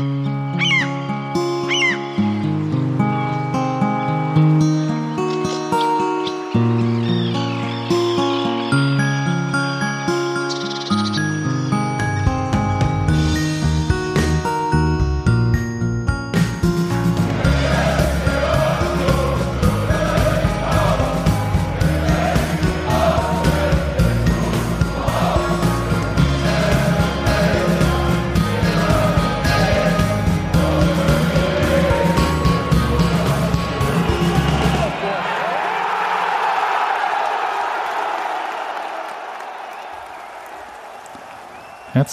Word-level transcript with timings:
Mm-hmm. 0.00 0.49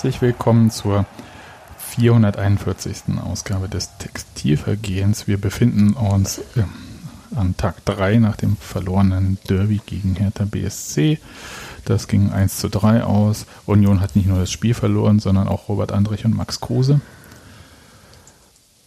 Herzlich 0.07 0.21
willkommen 0.21 0.71
zur 0.71 1.05
441. 1.79 3.19
Ausgabe 3.29 3.67
des 3.67 3.89
Textilvergehens. 3.97 5.27
Wir 5.27 5.37
befinden 5.37 5.91
uns 5.95 6.37
äh, 6.55 6.63
an 7.35 7.57
Tag 7.57 7.83
3 7.83 8.19
nach 8.19 8.37
dem 8.37 8.55
verlorenen 8.55 9.37
Derby 9.49 9.81
gegen 9.85 10.15
Hertha 10.15 10.45
BSC. 10.45 11.19
Das 11.83 12.07
ging 12.07 12.31
1 12.31 12.55
zu 12.55 12.69
3 12.69 13.03
aus. 13.03 13.47
Union 13.65 13.99
hat 13.99 14.15
nicht 14.15 14.29
nur 14.29 14.39
das 14.39 14.49
Spiel 14.49 14.73
verloren, 14.73 15.19
sondern 15.19 15.49
auch 15.49 15.67
Robert 15.67 15.91
Andrich 15.91 16.23
und 16.23 16.37
Max 16.37 16.61
Kruse. 16.61 17.01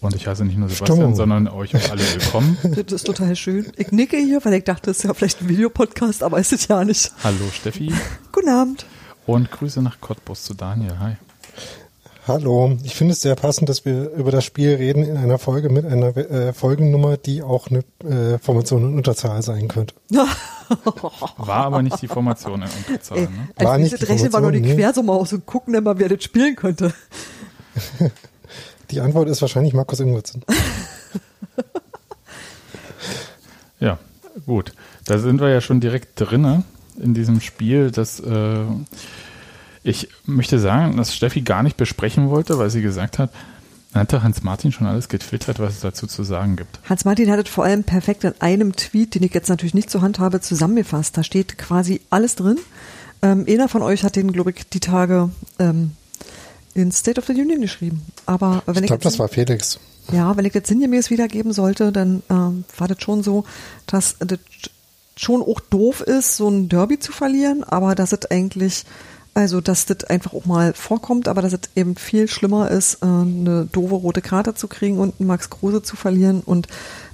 Und 0.00 0.16
ich 0.16 0.26
heiße 0.26 0.46
nicht 0.46 0.56
nur 0.56 0.70
Sebastian, 0.70 0.96
Stimmung. 0.96 1.16
sondern 1.16 1.48
euch 1.48 1.76
auch 1.76 1.90
alle 1.90 2.00
willkommen. 2.00 2.56
Das 2.62 2.92
ist 2.92 3.06
total 3.06 3.36
schön. 3.36 3.70
Ich 3.76 3.92
nicke 3.92 4.16
hier, 4.16 4.42
weil 4.42 4.54
ich 4.54 4.64
dachte, 4.64 4.90
es 4.90 4.96
ist 4.96 5.02
ja 5.02 5.12
vielleicht 5.12 5.42
ein 5.42 5.50
Videopodcast, 5.50 6.22
aber 6.22 6.38
ist 6.38 6.54
es 6.54 6.66
ja 6.66 6.82
nicht. 6.82 7.12
Hallo 7.22 7.44
Steffi. 7.52 7.92
Guten 8.32 8.48
Abend. 8.48 8.86
Und 9.26 9.50
Grüße 9.50 9.82
nach 9.82 10.00
Cottbus 10.00 10.44
zu 10.44 10.54
Daniel. 10.54 10.98
Hi. 10.98 11.16
Hallo, 12.26 12.76
ich 12.84 12.94
finde 12.94 13.12
es 13.12 13.22
sehr 13.22 13.34
passend, 13.34 13.68
dass 13.68 13.84
wir 13.84 14.10
über 14.10 14.30
das 14.30 14.44
Spiel 14.44 14.74
reden 14.74 15.02
in 15.02 15.16
einer 15.16 15.38
Folge 15.38 15.68
mit 15.68 15.84
einer 15.84 16.16
äh, 16.16 16.52
Folgennummer, 16.52 17.16
die 17.16 17.42
auch 17.42 17.68
eine 17.68 17.82
äh, 18.04 18.38
Formation 18.38 18.84
in 18.84 18.94
Unterzahl 18.94 19.42
sein 19.42 19.68
könnte. 19.68 19.94
War 20.10 21.64
aber 21.64 21.82
nicht 21.82 22.00
die 22.02 22.08
Formation 22.08 22.62
in 22.62 22.68
Unterzahl. 22.86 23.18
Ey, 23.18 23.24
ne? 23.24 23.48
War 23.56 23.78
nicht 23.78 24.00
die 24.00 24.04
Rechnen 24.04 24.32
war 24.32 24.40
nur 24.42 24.52
die 24.52 24.60
nee. 24.60 24.74
Quersumme 24.74 25.12
aus 25.12 25.32
und 25.32 25.46
gucken 25.46 25.74
immer, 25.74 25.98
wer 25.98 26.08
das 26.08 26.22
spielen 26.22 26.56
könnte. 26.56 26.92
die 28.90 29.00
Antwort 29.00 29.28
ist 29.28 29.40
wahrscheinlich 29.40 29.72
Markus 29.74 30.00
Ingwertsen. 30.00 30.44
ja, 33.80 33.98
gut. 34.46 34.72
Da 35.06 35.18
sind 35.18 35.40
wir 35.40 35.48
ja 35.48 35.60
schon 35.60 35.80
direkt 35.80 36.20
drinnen 36.20 36.64
in 37.02 37.14
diesem 37.14 37.40
Spiel, 37.40 37.90
das 37.90 38.20
äh, 38.20 38.64
ich 39.82 40.08
möchte 40.26 40.58
sagen, 40.58 40.96
dass 40.96 41.14
Steffi 41.14 41.40
gar 41.40 41.62
nicht 41.62 41.76
besprechen 41.76 42.28
wollte, 42.30 42.58
weil 42.58 42.70
sie 42.70 42.82
gesagt 42.82 43.18
hat, 43.18 43.30
hatte 43.94 44.22
Hans-Martin 44.22 44.72
schon 44.72 44.86
alles 44.86 45.08
getwittert, 45.08 45.58
was 45.58 45.74
es 45.74 45.80
dazu 45.80 46.06
zu 46.06 46.22
sagen 46.22 46.56
gibt. 46.56 46.78
Hans-Martin 46.88 47.30
hat 47.30 47.46
es 47.46 47.52
vor 47.52 47.64
allem 47.64 47.82
perfekt 47.82 48.24
in 48.24 48.34
einem 48.40 48.76
Tweet, 48.76 49.14
den 49.14 49.22
ich 49.22 49.34
jetzt 49.34 49.48
natürlich 49.48 49.74
nicht 49.74 49.90
zur 49.90 50.02
Hand 50.02 50.18
habe, 50.18 50.40
zusammengefasst. 50.40 51.16
Da 51.16 51.24
steht 51.24 51.58
quasi 51.58 52.00
alles 52.10 52.36
drin. 52.36 52.58
Ähm, 53.22 53.46
einer 53.48 53.68
von 53.68 53.82
euch 53.82 54.04
hat 54.04 54.16
den, 54.16 54.32
glaube 54.32 54.50
ich, 54.50 54.68
die 54.68 54.80
Tage 54.80 55.30
ähm, 55.58 55.92
in 56.74 56.92
State 56.92 57.18
of 57.18 57.26
the 57.26 57.32
Union 57.32 57.60
geschrieben. 57.60 58.02
Aber 58.26 58.62
wenn 58.66 58.84
ich 58.84 58.88
glaube, 58.88 59.02
das 59.02 59.18
war 59.18 59.28
Felix. 59.28 59.80
Ja, 60.12 60.36
wenn 60.36 60.44
ich 60.44 60.54
jetzt 60.54 60.68
sinngemäß 60.68 61.10
wiedergeben 61.10 61.52
sollte, 61.52 61.90
dann 61.90 62.22
ähm, 62.30 62.64
war 62.78 62.86
das 62.86 63.02
schon 63.02 63.22
so, 63.22 63.44
dass 63.86 64.16
das 64.20 64.38
schon 65.16 65.42
auch 65.42 65.60
doof 65.60 66.00
ist, 66.00 66.36
so 66.36 66.48
ein 66.48 66.68
Derby 66.68 66.98
zu 66.98 67.12
verlieren, 67.12 67.64
aber 67.64 67.94
dass 67.94 68.12
es 68.12 68.30
eigentlich, 68.30 68.84
also 69.34 69.60
dass 69.60 69.86
das 69.86 70.04
einfach 70.04 70.32
auch 70.32 70.46
mal 70.46 70.72
vorkommt, 70.72 71.28
aber 71.28 71.42
dass 71.42 71.52
es 71.52 71.60
eben 71.76 71.96
viel 71.96 72.28
schlimmer 72.28 72.70
ist, 72.70 73.02
äh, 73.02 73.06
eine 73.06 73.68
doofe 73.70 73.94
rote 73.94 74.22
Karte 74.22 74.54
zu 74.54 74.68
kriegen 74.68 74.98
und 74.98 75.14
einen 75.18 75.26
Max 75.26 75.50
Kruse 75.50 75.82
zu 75.82 75.96
verlieren 75.96 76.40
und 76.40 76.68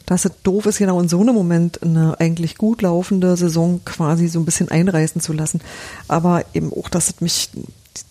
dass 0.06 0.25
es 0.25 0.31
doof 0.45 0.67
ist, 0.67 0.79
genau 0.79 1.01
in 1.01 1.09
so 1.09 1.21
einem 1.21 1.35
Moment 1.35 1.83
eine 1.83 2.19
eigentlich 2.21 2.56
gut 2.56 2.81
laufende 2.81 3.37
Saison 3.37 3.81
quasi 3.85 4.29
so 4.29 4.39
ein 4.39 4.45
bisschen 4.45 4.71
einreißen 4.71 5.21
zu 5.21 5.33
lassen. 5.33 5.61
Aber 6.06 6.45
eben 6.55 6.73
auch, 6.73 6.89
dass 6.89 7.09
es 7.09 7.21
mich, 7.21 7.51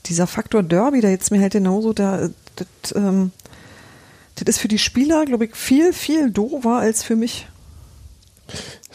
dieser 0.06 0.28
Faktor 0.28 0.62
Derby, 0.62 1.00
da 1.00 1.08
jetzt 1.08 1.32
mir 1.32 1.40
halt 1.40 1.54
genauso, 1.54 1.94
da, 1.94 2.30
das, 2.58 2.68
ähm, 2.96 3.32
das 4.36 4.50
ist 4.50 4.60
für 4.60 4.68
die 4.68 4.78
Spieler, 4.78 5.26
glaube 5.26 5.46
ich, 5.46 5.56
viel, 5.56 5.94
viel 5.94 6.32
doofer 6.32 6.76
als 6.76 7.02
für 7.02 7.16
mich. 7.16 7.48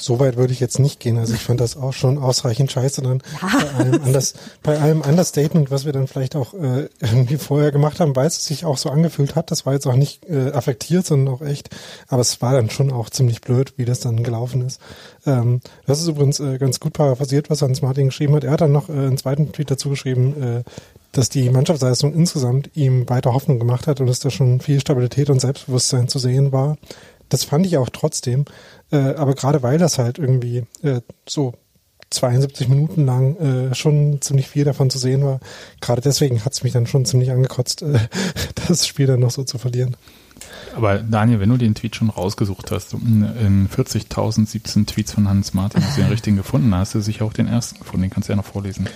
So 0.00 0.18
weit 0.18 0.36
würde 0.36 0.52
ich 0.52 0.60
jetzt 0.60 0.78
nicht 0.78 1.00
gehen. 1.00 1.18
Also 1.18 1.34
ich 1.34 1.42
fand 1.42 1.60
das 1.60 1.76
auch 1.76 1.92
schon 1.92 2.18
ausreichend 2.18 2.72
scheiße 2.72 3.02
dann 3.02 3.22
bei 3.40 3.70
allem, 3.78 4.02
anders, 4.02 4.34
bei 4.62 4.78
allem 4.78 5.00
Understatement, 5.02 5.70
was 5.70 5.84
wir 5.84 5.92
dann 5.92 6.06
vielleicht 6.06 6.36
auch 6.36 6.54
äh, 6.54 6.88
irgendwie 7.00 7.36
vorher 7.36 7.72
gemacht 7.72 8.00
haben, 8.00 8.16
weil 8.16 8.26
es 8.26 8.44
sich 8.44 8.64
auch 8.64 8.78
so 8.78 8.90
angefühlt 8.90 9.34
hat. 9.34 9.50
Das 9.50 9.66
war 9.66 9.74
jetzt 9.74 9.86
auch 9.86 9.96
nicht 9.96 10.28
äh, 10.28 10.50
affektiert, 10.52 11.06
sondern 11.06 11.34
auch 11.34 11.42
echt. 11.42 11.70
Aber 12.08 12.22
es 12.22 12.40
war 12.40 12.52
dann 12.52 12.70
schon 12.70 12.92
auch 12.92 13.10
ziemlich 13.10 13.40
blöd, 13.40 13.74
wie 13.76 13.84
das 13.84 14.00
dann 14.00 14.22
gelaufen 14.22 14.66
ist. 14.66 14.80
Ähm, 15.26 15.60
das 15.86 16.00
ist 16.00 16.08
übrigens 16.08 16.40
äh, 16.40 16.58
ganz 16.58 16.80
gut 16.80 16.94
paraphrasiert, 16.94 17.50
was 17.50 17.62
Hans 17.62 17.82
Martin 17.82 18.06
geschrieben 18.06 18.34
hat. 18.34 18.44
Er 18.44 18.52
hat 18.52 18.60
dann 18.60 18.72
noch 18.72 18.88
äh, 18.88 18.92
einen 18.92 19.18
zweiten 19.18 19.52
Tweet 19.52 19.70
dazu 19.70 19.90
geschrieben, 19.90 20.42
äh, 20.42 20.62
dass 21.12 21.28
die 21.28 21.50
Mannschaftsleistung 21.50 22.14
insgesamt 22.14 22.70
ihm 22.74 23.08
weiter 23.08 23.34
Hoffnung 23.34 23.58
gemacht 23.58 23.86
hat 23.86 24.00
und 24.00 24.06
dass 24.06 24.20
da 24.20 24.30
schon 24.30 24.60
viel 24.60 24.80
Stabilität 24.80 25.28
und 25.30 25.40
Selbstbewusstsein 25.40 26.08
zu 26.08 26.18
sehen 26.18 26.52
war. 26.52 26.76
Das 27.28 27.44
fand 27.44 27.66
ich 27.66 27.76
auch 27.76 27.88
trotzdem. 27.90 28.44
Äh, 28.92 29.14
aber 29.14 29.34
gerade 29.34 29.62
weil 29.62 29.78
das 29.78 29.98
halt 29.98 30.18
irgendwie 30.18 30.64
äh, 30.82 31.00
so 31.28 31.54
72 32.10 32.68
Minuten 32.68 33.06
lang 33.06 33.36
äh, 33.36 33.74
schon 33.74 34.20
ziemlich 34.20 34.48
viel 34.48 34.64
davon 34.64 34.90
zu 34.90 34.98
sehen 34.98 35.24
war, 35.24 35.38
gerade 35.80 36.02
deswegen 36.02 36.44
hat 36.44 36.52
es 36.52 36.64
mich 36.64 36.72
dann 36.72 36.86
schon 36.86 37.04
ziemlich 37.04 37.30
angekotzt, 37.30 37.82
äh, 37.82 37.98
das 38.68 38.86
Spiel 38.86 39.06
dann 39.06 39.20
noch 39.20 39.30
so 39.30 39.44
zu 39.44 39.58
verlieren. 39.58 39.96
Aber 40.74 40.98
Daniel, 40.98 41.40
wenn 41.40 41.48
du 41.48 41.56
den 41.56 41.74
Tweet 41.74 41.96
schon 41.96 42.10
rausgesucht 42.10 42.70
hast, 42.70 42.92
in 42.94 43.68
40.017 43.68 44.86
Tweets 44.86 45.12
von 45.12 45.28
Hans 45.28 45.52
Martin, 45.54 45.84
hast 45.84 45.96
du 45.96 46.02
den 46.02 46.10
richtigen 46.10 46.36
gefunden, 46.36 46.74
hast 46.74 46.94
du 46.94 47.00
sicher 47.00 47.24
auch 47.24 47.32
den 47.32 47.48
ersten 47.48 47.78
gefunden, 47.78 48.02
den 48.02 48.10
kannst 48.10 48.28
du 48.28 48.32
ja 48.32 48.36
noch 48.36 48.44
vorlesen. 48.44 48.88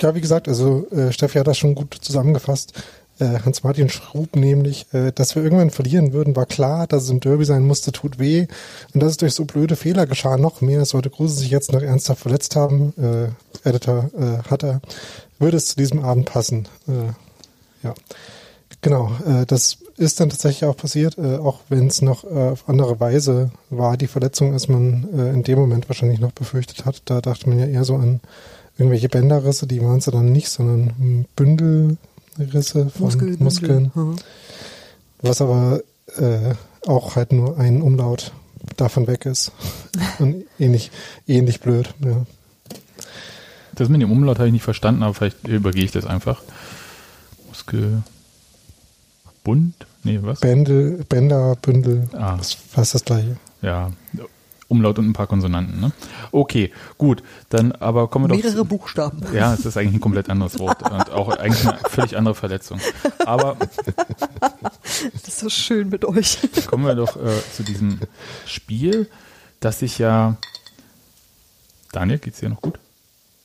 Ja, 0.00 0.14
wie 0.14 0.20
gesagt, 0.20 0.48
also 0.48 0.88
äh, 0.90 1.12
Steffi 1.12 1.38
hat 1.38 1.46
das 1.46 1.58
schon 1.58 1.74
gut 1.74 1.94
zusammengefasst. 2.00 2.72
Äh, 3.20 3.40
Hans-Martin 3.44 3.88
Schrub 3.88 4.34
nämlich, 4.34 4.86
äh, 4.92 5.12
dass 5.12 5.36
wir 5.36 5.42
irgendwann 5.42 5.70
verlieren 5.70 6.12
würden, 6.12 6.36
war 6.36 6.46
klar, 6.46 6.86
dass 6.86 7.04
es 7.04 7.10
ein 7.10 7.20
Derby 7.20 7.44
sein 7.44 7.66
musste, 7.66 7.92
tut 7.92 8.18
weh. 8.18 8.46
Und 8.94 9.02
dass 9.02 9.12
es 9.12 9.16
durch 9.18 9.34
so 9.34 9.44
blöde 9.44 9.76
Fehler 9.76 10.06
geschah, 10.06 10.36
noch 10.36 10.60
mehr. 10.60 10.84
Sollte 10.84 11.10
Kruse 11.10 11.36
sich 11.36 11.50
jetzt 11.50 11.72
noch 11.72 11.82
ernsthaft 11.82 12.22
verletzt 12.22 12.56
haben, 12.56 12.94
äh, 12.96 13.68
Editor 13.68 14.10
äh, 14.18 14.48
hat 14.48 14.64
er, 14.64 14.80
würde 15.38 15.56
es 15.56 15.66
zu 15.66 15.76
diesem 15.76 16.02
Abend 16.04 16.26
passen. 16.26 16.66
Äh, 16.88 17.12
ja, 17.86 17.94
genau. 18.80 19.12
Äh, 19.26 19.46
das 19.46 19.78
ist 19.96 20.18
dann 20.18 20.30
tatsächlich 20.30 20.64
auch 20.64 20.76
passiert, 20.76 21.18
äh, 21.18 21.36
auch 21.36 21.60
wenn 21.68 21.86
es 21.86 22.00
noch 22.00 22.24
äh, 22.24 22.50
auf 22.50 22.68
andere 22.68 22.98
Weise 23.00 23.50
war, 23.68 23.98
die 23.98 24.06
Verletzung, 24.06 24.54
als 24.54 24.68
man 24.68 25.08
äh, 25.12 25.30
in 25.30 25.42
dem 25.42 25.58
Moment 25.58 25.88
wahrscheinlich 25.88 26.20
noch 26.20 26.32
befürchtet 26.32 26.86
hat. 26.86 27.02
Da 27.04 27.20
dachte 27.20 27.48
man 27.48 27.58
ja 27.58 27.66
eher 27.66 27.84
so 27.84 27.96
an 27.96 28.20
irgendwelche 28.78 29.10
Bänderrisse, 29.10 29.66
die 29.66 29.82
waren 29.82 29.98
es 29.98 30.06
dann 30.06 30.32
nicht, 30.32 30.48
sondern 30.48 31.26
Bündel, 31.36 31.98
Risse 32.38 32.90
von 32.90 33.02
Muskeln. 33.04 33.36
Muskeln 33.38 33.90
mhm. 33.94 34.16
Was 35.22 35.40
aber 35.40 35.82
äh, 36.16 36.54
auch 36.86 37.16
halt 37.16 37.32
nur 37.32 37.58
ein 37.58 37.82
Umlaut 37.82 38.32
davon 38.76 39.06
weg 39.06 39.26
ist. 39.26 39.52
Und 40.18 40.44
ähnlich, 40.58 40.90
ähnlich 41.26 41.60
blöd, 41.60 41.94
ja. 42.04 42.24
Das 43.74 43.88
mit 43.88 44.02
dem 44.02 44.12
Umlaut 44.12 44.38
habe 44.38 44.48
ich 44.48 44.52
nicht 44.52 44.62
verstanden, 44.62 45.02
aber 45.02 45.14
vielleicht 45.14 45.46
übergehe 45.48 45.84
ich 45.84 45.92
das 45.92 46.04
einfach. 46.04 46.42
Muskel. 47.48 48.02
Bund? 49.44 49.74
Nee, 50.02 50.18
was? 50.22 50.40
Bändel, 50.40 51.04
Bänder, 51.08 51.56
Bündel. 51.56 52.08
Ah. 52.12 52.36
Das 52.36 52.48
ist 52.48 52.54
fast 52.54 52.94
das 52.94 53.04
gleiche. 53.04 53.36
Ja, 53.62 53.90
Umlaut 54.70 54.98
und 55.00 55.08
ein 55.08 55.12
paar 55.12 55.26
Konsonanten. 55.26 55.80
Ne? 55.80 55.92
Okay, 56.30 56.72
gut. 56.96 57.22
Dann 57.48 57.72
aber 57.72 58.08
kommen 58.08 58.26
wir 58.26 58.36
Mehrere 58.36 58.42
doch. 58.42 58.50
Mehrere 58.50 58.64
Buchstaben. 58.64 59.20
Ja, 59.34 59.52
es 59.52 59.66
ist 59.66 59.76
eigentlich 59.76 59.94
ein 59.94 60.00
komplett 60.00 60.30
anderes 60.30 60.58
Wort 60.60 60.82
und 60.90 61.10
auch 61.10 61.36
eigentlich 61.36 61.66
eine 61.66 61.78
völlig 61.90 62.16
andere 62.16 62.34
Verletzung. 62.34 62.80
Aber 63.26 63.56
das 65.12 65.28
ist 65.28 65.38
so 65.40 65.48
schön 65.50 65.88
mit 65.88 66.04
euch. 66.04 66.38
Kommen 66.68 66.84
wir 66.86 66.94
doch 66.94 67.16
äh, 67.16 67.30
zu 67.52 67.64
diesem 67.64 67.98
Spiel, 68.46 69.10
das 69.58 69.80
sich 69.80 69.98
ja. 69.98 70.36
Daniel, 71.92 72.18
geht's 72.18 72.38
dir 72.38 72.48
noch 72.48 72.60
gut? 72.60 72.78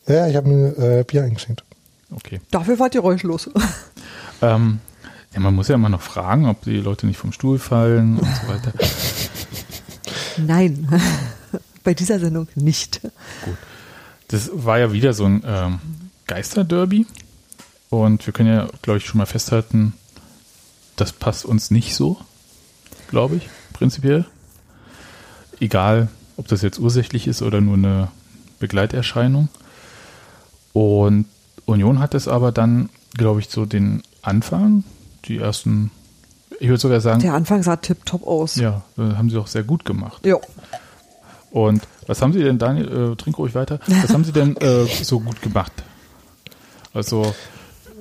Ja, 0.07 0.27
ich 0.27 0.35
habe 0.35 0.47
mir 0.47 0.77
äh, 0.77 1.03
Bier 1.03 1.23
eingeschenkt. 1.23 1.63
Okay. 2.11 2.39
Dafür 2.51 2.77
wart 2.77 2.93
ihr 2.93 3.01
geräuschlos. 3.01 3.49
Ähm, 4.41 4.79
ja, 5.33 5.39
man 5.39 5.55
muss 5.55 5.67
ja 5.67 5.75
immer 5.75 5.89
noch 5.89 6.01
fragen, 6.01 6.45
ob 6.45 6.61
die 6.63 6.77
Leute 6.77 7.07
nicht 7.07 7.17
vom 7.17 7.31
Stuhl 7.31 7.57
fallen 7.57 8.19
und 8.19 8.27
so 8.27 8.47
weiter. 8.47 8.73
Nein, 10.37 10.87
bei 11.83 11.93
dieser 11.93 12.19
Sendung 12.19 12.47
nicht. 12.55 13.01
Gut. 13.01 13.57
Das 14.27 14.49
war 14.53 14.79
ja 14.79 14.91
wieder 14.91 15.13
so 15.13 15.25
ein 15.25 15.43
ähm, 15.45 15.79
Geisterderby. 16.27 17.05
Und 17.89 18.25
wir 18.25 18.33
können 18.33 18.49
ja, 18.49 18.67
glaube 18.81 18.97
ich, 18.97 19.05
schon 19.05 19.19
mal 19.19 19.25
festhalten, 19.25 19.93
das 20.95 21.13
passt 21.13 21.45
uns 21.45 21.71
nicht 21.71 21.95
so, 21.95 22.17
glaube 23.09 23.35
ich, 23.37 23.49
prinzipiell. 23.73 24.25
Egal, 25.59 26.09
ob 26.37 26.47
das 26.47 26.61
jetzt 26.61 26.79
ursächlich 26.79 27.27
ist 27.27 27.41
oder 27.41 27.61
nur 27.61 27.75
eine 27.75 28.11
Begleiterscheinung. 28.59 29.49
Und 30.73 31.25
Union 31.65 31.99
hat 31.99 32.13
es 32.15 32.27
aber 32.27 32.51
dann, 32.51 32.89
glaube 33.13 33.39
ich, 33.39 33.49
so 33.49 33.65
den 33.65 34.03
Anfang, 34.21 34.83
die 35.25 35.37
ersten, 35.37 35.91
ich 36.59 36.67
würde 36.67 36.79
sogar 36.79 37.01
sagen. 37.01 37.19
Der 37.21 37.33
Anfang 37.33 37.63
sah 37.63 37.75
tipptopp 37.75 38.25
aus. 38.25 38.55
Ja, 38.55 38.81
haben 38.97 39.29
sie 39.29 39.37
auch 39.37 39.47
sehr 39.47 39.63
gut 39.63 39.85
gemacht. 39.85 40.25
Ja. 40.25 40.37
Und 41.51 41.87
was 42.07 42.21
haben 42.21 42.33
sie 42.33 42.43
denn, 42.43 42.57
Daniel, 42.57 43.11
äh, 43.13 43.15
trink 43.15 43.37
ruhig 43.37 43.55
weiter, 43.55 43.79
was 43.87 44.11
haben 44.13 44.23
sie 44.25 44.31
denn 44.33 44.57
äh, 44.57 44.85
so 45.03 45.19
gut 45.19 45.41
gemacht? 45.41 45.71
Also, 46.93 47.33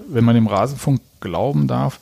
wenn 0.09 0.25
man 0.25 0.35
dem 0.35 0.47
Rasenfunk 0.47 1.01
glauben 1.21 1.67
darf, 1.69 2.01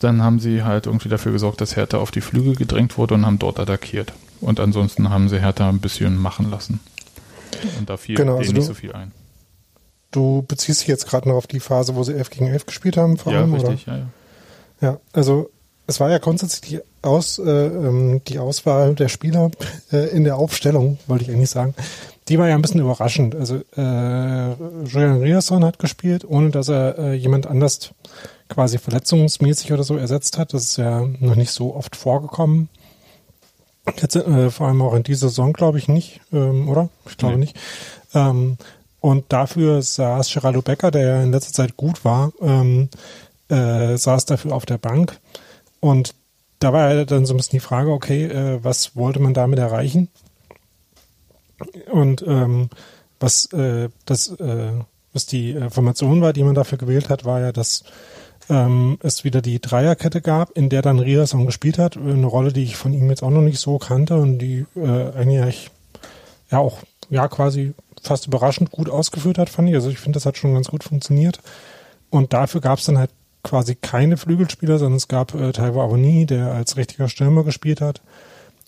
dann 0.00 0.22
haben 0.22 0.40
sie 0.40 0.62
halt 0.62 0.86
irgendwie 0.86 1.08
dafür 1.08 1.32
gesorgt, 1.32 1.60
dass 1.60 1.76
Hertha 1.76 1.98
auf 1.98 2.10
die 2.10 2.20
Flügel 2.20 2.56
gedrängt 2.56 2.98
wurde 2.98 3.14
und 3.14 3.24
haben 3.24 3.38
dort 3.38 3.58
attackiert. 3.58 4.12
Und 4.40 4.60
ansonsten 4.60 5.08
haben 5.10 5.28
sie 5.28 5.40
Hertha 5.40 5.68
ein 5.68 5.78
bisschen 5.80 6.16
machen 6.16 6.50
lassen. 6.50 6.80
Und 7.78 7.88
da 7.88 7.96
fiel 7.96 8.16
Genau, 8.16 8.36
also 8.38 8.52
nicht 8.52 8.62
du- 8.64 8.68
so 8.68 8.74
viel 8.74 8.92
ein. 8.92 9.12
Du 10.10 10.44
beziehst 10.46 10.82
dich 10.82 10.88
jetzt 10.88 11.08
gerade 11.08 11.28
noch 11.28 11.36
auf 11.36 11.46
die 11.46 11.60
Phase, 11.60 11.96
wo 11.96 12.04
sie 12.04 12.14
11 12.14 12.30
gegen 12.30 12.46
11 12.46 12.66
gespielt 12.66 12.96
haben, 12.96 13.16
vor 13.16 13.32
Ja, 13.32 13.40
allem, 13.40 13.54
richtig, 13.54 13.86
ja, 13.86 13.96
ja. 13.96 13.98
oder? 14.00 14.08
Ja, 14.80 14.98
also 15.12 15.50
es 15.86 16.00
war 16.00 16.10
ja 16.10 16.18
grundsätzlich 16.18 16.60
die, 16.62 16.80
Aus, 17.02 17.38
äh, 17.38 17.50
ähm, 17.50 18.22
die 18.26 18.38
Auswahl 18.38 18.94
der 18.94 19.08
Spieler 19.08 19.50
äh, 19.92 20.08
in 20.10 20.24
der 20.24 20.36
Aufstellung, 20.36 20.98
wollte 21.06 21.24
ich 21.24 21.30
eigentlich 21.30 21.50
sagen. 21.50 21.74
Die 22.28 22.38
war 22.38 22.48
ja 22.48 22.54
ein 22.54 22.62
bisschen 22.62 22.80
überraschend. 22.80 23.34
Also 23.34 23.56
äh, 23.76 24.52
Julian 24.86 25.20
Riasson 25.20 25.64
hat 25.64 25.78
gespielt, 25.78 26.24
ohne 26.26 26.50
dass 26.50 26.68
er 26.68 26.98
äh, 26.98 27.14
jemand 27.14 27.46
anders 27.46 27.90
quasi 28.48 28.78
verletzungsmäßig 28.78 29.72
oder 29.72 29.84
so 29.84 29.96
ersetzt 29.96 30.38
hat. 30.38 30.54
Das 30.54 30.62
ist 30.62 30.76
ja 30.78 31.04
noch 31.20 31.34
nicht 31.34 31.50
so 31.50 31.74
oft 31.74 31.96
vorgekommen. 31.96 32.70
Jetzt, 34.00 34.16
äh, 34.16 34.50
vor 34.50 34.68
allem 34.68 34.80
auch 34.80 34.94
in 34.94 35.02
dieser 35.02 35.28
Saison, 35.28 35.52
glaube 35.52 35.76
ich, 35.76 35.88
nicht, 35.88 36.22
ähm, 36.32 36.68
oder? 36.70 36.88
Ich 37.06 37.18
glaube 37.18 37.34
Nee. 37.34 37.40
nicht. 37.40 37.56
Ähm, 38.14 38.56
und 39.00 39.26
dafür 39.30 39.82
saß 39.82 40.32
Geraldo 40.32 40.62
Becker, 40.62 40.90
der 40.90 41.06
ja 41.06 41.22
in 41.22 41.32
letzter 41.32 41.52
Zeit 41.52 41.76
gut 41.76 42.06
war, 42.06 42.32
ähm, 42.40 42.88
äh, 43.50 43.98
saß 43.98 44.24
dafür 44.24 44.54
auf 44.54 44.64
der 44.64 44.78
Bank. 44.78 45.20
Und 45.84 46.14
da 46.60 46.72
war 46.72 47.04
dann 47.04 47.26
so 47.26 47.34
ein 47.34 47.36
bisschen 47.36 47.58
die 47.58 47.66
Frage, 47.66 47.90
okay, 47.90 48.24
äh, 48.24 48.64
was 48.64 48.96
wollte 48.96 49.20
man 49.20 49.34
damit 49.34 49.58
erreichen? 49.58 50.08
Und 51.92 52.24
ähm, 52.26 52.70
was 53.20 53.52
äh, 53.52 53.90
das 54.06 54.28
äh, 54.40 54.72
was 55.12 55.26
die 55.26 55.54
Formation 55.68 56.22
war, 56.22 56.32
die 56.32 56.42
man 56.42 56.54
dafür 56.54 56.78
gewählt 56.78 57.10
hat, 57.10 57.26
war 57.26 57.38
ja, 57.38 57.52
dass 57.52 57.84
ähm, 58.48 58.96
es 59.02 59.24
wieder 59.24 59.42
die 59.42 59.60
Dreierkette 59.60 60.22
gab, 60.22 60.56
in 60.56 60.70
der 60.70 60.80
dann 60.80 61.00
Riasson 61.00 61.44
gespielt 61.44 61.76
hat. 61.76 61.98
Eine 61.98 62.26
Rolle, 62.26 62.54
die 62.54 62.64
ich 62.64 62.76
von 62.76 62.94
ihm 62.94 63.10
jetzt 63.10 63.22
auch 63.22 63.28
noch 63.28 63.42
nicht 63.42 63.58
so 63.58 63.76
kannte 63.76 64.16
und 64.16 64.38
die 64.38 64.64
äh, 64.76 65.12
eigentlich 65.14 65.70
ja 66.50 66.60
auch 66.60 66.78
ja 67.10 67.28
quasi 67.28 67.74
fast 68.02 68.26
überraschend 68.26 68.70
gut 68.70 68.88
ausgeführt 68.88 69.36
hat, 69.36 69.50
fand 69.50 69.68
ich. 69.68 69.74
Also 69.74 69.90
ich 69.90 69.98
finde, 69.98 70.16
das 70.16 70.24
hat 70.24 70.38
schon 70.38 70.54
ganz 70.54 70.68
gut 70.68 70.82
funktioniert. 70.82 71.40
Und 72.08 72.32
dafür 72.32 72.62
gab 72.62 72.78
es 72.78 72.86
dann 72.86 72.96
halt 72.96 73.10
quasi 73.44 73.76
keine 73.76 74.16
Flügelspieler, 74.16 74.78
sondern 74.78 74.96
es 74.96 75.06
gab 75.06 75.34
äh, 75.34 75.52
Taiwo 75.52 75.82
Avoni, 75.82 76.26
der 76.26 76.52
als 76.52 76.76
richtiger 76.76 77.08
Stürmer 77.08 77.44
gespielt 77.44 77.80
hat. 77.80 78.02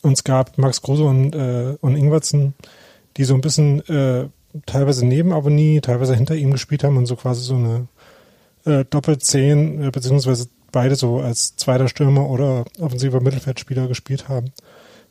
Und 0.02 0.12
es 0.12 0.22
gab 0.22 0.56
Max 0.58 0.82
Kruse 0.82 1.04
und, 1.04 1.34
äh, 1.34 1.76
und 1.80 1.96
Ingwertsen, 1.96 2.54
die 3.16 3.24
so 3.24 3.34
ein 3.34 3.40
bisschen 3.40 3.80
äh, 3.88 4.28
teilweise 4.66 5.04
neben 5.04 5.32
Avoni, 5.32 5.80
teilweise 5.80 6.14
hinter 6.14 6.36
ihm 6.36 6.52
gespielt 6.52 6.84
haben 6.84 6.96
und 6.96 7.06
so 7.06 7.16
quasi 7.16 7.42
so 7.42 7.56
eine 7.56 7.88
äh, 8.64 8.84
Doppelzehn, 8.84 9.82
äh, 9.82 9.90
beziehungsweise 9.90 10.48
beide 10.70 10.94
so 10.94 11.20
als 11.20 11.56
zweiter 11.56 11.88
Stürmer 11.88 12.28
oder 12.28 12.64
offensiver 12.78 13.20
Mittelfeldspieler 13.20 13.88
gespielt 13.88 14.28
haben. 14.28 14.52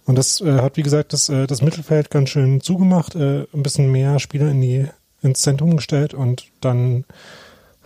Und 0.06 0.18
das 0.18 0.40
äh, 0.40 0.60
hat, 0.62 0.78
wie 0.78 0.84
gesagt, 0.84 1.14
das, 1.14 1.30
äh, 1.30 1.48
das 1.48 1.62
Mittelfeld 1.62 2.12
ganz 2.12 2.30
schön 2.30 2.62
zugemacht, 2.62 3.16
äh, 3.16 3.48
ein 3.52 3.64
bisschen 3.64 3.92
mehr 3.92 4.20
Spieler 4.20 4.52
in 4.52 4.62
die, 4.62 4.86
ins 5.24 5.42
Zentrum 5.42 5.76
gestellt 5.76 6.14
und 6.14 6.46
dann 6.62 7.06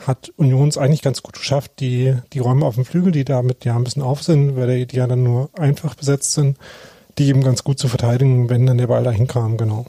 hat 0.06 0.32
Union 0.38 0.70
es 0.70 0.78
eigentlich 0.78 1.02
ganz 1.02 1.22
gut 1.22 1.36
geschafft, 1.36 1.74
die, 1.80 2.16
die 2.34 2.40
Räume 2.40 2.66
auf 2.66 2.76
dem 2.76 2.86
Flügel, 2.86 3.12
die 3.12 3.26
damit 3.26 3.66
ja 3.66 3.76
ein 3.76 3.84
bisschen 3.84 4.02
auf 4.02 4.24
sind, 4.24 4.56
weil 4.56 4.86
die, 4.86 4.96
ja 4.96 5.08
dann 5.08 5.24
nur 5.24 5.50
einfach 5.58 5.96
besetzt 5.96 6.34
sind, 6.34 6.58
die 7.18 7.28
eben 7.28 7.44
ganz 7.44 7.64
gut 7.64 7.80
zu 7.80 7.88
verteidigen, 7.88 8.50
wenn 8.50 8.66
dann 8.66 8.78
der 8.78 8.88
Ball 8.88 9.04
dahin 9.04 9.28
kam, 9.28 9.58
genau. 9.58 9.86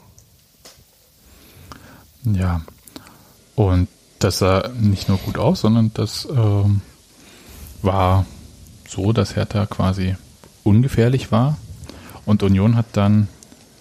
Ja. 2.23 2.61
Und 3.55 3.87
das 4.19 4.39
sah 4.39 4.69
nicht 4.79 5.09
nur 5.09 5.17
gut 5.17 5.37
aus, 5.37 5.61
sondern 5.61 5.91
das 5.93 6.27
ähm, 6.29 6.81
war 7.81 8.25
so, 8.87 9.13
dass 9.13 9.35
Hertha 9.35 9.65
quasi 9.65 10.15
ungefährlich 10.63 11.31
war. 11.31 11.57
Und 12.25 12.43
Union 12.43 12.75
hat 12.75 12.85
dann, 12.93 13.27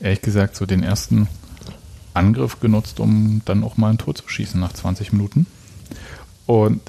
ehrlich 0.01 0.23
gesagt, 0.23 0.57
so 0.57 0.65
den 0.65 0.83
ersten 0.83 1.29
Angriff 2.15 2.61
genutzt, 2.61 3.01
um 3.01 3.43
dann 3.45 3.65
auch 3.65 3.77
mal 3.77 3.91
ein 3.91 3.99
Tor 3.99 4.15
zu 4.15 4.29
schießen 4.29 4.59
nach 4.59 4.73
20 4.73 5.13
Minuten. 5.13 5.47
Und 6.51 6.81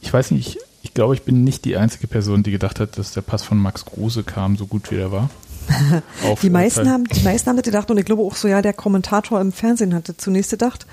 ich 0.00 0.10
weiß 0.10 0.30
nicht, 0.30 0.56
ich, 0.56 0.58
ich 0.80 0.94
glaube, 0.94 1.14
ich 1.14 1.20
bin 1.20 1.44
nicht 1.44 1.66
die 1.66 1.76
einzige 1.76 2.06
Person, 2.06 2.42
die 2.42 2.50
gedacht 2.50 2.80
hat, 2.80 2.96
dass 2.96 3.12
der 3.12 3.20
Pass 3.20 3.42
von 3.42 3.58
Max 3.58 3.84
Kruse 3.84 4.22
kam, 4.22 4.56
so 4.56 4.66
gut 4.66 4.90
wie 4.90 4.96
er 4.96 5.12
war. 5.12 5.28
Die 6.42 6.48
meisten 6.50 6.88
haben, 6.90 7.04
die 7.04 7.20
meisten 7.20 7.48
haben 7.48 7.56
das 7.56 7.64
gedacht 7.64 7.88
und 7.90 7.96
ich 7.98 8.04
glaube 8.04 8.22
auch 8.22 8.34
so, 8.34 8.48
ja, 8.48 8.62
der 8.62 8.72
Kommentator 8.72 9.40
im 9.40 9.52
Fernsehen 9.52 9.94
hatte 9.94 10.16
zunächst 10.16 10.50
gedacht. 10.50 10.86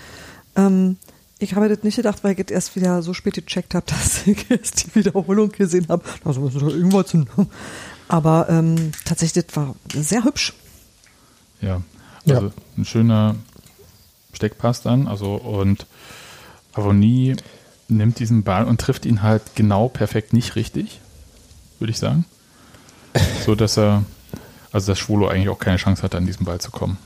Ähm, 0.56 0.98
ich 1.40 1.56
habe 1.56 1.70
das 1.70 1.82
nicht 1.84 1.96
gedacht, 1.96 2.24
weil 2.24 2.34
ich 2.34 2.46
das 2.46 2.52
erst 2.54 2.76
wieder 2.76 3.02
so 3.02 3.14
spät 3.16 3.34
gecheckt 3.36 3.74
habe, 3.74 3.86
dass 3.88 4.28
ich 4.28 4.52
erst 4.52 4.86
die 4.86 4.96
Wiederholung 4.96 5.50
gesehen 5.50 5.88
habe. 5.90 6.04
Also 6.26 6.42
muss 6.42 6.54
da 6.54 6.68
irgendwas 6.68 7.08
zu. 7.08 7.26
Aber 8.10 8.48
ähm, 8.50 8.92
tatsächlich, 9.06 9.46
das 9.46 9.56
war 9.56 9.76
sehr 9.92 10.24
hübsch. 10.26 10.54
Ja, 11.62 11.82
Ja. 12.26 12.36
also 12.36 12.52
ein 12.78 12.86
schöner 12.86 13.36
Steckpass 14.34 14.82
dann, 14.84 15.08
also 15.08 15.36
und 15.36 15.88
Avonie 16.74 17.38
nimmt 17.90 18.20
diesen 18.20 18.44
Ball 18.44 18.66
und 18.66 18.80
trifft 18.80 19.06
ihn 19.06 19.22
halt 19.22 19.42
genau 19.56 19.88
perfekt 19.88 20.34
nicht 20.34 20.56
richtig, 20.56 21.02
würde 21.80 21.92
ich 21.92 22.00
sagen. 22.00 22.26
So 23.46 23.56
dass 23.56 23.78
er, 23.78 24.04
also 24.72 24.92
dass 24.92 25.00
Schwolo 25.00 25.28
eigentlich 25.28 25.50
auch 25.50 25.58
keine 25.58 25.78
Chance 25.78 26.04
hatte, 26.04 26.18
an 26.18 26.28
diesen 26.28 26.46
Ball 26.46 26.62
zu 26.62 26.70
kommen. 26.70 26.98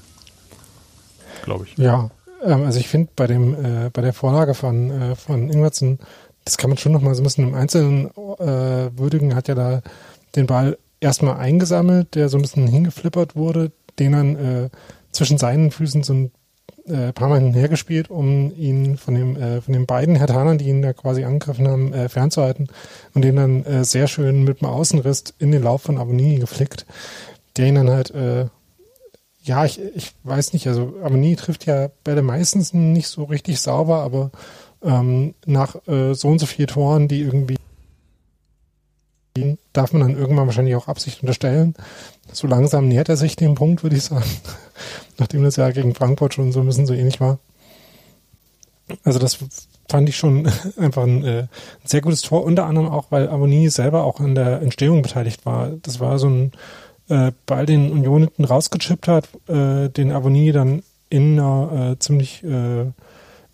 Glaube 1.44 1.66
ich. 1.66 1.78
Ja, 1.78 2.10
ähm, 2.44 2.66
also 2.66 2.80
ich 2.80 2.90
finde 2.90 3.10
bei 3.16 3.28
dem 3.28 3.54
äh, 3.54 3.90
bei 3.92 4.02
der 4.02 4.14
Vorlage 4.14 4.54
von 4.54 4.92
äh, 4.92 5.16
von 5.16 5.50
Ingwertsen, 5.50 6.00
das 6.44 6.58
kann 6.58 6.70
man 6.70 6.78
schon 6.78 6.92
noch 6.92 7.02
mal 7.02 7.16
so 7.16 7.22
ein 7.22 7.24
bisschen 7.24 7.48
im 7.48 7.56
Einzelnen 7.56 8.08
äh, 8.08 8.98
würdigen, 8.98 9.36
hat 9.36 9.48
ja 9.48 9.56
da 9.56 9.82
den 10.36 10.48
Ball 10.48 10.78
erstmal 11.00 11.38
eingesammelt, 11.38 12.16
der 12.16 12.30
so 12.30 12.38
ein 12.38 12.42
bisschen 12.42 12.68
hingeflippert 12.68 13.36
wurde, 13.36 13.72
den 14.00 14.12
dann 14.12 14.36
äh, 14.36 14.70
zwischen 15.12 15.38
seinen 15.38 15.72
Füßen 15.72 16.04
so 16.04 16.14
ein 16.14 16.32
äh, 16.88 17.14
paar 17.14 17.30
Mal 17.30 17.40
hinhergespielt, 17.40 18.10
um 18.10 18.52
ihn 18.56 18.98
von 18.98 19.16
dem 19.16 19.36
äh, 19.36 19.62
von 19.62 19.74
den 19.74 19.86
beiden 19.86 20.16
Hertanern, 20.16 20.58
die 20.58 20.70
ihn 20.70 20.82
da 20.82 20.94
quasi 20.94 21.24
angegriffen 21.24 21.68
haben, 21.68 21.94
äh, 21.94 22.10
fernzuhalten 22.10 22.68
und 23.14 23.24
den 23.24 23.36
dann 23.36 23.64
äh, 23.66 23.84
sehr 23.86 24.08
schön 24.08 24.44
mit 24.44 24.62
dem 24.62 24.68
Außenriss 24.68 25.24
in 25.40 25.52
den 25.52 25.64
Lauf 25.64 25.84
von 25.84 25.98
Abonnie 25.98 26.40
geflickt, 26.40 26.86
der 27.58 27.68
ihn 27.68 27.76
dann 27.76 27.90
halt 27.90 28.12
äh, 28.12 28.48
ja, 29.44 29.66
ich, 29.66 29.80
ich 29.94 30.14
weiß 30.24 30.54
nicht, 30.54 30.68
also 30.68 30.96
Amoni 31.04 31.36
trifft 31.36 31.66
ja 31.66 31.90
Bälle 32.04 32.22
meistens 32.22 32.74
nicht 32.74 33.10
so 33.10 33.26
richtig 33.26 33.60
sauber, 33.60 33.98
aber 34.02 34.32
ähm, 34.82 35.36
nach 35.46 35.76
äh, 35.88 36.14
so 36.14 36.30
und 36.30 36.40
so 36.40 36.46
vier 36.46 36.68
Toren, 36.68 37.08
die 37.10 37.22
irgendwie 37.22 37.58
darf 39.74 39.94
man 39.94 40.02
dann 40.02 40.18
irgendwann 40.18 40.46
wahrscheinlich 40.46 40.76
auch 40.76 40.88
Absicht 40.88 41.22
unterstellen. 41.22 41.74
So 42.32 42.48
langsam 42.48 42.88
nähert 42.88 43.10
er 43.10 43.18
sich 43.18 43.36
dem 43.36 43.56
Punkt, 43.56 43.84
würde 43.84 43.96
ich 43.96 44.04
sagen. 44.04 44.30
Nachdem 45.18 45.44
das 45.44 45.56
ja 45.56 45.72
gegen 45.72 45.96
Frankfurt 45.96 46.34
schon 46.34 46.52
so 46.52 46.60
ein 46.60 46.68
bisschen 46.68 46.86
so 46.86 46.94
ähnlich 46.94 47.20
war. 47.20 47.40
Also 49.04 49.18
das 49.18 49.40
fand 49.90 50.10
ich 50.10 50.18
schon 50.18 50.48
einfach 50.78 51.04
ein, 51.04 51.24
äh, 51.24 51.40
ein 51.40 51.50
sehr 51.84 52.02
gutes 52.02 52.22
Tor, 52.22 52.44
unter 52.44 52.66
anderem 52.66 52.90
auch, 52.90 53.08
weil 53.10 53.28
Amoni 53.28 53.70
selber 53.70 54.04
auch 54.04 54.20
an 54.20 54.36
der 54.36 54.62
Entstehung 54.62 55.02
beteiligt 55.02 55.46
war. 55.46 55.70
Das 55.82 56.00
war 56.00 56.20
so 56.20 56.30
ein 56.30 56.52
äh, 57.10 57.32
Ball, 57.46 57.66
den 57.66 57.92
Union 57.92 58.22
hinten 58.22 58.46
rausgechippt 58.46 59.08
hat, 59.08 59.30
äh, 59.48 59.90
den 59.90 60.12
Avonie 60.12 60.52
dann 60.52 60.84
in 61.10 61.40
einer 61.40 61.92
äh, 61.92 62.00
ziemlich 62.00 62.44
äh, 62.44 62.86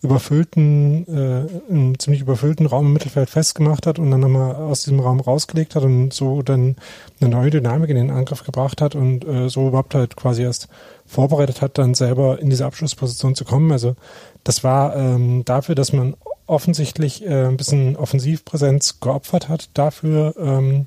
überfüllten, 0.02 1.06
äh, 1.08 1.46
im 1.68 1.98
ziemlich 1.98 2.22
überfüllten 2.22 2.66
Raum 2.66 2.86
im 2.86 2.92
Mittelfeld 2.94 3.28
festgemacht 3.28 3.86
hat 3.86 3.98
und 3.98 4.10
dann 4.10 4.20
nochmal 4.20 4.54
aus 4.54 4.84
diesem 4.84 5.00
Raum 5.00 5.20
rausgelegt 5.20 5.74
hat 5.74 5.82
und 5.82 6.12
so 6.14 6.42
dann 6.42 6.76
eine 7.20 7.30
neue 7.30 7.50
Dynamik 7.50 7.90
in 7.90 7.96
den 7.96 8.10
Angriff 8.10 8.42
gebracht 8.44 8.80
hat 8.80 8.94
und 8.94 9.26
äh, 9.26 9.48
so 9.48 9.68
überhaupt 9.68 9.94
halt 9.94 10.16
quasi 10.16 10.42
erst 10.42 10.68
vorbereitet 11.06 11.60
hat, 11.60 11.76
dann 11.76 11.94
selber 11.94 12.38
in 12.38 12.48
diese 12.48 12.64
Abschlussposition 12.64 13.34
zu 13.34 13.44
kommen. 13.44 13.72
Also 13.72 13.94
das 14.42 14.64
war 14.64 14.96
ähm, 14.96 15.44
dafür, 15.44 15.74
dass 15.74 15.92
man 15.92 16.14
offensichtlich 16.46 17.24
äh, 17.26 17.48
ein 17.48 17.58
bisschen 17.58 17.96
Offensivpräsenz 17.96 19.00
geopfert 19.00 19.48
hat, 19.48 19.68
dafür 19.74 20.34
ähm, 20.38 20.86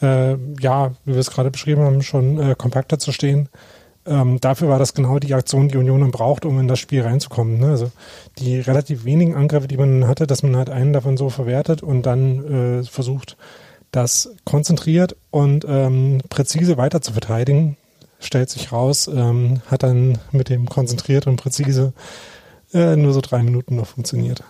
äh, 0.00 0.36
ja, 0.60 0.92
wie 1.04 1.12
wir 1.12 1.20
es 1.20 1.30
gerade 1.30 1.50
beschrieben 1.50 1.82
haben, 1.82 2.02
schon 2.02 2.38
äh, 2.38 2.54
kompakter 2.56 2.98
zu 2.98 3.10
stehen. 3.10 3.48
Ähm, 4.08 4.40
dafür 4.40 4.68
war 4.68 4.78
das 4.78 4.94
genau 4.94 5.18
die 5.18 5.34
Aktion, 5.34 5.68
die 5.68 5.76
Union 5.76 6.10
braucht, 6.10 6.46
um 6.46 6.58
in 6.58 6.66
das 6.66 6.78
Spiel 6.78 7.02
reinzukommen. 7.02 7.58
Ne? 7.58 7.68
Also 7.68 7.90
die 8.38 8.58
relativ 8.58 9.04
wenigen 9.04 9.34
Angriffe, 9.34 9.68
die 9.68 9.76
man 9.76 10.06
hatte, 10.08 10.26
dass 10.26 10.42
man 10.42 10.56
halt 10.56 10.70
einen 10.70 10.94
davon 10.94 11.18
so 11.18 11.28
verwertet 11.28 11.82
und 11.82 12.04
dann 12.04 12.80
äh, 12.80 12.82
versucht, 12.84 13.36
das 13.90 14.30
konzentriert 14.44 15.16
und 15.30 15.66
ähm, 15.68 16.20
präzise 16.28 16.76
weiter 16.78 17.02
zu 17.02 17.12
verteidigen, 17.12 17.76
stellt 18.18 18.48
sich 18.50 18.72
raus, 18.72 19.08
ähm, 19.08 19.60
hat 19.66 19.82
dann 19.82 20.18
mit 20.32 20.48
dem 20.48 20.68
konzentriert 20.68 21.26
und 21.26 21.36
präzise 21.36 21.92
äh, 22.72 22.96
nur 22.96 23.12
so 23.12 23.20
drei 23.20 23.42
Minuten 23.42 23.76
noch 23.76 23.86
funktioniert. 23.86 24.42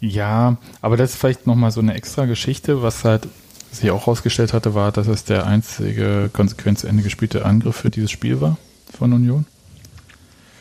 Ja, 0.00 0.56
aber 0.80 0.96
das 0.96 1.10
ist 1.10 1.16
vielleicht 1.18 1.46
nochmal 1.46 1.70
so 1.70 1.80
eine 1.80 1.94
extra 1.94 2.24
Geschichte, 2.24 2.82
was 2.82 3.04
halt 3.04 3.28
sich 3.72 3.90
auch 3.90 4.06
herausgestellt 4.06 4.54
hatte, 4.54 4.74
war, 4.74 4.90
dass 4.90 5.06
es 5.06 5.24
der 5.24 5.46
einzige 5.46 6.30
konsequent 6.32 6.78
zu 6.78 6.86
Ende 6.86 7.02
gespielte 7.02 7.44
Angriff 7.44 7.76
für 7.76 7.90
dieses 7.90 8.10
Spiel 8.10 8.40
war 8.40 8.56
von 9.00 9.14
Union. 9.14 9.46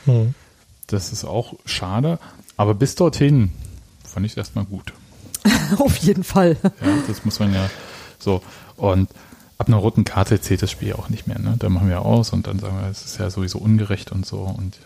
Hm. 0.05 0.33
Das 0.87 1.11
ist 1.11 1.25
auch 1.25 1.55
schade, 1.65 2.19
aber 2.55 2.73
bis 2.73 2.95
dorthin 2.95 3.51
fand 4.07 4.25
ich 4.25 4.31
es 4.31 4.37
erstmal 4.37 4.63
gut. 4.63 4.93
Auf 5.77 5.97
jeden 5.97 6.23
Fall. 6.23 6.55
Ja, 6.63 6.71
das 7.05 7.25
muss 7.25 7.39
man 7.39 7.53
ja 7.53 7.69
so. 8.17 8.41
Und 8.77 9.09
ab 9.57 9.67
einer 9.67 9.75
roten 9.75 10.05
Karte 10.05 10.39
zählt 10.39 10.61
das 10.61 10.71
Spiel 10.71 10.93
auch 10.93 11.09
nicht 11.09 11.27
mehr. 11.27 11.37
Ne? 11.37 11.55
Da 11.59 11.67
machen 11.67 11.89
wir 11.89 12.01
aus 12.01 12.31
und 12.31 12.47
dann 12.47 12.59
sagen 12.59 12.79
wir, 12.79 12.89
es 12.89 13.03
ist 13.03 13.19
ja 13.19 13.29
sowieso 13.29 13.59
ungerecht 13.59 14.13
und 14.13 14.25
so. 14.25 14.37
Und 14.39 14.77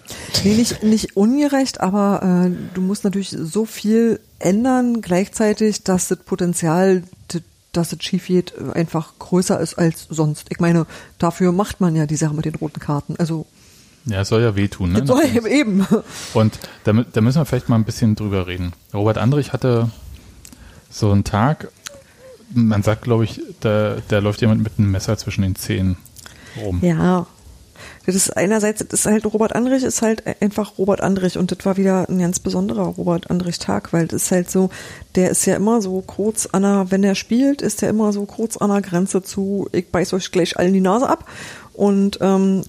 nee, 0.43 0.55
nicht, 0.55 0.81
nicht 0.81 1.15
ungerecht, 1.15 1.79
aber 1.79 2.47
äh, 2.47 2.51
du 2.73 2.81
musst 2.81 3.03
natürlich 3.03 3.29
so 3.29 3.65
viel 3.65 4.19
ändern 4.39 5.01
gleichzeitig, 5.01 5.83
dass 5.83 6.07
das 6.07 6.17
Potenzial, 6.17 7.03
dass 7.73 7.91
es 7.91 8.03
schief 8.03 8.27
geht, 8.27 8.53
einfach 8.73 9.13
größer 9.19 9.59
ist 9.59 9.75
als 9.75 10.07
sonst. 10.09 10.47
Ich 10.49 10.59
meine, 10.59 10.85
dafür 11.17 11.51
macht 11.51 11.81
man 11.81 11.95
ja 11.95 12.05
die 12.05 12.15
Sache 12.15 12.33
mit 12.33 12.45
den 12.45 12.55
roten 12.55 12.79
Karten. 12.79 13.15
Also 13.17 13.45
ja, 14.05 14.21
es 14.21 14.29
soll 14.29 14.41
ja 14.41 14.55
wehtun. 14.55 14.91
Ne? 14.91 15.05
Soll 15.07 15.25
ja 15.25 15.45
eben. 15.45 15.85
Und 16.33 16.59
da, 16.83 16.91
da 16.91 17.21
müssen 17.21 17.39
wir 17.39 17.45
vielleicht 17.45 17.69
mal 17.69 17.75
ein 17.75 17.85
bisschen 17.85 18.15
drüber 18.15 18.47
reden. 18.47 18.73
Robert 18.93 19.17
Andrich 19.17 19.53
hatte 19.53 19.91
so 20.89 21.11
einen 21.11 21.23
Tag, 21.23 21.69
man 22.53 22.83
sagt, 22.83 23.03
glaube 23.03 23.23
ich, 23.23 23.41
da, 23.61 23.97
da 24.09 24.19
läuft 24.19 24.41
jemand 24.41 24.61
mit 24.61 24.73
einem 24.77 24.91
Messer 24.91 25.17
zwischen 25.17 25.41
den 25.41 25.55
Zähnen 25.55 25.97
rum. 26.61 26.79
Ja. 26.83 27.25
Das 28.05 28.15
ist 28.15 28.35
einerseits, 28.35 28.85
das 28.85 29.01
ist 29.01 29.05
halt 29.05 29.25
Robert 29.25 29.55
Andrich, 29.55 29.83
ist 29.83 30.01
halt 30.01 30.23
einfach 30.41 30.77
Robert 30.77 31.01
Andrich. 31.01 31.37
Und 31.37 31.51
das 31.51 31.65
war 31.65 31.77
wieder 31.77 32.09
ein 32.09 32.19
ganz 32.19 32.39
besonderer 32.39 32.87
Robert 32.87 33.29
Andrich 33.29 33.59
Tag, 33.59 33.93
weil 33.93 34.07
das 34.07 34.23
ist 34.23 34.31
halt 34.31 34.49
so, 34.49 34.69
der 35.15 35.29
ist 35.29 35.45
ja 35.45 35.55
immer 35.55 35.81
so 35.81 36.01
kurz 36.01 36.45
an 36.47 36.63
der, 36.63 36.87
wenn 36.89 37.03
er 37.03 37.15
spielt, 37.15 37.61
ist 37.61 37.81
er 37.81 37.89
immer 37.89 38.11
so 38.11 38.25
kurz 38.25 38.57
an 38.57 38.71
der 38.71 38.81
Grenze 38.81 39.23
zu, 39.23 39.69
ich 39.71 39.89
beiß 39.89 40.13
euch 40.13 40.31
gleich 40.31 40.57
allen 40.57 40.73
die 40.73 40.81
Nase 40.81 41.07
ab. 41.07 41.25
Und 41.73 42.19
ähm, 42.21 42.63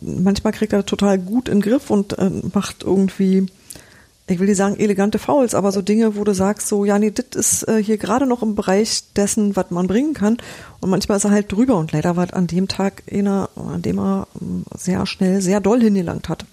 manchmal 0.00 0.52
kriegt 0.52 0.72
er 0.72 0.84
total 0.84 1.18
gut 1.18 1.48
in 1.48 1.60
den 1.60 1.62
Griff 1.62 1.90
und 1.90 2.18
äh, 2.18 2.30
macht 2.52 2.82
irgendwie 2.82 3.46
ich 4.30 4.38
will 4.38 4.46
nicht 4.46 4.56
sagen 4.56 4.78
elegante 4.78 5.18
Fouls, 5.18 5.54
aber 5.54 5.72
so 5.72 5.82
Dinge, 5.82 6.14
wo 6.14 6.22
du 6.22 6.32
sagst, 6.34 6.68
so, 6.68 6.84
ja, 6.84 6.98
nee, 6.98 7.10
das 7.10 7.34
ist 7.34 7.68
äh, 7.68 7.82
hier 7.82 7.98
gerade 7.98 8.26
noch 8.26 8.42
im 8.42 8.54
Bereich 8.54 9.02
dessen, 9.16 9.56
was 9.56 9.70
man 9.70 9.88
bringen 9.88 10.14
kann. 10.14 10.38
Und 10.80 10.90
manchmal 10.90 11.18
ist 11.18 11.24
er 11.24 11.32
halt 11.32 11.50
drüber 11.50 11.76
und 11.76 11.90
leider 11.90 12.16
war 12.16 12.32
an 12.32 12.46
dem 12.46 12.68
Tag 12.68 13.02
einer, 13.10 13.50
an 13.56 13.82
dem 13.82 13.98
er 13.98 14.28
ähm, 14.40 14.64
sehr 14.76 15.04
schnell, 15.06 15.42
sehr 15.42 15.60
doll 15.60 15.80
hingelangt 15.80 16.28
hat. 16.28 16.46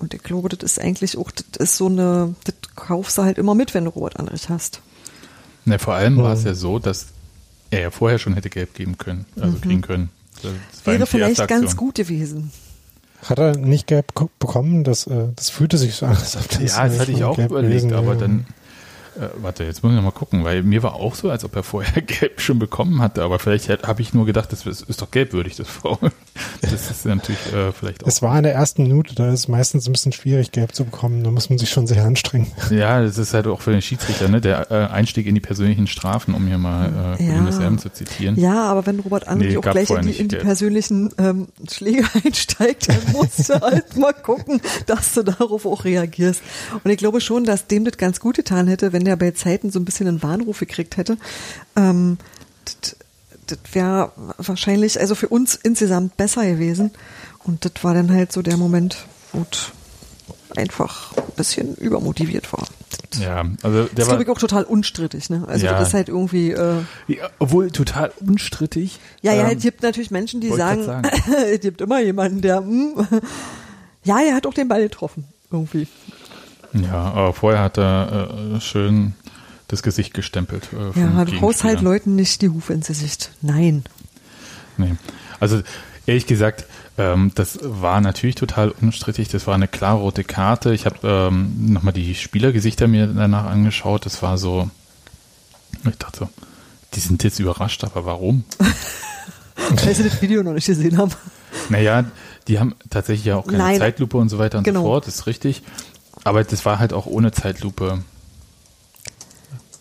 Und 0.00 0.14
ich 0.14 0.22
glaube, 0.22 0.48
das 0.48 0.62
ist 0.64 0.80
eigentlich 0.80 1.16
auch, 1.16 1.30
das 1.30 1.44
ist 1.70 1.76
so 1.76 1.86
eine, 1.86 2.34
das 2.44 2.54
kaufst 2.74 3.16
du 3.18 3.22
halt 3.22 3.38
immer 3.38 3.54
mit, 3.54 3.72
wenn 3.72 3.84
du 3.84 3.90
Robert 3.90 4.18
Andrich 4.18 4.48
hast. 4.48 4.82
Ne, 5.64 5.78
vor 5.78 5.94
allem 5.94 6.16
war 6.18 6.32
es 6.32 6.42
ja 6.42 6.54
so, 6.54 6.80
dass 6.80 7.06
er 7.70 7.82
ja 7.82 7.90
vorher 7.92 8.18
schon 8.18 8.34
hätte 8.34 8.50
gelb 8.50 8.74
geben 8.74 8.98
können, 8.98 9.26
also 9.40 9.56
mhm. 9.56 9.60
kriegen 9.60 9.82
können. 9.82 10.10
Wäre 10.84 11.06
vielleicht 11.06 11.46
ganz 11.46 11.76
gut 11.76 11.94
gewesen. 11.94 12.50
Hat 13.28 13.38
er 13.38 13.56
nicht 13.56 13.86
gelb 13.88 14.12
bekommen? 14.38 14.84
Das, 14.84 15.06
äh, 15.06 15.28
das 15.34 15.50
fühlte 15.50 15.78
sich 15.78 15.94
so 15.94 16.06
an. 16.06 16.16
Als 16.16 16.36
ob 16.36 16.48
das 16.48 16.76
ja, 16.76 16.88
das 16.88 17.00
hatte 17.00 17.12
ich 17.12 17.24
auch 17.24 17.38
überlegt, 17.38 17.92
aber 17.92 18.14
dann 18.14 18.46
äh, 19.16 19.28
warte, 19.36 19.64
jetzt 19.64 19.82
muss 19.82 19.92
ich 19.92 19.96
nochmal 19.96 20.12
gucken, 20.12 20.44
weil 20.44 20.62
mir 20.62 20.82
war 20.82 20.94
auch 20.94 21.14
so, 21.14 21.30
als 21.30 21.44
ob 21.44 21.56
er 21.56 21.62
vorher 21.62 22.02
Gelb 22.06 22.40
schon 22.40 22.58
bekommen 22.58 23.00
hatte, 23.00 23.22
aber 23.22 23.38
vielleicht 23.38 23.68
habe 23.68 24.02
ich 24.02 24.14
nur 24.14 24.26
gedacht, 24.26 24.52
das 24.52 24.66
ist 24.66 25.02
doch 25.02 25.10
gelbwürdig, 25.10 25.56
das 25.56 25.68
Foul. 25.68 25.98
Das 26.60 26.90
ist 26.90 27.06
natürlich 27.06 27.52
äh, 27.52 27.72
vielleicht 27.72 28.04
auch. 28.04 28.08
Es 28.08 28.20
war 28.22 28.36
in 28.36 28.42
der 28.42 28.52
ersten 28.52 28.82
Minute, 28.82 29.14
da 29.14 29.28
ist 29.28 29.40
es 29.40 29.48
meistens 29.48 29.88
ein 29.88 29.92
bisschen 29.92 30.12
schwierig, 30.12 30.52
Gelb 30.52 30.74
zu 30.74 30.84
bekommen, 30.84 31.24
da 31.24 31.30
muss 31.30 31.48
man 31.48 31.58
sich 31.58 31.70
schon 31.70 31.86
sehr 31.86 32.04
anstrengen. 32.04 32.46
Ja, 32.70 33.00
das 33.00 33.16
ist 33.16 33.32
halt 33.32 33.46
auch 33.46 33.60
für 33.60 33.70
den 33.70 33.80
Schiedsrichter, 33.80 34.28
ne? 34.28 34.40
der 34.40 34.70
äh, 34.70 34.74
Einstieg 34.92 35.26
in 35.26 35.34
die 35.34 35.40
persönlichen 35.40 35.86
Strafen, 35.86 36.34
um 36.34 36.46
hier 36.46 36.58
mal 36.58 37.16
äh, 37.18 37.24
ja. 37.24 37.60
Erben 37.60 37.78
zu 37.78 37.90
zitieren. 37.90 38.38
Ja, 38.38 38.64
aber 38.64 38.86
wenn 38.86 39.00
Robert 39.00 39.28
Andrich 39.28 39.52
nee, 39.52 39.56
auch 39.56 39.62
gleich 39.62 39.88
in 39.90 40.02
die, 40.02 40.12
in 40.12 40.28
die 40.28 40.36
persönlichen 40.36 41.10
ähm, 41.18 41.48
Schläge 41.70 42.04
einsteigt, 42.24 42.88
dann 42.88 42.98
musst 43.12 43.48
du 43.48 43.60
halt 43.60 43.96
mal 43.96 44.12
gucken, 44.12 44.60
dass 44.86 45.14
du 45.14 45.22
darauf 45.22 45.64
auch 45.64 45.84
reagierst. 45.84 46.42
Und 46.84 46.90
ich 46.90 46.98
glaube 46.98 47.20
schon, 47.20 47.44
dass 47.44 47.66
dem 47.66 47.84
das 47.84 47.96
ganz 47.96 48.20
gut 48.20 48.36
getan 48.36 48.66
hätte, 48.68 48.92
wenn 48.92 49.05
der 49.06 49.16
bei 49.16 49.30
Zeiten 49.30 49.70
so 49.70 49.78
ein 49.78 49.84
bisschen 49.84 50.08
einen 50.08 50.22
Warnruf 50.22 50.60
gekriegt 50.60 50.96
hätte, 50.96 51.16
ähm, 51.76 52.18
das, 52.64 52.96
das 53.46 53.58
wäre 53.72 54.12
wahrscheinlich 54.38 55.00
also 55.00 55.14
für 55.14 55.28
uns 55.28 55.54
insgesamt 55.54 56.16
besser 56.16 56.44
gewesen. 56.44 56.90
Und 57.44 57.64
das 57.64 57.72
war 57.82 57.94
dann 57.94 58.12
halt 58.12 58.32
so 58.32 58.42
der 58.42 58.56
Moment, 58.56 59.06
wo 59.32 59.46
einfach 60.56 61.16
ein 61.16 61.32
bisschen 61.36 61.74
übermotiviert 61.76 62.52
war. 62.52 62.66
Ja, 63.20 63.44
also 63.62 63.84
der 63.84 63.94
das 63.94 64.04
ist, 64.04 64.08
glaube 64.08 64.22
ich, 64.24 64.28
auch 64.28 64.38
total 64.38 64.64
unstrittig. 64.64 65.30
Ne? 65.30 65.44
Also 65.46 65.66
ja. 65.66 65.78
das 65.78 65.88
ist 65.88 65.94
halt 65.94 66.08
irgendwie. 66.08 66.50
Äh, 66.50 66.82
ja, 67.08 67.30
obwohl 67.38 67.70
total 67.70 68.12
unstrittig. 68.20 68.98
Ja, 69.22 69.32
ja, 69.32 69.48
ähm, 69.48 69.56
es 69.56 69.62
gibt 69.62 69.82
natürlich 69.82 70.10
Menschen, 70.10 70.40
die 70.40 70.50
sagen, 70.50 70.84
sagen. 70.84 71.08
es 71.52 71.60
gibt 71.60 71.80
immer 71.80 72.00
jemanden, 72.00 72.42
der, 72.42 72.60
mh, 72.60 73.08
hm, 73.08 73.20
ja, 74.04 74.20
er 74.20 74.34
hat 74.34 74.46
auch 74.46 74.54
den 74.54 74.68
Ball 74.68 74.82
getroffen, 74.82 75.24
irgendwie. 75.50 75.86
Ja, 76.72 77.12
aber 77.12 77.32
vorher 77.32 77.62
hat 77.62 77.78
er 77.78 78.30
äh, 78.56 78.60
schön 78.60 79.14
das 79.68 79.82
Gesicht 79.82 80.14
gestempelt. 80.14 80.68
Äh, 80.72 81.00
ja, 81.00 81.24
du 81.24 81.40
haust 81.40 81.64
halt 81.64 81.80
Leuten 81.80 82.14
nicht 82.14 82.42
die 82.42 82.48
Hufe 82.48 82.72
ins 82.72 82.86
Gesicht. 82.86 83.30
Nein. 83.42 83.84
Nee. 84.76 84.94
Also 85.40 85.62
ehrlich 86.06 86.26
gesagt, 86.26 86.66
ähm, 86.98 87.32
das 87.34 87.58
war 87.62 88.00
natürlich 88.00 88.36
total 88.36 88.70
unstrittig. 88.80 89.28
Das 89.28 89.46
war 89.46 89.54
eine 89.54 89.68
klare 89.68 89.98
rote 89.98 90.24
Karte. 90.24 90.72
Ich 90.72 90.86
habe 90.86 90.96
ähm, 91.02 91.72
nochmal 91.72 91.92
die 91.92 92.14
Spielergesichter 92.14 92.86
mir 92.86 93.06
danach 93.08 93.46
angeschaut. 93.46 94.06
Das 94.06 94.22
war 94.22 94.38
so, 94.38 94.70
ich 95.84 95.98
dachte 95.98 96.18
so, 96.20 96.28
die 96.94 97.00
sind 97.00 97.22
jetzt 97.24 97.38
überrascht, 97.38 97.84
aber 97.84 98.06
warum? 98.06 98.44
Weil 99.84 99.94
sie 99.94 100.04
das 100.04 100.22
Video 100.22 100.42
noch 100.42 100.52
nicht 100.52 100.66
gesehen 100.66 100.96
haben. 100.98 101.12
Naja, 101.68 102.04
die 102.46 102.58
haben 102.58 102.74
tatsächlich 102.90 103.26
ja 103.26 103.36
auch 103.36 103.46
keine 103.46 103.58
Nein. 103.58 103.78
Zeitlupe 103.78 104.16
und 104.16 104.28
so 104.28 104.38
weiter 104.38 104.58
und 104.58 104.64
genau. 104.64 104.82
so 104.82 104.86
fort, 104.86 105.06
das 105.06 105.16
ist 105.16 105.26
richtig. 105.26 105.62
Aber 106.26 106.42
das 106.42 106.64
war 106.64 106.80
halt 106.80 106.92
auch 106.92 107.06
ohne 107.06 107.30
Zeitlupe 107.30 108.02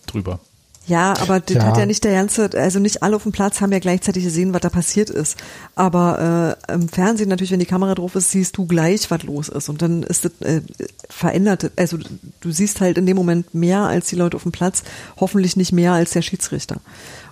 drüber. 0.06 0.40
Ja, 0.86 1.16
aber 1.20 1.40
das 1.40 1.56
ja. 1.56 1.64
hat 1.64 1.78
ja 1.78 1.88
nicht 1.88 2.04
der 2.04 2.14
ganze, 2.14 2.52
also 2.54 2.78
nicht 2.78 3.02
alle 3.02 3.16
auf 3.16 3.24
dem 3.24 3.32
Platz 3.32 3.62
haben 3.62 3.72
ja 3.72 3.80
gleichzeitig 3.80 4.24
gesehen, 4.24 4.54
was 4.54 4.62
da 4.62 4.70
passiert 4.70 5.10
ist. 5.10 5.38
Aber 5.74 6.58
äh, 6.70 6.74
im 6.74 6.88
Fernsehen 6.88 7.30
natürlich, 7.30 7.50
wenn 7.50 7.60
die 7.60 7.66
Kamera 7.66 7.96
drauf 7.96 8.14
ist, 8.14 8.30
siehst 8.30 8.56
du 8.58 8.68
gleich, 8.68 9.10
was 9.10 9.24
los 9.24 9.50
ist. 9.50 9.70
Und 9.70 9.82
dann 9.82 10.04
ist 10.04 10.26
das 10.26 10.34
äh, 10.42 10.62
verändert. 11.10 11.72
Also 11.78 11.98
du 12.42 12.52
siehst 12.52 12.80
halt 12.80 13.00
in 13.00 13.08
dem 13.08 13.18
Moment 13.18 13.56
mehr 13.56 13.82
als 13.82 14.10
die 14.10 14.16
Leute 14.16 14.38
auf 14.38 14.44
dem 14.44 14.52
Platz, 14.52 14.84
hoffentlich 15.20 15.58
nicht 15.58 15.72
mehr 15.72 15.94
als 15.94 16.12
der 16.12 16.22
Schiedsrichter. 16.22 16.80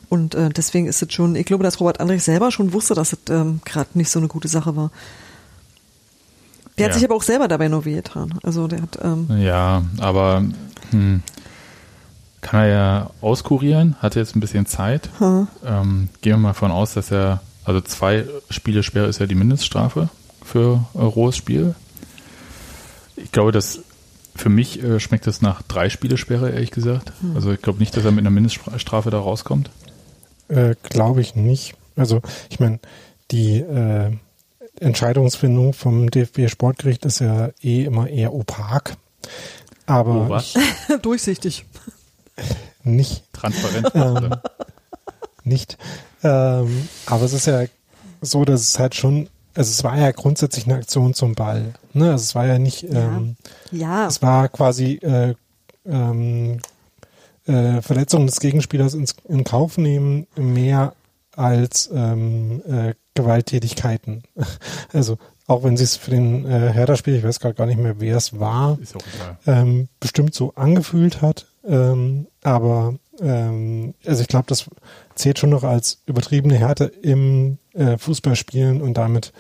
Und 0.09 0.33
äh, 0.33 0.49
deswegen 0.49 0.87
ist 0.87 1.03
es 1.03 1.13
schon, 1.13 1.35
ich 1.35 1.45
glaube, 1.45 1.63
dass 1.63 1.79
Robert 1.79 1.99
Andrich 1.99 2.23
selber 2.23 2.49
schon 2.49 2.73
wusste, 2.73 2.95
dass 2.95 3.13
es 3.13 3.19
ähm, 3.29 3.61
gerade 3.63 3.89
nicht 3.93 4.09
so 4.09 4.17
eine 4.17 4.27
gute 4.27 4.47
Sache 4.47 4.75
war. 4.75 4.89
Der 6.77 6.85
ja. 6.85 6.89
hat 6.89 6.95
sich 6.95 7.05
aber 7.05 7.15
auch 7.15 7.23
selber 7.23 7.47
dabei 7.47 7.67
nur 7.67 7.85
wehgetan. 7.85 8.33
Also 8.43 8.67
der 8.67 8.81
hat. 8.81 8.97
Ähm 9.01 9.27
ja, 9.37 9.83
aber 9.99 10.43
hm, 10.91 11.21
kann 12.41 12.61
er 12.61 12.67
ja 12.67 13.09
auskurieren, 13.21 13.95
hat 13.99 14.15
jetzt 14.15 14.35
ein 14.35 14.39
bisschen 14.39 14.65
Zeit. 14.65 15.09
Hm. 15.19 15.47
Ähm, 15.65 16.09
gehen 16.21 16.33
wir 16.33 16.37
mal 16.37 16.49
davon 16.49 16.71
aus, 16.71 16.93
dass 16.93 17.11
er, 17.11 17.41
also 17.63 17.81
zwei 17.81 18.25
Spiele 18.49 18.83
Sperre 18.83 19.07
ist 19.07 19.19
ja 19.19 19.25
die 19.25 19.35
Mindeststrafe 19.35 20.09
für 20.43 20.85
ein 20.93 21.01
rohes 21.01 21.37
Spiel. 21.37 21.75
Ich 23.15 23.31
glaube, 23.31 23.51
dass 23.51 23.79
für 24.35 24.49
mich 24.49 24.83
äh, 24.83 24.99
schmeckt 24.99 25.27
es 25.27 25.41
nach 25.41 25.61
drei 25.61 25.89
Spiele 25.89 26.17
Sperre, 26.17 26.51
ehrlich 26.51 26.71
gesagt. 26.71 27.13
Hm. 27.21 27.35
Also 27.35 27.51
ich 27.51 27.61
glaube 27.61 27.79
nicht, 27.79 27.95
dass 27.95 28.03
er 28.03 28.11
mit 28.11 28.21
einer 28.21 28.31
Mindeststrafe 28.31 29.09
da 29.09 29.19
rauskommt. 29.19 29.69
Äh, 30.47 30.75
glaube 30.83 31.21
ich 31.21 31.35
nicht. 31.35 31.75
Also 31.95 32.21
ich 32.49 32.59
meine, 32.59 32.79
die 33.31 33.59
äh, 33.59 34.11
Entscheidungsfindung 34.83 35.73
vom 35.73 36.09
DFB 36.09 36.49
Sportgericht 36.49 37.05
ist 37.05 37.19
ja 37.19 37.49
eh 37.61 37.83
immer 37.83 38.09
eher 38.09 38.33
opak. 38.33 38.95
Aber 39.85 40.25
oh, 40.25 40.29
was? 40.29 40.53
durchsichtig. 41.01 41.65
Nicht. 42.83 43.23
Transparent. 43.33 43.91
Ähm, 43.95 44.35
nicht. 45.43 45.77
Ähm, 46.23 46.87
aber 47.05 47.23
es 47.23 47.33
ist 47.33 47.47
ja 47.47 47.65
so, 48.21 48.45
dass 48.45 48.61
es 48.61 48.79
halt 48.79 48.95
schon, 48.95 49.29
also 49.55 49.69
es 49.69 49.83
war 49.83 49.97
ja 49.97 50.11
grundsätzlich 50.11 50.65
eine 50.65 50.75
Aktion 50.75 51.13
zum 51.13 51.35
Ball. 51.35 51.73
Ne? 51.93 52.11
Also 52.11 52.23
es 52.23 52.35
war 52.35 52.45
ja 52.45 52.59
nicht, 52.59 52.83
ähm, 52.83 53.35
ja. 53.71 53.79
ja. 53.79 54.07
es 54.07 54.21
war 54.21 54.47
quasi 54.49 54.95
äh, 54.95 55.35
ähm, 55.85 56.59
äh, 57.45 57.81
Verletzung 57.81 58.25
des 58.25 58.39
Gegenspielers 58.39 58.93
ins, 58.93 59.15
in 59.27 59.43
Kauf 59.43 59.77
nehmen, 59.77 60.27
mehr 60.35 60.93
als 61.35 61.89
ähm, 61.93 62.61
äh, 62.67 62.93
Gewalttätigkeiten. 63.13 64.23
Also 64.91 65.17
auch 65.47 65.63
wenn 65.63 65.75
sie 65.75 65.83
es 65.83 65.97
für 65.97 66.11
den 66.11 66.45
äh, 66.45 66.71
Hertha-Spiel, 66.71 67.15
ich 67.15 67.23
weiß 67.23 67.39
gerade 67.39 67.55
gar 67.55 67.65
nicht 67.65 67.79
mehr, 67.79 67.99
wer 67.99 68.15
es 68.15 68.39
war, 68.39 68.77
ähm, 69.45 69.89
bestimmt 69.99 70.33
so 70.33 70.53
angefühlt 70.55 71.21
hat. 71.21 71.47
Ähm, 71.65 72.27
aber 72.43 72.95
ähm, 73.19 73.93
also 74.05 74.21
ich 74.21 74.27
glaube, 74.27 74.45
das 74.47 74.65
zählt 75.15 75.39
schon 75.39 75.49
noch 75.49 75.63
als 75.63 76.01
übertriebene 76.05 76.57
Härte 76.57 76.85
im 76.85 77.57
äh, 77.73 77.97
Fußballspielen 77.97 78.81
und 78.81 78.95
damit 78.95 79.33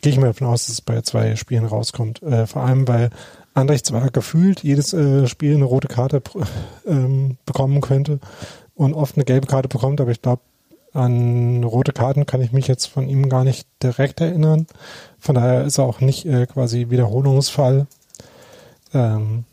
gehe 0.00 0.12
ich 0.12 0.18
mal 0.18 0.26
davon 0.26 0.46
aus, 0.48 0.66
dass 0.66 0.74
es 0.74 0.80
bei 0.80 1.00
zwei 1.02 1.36
Spielen 1.36 1.64
rauskommt. 1.64 2.22
Äh, 2.22 2.46
vor 2.46 2.62
allem, 2.62 2.86
weil 2.88 3.10
Andrich 3.54 3.84
zwar 3.84 4.10
gefühlt 4.10 4.62
jedes 4.62 4.92
äh, 4.92 5.26
Spiel 5.26 5.54
eine 5.54 5.64
rote 5.64 5.88
Karte 5.88 6.22
ähm, 6.86 7.36
bekommen 7.46 7.80
könnte 7.80 8.18
und 8.74 8.94
oft 8.94 9.16
eine 9.16 9.24
gelbe 9.24 9.46
Karte 9.46 9.68
bekommt, 9.68 10.00
aber 10.00 10.10
ich 10.10 10.22
glaube, 10.22 10.42
an 10.94 11.64
rote 11.64 11.92
Karten 11.92 12.26
kann 12.26 12.42
ich 12.42 12.52
mich 12.52 12.68
jetzt 12.68 12.86
von 12.86 13.08
ihm 13.08 13.28
gar 13.28 13.44
nicht 13.44 13.66
direkt 13.82 14.20
erinnern. 14.20 14.66
Von 15.18 15.34
daher 15.34 15.64
ist 15.64 15.78
er 15.78 15.84
auch 15.84 16.00
nicht 16.00 16.26
äh, 16.26 16.46
quasi 16.46 16.90
Wiederholungsfall. 16.90 17.86
Ähm, 18.92 19.44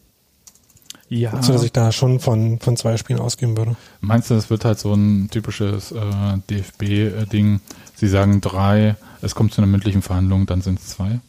ja. 1.10 1.42
So 1.42 1.54
dass 1.54 1.64
ich 1.64 1.72
da 1.72 1.92
schon 1.92 2.20
von, 2.20 2.60
von 2.60 2.78
zwei 2.78 2.98
Spielen 2.98 3.20
ausgehen 3.20 3.58
würde. 3.58 3.76
Meinst 4.00 4.30
du, 4.30 4.36
das 4.36 4.50
wird 4.50 4.64
halt 4.64 4.80
so 4.80 4.94
ein 4.94 5.30
typisches 5.32 5.92
äh, 5.92 6.38
DFB-Ding? 6.50 7.62
Sie 7.96 8.08
sagen 8.08 8.42
drei, 8.42 8.96
es 9.22 9.34
kommt 9.34 9.54
zu 9.54 9.62
einer 9.62 9.68
mündlichen 9.68 10.02
Verhandlung, 10.02 10.46
dann 10.46 10.62
sind 10.62 10.80
es 10.80 10.90
zwei? 10.90 11.20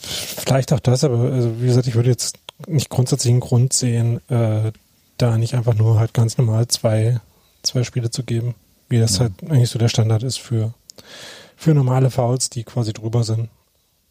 Vielleicht 0.00 0.72
auch 0.72 0.80
das, 0.80 1.04
aber 1.04 1.18
also 1.18 1.60
wie 1.60 1.66
gesagt, 1.66 1.86
ich 1.86 1.94
würde 1.94 2.08
jetzt 2.08 2.38
nicht 2.66 2.88
grundsätzlich 2.88 3.30
einen 3.30 3.40
Grund 3.40 3.72
sehen, 3.72 4.20
äh, 4.30 4.72
da 5.18 5.36
nicht 5.36 5.54
einfach 5.54 5.74
nur 5.74 5.98
halt 5.98 6.14
ganz 6.14 6.38
normal 6.38 6.68
zwei, 6.68 7.20
zwei 7.62 7.84
Spiele 7.84 8.10
zu 8.10 8.22
geben, 8.22 8.54
wie 8.88 8.98
das 8.98 9.14
ja. 9.14 9.20
halt 9.20 9.32
eigentlich 9.50 9.70
so 9.70 9.78
der 9.78 9.88
Standard 9.88 10.22
ist 10.22 10.38
für, 10.38 10.74
für 11.56 11.74
normale 11.74 12.10
Fouls, 12.10 12.50
die 12.50 12.64
quasi 12.64 12.92
drüber 12.92 13.24
sind. 13.24 13.48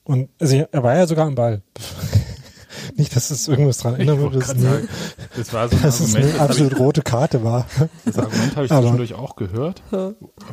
Und 0.03 0.29
also 0.39 0.56
er 0.72 0.84
war 0.84 0.96
ja 0.96 1.06
sogar 1.08 1.27
am 1.27 1.36
Ball. 1.36 1.62
Nicht, 2.96 3.15
dass 3.15 3.29
es 3.29 3.48
irgendwas 3.48 3.77
dran 3.77 3.96
erinnern 3.96 4.20
würde, 4.20 4.39
dass, 4.39 4.51
eine, 4.51 4.88
das 5.36 5.53
war 5.53 5.68
so 5.70 5.75
ein 5.75 5.82
dass 5.82 6.01
Argument, 6.01 6.34
eine 6.34 6.41
absolut 6.41 6.74
ich, 6.74 6.79
rote 6.79 7.01
Karte 7.01 7.44
war. 7.44 7.65
Das 8.06 8.18
Argument 8.18 8.56
habe 8.56 8.65
ich 8.65 8.72
aber, 8.72 8.82
zwischendurch 8.82 9.13
auch 9.13 9.36
gehört, 9.36 9.82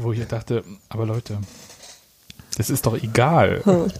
wo 0.00 0.12
ich 0.12 0.26
dachte, 0.26 0.64
aber 0.88 1.06
Leute, 1.06 1.38
das 2.56 2.70
ist 2.70 2.86
doch 2.86 2.94
egal. 2.94 3.62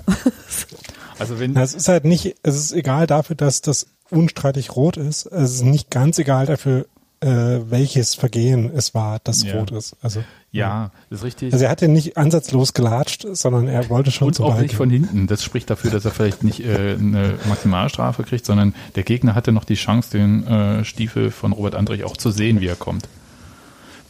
also 1.19 1.38
wenn 1.38 1.57
es 1.57 1.75
ist 1.75 1.88
halt 1.88 2.05
nicht, 2.05 2.37
es 2.43 2.57
ist 2.57 2.73
egal 2.73 3.07
dafür, 3.07 3.37
dass 3.37 3.61
das 3.61 3.87
unstreitig 4.11 4.76
rot 4.76 4.97
ist. 4.97 5.26
Es 5.26 5.55
ist 5.55 5.62
nicht 5.62 5.91
ganz 5.91 6.19
egal 6.19 6.47
dafür, 6.47 6.87
äh, 7.20 7.28
welches 7.70 8.14
Vergehen 8.14 8.70
es 8.75 8.94
war, 8.94 9.18
das 9.25 9.42
ja. 9.42 9.54
rot 9.54 9.70
ist. 9.70 9.96
Also 10.02 10.23
ja, 10.52 10.90
ist 11.11 11.25
richtig. 11.25 11.52
Also 11.52 11.64
er 11.64 11.70
hat 11.70 11.82
ja 11.82 11.88
nicht 11.88 12.16
ansatzlos 12.16 12.73
gelatscht, 12.73 13.26
sondern 13.32 13.68
er 13.68 13.88
wollte 13.90 14.11
schon 14.11 14.28
Und 14.28 14.40
auch 14.40 14.58
nicht 14.58 14.75
von 14.75 14.88
hinten. 14.88 15.26
Das 15.26 15.42
spricht 15.44 15.68
dafür, 15.68 15.90
dass 15.90 16.04
er 16.04 16.11
vielleicht 16.11 16.44
nicht 16.44 16.61
äh, 16.61 16.96
eine 16.99 17.35
Maximalstrafe 17.49 18.23
kriegt, 18.23 18.46
sondern 18.46 18.75
der 18.94 19.02
Gegner 19.02 19.35
hatte 19.35 19.52
noch 19.52 19.64
die 19.64 19.75
Chance, 19.75 20.11
den 20.12 20.46
äh, 20.46 20.85
Stiefel 20.85 21.30
von 21.30 21.52
Robert 21.52 21.75
Andrich 21.75 22.04
auch 22.04 22.16
zu 22.16 22.30
sehen, 22.30 22.61
wie 22.61 22.68
er 22.68 22.76
kommt. 22.76 23.08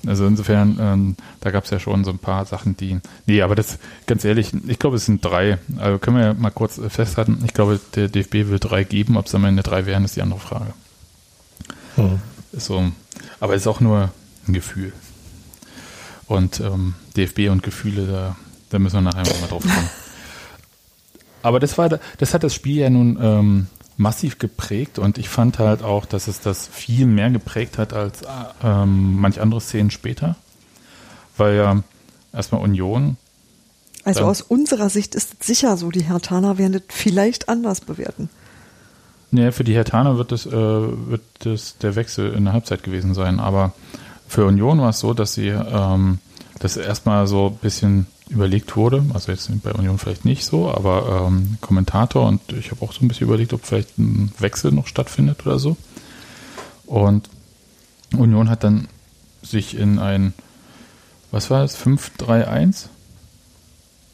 Also 0.06 0.26
insofern, 0.26 0.78
ähm, 0.80 1.16
da 1.40 1.50
gab 1.50 1.64
es 1.64 1.70
ja 1.70 1.80
schon 1.80 2.04
so 2.04 2.12
ein 2.12 2.18
paar 2.18 2.44
Sachen, 2.44 2.76
die. 2.76 2.98
Nee, 3.26 3.42
aber 3.42 3.56
das, 3.56 3.78
ganz 4.06 4.25
ehrlich, 4.25 4.52
ich 4.68 4.78
glaube, 4.78 4.96
es 4.96 5.06
sind 5.06 5.25
drei. 5.25 5.58
Also 5.78 5.98
können 5.98 6.16
wir 6.16 6.25
ja 6.26 6.34
mal 6.34 6.50
kurz 6.50 6.80
festhalten. 6.88 7.42
Ich 7.44 7.54
glaube, 7.54 7.80
der 7.94 8.08
DFB 8.08 8.48
will 8.48 8.58
drei 8.60 8.84
geben. 8.84 9.16
Ob 9.16 9.26
es 9.26 9.34
am 9.34 9.44
Ende 9.44 9.62
drei 9.62 9.86
wären, 9.86 10.04
ist 10.04 10.14
die 10.14 10.22
andere 10.22 10.38
Frage. 10.38 10.75
Hm. 11.96 12.20
Ist 12.53 12.67
so, 12.67 12.91
aber 13.41 13.55
es 13.55 13.62
ist 13.62 13.67
auch 13.67 13.81
nur 13.81 14.11
ein 14.47 14.53
Gefühl. 14.53 14.93
Und 16.26 16.61
ähm, 16.61 16.95
DFB 17.17 17.50
und 17.50 17.62
Gefühle, 17.62 18.07
da, 18.07 18.37
da 18.71 18.79
müssen 18.79 18.97
wir 18.97 19.03
nachher 19.03 19.23
mal 19.41 19.49
drauf 19.49 19.62
kommen. 19.62 19.91
Aber 21.43 21.61
das 21.61 21.79
war, 21.79 21.88
das 22.19 22.35
hat 22.35 22.43
das 22.43 22.55
Spiel 22.55 22.79
ja 22.79 22.91
nun 22.91 23.19
ähm, 23.23 23.67
massiv 23.97 24.38
geprägt 24.38 24.99
und 24.99 25.17
ich 25.17 25.29
fand 25.29 25.61
halt 25.61 25.85
auch, 25.85 26.05
dass 26.05 26.26
es 26.26 26.41
das 26.41 26.67
viel 26.67 27.07
mehr 27.07 27.31
geprägt 27.31 27.79
hat 27.79 27.93
als 27.93 28.23
ähm, 28.65 29.21
manch 29.21 29.41
andere 29.41 29.61
Szenen 29.61 29.93
später. 29.93 30.35
Weil 31.37 31.57
ja 31.57 31.83
erstmal 32.33 32.62
Union. 32.62 33.17
Also 34.02 34.25
aus 34.25 34.41
unserer 34.41 34.89
Sicht 34.89 35.15
ist 35.15 35.37
es 35.39 35.47
sicher 35.47 35.76
so, 35.76 35.91
die 35.91 36.04
Hertaner 36.04 36.59
werden 36.59 36.73
das 36.73 36.82
vielleicht 36.89 37.49
anders 37.49 37.80
bewerten. 37.80 38.28
Nee, 39.30 39.50
für 39.52 39.65
die 39.65 39.75
Hertaner 39.75 40.19
wird 40.19 40.32
es, 40.32 40.47
äh, 40.47 40.52
wird 40.52 41.45
es 41.45 41.78
der 41.78 41.97
Wechsel 41.97 42.32
in 42.32 42.45
der 42.45 42.52
Halbzeit 42.52 42.82
gewesen 42.82 43.15
sein, 43.15 43.41
aber 43.41 43.73
für 44.28 44.47
Union 44.47 44.80
war 44.80 44.91
es 44.91 45.00
so, 45.00 45.15
dass 45.15 45.34
sie 45.34 45.49
ähm, 45.49 46.19
das 46.58 46.76
erstmal 46.76 47.26
so 47.26 47.49
ein 47.49 47.56
bisschen 47.56 48.06
überlegt 48.28 48.76
wurde, 48.76 49.04
also 49.15 49.30
jetzt 49.30 49.50
bei 49.62 49.73
Union 49.73 49.99
vielleicht 49.99 50.25
nicht 50.25 50.45
so, 50.45 50.69
aber 50.71 51.26
ähm, 51.26 51.58
Kommentator 51.60 52.26
und 52.26 52.52
ich 52.52 52.71
habe 52.71 52.82
auch 52.84 52.93
so 52.93 53.04
ein 53.04 53.08
bisschen 53.08 53.28
überlegt, 53.28 53.52
ob 53.52 53.65
vielleicht 53.65 53.99
ein 53.99 54.32
Wechsel 54.39 54.73
noch 54.73 54.86
stattfindet 54.86 55.47
oder 55.47 55.58
so. 55.58 55.76
Und 56.86 57.28
Union 58.17 58.50
hat 58.50 58.65
dann 58.65 58.89
sich 59.43 59.76
in 59.76 59.99
ein, 59.99 60.34
was 61.30 61.50
war 61.50 61.62
es, 61.62 61.76
5-3-1 61.78 62.86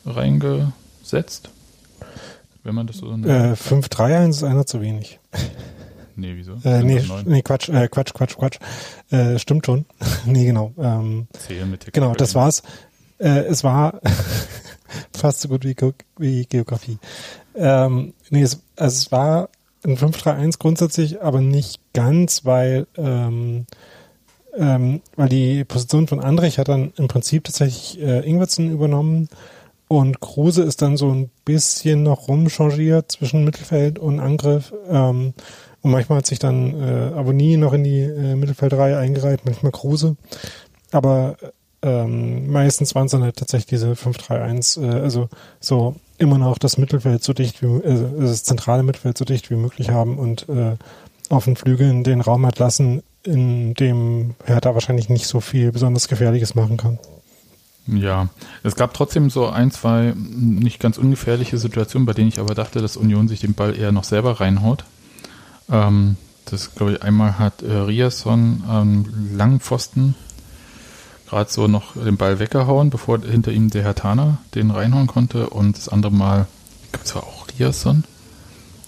reingesetzt. 0.05 1.51
Wenn 2.65 2.75
man 2.75 2.87
das 2.87 2.99
so 2.99 3.17
nennt. 3.17 3.27
Äh, 3.27 3.55
5-3-1 3.55 4.29
ist 4.31 4.45
einer 4.45 4.67
zu 4.67 4.81
wenig. 4.81 5.19
Nee, 6.15 6.35
wieso? 6.37 6.53
Äh, 6.65 6.83
nee, 6.83 7.03
nee, 7.25 7.43
Quatsch, 7.43 7.69
äh, 7.69 7.89
Quatsch, 7.89 8.13
Quatsch, 8.13 8.37
Quatsch. 8.37 8.59
Äh, 9.11 9.39
stimmt 9.39 9.67
schon. 9.67 9.87
nee, 10.27 10.45
genau. 10.45 10.73
Ähm, 10.79 11.27
Zählen 11.33 11.71
mit 11.71 11.93
Genau, 11.93 12.13
das 12.15 12.35
war's. 12.35 12.63
Äh, 13.19 13.45
es 13.47 13.65
war 13.65 14.01
fast 15.17 15.41
so 15.41 15.49
gut 15.49 15.65
wie, 15.65 15.75
wie 16.19 16.45
Geografie. 16.45 16.99
Ähm, 17.55 18.15
nee, 18.31 18.43
es, 18.43 18.61
also 18.77 18.97
es 18.97 19.13
war 19.13 19.49
ein 19.85 19.97
5-3-1 19.97 20.59
grundsätzlich, 20.59 21.23
aber 21.23 21.41
nicht 21.41 21.81
ganz, 21.93 22.45
weil, 22.45 22.87
ähm, 22.97 23.67
ähm, 24.57 25.01
weil 25.17 25.29
die 25.29 25.65
Position 25.65 26.09
von 26.09 26.21
Andrich 26.21 26.59
hat 26.59 26.69
dann 26.69 26.93
im 26.97 27.09
Prinzip 27.09 27.45
tatsächlich 27.45 28.01
äh, 28.01 28.21
Ingwertsen 28.21 28.71
übernommen 28.71 29.29
und 29.93 30.21
Kruse 30.21 30.63
ist 30.63 30.81
dann 30.81 30.97
so 30.97 31.11
ein 31.11 31.29
bisschen 31.45 32.03
noch 32.03 32.27
rumchangiert 32.27 33.13
zwischen 33.13 33.45
Mittelfeld 33.45 33.99
und 33.99 34.21
Angriff. 34.21 34.73
Ähm, 34.89 35.35
und 35.83 35.91
manchmal 35.91 36.19
hat 36.19 36.27
sich 36.27 36.39
dann 36.39 36.81
äh, 36.81 37.13
Abonnie 37.15 37.59
noch 37.59 37.75
in 37.75 37.85
die 37.85 38.01
äh, 38.01 38.35
Mittelfeldreihe 38.35 38.97
eingereiht, 38.97 39.45
manchmal 39.45 39.71
Kruse. 39.71 40.17
Aber 40.93 41.37
ähm, 41.83 42.51
meistens 42.51 42.95
waren 42.95 43.05
es 43.05 43.13
dann 43.13 43.23
halt 43.23 43.37
tatsächlich 43.37 43.67
diese 43.67 43.93
5-3-1, 43.93 44.83
äh, 44.83 45.01
also 45.03 45.29
so 45.61 45.97
immer 46.17 46.39
noch 46.39 46.57
das 46.57 46.79
Mittelfeld 46.79 47.23
so 47.23 47.35
dicht 47.35 47.61
wie, 47.61 47.67
äh, 47.67 48.19
das 48.19 48.45
zentrale 48.45 48.85
Mittelfeld 48.85 49.19
so 49.19 49.27
dicht 49.27 49.51
wie 49.51 49.57
möglich 49.57 49.91
haben 49.91 50.19
und 50.19 50.49
äh, 50.49 50.77
auf 51.29 51.45
den 51.45 51.57
Flügeln 51.57 52.03
den 52.03 52.23
Raum 52.23 52.47
hat 52.47 52.59
lassen, 52.59 53.03
in 53.25 53.75
dem 53.75 54.37
Hertha 54.47 54.73
wahrscheinlich 54.73 55.11
nicht 55.11 55.27
so 55.27 55.41
viel 55.41 55.71
besonders 55.71 56.09
Gefährliches 56.09 56.55
machen 56.55 56.79
kann. 56.79 56.99
Ja, 57.87 58.29
es 58.63 58.77
gab 58.77 58.95
trotzdem 58.95 59.29
so 59.29 59.49
ein, 59.49 59.71
zwei 59.73 60.15
nicht 60.17 60.79
ganz 60.79 60.99
ungefährliche 60.99 61.59
Situationen, 61.59 62.07
bei 62.07 62.13
denen 62.13 62.29
ich 62.29 62.39
aber 62.39 62.55
dachte, 62.55 62.81
dass 62.81 62.97
Union 62.97 63.27
sich 63.27 63.41
den 63.41 63.55
Ball 63.55 63.77
eher 63.77 63.91
noch 63.91 64.05
selber 64.05 64.41
reinhaut. 64.41 64.85
Ähm, 65.69 66.17
das 66.45 66.75
glaube 66.75 66.93
ich 66.93 67.03
einmal 67.03 67.39
hat 67.39 67.63
äh, 67.63 67.73
Riasson 67.73 68.63
am 68.69 69.07
langen 69.37 69.61
Pfosten 69.61 70.15
gerade 71.33 71.51
so 71.51 71.67
noch 71.67 71.95
den 71.95 72.19
Ball 72.19 72.39
weggehauen, 72.39 72.91
bevor 72.91 73.19
hinter 73.21 73.53
ihm 73.53 73.71
der 73.71 73.83
Herr 73.83 73.95
Tana 73.95 74.37
den 74.55 74.71
reinhauen 74.71 75.07
konnte 75.07 75.49
und 75.49 75.79
das 75.79 75.89
andere 75.89 76.13
Mal, 76.13 76.47
ich 76.85 76.93
glaube, 76.93 77.07
es 77.07 77.15
war 77.15 77.23
auch 77.23 77.47
Riasson, 77.59 78.05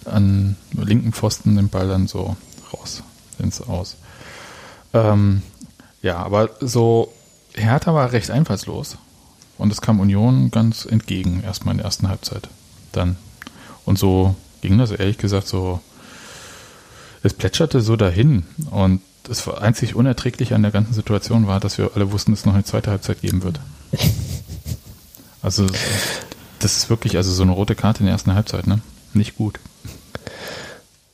an 0.04 0.56
linken 0.74 1.14
Pfosten 1.14 1.56
den 1.56 1.70
Ball 1.70 1.88
dann 1.88 2.06
so 2.06 2.36
raus 2.70 3.02
ins 3.38 3.62
Aus. 3.62 3.96
Ähm, 4.92 5.40
ja, 6.02 6.18
aber 6.18 6.50
so 6.60 7.14
Hertha 7.54 7.94
war 7.94 8.12
recht 8.12 8.30
einfallslos 8.30 8.98
und 9.58 9.72
es 9.72 9.80
kam 9.80 10.00
Union 10.00 10.50
ganz 10.50 10.84
entgegen, 10.84 11.42
erstmal 11.42 11.72
in 11.72 11.78
der 11.78 11.86
ersten 11.86 12.08
Halbzeit. 12.08 12.48
Dann. 12.92 13.16
Und 13.84 13.98
so 13.98 14.34
ging 14.60 14.78
das 14.78 14.90
ehrlich 14.90 15.18
gesagt 15.18 15.46
so 15.46 15.80
es 17.24 17.32
plätscherte 17.32 17.80
so 17.80 17.96
dahin 17.96 18.44
und 18.70 19.00
das 19.24 19.48
einzig 19.48 19.94
Unerträgliche 19.94 20.54
an 20.54 20.62
der 20.62 20.70
ganzen 20.70 20.92
Situation 20.92 21.46
war, 21.46 21.58
dass 21.58 21.78
wir 21.78 21.92
alle 21.94 22.12
wussten, 22.12 22.32
dass 22.32 22.40
es 22.40 22.46
noch 22.46 22.54
eine 22.54 22.64
zweite 22.64 22.90
Halbzeit 22.90 23.20
geben 23.20 23.42
wird. 23.42 23.60
Also 25.42 25.66
das 26.60 26.78
ist 26.78 26.88
wirklich 26.88 27.18
also 27.18 27.30
so 27.30 27.42
eine 27.42 27.52
rote 27.52 27.74
Karte 27.74 27.98
in 28.00 28.06
der 28.06 28.14
ersten 28.14 28.32
Halbzeit, 28.32 28.66
ne? 28.66 28.80
Nicht 29.12 29.36
gut. 29.36 29.60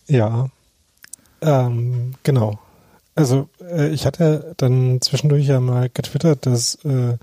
Ja, 0.06 0.50
ähm, 1.40 2.14
genau. 2.22 2.60
Also 3.14 3.48
äh, 3.60 3.88
ich 3.88 4.06
hatte 4.06 4.54
dann 4.56 5.00
zwischendurch 5.00 5.46
ja 5.46 5.60
mal 5.60 5.90
getwittert, 5.92 6.46
dass 6.46 6.76
äh, 6.84 7.16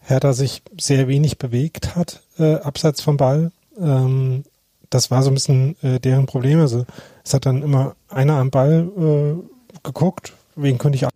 Hertha 0.00 0.32
sich 0.32 0.62
sehr 0.78 1.08
wenig 1.08 1.38
bewegt 1.38 1.96
hat 1.96 2.22
äh, 2.38 2.54
abseits 2.56 3.00
vom 3.00 3.16
Ball. 3.16 3.52
Ähm, 3.78 4.44
das 4.90 5.10
war 5.10 5.22
so 5.22 5.30
ein 5.30 5.34
bisschen 5.34 5.76
äh, 5.82 5.98
deren 6.00 6.26
Problem. 6.26 6.60
Also 6.60 6.84
es 7.24 7.34
hat 7.34 7.46
dann 7.46 7.62
immer 7.62 7.96
einer 8.08 8.34
am 8.34 8.50
Ball 8.50 8.88
äh, 8.96 9.78
geguckt, 9.82 10.34
wen 10.54 10.78
könnte 10.78 10.96
ich 10.96 11.06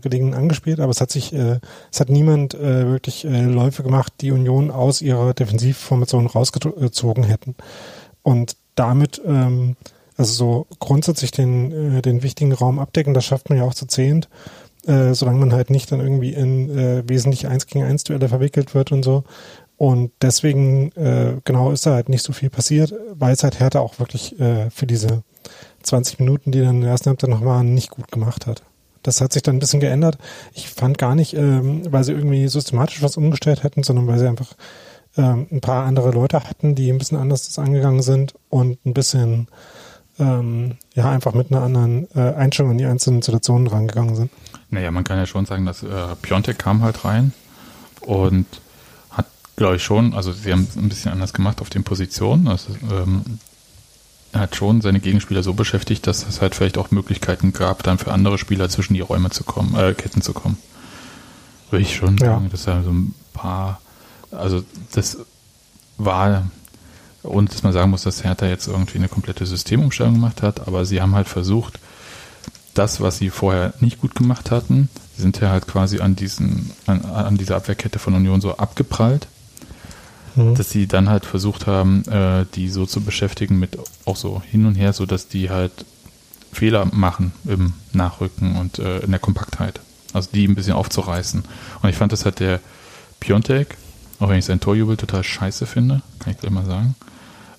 gelegen 0.00 0.34
angespielt, 0.34 0.80
aber 0.80 0.90
es 0.90 1.00
hat 1.00 1.10
sich, 1.10 1.32
äh, 1.32 1.60
es 1.92 2.00
hat 2.00 2.08
niemand 2.08 2.54
äh, 2.54 2.86
wirklich 2.86 3.24
äh, 3.24 3.44
Läufe 3.44 3.82
gemacht, 3.82 4.12
die 4.20 4.32
Union 4.32 4.70
aus 4.70 5.00
ihrer 5.00 5.32
Defensivformation 5.32 6.26
rausgezogen 6.26 7.24
hätten. 7.24 7.54
Und 8.22 8.56
damit, 8.74 9.22
ähm, 9.24 9.76
Also 10.16 10.32
so 10.32 10.66
grundsätzlich 10.78 11.30
den, 11.30 11.96
äh, 11.96 12.02
den 12.02 12.22
wichtigen 12.22 12.52
Raum 12.52 12.78
abdecken, 12.78 13.14
das 13.14 13.24
schafft 13.24 13.50
man 13.50 13.58
ja 13.58 13.64
auch 13.64 13.74
zu 13.74 13.86
zehnt, 13.86 14.28
äh, 14.86 15.14
solange 15.14 15.38
man 15.38 15.52
halt 15.52 15.70
nicht 15.70 15.92
dann 15.92 16.00
irgendwie 16.00 16.32
in 16.32 16.70
äh, 16.70 17.02
wesentlich 17.06 17.48
eins 17.48 17.66
gegen 17.66 17.84
eins 17.84 18.04
Duelle 18.04 18.28
verwickelt 18.28 18.74
wird 18.74 18.92
und 18.92 19.04
so. 19.04 19.24
Und 19.76 20.12
deswegen, 20.22 20.90
äh, 20.92 21.36
genau, 21.44 21.70
ist 21.70 21.84
da 21.84 21.92
halt 21.92 22.08
nicht 22.08 22.22
so 22.22 22.32
viel 22.32 22.48
passiert, 22.48 22.94
weil 23.14 23.34
es 23.34 23.42
halt 23.42 23.60
Hertha 23.60 23.80
auch 23.80 23.98
wirklich 23.98 24.38
äh, 24.40 24.70
für 24.70 24.86
diese 24.86 25.22
20 25.82 26.18
Minuten, 26.18 26.50
die 26.50 26.60
dann 26.60 26.76
in 26.76 26.80
der 26.80 26.90
ersten 26.90 27.10
Halbzeit 27.10 27.30
noch 27.30 27.44
waren, 27.44 27.74
nicht 27.74 27.90
gut 27.90 28.10
gemacht 28.10 28.46
hat. 28.46 28.62
Das 29.02 29.20
hat 29.20 29.32
sich 29.32 29.42
dann 29.42 29.56
ein 29.56 29.60
bisschen 29.60 29.80
geändert. 29.80 30.18
Ich 30.54 30.70
fand 30.70 30.98
gar 30.98 31.14
nicht, 31.14 31.34
ähm, 31.34 31.82
weil 31.90 32.04
sie 32.04 32.12
irgendwie 32.12 32.48
systematisch 32.48 33.02
was 33.02 33.18
umgestellt 33.18 33.62
hätten, 33.62 33.82
sondern 33.82 34.06
weil 34.06 34.18
sie 34.18 34.26
einfach 34.26 34.54
ähm, 35.16 35.46
ein 35.52 35.60
paar 35.60 35.84
andere 35.84 36.10
Leute 36.10 36.42
hatten, 36.42 36.74
die 36.74 36.90
ein 36.90 36.98
bisschen 36.98 37.18
anders 37.18 37.46
das 37.46 37.58
angegangen 37.58 38.02
sind 38.02 38.34
und 38.48 38.84
ein 38.84 38.94
bisschen 38.94 39.48
ähm, 40.18 40.76
ja 40.94 41.10
einfach 41.10 41.34
mit 41.34 41.50
einer 41.52 41.62
anderen 41.62 42.08
äh, 42.14 42.34
Einstellung 42.34 42.72
an 42.72 42.78
die 42.78 42.86
einzelnen 42.86 43.22
Situationen 43.22 43.66
rangegangen 43.66 44.16
sind. 44.16 44.30
Naja, 44.70 44.90
man 44.90 45.04
kann 45.04 45.18
ja 45.18 45.26
schon 45.26 45.46
sagen, 45.46 45.66
dass 45.66 45.82
äh, 45.82 46.16
Piontek 46.22 46.58
kam 46.58 46.82
halt 46.82 47.04
rein 47.04 47.32
und 48.00 48.46
hat, 49.10 49.26
glaube 49.56 49.76
ich, 49.76 49.82
schon, 49.84 50.14
also 50.14 50.32
sie 50.32 50.52
haben 50.52 50.66
es 50.68 50.76
ein 50.76 50.88
bisschen 50.88 51.12
anders 51.12 51.32
gemacht 51.32 51.60
auf 51.60 51.70
den 51.70 51.84
Positionen. 51.84 52.48
Also, 52.48 52.70
ähm, 52.90 53.38
er 54.32 54.40
hat 54.40 54.56
schon 54.56 54.80
seine 54.82 55.00
Gegenspieler 55.00 55.42
so 55.42 55.54
beschäftigt, 55.54 56.06
dass 56.06 56.26
es 56.28 56.40
halt 56.42 56.54
vielleicht 56.54 56.76
auch 56.78 56.90
Möglichkeiten 56.90 57.52
gab, 57.52 57.82
dann 57.84 57.96
für 57.98 58.12
andere 58.12 58.38
Spieler 58.38 58.68
zwischen 58.68 58.94
die 58.94 59.00
Räume 59.00 59.30
zu 59.30 59.44
kommen, 59.44 59.74
äh, 59.76 59.94
Ketten 59.94 60.20
zu 60.20 60.32
kommen. 60.34 60.58
Würde 61.70 61.82
ich 61.82 61.94
schon 61.96 62.16
Ja. 62.18 62.34
sagen, 62.34 62.50
dass 62.50 62.66
er 62.66 62.82
so 62.82 62.90
ein 62.90 63.14
paar, 63.32 63.80
also 64.30 64.62
das 64.92 65.18
war, 65.96 66.50
und 67.28 67.52
dass 67.52 67.62
man 67.62 67.72
sagen 67.72 67.90
muss, 67.90 68.02
dass 68.02 68.24
Hertha 68.24 68.46
jetzt 68.46 68.66
irgendwie 68.68 68.98
eine 68.98 69.08
komplette 69.08 69.46
Systemumstellung 69.46 70.14
gemacht 70.14 70.42
hat, 70.42 70.66
aber 70.66 70.84
sie 70.84 71.00
haben 71.00 71.14
halt 71.14 71.28
versucht, 71.28 71.78
das, 72.74 73.00
was 73.00 73.18
sie 73.18 73.30
vorher 73.30 73.72
nicht 73.80 74.00
gut 74.00 74.14
gemacht 74.14 74.50
hatten, 74.50 74.88
sie 75.16 75.22
sind 75.22 75.40
ja 75.40 75.50
halt 75.50 75.66
quasi 75.66 76.00
an 76.00 76.14
diesen, 76.16 76.70
an, 76.86 77.04
an 77.04 77.36
dieser 77.36 77.56
Abwehrkette 77.56 77.98
von 77.98 78.14
Union 78.14 78.40
so 78.40 78.56
abgeprallt, 78.56 79.26
Mhm. 80.36 80.54
dass 80.54 80.68
sie 80.68 80.86
dann 80.86 81.08
halt 81.08 81.24
versucht 81.24 81.66
haben, 81.66 82.04
äh, 82.08 82.44
die 82.54 82.68
so 82.68 82.84
zu 82.84 83.00
beschäftigen 83.00 83.58
mit 83.58 83.78
auch 84.04 84.16
so 84.16 84.42
hin 84.44 84.66
und 84.66 84.74
her, 84.74 84.92
so 84.92 85.06
dass 85.06 85.28
die 85.28 85.48
halt 85.48 85.72
Fehler 86.52 86.84
machen 86.92 87.32
im 87.46 87.72
Nachrücken 87.94 88.56
und 88.56 88.78
äh, 88.78 88.98
in 88.98 89.10
der 89.12 89.20
Kompaktheit. 89.20 89.80
Also 90.12 90.28
die 90.34 90.46
ein 90.46 90.54
bisschen 90.54 90.74
aufzureißen. 90.74 91.42
Und 91.80 91.88
ich 91.88 91.96
fand, 91.96 92.12
das 92.12 92.26
hat 92.26 92.40
der 92.40 92.60
Piontek, 93.18 93.78
auch 94.20 94.28
wenn 94.28 94.38
ich 94.38 94.44
sein 94.44 94.60
Torjubel 94.60 94.98
total 94.98 95.24
scheiße 95.24 95.64
finde, 95.64 96.02
kann 96.18 96.34
ich 96.34 96.38
gleich 96.38 96.52
mal 96.52 96.66
sagen. 96.66 96.94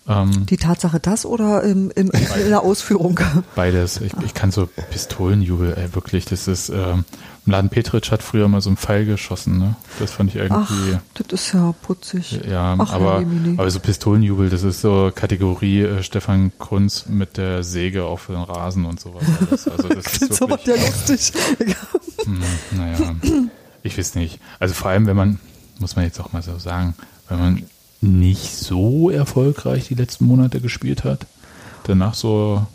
Ähm, 0.08 0.46
Die 0.46 0.58
Tatsache 0.58 1.00
das 1.00 1.26
oder 1.26 1.64
im, 1.64 1.92
im, 1.92 2.10
in 2.12 2.50
der 2.50 2.62
Ausführung? 2.62 3.20
Beides. 3.56 4.00
Ich, 4.02 4.14
ich 4.26 4.34
kann 4.34 4.52
so 4.52 4.68
Pistolenjubel, 4.68 5.74
ey, 5.78 5.94
wirklich. 5.96 6.26
Das 6.26 6.48
ist, 6.48 6.70
ähm, 6.70 7.04
Laden 7.46 7.70
Petritsch 7.70 8.12
hat 8.12 8.24
früher 8.24 8.48
mal 8.50 8.60
so 8.62 8.70
einen 8.70 8.78
Pfeil 8.78 9.06
geschossen, 9.06 9.58
ne? 9.58 9.76
Das 10.00 10.12
fand 10.12 10.34
ich 10.36 10.42
Ach, 10.42 10.70
irgendwie. 10.70 10.98
das 11.14 11.42
ist 11.42 11.54
ja 11.54 11.74
putzig. 11.82 12.42
ja, 12.50 12.76
Ach, 12.78 12.92
aber, 12.94 13.24
aber 13.58 13.72
so 13.72 13.80
Pistolenjubel, 13.80 14.50
das 14.50 14.64
ist 14.64 14.82
so 14.82 15.12
Kategorie 15.16 15.82
äh, 15.82 16.04
Stefan 16.04 16.52
Kunz 16.58 17.06
mit 17.08 17.38
der 17.38 17.64
Säge 17.64 18.04
auf 18.04 18.28
den 18.28 18.36
Rasen 18.36 18.86
und 18.86 19.00
sowas. 19.00 19.24
alles. 19.50 19.68
Also 19.68 19.88
das 19.90 20.06
ist 20.18 20.40
wirklich, 20.42 20.68
ja 20.68 20.76
lustig. 20.76 21.34
hm, 22.24 22.42
naja, 22.72 22.98
ich 23.84 23.98
weiß 23.98 24.16
nicht. 24.16 24.40
Also 24.60 24.74
vor 24.74 24.90
allem, 24.92 25.06
wenn 25.06 25.16
man, 25.16 25.40
muss 25.80 25.96
man 25.96 26.04
jetzt 26.06 26.20
auch 26.20 26.34
mal 26.34 26.42
so 26.42 26.58
sagen, 26.60 26.96
wenn 27.30 27.40
man 27.40 27.64
nicht 28.02 28.56
so 28.56 29.10
erfolgreich 29.10 29.88
die 29.88 29.96
letzten 29.96 30.26
Monate 30.26 30.62
gespielt 30.62 31.04
hat, 31.04 31.26
danach 31.86 32.14
so, 32.14 32.66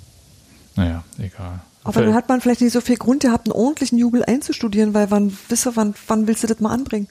naja, 0.76 1.04
egal. 1.18 1.60
Aber 1.84 2.00
dann 2.02 2.14
hat 2.14 2.28
man 2.28 2.40
vielleicht 2.40 2.60
nicht 2.60 2.72
so 2.72 2.80
viel 2.80 2.96
Grund 2.96 3.22
gehabt, 3.22 3.46
einen 3.48 3.52
ordentlichen 3.60 3.98
Jubel 3.98 4.24
einzustudieren, 4.24 4.94
weil 4.94 5.10
wann, 5.10 5.36
wisse, 5.48 5.74
wann, 5.74 5.94
wann 6.06 6.28
willst 6.28 6.44
du 6.44 6.46
das 6.46 6.60
mal 6.60 6.70
anbringen? 6.72 7.08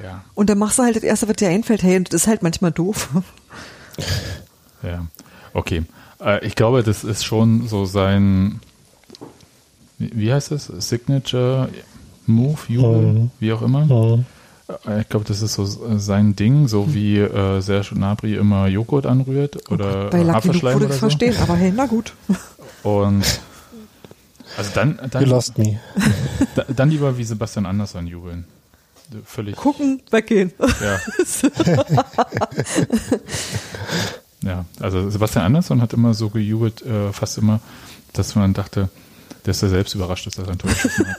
ja, 0.00 0.22
Und 0.34 0.48
dann 0.48 0.58
machst 0.58 0.78
du 0.78 0.84
halt 0.84 0.94
das 0.94 1.02
Erste, 1.02 1.28
was 1.28 1.34
dir 1.36 1.48
einfällt. 1.48 1.82
Hey, 1.82 1.96
und 1.96 2.12
das 2.12 2.22
ist 2.22 2.26
halt 2.28 2.42
manchmal 2.42 2.70
doof. 2.72 3.08
Ja, 4.82 5.06
okay. 5.54 5.84
Äh, 6.20 6.44
ich 6.46 6.56
glaube, 6.56 6.82
das 6.82 7.04
ist 7.04 7.24
schon 7.24 7.68
so 7.68 7.84
sein, 7.84 8.60
wie, 9.98 10.10
wie 10.14 10.32
heißt 10.32 10.50
das? 10.50 10.66
Signature 10.66 11.68
Move, 12.26 12.58
Jubel, 12.68 13.02
Mhm. 13.12 13.30
wie 13.38 13.52
auch 13.52 13.62
immer. 13.62 13.84
Mhm. 13.84 14.24
Äh, 14.86 15.00
Ich 15.02 15.08
glaube, 15.08 15.24
das 15.26 15.42
ist 15.42 15.54
so 15.54 15.64
äh, 15.64 15.98
sein 15.98 16.34
Ding, 16.36 16.68
so 16.68 16.92
wie 16.94 17.18
äh, 17.18 17.60
Serge 17.60 17.94
Gnabry 17.94 18.34
immer 18.36 18.66
Joghurt 18.68 19.06
anrührt 19.06 19.70
oder 19.70 20.10
Bei 20.10 20.18
äh, 20.18 20.22
Lucky 20.22 20.26
Luke 20.26 20.32
Haferschleim 20.34 20.74
würde 20.74 20.86
oder 20.86 20.94
ich 20.94 21.00
so. 21.00 21.06
verstehen, 21.08 21.36
aber 21.40 21.54
hey, 21.56 21.72
na 21.74 21.86
gut. 21.86 22.12
Und 22.82 23.24
also 24.56 24.70
dann, 24.74 24.98
You 25.02 25.08
dann, 25.08 25.24
lost 25.26 25.56
me. 25.58 25.78
da- 26.54 26.64
dann 26.74 26.90
lieber 26.90 27.16
wie 27.16 27.24
Sebastian 27.24 27.64
Andersson 27.66 28.06
jubeln. 28.06 28.44
Völlig. 29.26 29.56
Gucken, 29.56 30.00
weggehen. 30.10 30.52
Ja. 30.80 30.98
ja, 34.42 34.64
also 34.80 35.10
Sebastian 35.10 35.44
Andersson 35.44 35.80
hat 35.82 35.92
immer 35.92 36.14
so 36.14 36.28
gejubelt, 36.30 36.82
äh, 36.82 37.12
fast 37.12 37.38
immer, 37.38 37.60
dass 38.14 38.34
man 38.34 38.52
dachte, 38.54 38.88
dass 39.44 39.62
er 39.62 39.68
selbst 39.68 39.94
überrascht 39.94 40.26
ist, 40.26 40.38
dass 40.38 40.46
er 40.46 40.52
ein 40.52 40.58
Tor 40.58 40.70
geschossen 40.70 41.06
hat. 41.08 41.16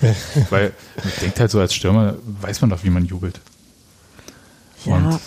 Weil 0.50 0.72
man 0.96 1.12
denkt 1.20 1.40
halt 1.40 1.50
so 1.50 1.60
als 1.60 1.74
Stürmer, 1.74 2.14
weiß 2.40 2.60
man 2.60 2.70
doch, 2.70 2.84
wie 2.84 2.90
man 2.90 3.04
jubelt. 3.04 3.40
Ja, 4.84 4.96
Und, 4.96 5.04
naja. 5.04 5.20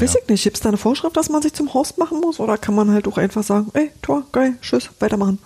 weiß 0.00 0.16
ich 0.16 0.28
nicht. 0.28 0.42
Gibt 0.44 0.56
es 0.56 0.62
da 0.62 0.68
eine 0.68 0.78
Vorschrift, 0.78 1.16
dass 1.16 1.30
man 1.30 1.40
sich 1.40 1.54
zum 1.54 1.72
Horst 1.72 1.98
machen 1.98 2.20
muss? 2.20 2.40
Oder 2.40 2.58
kann 2.58 2.74
man 2.74 2.90
halt 2.90 3.08
auch 3.08 3.16
einfach 3.16 3.42
sagen, 3.42 3.70
ey, 3.74 3.90
Tor, 4.02 4.24
geil, 4.32 4.54
tschüss, 4.60 4.90
weitermachen. 5.00 5.38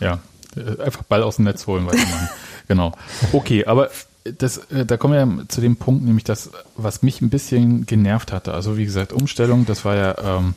Ja, 0.00 0.20
äh, 0.56 0.82
einfach 0.82 1.02
Ball 1.02 1.22
aus 1.22 1.36
dem 1.36 1.44
Netz 1.44 1.66
holen, 1.66 1.86
weitermachen. 1.86 2.28
genau. 2.68 2.92
Okay, 3.32 3.66
aber 3.66 3.90
das, 4.24 4.58
äh, 4.70 4.86
da 4.86 4.96
kommen 4.96 5.14
wir 5.14 5.20
ja 5.20 5.48
zu 5.48 5.60
dem 5.60 5.76
Punkt, 5.76 6.04
nämlich 6.04 6.24
das, 6.24 6.50
was 6.76 7.02
mich 7.02 7.20
ein 7.20 7.30
bisschen 7.30 7.86
genervt 7.86 8.32
hatte. 8.32 8.54
Also 8.54 8.76
wie 8.76 8.84
gesagt, 8.84 9.12
Umstellung, 9.12 9.66
das 9.66 9.84
war 9.84 9.96
ja, 9.96 10.38
ähm, 10.38 10.54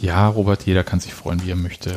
ja, 0.00 0.28
Robert, 0.28 0.64
jeder 0.64 0.84
kann 0.84 1.00
sich 1.00 1.14
freuen, 1.14 1.42
wie 1.44 1.50
er 1.50 1.56
möchte. 1.56 1.96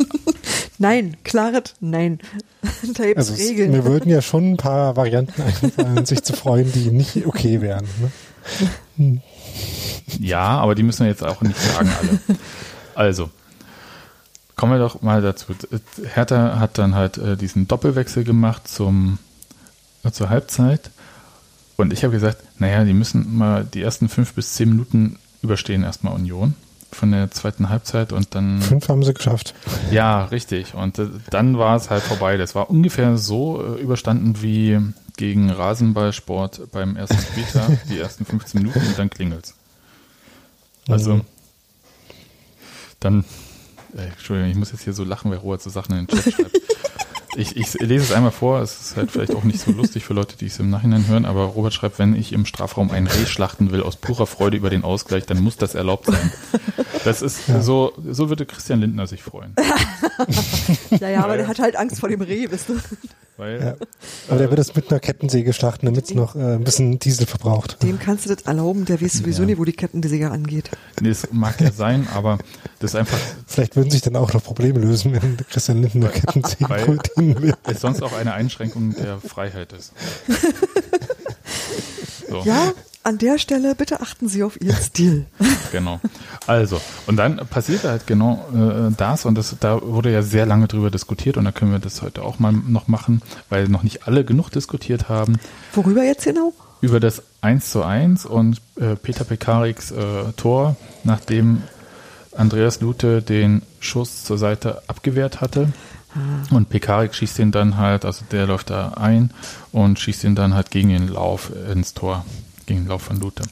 Nein, 0.78 1.16
klaret, 1.22 1.74
nein. 1.80 2.18
da 2.94 3.04
gibt 3.06 3.18
es 3.18 3.30
Also 3.30 3.34
es, 3.34 3.50
Regeln. 3.50 3.70
mir 3.72 3.84
würden 3.84 4.10
ja 4.10 4.22
schon 4.22 4.52
ein 4.52 4.56
paar 4.56 4.96
Varianten 4.96 5.40
einfallen, 5.42 6.06
sich 6.06 6.22
zu 6.22 6.32
freuen, 6.32 6.70
die 6.72 6.90
nicht 6.90 7.26
okay 7.26 7.60
wären. 7.60 7.86
Ne? 8.96 9.20
Ja, 10.20 10.58
aber 10.58 10.74
die 10.74 10.82
müssen 10.82 11.00
wir 11.00 11.10
jetzt 11.10 11.24
auch 11.24 11.42
nicht 11.42 11.58
sagen 11.58 11.90
alle. 12.00 12.18
Also, 12.94 13.30
kommen 14.54 14.72
wir 14.72 14.78
doch 14.78 15.02
mal 15.02 15.22
dazu. 15.22 15.54
Hertha 16.14 16.58
hat 16.58 16.78
dann 16.78 16.94
halt 16.94 17.18
äh, 17.18 17.36
diesen 17.36 17.66
Doppelwechsel 17.68 18.24
gemacht 18.24 18.68
zum, 18.68 19.18
äh, 20.04 20.10
zur 20.10 20.28
Halbzeit. 20.28 20.90
Und 21.76 21.92
ich 21.92 22.04
habe 22.04 22.12
gesagt, 22.12 22.38
naja, 22.58 22.84
die 22.84 22.92
müssen 22.92 23.36
mal 23.36 23.64
die 23.64 23.82
ersten 23.82 24.08
fünf 24.08 24.34
bis 24.34 24.52
zehn 24.52 24.68
Minuten 24.68 25.18
überstehen 25.42 25.82
erstmal 25.82 26.14
Union 26.14 26.54
von 26.92 27.10
der 27.10 27.30
zweiten 27.30 27.68
Halbzeit 27.68 28.12
und 28.12 28.34
dann 28.34 28.60
Fünf 28.60 28.88
haben 28.88 29.02
sie 29.02 29.14
geschafft. 29.14 29.54
ja, 29.90 30.24
richtig. 30.26 30.74
Und 30.74 30.98
äh, 30.98 31.08
dann 31.30 31.58
war 31.58 31.76
es 31.76 31.90
halt 31.90 32.02
vorbei. 32.02 32.36
Das 32.36 32.54
war 32.54 32.68
ungefähr 32.70 33.16
so 33.18 33.62
äh, 33.76 33.80
überstanden 33.80 34.42
wie 34.42 34.78
gegen 35.16 35.50
Rasenballsport 35.50 36.70
beim 36.72 36.96
ersten 36.96 37.18
Spieltag, 37.18 37.78
die 37.88 37.98
ersten 37.98 38.24
15 38.24 38.60
Minuten 38.62 38.80
und 38.86 38.98
dann 38.98 39.10
klingelt's. 39.10 39.54
Also, 40.88 41.14
Mhm. 41.16 41.20
dann, 43.00 43.24
äh, 43.96 44.04
Entschuldigung, 44.06 44.50
ich 44.50 44.56
muss 44.56 44.72
jetzt 44.72 44.82
hier 44.84 44.92
so 44.92 45.04
lachen, 45.04 45.30
weil 45.30 45.38
Robert 45.38 45.62
so 45.62 45.70
Sachen 45.70 45.96
in 45.98 46.06
den 46.06 46.16
Chat 46.16 46.34
schreibt. 46.34 46.50
Ich, 47.34 47.56
ich 47.56 47.72
lese 47.80 48.04
es 48.04 48.12
einmal 48.12 48.30
vor, 48.30 48.60
es 48.60 48.78
ist 48.80 48.96
halt 48.96 49.10
vielleicht 49.10 49.34
auch 49.34 49.42
nicht 49.44 49.58
so 49.60 49.70
lustig 49.72 50.04
für 50.04 50.12
Leute, 50.12 50.36
die 50.36 50.46
es 50.46 50.58
im 50.58 50.68
Nachhinein 50.68 51.06
hören, 51.08 51.24
aber 51.24 51.44
Robert 51.44 51.72
schreibt, 51.72 51.98
wenn 51.98 52.14
ich 52.14 52.32
im 52.34 52.44
Strafraum 52.44 52.90
ein 52.90 53.06
Reh 53.06 53.24
schlachten 53.24 53.70
will 53.70 53.82
aus 53.82 53.96
purer 53.96 54.26
Freude 54.26 54.58
über 54.58 54.68
den 54.68 54.84
Ausgleich, 54.84 55.24
dann 55.24 55.40
muss 55.42 55.56
das 55.56 55.74
erlaubt 55.74 56.06
sein. 56.06 56.30
Das 57.04 57.22
ist 57.22 57.46
so, 57.62 57.92
so 58.10 58.28
würde 58.28 58.44
Christian 58.44 58.80
Lindner 58.80 59.06
sich 59.06 59.22
freuen. 59.22 59.54
ja, 61.00 61.08
ja, 61.08 61.24
aber 61.24 61.36
der 61.38 61.48
hat 61.48 61.58
halt 61.58 61.76
Angst 61.76 62.00
vor 62.00 62.08
dem 62.10 62.20
Reh, 62.20 62.46
wisst 62.50 62.68
du. 62.68 62.74
Weil, 63.38 63.60
Ja. 63.60 63.74
Aber 64.28 64.38
der 64.38 64.50
wird 64.50 64.60
es 64.60 64.74
mit 64.76 64.90
einer 64.90 65.00
Kettensäge 65.00 65.54
starten, 65.54 65.86
damit 65.86 66.04
es 66.04 66.14
noch 66.14 66.36
äh, 66.36 66.56
ein 66.56 66.64
bisschen 66.64 66.98
Diesel 66.98 67.26
verbraucht. 67.26 67.82
Dem 67.82 67.98
kannst 67.98 68.26
du 68.26 68.34
das 68.34 68.44
erlauben, 68.44 68.84
der 68.84 69.00
weiß 69.00 69.14
sowieso 69.14 69.42
Ja. 69.42 69.46
nicht, 69.46 69.58
wo 69.58 69.64
die 69.64 69.72
Kettensäge 69.72 70.30
angeht. 70.30 70.70
nee, 71.00 71.08
es 71.08 71.26
mag 71.32 71.58
ja 71.60 71.72
sein, 71.72 72.06
aber 72.14 72.38
das 72.78 72.90
ist 72.92 72.96
einfach, 72.96 73.18
Vielleicht 73.46 73.74
würden 73.74 73.90
sich 73.90 74.02
dann 74.02 74.16
auch 74.16 74.32
noch 74.34 74.44
Probleme 74.44 74.80
lösen, 74.80 75.14
wenn 75.14 75.38
Christian 75.50 75.80
Lindner 75.82 76.08
Kettensäge 76.10 76.68
Weil- 76.68 76.84
bedienen 77.28 77.42
will. 77.42 77.54
es 77.64 77.80
sonst 77.80 78.02
auch 78.02 78.12
eine 78.12 78.34
Einschränkung 78.34 78.94
der 78.94 79.18
Freiheit 79.18 79.72
ist. 79.72 79.92
So. 82.28 82.42
Ja, 82.44 82.72
an 83.02 83.18
der 83.18 83.36
Stelle 83.36 83.74
bitte 83.74 84.00
achten 84.00 84.26
Sie 84.26 84.42
auf 84.42 84.58
Ihren 84.60 84.76
Stil. 84.76 85.26
Genau. 85.70 86.00
Also, 86.46 86.80
und 87.06 87.16
dann 87.16 87.36
passierte 87.48 87.88
halt 87.88 88.06
genau 88.06 88.44
äh, 88.54 88.92
das 88.94 89.24
und 89.24 89.36
das, 89.36 89.56
da 89.58 89.80
wurde 89.80 90.12
ja 90.12 90.22
sehr 90.22 90.44
lange 90.44 90.68
drüber 90.68 90.90
diskutiert 90.90 91.38
und 91.38 91.46
da 91.46 91.52
können 91.52 91.72
wir 91.72 91.78
das 91.78 92.02
heute 92.02 92.22
auch 92.22 92.38
mal 92.38 92.52
noch 92.52 92.88
machen, 92.88 93.22
weil 93.48 93.68
noch 93.68 93.82
nicht 93.82 94.06
alle 94.06 94.22
genug 94.22 94.50
diskutiert 94.50 95.08
haben 95.08 95.38
Worüber 95.72 96.02
jetzt 96.02 96.24
genau? 96.24 96.52
über 96.82 97.00
das 97.00 97.22
1 97.40 97.70
zu 97.70 97.82
1 97.82 98.26
und 98.26 98.60
äh, 98.78 98.96
Peter 98.96 99.24
Pekariks 99.24 99.92
äh, 99.92 100.32
Tor, 100.36 100.76
nachdem 101.04 101.62
Andreas 102.36 102.82
Lute 102.82 103.22
den 103.22 103.62
Schuss 103.80 104.24
zur 104.24 104.36
Seite 104.36 104.82
abgewehrt 104.88 105.40
hatte. 105.40 105.72
Ah. 106.14 106.54
Und 106.54 106.68
Pekarik 106.68 107.14
schießt 107.14 107.38
ihn 107.38 107.52
dann 107.52 107.76
halt, 107.78 108.04
also 108.04 108.24
der 108.30 108.46
läuft 108.46 108.70
da 108.70 108.92
ein 108.96 109.30
und 109.72 109.98
schießt 109.98 110.24
ihn 110.24 110.34
dann 110.34 110.54
halt 110.54 110.70
gegen 110.70 110.90
den 110.90 111.08
Lauf 111.08 111.50
ins 111.72 111.94
Tor, 111.94 112.24
gegen 112.66 112.80
den 112.82 112.88
Lauf 112.88 113.02
von 113.02 113.18
Lute. 113.20 113.42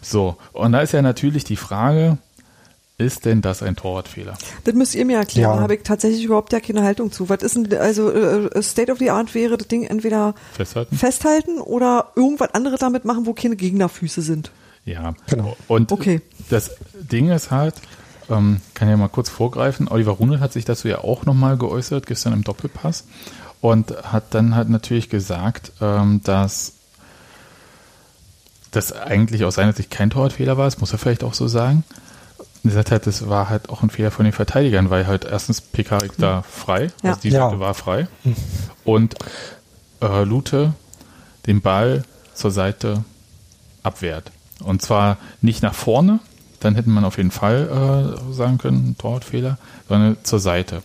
So, 0.00 0.36
und 0.52 0.72
da 0.72 0.80
ist 0.80 0.92
ja 0.92 1.02
natürlich 1.02 1.44
die 1.44 1.56
Frage, 1.56 2.18
ist 2.96 3.26
denn 3.26 3.42
das 3.42 3.62
ein 3.62 3.76
Torwartfehler? 3.76 4.34
Das 4.64 4.74
müsst 4.74 4.94
ihr 4.94 5.04
mir 5.04 5.18
erklären. 5.18 5.50
Ja. 5.50 5.56
Da 5.56 5.62
habe 5.62 5.74
ich 5.76 5.82
tatsächlich 5.82 6.24
überhaupt 6.24 6.52
ja 6.52 6.60
keine 6.60 6.82
Haltung 6.82 7.12
zu. 7.12 7.28
Was 7.28 7.42
ist 7.42 7.54
denn, 7.56 7.72
also 7.78 8.10
äh, 8.10 8.62
State 8.62 8.90
of 8.90 8.98
the 8.98 9.10
Art 9.10 9.34
wäre 9.34 9.56
das 9.56 9.68
Ding 9.68 9.84
entweder 9.84 10.34
Festhalten? 10.52 10.96
festhalten 10.96 11.58
oder 11.60 12.12
irgendwas 12.16 12.54
anderes 12.54 12.80
damit 12.80 13.04
machen, 13.04 13.26
wo 13.26 13.34
keine 13.34 13.54
Gegnerfüße 13.56 14.22
sind. 14.22 14.50
Ja, 14.84 15.14
Genau. 15.28 15.56
Und 15.68 15.92
Okay. 15.92 16.22
das 16.48 16.70
Ding 16.94 17.30
ist 17.30 17.50
halt, 17.50 17.74
ähm, 18.30 18.60
kann 18.74 18.88
ja 18.88 18.96
mal 18.96 19.08
kurz 19.08 19.28
vorgreifen, 19.28 19.88
Oliver 19.88 20.12
Runel 20.12 20.40
hat 20.40 20.52
sich 20.52 20.64
dazu 20.64 20.88
ja 20.88 20.98
auch 20.98 21.24
nochmal 21.26 21.56
geäußert, 21.56 22.06
gestern 22.06 22.32
im 22.32 22.44
Doppelpass, 22.44 23.04
und 23.60 23.90
hat 24.04 24.34
dann 24.34 24.54
halt 24.54 24.68
natürlich 24.68 25.08
gesagt, 25.10 25.72
ähm, 25.80 26.20
dass 26.24 26.74
das 28.70 28.92
eigentlich 28.92 29.44
aus 29.44 29.54
seiner 29.54 29.72
Sicht 29.72 29.90
kein 29.90 30.10
Torwartfehler 30.10 30.56
war, 30.58 30.66
das 30.66 30.78
muss 30.78 30.92
er 30.92 30.98
vielleicht 30.98 31.24
auch 31.24 31.34
so 31.34 31.48
sagen. 31.48 31.84
Er 32.64 32.70
sagt 32.72 32.90
halt, 32.90 33.06
das 33.06 33.28
war 33.28 33.48
halt 33.48 33.70
auch 33.70 33.82
ein 33.82 33.88
Fehler 33.90 34.10
von 34.10 34.24
den 34.24 34.32
Verteidigern, 34.34 34.90
weil 34.90 35.06
halt 35.06 35.24
erstens 35.24 35.60
Pekarik 35.60 36.12
da 36.18 36.42
frei, 36.42 36.88
Ja. 37.02 37.10
also 37.10 37.20
die 37.22 37.30
Ja. 37.30 37.58
War 37.58 37.72
frei, 37.74 38.08
und 38.84 39.14
äh, 40.02 40.24
Lute 40.24 40.74
den 41.46 41.60
Ball 41.62 42.04
zur 42.34 42.50
Seite 42.50 43.04
abwehrt. 43.82 44.30
Und 44.62 44.82
zwar 44.82 45.16
nicht 45.40 45.62
nach 45.62 45.74
vorne, 45.74 46.18
dann 46.60 46.74
hätte 46.74 46.90
man 46.90 47.04
auf 47.04 47.16
jeden 47.16 47.30
Fall 47.30 48.16
äh, 48.30 48.34
sagen 48.34 48.58
können, 48.58 48.96
Torwartfehler, 48.98 49.58
sondern 49.88 50.16
zur 50.22 50.40
Seite. 50.40 50.82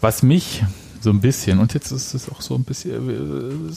Was 0.00 0.22
mich 0.22 0.62
so 1.00 1.10
ein 1.10 1.20
bisschen, 1.20 1.58
und 1.58 1.74
jetzt 1.74 1.92
ist 1.92 2.14
es 2.14 2.28
auch 2.30 2.40
so 2.40 2.54
ein 2.54 2.64
bisschen, 2.64 3.70
äh, 3.70 3.72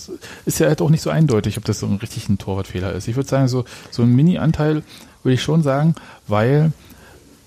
ist 0.46 0.60
ja 0.60 0.68
halt 0.68 0.82
auch 0.82 0.90
nicht 0.90 1.02
so 1.02 1.10
eindeutig, 1.10 1.58
ob 1.58 1.66
das 1.66 1.80
so 1.80 1.86
ein 1.86 1.98
richtig 1.98 2.30
ein 2.30 2.38
Torwartfehler 2.38 2.94
ist. 2.94 3.08
Ich 3.08 3.16
würde 3.16 3.30
sagen, 3.30 3.48
so, 3.48 3.66
so 3.92 4.02
ein 4.02 4.16
Mini-Anteil 4.16 4.84
würde 5.24 5.34
ich 5.34 5.44
schon 5.44 5.62
sagen, 5.62 5.96
weil 6.28 6.72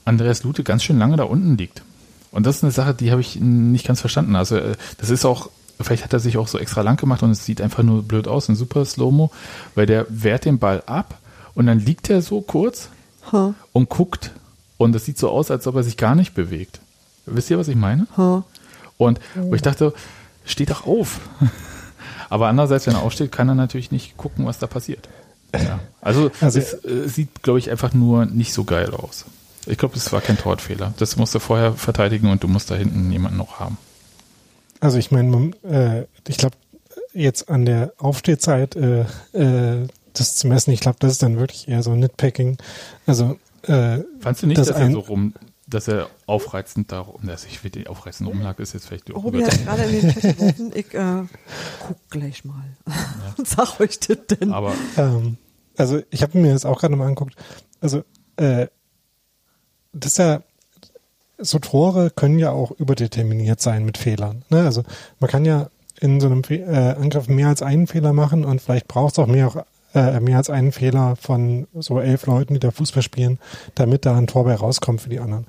Andreas 0.05 0.43
Lute 0.45 0.62
ganz 0.62 0.83
schön 0.83 0.99
lange 0.99 1.16
da 1.16 1.25
unten 1.25 1.57
liegt. 1.57 1.83
Und 2.31 2.47
das 2.47 2.57
ist 2.57 2.62
eine 2.62 2.73
Sache, 2.73 2.95
die 2.95 3.11
habe 3.11 3.21
ich 3.21 3.37
nicht 3.40 3.87
ganz 3.87 4.01
verstanden. 4.01 4.37
Also 4.37 4.57
äh, 4.57 4.77
das 4.99 5.11
ist 5.11 5.25
auch, 5.25 5.51
vielleicht 5.81 6.05
hat 6.05 6.12
er 6.12 6.21
sich 6.21 6.37
auch 6.37 6.49
so 6.49 6.59
extra 6.59 6.83
lang 6.83 6.97
gemacht 6.97 7.23
und 7.23 7.31
es 7.31 7.45
sieht 7.45 7.61
einfach 7.61 7.83
nur 7.83 8.03
blöd 8.03 8.29
aus, 8.29 8.49
ein 8.49 8.57
super 8.57 8.85
Slow-Mo, 8.85 9.31
weil 9.75 9.87
der 9.87 10.07
wehrt 10.09 10.45
den 10.45 10.59
Ball 10.59 10.83
ab 10.87 11.19
und 11.55 11.66
dann 11.66 11.81
liegt 11.81 12.11
er 12.11 12.23
so 12.23 12.40
kurz 12.43 12.90
Ha, 13.33 13.55
und 13.73 13.88
guckt 13.88 14.33
und 14.79 14.95
es 14.95 15.05
sieht 15.05 15.19
so 15.19 15.29
aus, 15.31 15.51
als 15.51 15.66
ob 15.66 15.77
er 15.77 15.83
sich 15.83 15.97
gar 15.97 16.14
nicht 16.14 16.35
bewegt. 16.35 16.81
Wisst 17.27 17.51
ihr, 17.51 17.59
was 17.59 17.69
ich 17.69 17.77
meine? 17.77 18.07
ha. 18.16 18.45
Und 18.97 19.21
wo 19.35 19.55
ich 19.55 19.62
dachte, 19.62 19.95
steh 20.45 20.66
doch 20.66 20.87
auf. 20.87 21.21
Aber 22.29 22.49
andererseits, 22.49 22.87
wenn 22.87 22.95
er 22.95 23.03
aufsteht, 23.03 23.33
kann 23.33 23.49
er 23.49 23.55
natürlich 23.55 23.90
nicht 23.90 24.16
gucken, 24.16 24.47
was 24.47 24.59
da 24.59 24.66
passiert. 24.66 25.09
Ja. 25.55 25.81
Also, 26.01 26.31
Also- 26.40 26.59
es 26.61 26.73
äh, 26.85 27.09
sieht, 27.09 27.43
glaube 27.43 27.59
ich, 27.59 27.71
einfach 27.71 27.93
nur 27.93 28.27
nicht 28.27 28.53
so 28.53 28.64
geil 28.64 28.90
aus. 28.95 29.25
Ich 29.66 29.79
glaube, 29.79 29.97
es 29.97 30.12
war 30.12 30.21
kein 30.21 30.38
Torwartfehler. 30.38 30.95
Das 30.99 31.16
musst 31.16 31.35
du 31.35 31.38
vorher 31.38 31.73
verteidigen 31.75 32.31
und 32.31 32.43
du 32.43 32.49
musst 32.49 32.71
da 32.71 32.75
hinten 32.75 33.11
jemanden 33.12 33.37
noch 33.38 33.61
haben. 33.61 33.77
Also 34.81 34.97
ich 34.97 35.11
meine, 35.11 35.51
äh, 35.62 36.05
ich 36.27 36.38
glaube, 36.38 36.57
jetzt 37.12 37.51
an 37.51 37.66
der 37.66 37.93
Aufstehzeit 37.99 38.77
äh, 38.77 39.05
äh, 39.33 39.87
das 40.21 40.37
zu 40.37 40.47
messen, 40.47 40.73
ich 40.73 40.81
glaube, 40.81 40.99
das 41.01 41.13
ist 41.13 41.23
dann 41.23 41.39
wirklich 41.39 41.69
eher 41.69 41.83
so 41.83 41.95
Nitpicking. 41.95 42.59
Also 43.07 43.39
äh, 43.63 43.99
Fandst 44.21 44.43
du 44.43 44.47
nicht, 44.47 44.59
Das 44.59 44.69
dass 44.69 44.79
er 44.79 44.91
so 44.91 45.01
rum, 45.01 45.35
dass 45.67 45.89
er 45.89 46.09
aufreizend 46.27 46.93
da 46.93 47.01
rum, 47.01 47.21
dass 47.27 47.45
ich 47.45 47.63
will, 47.63 47.87
aufreizend 47.87 48.29
rumlag, 48.29 48.59
ist 48.59 48.75
jetzt 48.75 48.87
vielleicht 48.87 49.11
Robi 49.15 49.45
hat 49.45 49.65
gerade 49.65 49.85
in 49.85 50.01
den 50.01 50.15
Chat. 50.15 50.37
Ich 50.75 50.95
äh, 50.95 51.23
guck 51.87 51.97
gleich 52.11 52.45
mal 52.45 52.77
und 53.37 53.47
sag 53.49 53.81
euch 53.81 53.99
das 54.01 54.19
denn. 54.31 54.53
Aber 54.53 54.75
Ähm, 54.97 55.37
also 55.77 56.03
ich 56.11 56.23
habe 56.23 56.39
mir 56.39 56.53
das 56.53 56.65
auch 56.65 56.81
gerade 56.81 56.97
mal 56.97 57.07
angeguckt. 57.07 57.37
Also 57.81 58.05
äh, 58.37 58.67
das 59.93 60.13
ist 60.13 60.19
ja 60.19 60.43
so 61.39 61.59
Tore 61.59 62.11
können 62.11 62.39
ja 62.39 62.51
auch 62.51 62.71
überdeterminiert 62.73 63.61
sein 63.61 63.85
mit 63.85 63.97
Fehlern. 63.97 64.45
Ne? 64.51 64.61
Also 64.65 64.85
man 65.21 65.31
kann 65.31 65.45
ja 65.45 65.71
in 66.01 66.21
so 66.21 66.27
einem 66.27 66.45
Fe 66.45 66.61
äh, 66.61 67.01
Angriff 67.01 67.29
mehr 67.29 67.49
als 67.49 67.63
einen 67.63 67.87
Fehler 67.87 68.13
machen 68.13 68.45
und 68.45 68.61
vielleicht 68.61 68.89
braucht 68.89 69.13
es 69.15 69.19
auch 69.19 69.27
mehr, 69.27 69.67
äh, 69.94 70.20
mehr 70.20 70.37
als 70.37 70.50
einen 70.50 70.72
Fehler 70.72 71.16
von 71.16 71.66
so 71.74 72.00
elf 72.00 72.26
Leuten, 72.26 72.55
die 72.55 72.61
da 72.61 72.70
Fußball 72.70 73.03
spielen, 73.03 73.38
damit 73.74 74.07
da 74.07 74.16
ein 74.16 74.26
Tor 74.26 74.44
bei 74.44 74.55
rauskommt 74.55 75.00
für 75.00 75.11
die 75.11 75.20
anderen. 75.20 75.46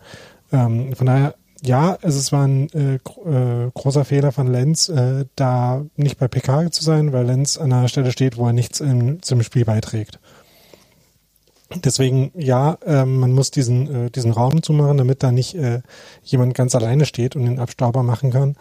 Ähm, 0.52 0.96
von 0.96 1.08
daher, 1.08 1.36
ja, 1.64 1.98
es 2.02 2.32
war 2.32 2.48
ein 2.48 2.70
äh, 2.74 2.96
äh, 2.96 3.72
großer 3.74 4.04
Fehler 4.04 4.32
von 4.32 4.48
Lenz, 4.48 4.90
äh, 4.90 5.26
da 5.36 5.86
nicht 5.96 6.18
bei 6.18 6.28
PK 6.28 6.72
zu 6.72 6.84
sein, 6.84 7.14
weil 7.14 7.26
Lenz 7.26 7.58
an 7.58 7.72
einer 7.72 7.88
Stelle 7.88 8.12
steht, 8.12 8.38
wo 8.38 8.48
er 8.48 8.54
nichts 8.54 8.80
im, 8.80 9.22
zum 9.22 9.44
Spiel 9.44 9.66
beiträgt. 9.66 10.20
Deswegen, 11.76 12.32
ja, 12.36 12.78
ähm, 12.86 13.18
man 13.18 13.32
muss 13.32 13.52
diesen, 13.52 14.08
äh, 14.08 14.10
diesen 14.12 14.32
Raum 14.32 14.62
zumachen, 14.62 14.98
damit 14.98 15.24
da 15.24 15.32
nicht 15.32 15.56
äh, 15.56 15.82
jemand 16.24 16.54
ganz 16.54 16.76
alleine 16.76 17.06
steht 17.06 17.36
und 17.36 17.46
den 17.46 17.60
Abstauber 17.60 18.04
machen 18.04 18.32
kann. 18.32 18.56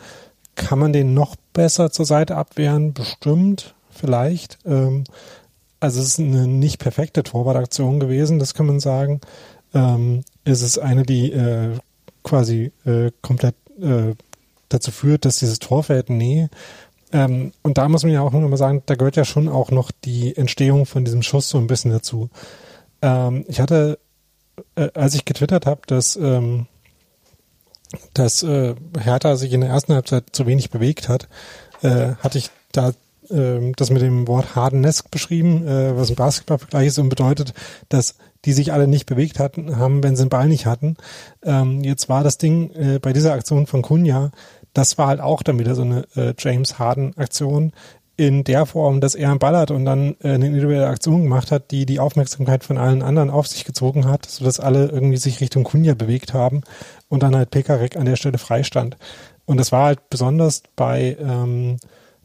Kann 0.55 0.79
man 0.79 0.93
den 0.93 1.15
noch 1.15 1.37
besser 1.53 1.91
zur 1.91 2.05
Seite 2.05 2.37
abwehren? 2.37 2.93
Bestimmt, 2.93 3.75
vielleicht. 3.91 4.59
Ähm, 4.65 5.05
also 5.81 6.01
es 6.01 6.09
ist 6.09 6.21
eine 6.21 6.47
nicht 6.47 6.79
perfekte 6.79 7.23
Torwartaktion 7.23 8.01
gewesen, 8.01 8.39
das 8.39 8.55
kann 8.55 8.67
man 8.67 8.81
sagen. 8.81 9.21
Ähm, 9.75 10.23
es 10.45 10.63
ist 10.63 10.79
eine, 10.79 11.03
die 11.05 11.33
äh, 11.33 11.79
quasi 12.23 12.73
äh, 12.85 13.11
komplett 13.23 13.55
äh, 13.81 14.15
dazu 14.69 14.91
führt, 14.91 15.25
dass 15.25 15.39
dieses 15.39 15.59
Tor 15.59 15.83
fällt. 15.83 16.11
Nee. 16.11 16.49
Ähm, 17.13 17.53
und 17.63 17.79
da 17.79 17.89
muss 17.89 18.05
man 18.05 18.13
ja 18.13 18.21
auch 18.21 18.33
noch 18.33 18.49
mal 18.49 18.57
sagen, 18.57 18.83
da 18.87 18.95
gehört 18.95 19.17
ja 19.17 19.25
schon 19.25 19.49
auch 19.49 19.71
noch 19.71 19.91
die 19.91 20.37
Entstehung 20.37 20.87
von 20.87 21.05
diesem 21.05 21.23
Schuss 21.23 21.49
so 21.49 21.59
ein 21.59 21.67
bisschen 21.67 21.91
dazu. 21.91 22.29
Ähm, 23.03 23.45
ich 23.49 23.61
hatte, 23.61 23.99
äh, 24.77 24.91
als 24.95 25.15
ich 25.15 25.25
getwittert 25.25 25.67
habe, 25.67 25.81
dass, 25.87 26.17
ähm, 26.17 26.67
dass 28.15 28.43
äh, 28.43 28.75
Hertha 28.99 29.37
sich 29.37 29.53
in 29.53 29.63
der 29.63 29.71
ersten 29.71 29.95
Halbzeit 29.95 30.25
zu 30.33 30.47
wenig 30.47 30.71
bewegt 30.71 31.09
hat, 31.09 31.29
äh, 31.83 32.15
hatte 32.21 32.39
ich 32.39 32.51
da 32.73 32.93
ähm, 33.31 33.73
das 33.77 33.91
mit 33.91 34.03
dem 34.03 34.29
Wort 34.29 34.55
Hardenesk 34.55 35.11
beschrieben, 35.11 35.67
äh, 35.67 35.97
was 35.97 36.11
ein 36.11 36.17
Basketballvergleich 36.17 36.89
ist 36.89 36.99
und 36.99 37.09
bedeutet, 37.09 37.55
dass 37.89 38.17
die 38.45 38.53
sich 38.53 38.73
alle 38.73 38.89
nicht 38.89 39.07
bewegt 39.07 39.39
hatten, 39.39 39.77
haben, 39.77 40.03
wenn 40.03 40.17
sie 40.17 40.25
den 40.25 40.31
Ball 40.31 40.49
nicht 40.49 40.67
hatten. 40.67 40.97
Ähm, 41.43 41.83
jetzt 41.83 42.09
war 42.09 42.25
das 42.25 42.39
Ding 42.39 42.71
äh, 42.73 42.99
bei 43.01 43.13
dieser 43.13 43.33
Aktion 43.35 43.67
von 43.67 43.83
Kunja, 43.83 44.31
das 44.73 44.99
war 44.99 45.09
halt 45.09 45.21
auch 45.21 45.43
dann 45.43 45.59
wieder 45.59 45.75
so 45.75 45.83
eine 45.83 46.07
äh, 46.15 46.35
James 46.39 46.79
Harden 46.79 47.17
Aktion 47.17 47.73
in 48.17 48.45
der 48.45 48.67
Form, 48.67 49.01
dass 49.01 49.15
er 49.15 49.31
einen 49.31 49.39
Ball 49.39 49.57
hat 49.57 49.71
und 49.71 49.85
dann 49.87 50.15
äh, 50.21 50.33
eine 50.33 50.47
individuelle 50.47 50.89
Aktion 50.89 51.23
gemacht 51.23 51.51
hat, 51.51 51.71
die 51.71 51.87
die 51.87 52.01
Aufmerksamkeit 52.01 52.65
von 52.65 52.77
allen 52.77 53.03
anderen 53.03 53.31
auf 53.31 53.47
sich 53.47 53.65
gezogen 53.65 54.07
hat, 54.07 54.27
sodass 54.27 54.61
alle 54.61 54.89
irgendwie 54.89 55.17
sich 55.17 55.41
Richtung 55.41 55.65
Kunja 55.65 55.95
bewegt 55.95 56.35
haben 56.35 56.61
und 57.09 57.23
dann 57.23 57.35
halt 57.35 57.51
Pekarek 57.51 57.97
an 57.97 58.05
der 58.05 58.17
Stelle 58.17 58.39
freistand. 58.39 58.97
Und 59.47 59.57
das 59.57 59.73
war 59.73 59.87
halt 59.87 60.11
besonders 60.11 60.63
bei, 60.77 61.17
ähm, 61.19 61.79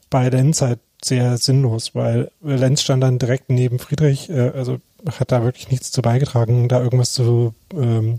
bei 0.09 0.27
Lenz 0.29 0.61
halt 0.61 0.79
sehr 1.05 1.37
sinnlos, 1.37 1.93
weil 1.93 2.31
Lenz 2.41 2.81
stand 2.81 3.03
dann 3.03 3.19
direkt 3.19 3.49
neben 3.49 3.79
Friedrich, 3.79 4.29
äh, 4.29 4.51
also 4.55 4.79
hat 5.19 5.31
da 5.31 5.43
wirklich 5.43 5.69
nichts 5.69 5.91
zu 5.91 6.01
beigetragen, 6.01 6.67
da 6.67 6.81
irgendwas 6.81 7.13
zu, 7.13 7.53
ähm, 7.73 8.17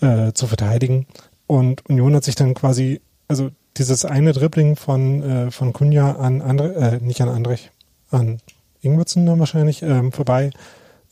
äh, 0.00 0.32
zu 0.32 0.46
verteidigen. 0.46 1.06
Und 1.46 1.88
Union 1.88 2.14
hat 2.14 2.24
sich 2.24 2.36
dann 2.36 2.54
quasi, 2.54 3.00
also 3.28 3.50
dieses 3.76 4.04
eine 4.04 4.32
Dribbling 4.32 4.76
von, 4.76 5.22
äh, 5.22 5.50
von 5.50 5.72
Kunja 5.72 6.12
an 6.12 6.42
Andre, 6.42 6.74
äh, 6.74 7.04
nicht 7.04 7.20
an 7.20 7.28
Andrich, 7.28 7.70
an 8.10 8.38
Ingwertsen 8.82 9.26
dann 9.26 9.38
wahrscheinlich 9.38 9.82
ähm, 9.82 10.12
vorbei, 10.12 10.50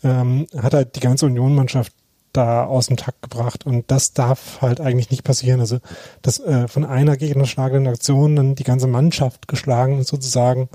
ähm, 0.03 0.47
hat 0.57 0.75
halt 0.75 0.97
die 0.97 1.01
ganze 1.01 1.27
Union-Mannschaft 1.27 1.93
da 2.33 2.65
aus 2.65 2.87
dem 2.87 2.97
Takt 2.97 3.23
gebracht 3.23 3.67
und 3.67 3.91
das 3.91 4.13
darf 4.13 4.61
halt 4.61 4.81
eigentlich 4.81 5.11
nicht 5.11 5.25
passieren. 5.25 5.61
Also 5.61 5.79
dass 6.23 6.41
äh, 6.41 6.69
von 6.69 6.85
einer 6.85 7.17
gegnerschlagenden 7.17 7.93
Aktion 7.93 8.37
dann 8.37 8.55
die 8.55 8.65
ganze 8.65 8.87
Mannschaft 8.87 9.49
geschlagen 9.49 10.03
sozusagen, 10.05 10.69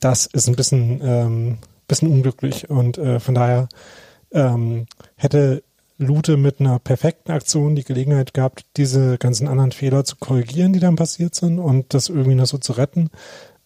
das 0.00 0.26
ist 0.26 0.48
ein 0.48 0.56
bisschen, 0.56 1.00
ähm, 1.02 1.58
bisschen 1.88 2.10
unglücklich 2.10 2.70
und 2.70 2.98
äh, 2.98 3.20
von 3.20 3.34
daher 3.34 3.68
ähm, 4.32 4.86
hätte 5.16 5.62
Lute 5.98 6.36
mit 6.36 6.60
einer 6.60 6.78
perfekten 6.78 7.32
Aktion 7.32 7.74
die 7.74 7.84
Gelegenheit 7.84 8.34
gehabt, 8.34 8.66
diese 8.76 9.16
ganzen 9.16 9.48
anderen 9.48 9.72
Fehler 9.72 10.04
zu 10.04 10.16
korrigieren, 10.16 10.72
die 10.72 10.80
dann 10.80 10.96
passiert 10.96 11.34
sind 11.34 11.58
und 11.58 11.94
das 11.94 12.08
irgendwie 12.08 12.34
noch 12.34 12.46
so 12.46 12.58
zu 12.58 12.72
retten. 12.72 13.08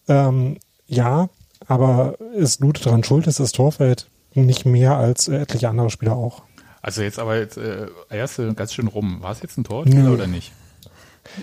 Ähm, 0.07 0.57
ja, 0.87 1.29
aber 1.67 2.15
ist 2.33 2.61
Lute 2.61 2.83
daran 2.83 3.03
schuld, 3.03 3.27
ist 3.27 3.39
das 3.39 3.51
Torfeld 3.51 4.07
nicht 4.33 4.65
mehr 4.65 4.95
als 4.97 5.27
äh, 5.27 5.37
etliche 5.37 5.69
andere 5.69 5.89
Spieler 5.89 6.15
auch. 6.15 6.43
Also 6.81 7.01
jetzt 7.01 7.19
aber 7.19 7.37
jetzt 7.37 7.57
äh, 7.57 7.87
erste 8.09 8.53
ganz 8.53 8.73
schön 8.73 8.87
rum. 8.87 9.21
War 9.21 9.31
es 9.31 9.41
jetzt 9.41 9.57
ein 9.57 9.65
Nö. 9.85 10.13
oder 10.13 10.27
nicht? 10.27 10.51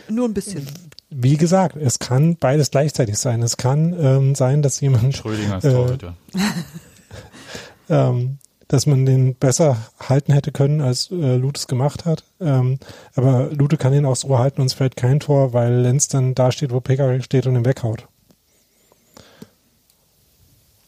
Nur 0.08 0.28
ein 0.28 0.34
bisschen. 0.34 0.66
Wie 1.10 1.36
gesagt, 1.36 1.76
es 1.76 1.98
kann 1.98 2.36
beides 2.36 2.70
gleichzeitig 2.70 3.16
sein. 3.18 3.42
Es 3.42 3.56
kann 3.56 3.94
ähm, 3.98 4.34
sein, 4.34 4.62
dass 4.62 4.80
jemand 4.80 5.16
Schrödinger 5.16 5.54
als 5.54 5.64
Äh, 5.64 5.72
Torhüter. 5.72 6.16
ähm, 7.88 8.38
dass 8.66 8.84
man 8.84 9.06
den 9.06 9.34
besser 9.34 9.78
halten 9.98 10.32
hätte 10.32 10.52
können, 10.52 10.82
als 10.82 11.10
äh, 11.10 11.36
Lute 11.36 11.58
es 11.58 11.66
gemacht 11.66 12.04
hat. 12.04 12.24
Ähm, 12.38 12.78
aber 13.14 13.48
Lute 13.50 13.78
kann 13.78 13.94
ihn 13.94 14.04
auch 14.04 14.16
so 14.16 14.38
halten 14.38 14.60
und 14.60 14.66
es 14.66 14.74
fällt 14.74 14.96
kein 14.96 15.20
Tor, 15.20 15.54
weil 15.54 15.72
Lenz 15.72 16.08
dann 16.08 16.34
da 16.34 16.52
steht, 16.52 16.70
wo 16.70 16.80
Pekarik 16.80 17.24
steht 17.24 17.46
und 17.46 17.56
ihn 17.56 17.64
weghaut. 17.64 18.06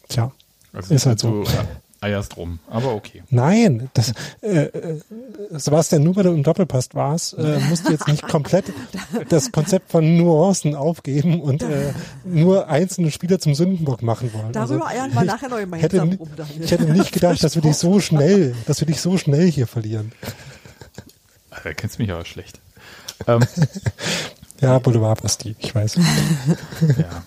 Tja, 0.08 0.32
Also 0.74 0.94
Ist 0.94 1.06
halt 1.06 1.20
so. 1.20 1.44
Du 1.44 1.50
eierst 2.02 2.36
rum, 2.36 2.58
aber 2.68 2.94
okay. 2.94 3.22
Nein, 3.30 3.90
das, 3.94 4.12
äh, 4.40 4.64
äh, 4.64 5.00
Sebastian, 5.50 6.02
nur 6.02 6.16
weil 6.16 6.22
du 6.24 6.30
im 6.30 6.42
Doppelpass 6.42 6.88
warst, 6.94 7.34
äh, 7.38 7.58
musst 7.68 7.86
du 7.86 7.92
jetzt 7.92 8.08
nicht 8.08 8.22
komplett 8.26 8.66
das 9.28 9.52
Konzept 9.52 9.90
von 9.90 10.16
Nuancen 10.16 10.74
aufgeben 10.74 11.40
und 11.42 11.62
äh, 11.62 11.92
nur 12.24 12.68
einzelne 12.68 13.10
Spieler 13.10 13.38
zum 13.38 13.54
Sündenbock 13.54 14.02
machen 14.02 14.32
wollen. 14.32 14.52
Darüber 14.52 14.86
Also, 14.86 14.98
eiern 14.98 15.12
wir 15.12 15.20
ich 15.20 15.26
nachher 15.26 15.48
noch 15.50 15.56
hätte, 15.58 15.66
gemeinsam 15.98 16.08
ni- 16.08 16.14
rum, 16.16 16.28
Daniel. 16.36 16.62
ich 16.64 16.70
hätte 16.70 16.84
nicht 16.84 17.12
gedacht, 17.12 17.44
dass 17.44 17.54
wir 17.54 17.62
dich 17.62 17.76
so 17.76 18.00
schnell, 18.00 18.54
dass 18.66 18.80
wir 18.80 18.86
dich 18.86 19.00
so 19.00 19.18
schnell 19.18 19.50
hier 19.50 19.66
verlieren. 19.66 20.12
Da 21.64 21.74
kennst 21.74 21.98
du 21.98 22.02
mich 22.02 22.10
aber 22.12 22.24
schlecht. 22.24 22.60
Ähm, 23.26 23.44
Ja, 24.62 24.78
Boulevardbasti, 24.78 25.56
ich 25.58 25.74
weiß. 25.74 25.96
ja. 26.98 27.22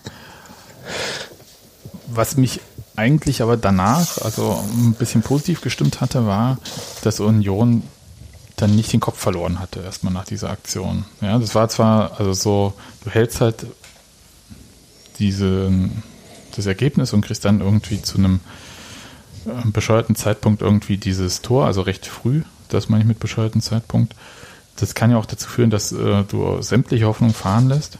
Was 2.06 2.36
mich 2.36 2.60
eigentlich 2.96 3.42
aber 3.42 3.56
danach, 3.56 4.18
also 4.18 4.62
ein 4.72 4.94
bisschen 4.94 5.22
positiv 5.22 5.60
gestimmt 5.60 6.00
hatte, 6.00 6.26
war, 6.26 6.58
dass 7.02 7.20
Union 7.20 7.82
dann 8.56 8.74
nicht 8.76 8.92
den 8.92 9.00
Kopf 9.00 9.18
verloren 9.18 9.58
hatte, 9.58 9.80
erstmal 9.80 10.12
nach 10.12 10.24
dieser 10.24 10.50
Aktion. 10.50 11.04
Ja, 11.20 11.38
das 11.38 11.54
war 11.54 11.68
zwar, 11.68 12.20
also 12.20 12.32
so, 12.32 12.72
du 13.02 13.10
hältst 13.10 13.40
halt 13.40 13.66
diese, 15.18 15.72
das 16.54 16.66
Ergebnis 16.66 17.12
und 17.12 17.22
kriegst 17.22 17.44
dann 17.44 17.60
irgendwie 17.60 18.00
zu 18.00 18.18
einem 18.18 18.40
äh, 19.46 19.68
bescheuerten 19.70 20.14
Zeitpunkt 20.14 20.62
irgendwie 20.62 20.96
dieses 20.96 21.42
Tor, 21.42 21.66
also 21.66 21.82
recht 21.82 22.06
früh, 22.06 22.42
das 22.68 22.88
meine 22.88 23.02
ich 23.02 23.08
mit 23.08 23.18
bescheuerten 23.18 23.60
Zeitpunkt. 23.60 24.14
Das 24.76 24.94
kann 24.94 25.10
ja 25.10 25.18
auch 25.18 25.26
dazu 25.26 25.48
führen, 25.48 25.70
dass 25.70 25.92
äh, 25.92 26.24
du 26.24 26.62
sämtliche 26.62 27.06
Hoffnung 27.06 27.32
fahren 27.32 27.68
lässt. 27.68 27.98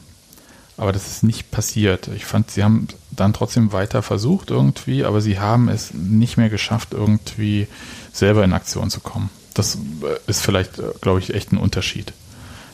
Aber 0.76 0.92
das 0.92 1.06
ist 1.06 1.22
nicht 1.22 1.50
passiert. 1.50 2.08
Ich 2.08 2.24
fand, 2.24 2.50
sie 2.50 2.64
haben 2.64 2.88
dann 3.10 3.32
trotzdem 3.32 3.72
weiter 3.72 4.02
versucht 4.02 4.50
irgendwie, 4.50 5.04
aber 5.04 5.20
sie 5.20 5.38
haben 5.38 5.68
es 5.68 5.94
nicht 5.94 6.36
mehr 6.36 6.48
geschafft, 6.48 6.92
irgendwie 6.92 7.68
selber 8.12 8.44
in 8.44 8.52
Aktion 8.52 8.90
zu 8.90 9.00
kommen. 9.00 9.30
Das 9.54 9.76
äh, 9.76 10.18
ist 10.26 10.42
vielleicht, 10.42 10.78
äh, 10.78 10.90
glaube 11.00 11.20
ich, 11.20 11.32
echt 11.32 11.52
ein 11.52 11.58
Unterschied, 11.58 12.12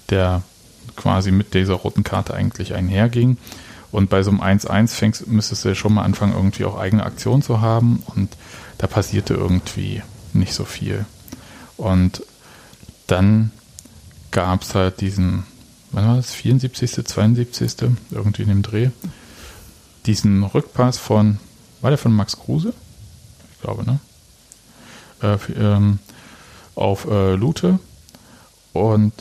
der 0.08 0.42
quasi 0.96 1.30
mit 1.30 1.54
dieser 1.54 1.74
roten 1.74 2.04
Karte 2.04 2.34
eigentlich 2.34 2.74
einherging. 2.74 3.36
Und 3.92 4.08
bei 4.08 4.22
so 4.22 4.30
einem 4.30 4.40
1-1 4.40 4.94
fängst, 4.94 5.26
müsstest 5.26 5.64
du 5.64 5.70
ja 5.70 5.74
schon 5.74 5.94
mal 5.94 6.04
anfangen, 6.04 6.32
irgendwie 6.32 6.64
auch 6.64 6.78
eigene 6.78 7.04
Aktion 7.04 7.42
zu 7.42 7.60
haben. 7.60 8.02
Und 8.14 8.36
da 8.78 8.86
passierte 8.86 9.34
irgendwie 9.34 10.02
nicht 10.32 10.54
so 10.54 10.64
viel. 10.64 11.04
Und 11.76 12.22
dann 13.06 13.50
gab 14.30 14.62
es 14.62 14.74
halt 14.74 15.00
diesen, 15.00 15.44
wann 15.92 16.06
war 16.06 16.16
das, 16.16 16.32
74., 16.32 17.04
72., 17.06 17.90
irgendwie 18.10 18.42
in 18.42 18.48
dem 18.48 18.62
Dreh, 18.62 18.90
diesen 20.06 20.42
Rückpass 20.42 20.98
von, 20.98 21.38
war 21.80 21.90
der 21.90 21.98
von 21.98 22.12
Max 22.12 22.36
Kruse? 22.36 22.72
Ich 23.54 23.60
glaube, 23.60 23.84
ne? 23.84 23.98
Äh, 25.22 25.36
ähm, 25.58 25.98
auf 26.74 27.06
äh, 27.06 27.34
Lute. 27.34 27.78
Und 28.72 29.12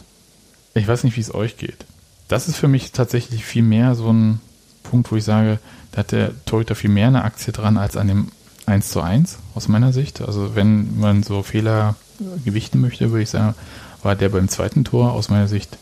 ich 0.74 0.88
weiß 0.88 1.04
nicht, 1.04 1.18
wie 1.18 1.22
es 1.22 1.34
euch 1.34 1.58
geht. 1.58 1.86
Das 2.28 2.48
ist 2.48 2.58
für 2.58 2.68
mich 2.68 2.92
tatsächlich 2.92 3.44
viel 3.44 3.64
mehr 3.64 3.96
so 3.96 4.12
ein 4.12 4.40
Punkt, 4.84 5.12
wo 5.12 5.16
ich 5.16 5.24
sage, 5.24 5.60
da 5.92 6.00
hat 6.00 6.12
der 6.12 6.34
Torhüter 6.46 6.76
viel 6.76 6.90
mehr 6.90 7.08
eine 7.08 7.24
Aktie 7.24 7.52
dran 7.52 7.78
als 7.78 7.98
an 7.98 8.08
dem 8.08 8.32
1 8.66 8.92
zu 8.92 9.02
1 9.02 9.40
aus 9.56 9.68
meiner 9.68 9.92
Sicht. 9.92 10.22
Also 10.22 10.56
wenn 10.56 11.00
man 11.00 11.24
so 11.24 11.42
Fehler 11.44 11.96
gewichten 12.46 12.80
möchte, 12.80 13.12
würde 13.12 13.24
ich 13.24 13.30
sagen, 13.30 13.56
war 14.04 14.16
der 14.16 14.30
beim 14.30 14.48
zweiten 14.48 14.84
Tor 14.84 15.14
aus 15.14 15.30
meiner 15.30 15.48
Sicht 15.48 15.78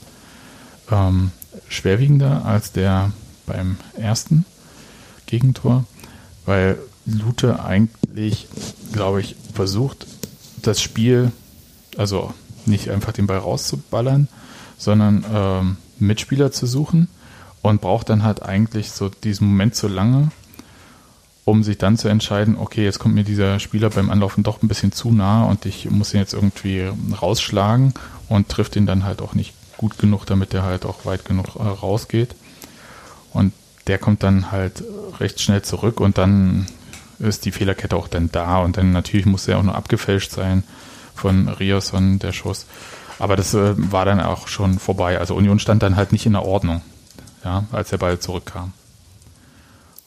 ähm, 0.91 1.31
schwerwiegender 1.69 2.45
als 2.45 2.71
der 2.71 3.11
beim 3.45 3.77
ersten 3.97 4.45
Gegentor, 5.25 5.85
weil 6.45 6.77
Lute 7.05 7.63
eigentlich, 7.63 8.47
glaube 8.91 9.21
ich, 9.21 9.35
versucht, 9.53 10.07
das 10.61 10.81
Spiel, 10.81 11.31
also 11.97 12.33
nicht 12.65 12.89
einfach 12.89 13.13
den 13.13 13.27
Ball 13.27 13.37
rauszuballern, 13.37 14.27
sondern 14.77 15.25
ähm, 15.33 15.77
Mitspieler 15.99 16.51
zu 16.51 16.67
suchen 16.67 17.07
und 17.61 17.81
braucht 17.81 18.09
dann 18.09 18.23
halt 18.23 18.43
eigentlich 18.43 18.91
so 18.91 19.09
diesen 19.09 19.47
Moment 19.47 19.75
so 19.75 19.87
lange, 19.87 20.31
um 21.45 21.63
sich 21.63 21.77
dann 21.77 21.97
zu 21.97 22.09
entscheiden, 22.09 22.57
okay, 22.57 22.83
jetzt 22.83 22.99
kommt 22.99 23.15
mir 23.15 23.23
dieser 23.23 23.59
Spieler 23.59 23.89
beim 23.89 24.09
Anlaufen 24.09 24.43
doch 24.43 24.61
ein 24.61 24.67
bisschen 24.67 24.91
zu 24.91 25.11
nah 25.11 25.45
und 25.45 25.65
ich 25.65 25.89
muss 25.89 26.13
ihn 26.13 26.19
jetzt 26.19 26.33
irgendwie 26.33 26.89
rausschlagen 27.21 27.93
und 28.27 28.49
trifft 28.49 28.75
ihn 28.75 28.85
dann 28.85 29.05
halt 29.05 29.21
auch 29.21 29.33
nicht 29.33 29.53
gut 29.77 29.97
genug, 29.97 30.25
damit 30.25 30.53
er 30.53 30.63
halt 30.63 30.85
auch 30.85 31.05
weit 31.05 31.25
genug 31.25 31.55
äh, 31.55 31.63
rausgeht. 31.63 32.35
Und 33.33 33.53
der 33.87 33.97
kommt 33.97 34.23
dann 34.23 34.51
halt 34.51 34.83
recht 35.19 35.39
schnell 35.39 35.61
zurück 35.61 35.99
und 35.99 36.17
dann 36.17 36.67
ist 37.19 37.45
die 37.45 37.51
Fehlerkette 37.51 37.95
auch 37.95 38.07
dann 38.07 38.29
da 38.31 38.59
und 38.59 38.77
dann 38.77 38.91
natürlich 38.91 39.25
muss 39.25 39.47
er 39.47 39.57
auch 39.57 39.63
nur 39.63 39.75
abgefälscht 39.75 40.31
sein 40.31 40.63
von 41.15 41.47
Riosson, 41.47 42.19
der 42.19 42.31
Schuss. 42.31 42.65
Aber 43.19 43.35
das 43.35 43.53
äh, 43.53 43.73
war 43.91 44.05
dann 44.05 44.19
auch 44.19 44.47
schon 44.47 44.77
vorbei. 44.77 45.19
Also 45.19 45.35
Union 45.35 45.59
stand 45.59 45.81
dann 45.83 45.95
halt 45.95 46.11
nicht 46.11 46.25
in 46.25 46.33
der 46.33 46.43
Ordnung, 46.45 46.81
ja, 47.43 47.63
als 47.71 47.89
der 47.89 47.97
Ball 47.97 48.19
zurückkam. 48.19 48.73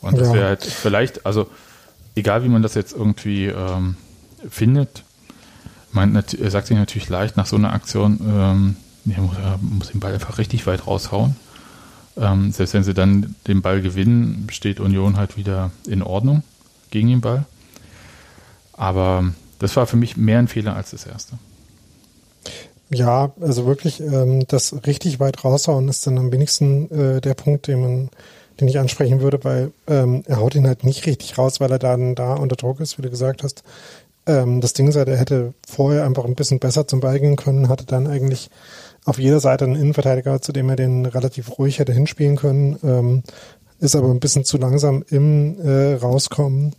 Und 0.00 0.18
das 0.18 0.28
Ja. 0.28 0.34
wäre 0.34 0.46
halt 0.48 0.64
vielleicht, 0.64 1.26
also 1.26 1.48
egal 2.14 2.44
wie 2.44 2.48
man 2.48 2.62
das 2.62 2.74
jetzt 2.74 2.92
irgendwie 2.92 3.46
ähm, 3.46 3.96
findet, 4.48 5.02
man 5.92 6.22
sagt 6.30 6.68
sich 6.68 6.76
natürlich 6.76 7.08
leicht 7.08 7.36
nach 7.36 7.46
so 7.46 7.56
einer 7.56 7.72
Aktion, 7.72 8.20
ähm, 8.24 8.76
er 9.12 9.22
muss, 9.22 9.36
er 9.36 9.58
muss 9.60 9.90
den 9.90 10.00
Ball 10.00 10.14
einfach 10.14 10.38
richtig 10.38 10.66
weit 10.66 10.86
raushauen. 10.86 11.36
Ähm, 12.16 12.52
selbst 12.52 12.74
wenn 12.74 12.84
sie 12.84 12.94
dann 12.94 13.34
den 13.46 13.62
Ball 13.62 13.80
gewinnen, 13.80 14.46
steht 14.50 14.80
Union 14.80 15.16
halt 15.16 15.36
wieder 15.36 15.70
in 15.86 16.02
Ordnung 16.02 16.42
gegen 16.90 17.08
den 17.08 17.20
Ball. 17.20 17.44
Aber 18.72 19.32
das 19.58 19.76
war 19.76 19.86
für 19.86 19.96
mich 19.96 20.16
mehr 20.16 20.38
ein 20.38 20.48
Fehler 20.48 20.74
als 20.74 20.90
das 20.90 21.06
erste. 21.06 21.38
Ja, 22.92 23.32
also 23.40 23.66
wirklich, 23.66 24.00
ähm, 24.00 24.46
das 24.48 24.74
richtig 24.86 25.20
weit 25.20 25.44
raushauen 25.44 25.88
ist 25.88 26.06
dann 26.06 26.18
am 26.18 26.32
wenigsten 26.32 26.90
äh, 26.90 27.20
der 27.20 27.34
Punkt, 27.34 27.68
den 27.68 27.80
man, 27.80 28.10
den 28.58 28.66
ich 28.66 28.78
ansprechen 28.78 29.20
würde, 29.20 29.44
weil 29.44 29.70
ähm, 29.86 30.24
er 30.26 30.38
haut 30.38 30.56
ihn 30.56 30.66
halt 30.66 30.82
nicht 30.82 31.06
richtig 31.06 31.38
raus, 31.38 31.60
weil 31.60 31.70
er 31.70 31.78
dann 31.78 32.16
da 32.16 32.34
unter 32.34 32.56
Druck 32.56 32.80
ist, 32.80 32.98
wie 32.98 33.02
du 33.02 33.10
gesagt 33.10 33.44
hast. 33.44 33.62
Ähm, 34.26 34.60
das 34.60 34.72
Ding 34.72 34.88
ist 34.88 34.96
halt, 34.96 35.08
er 35.08 35.18
hätte 35.18 35.54
vorher 35.68 36.04
einfach 36.04 36.24
ein 36.24 36.34
bisschen 36.34 36.58
besser 36.58 36.88
zum 36.88 36.98
Ball 37.00 37.20
gehen 37.20 37.36
können, 37.36 37.68
hatte 37.68 37.86
dann 37.86 38.08
eigentlich 38.08 38.50
auf 39.04 39.18
jeder 39.18 39.40
Seite 39.40 39.64
einen 39.64 39.76
Innenverteidiger, 39.76 40.40
zu 40.40 40.52
dem 40.52 40.68
er 40.68 40.76
den 40.76 41.06
relativ 41.06 41.58
ruhig 41.58 41.78
hätte 41.78 41.92
hinspielen 41.92 42.36
können, 42.36 42.78
ähm, 42.82 43.22
ist 43.78 43.96
aber 43.96 44.08
ein 44.08 44.20
bisschen 44.20 44.44
zu 44.44 44.58
langsam 44.58 45.04
im 45.08 45.58
äh, 45.60 45.94
Rauskommen 45.94 46.74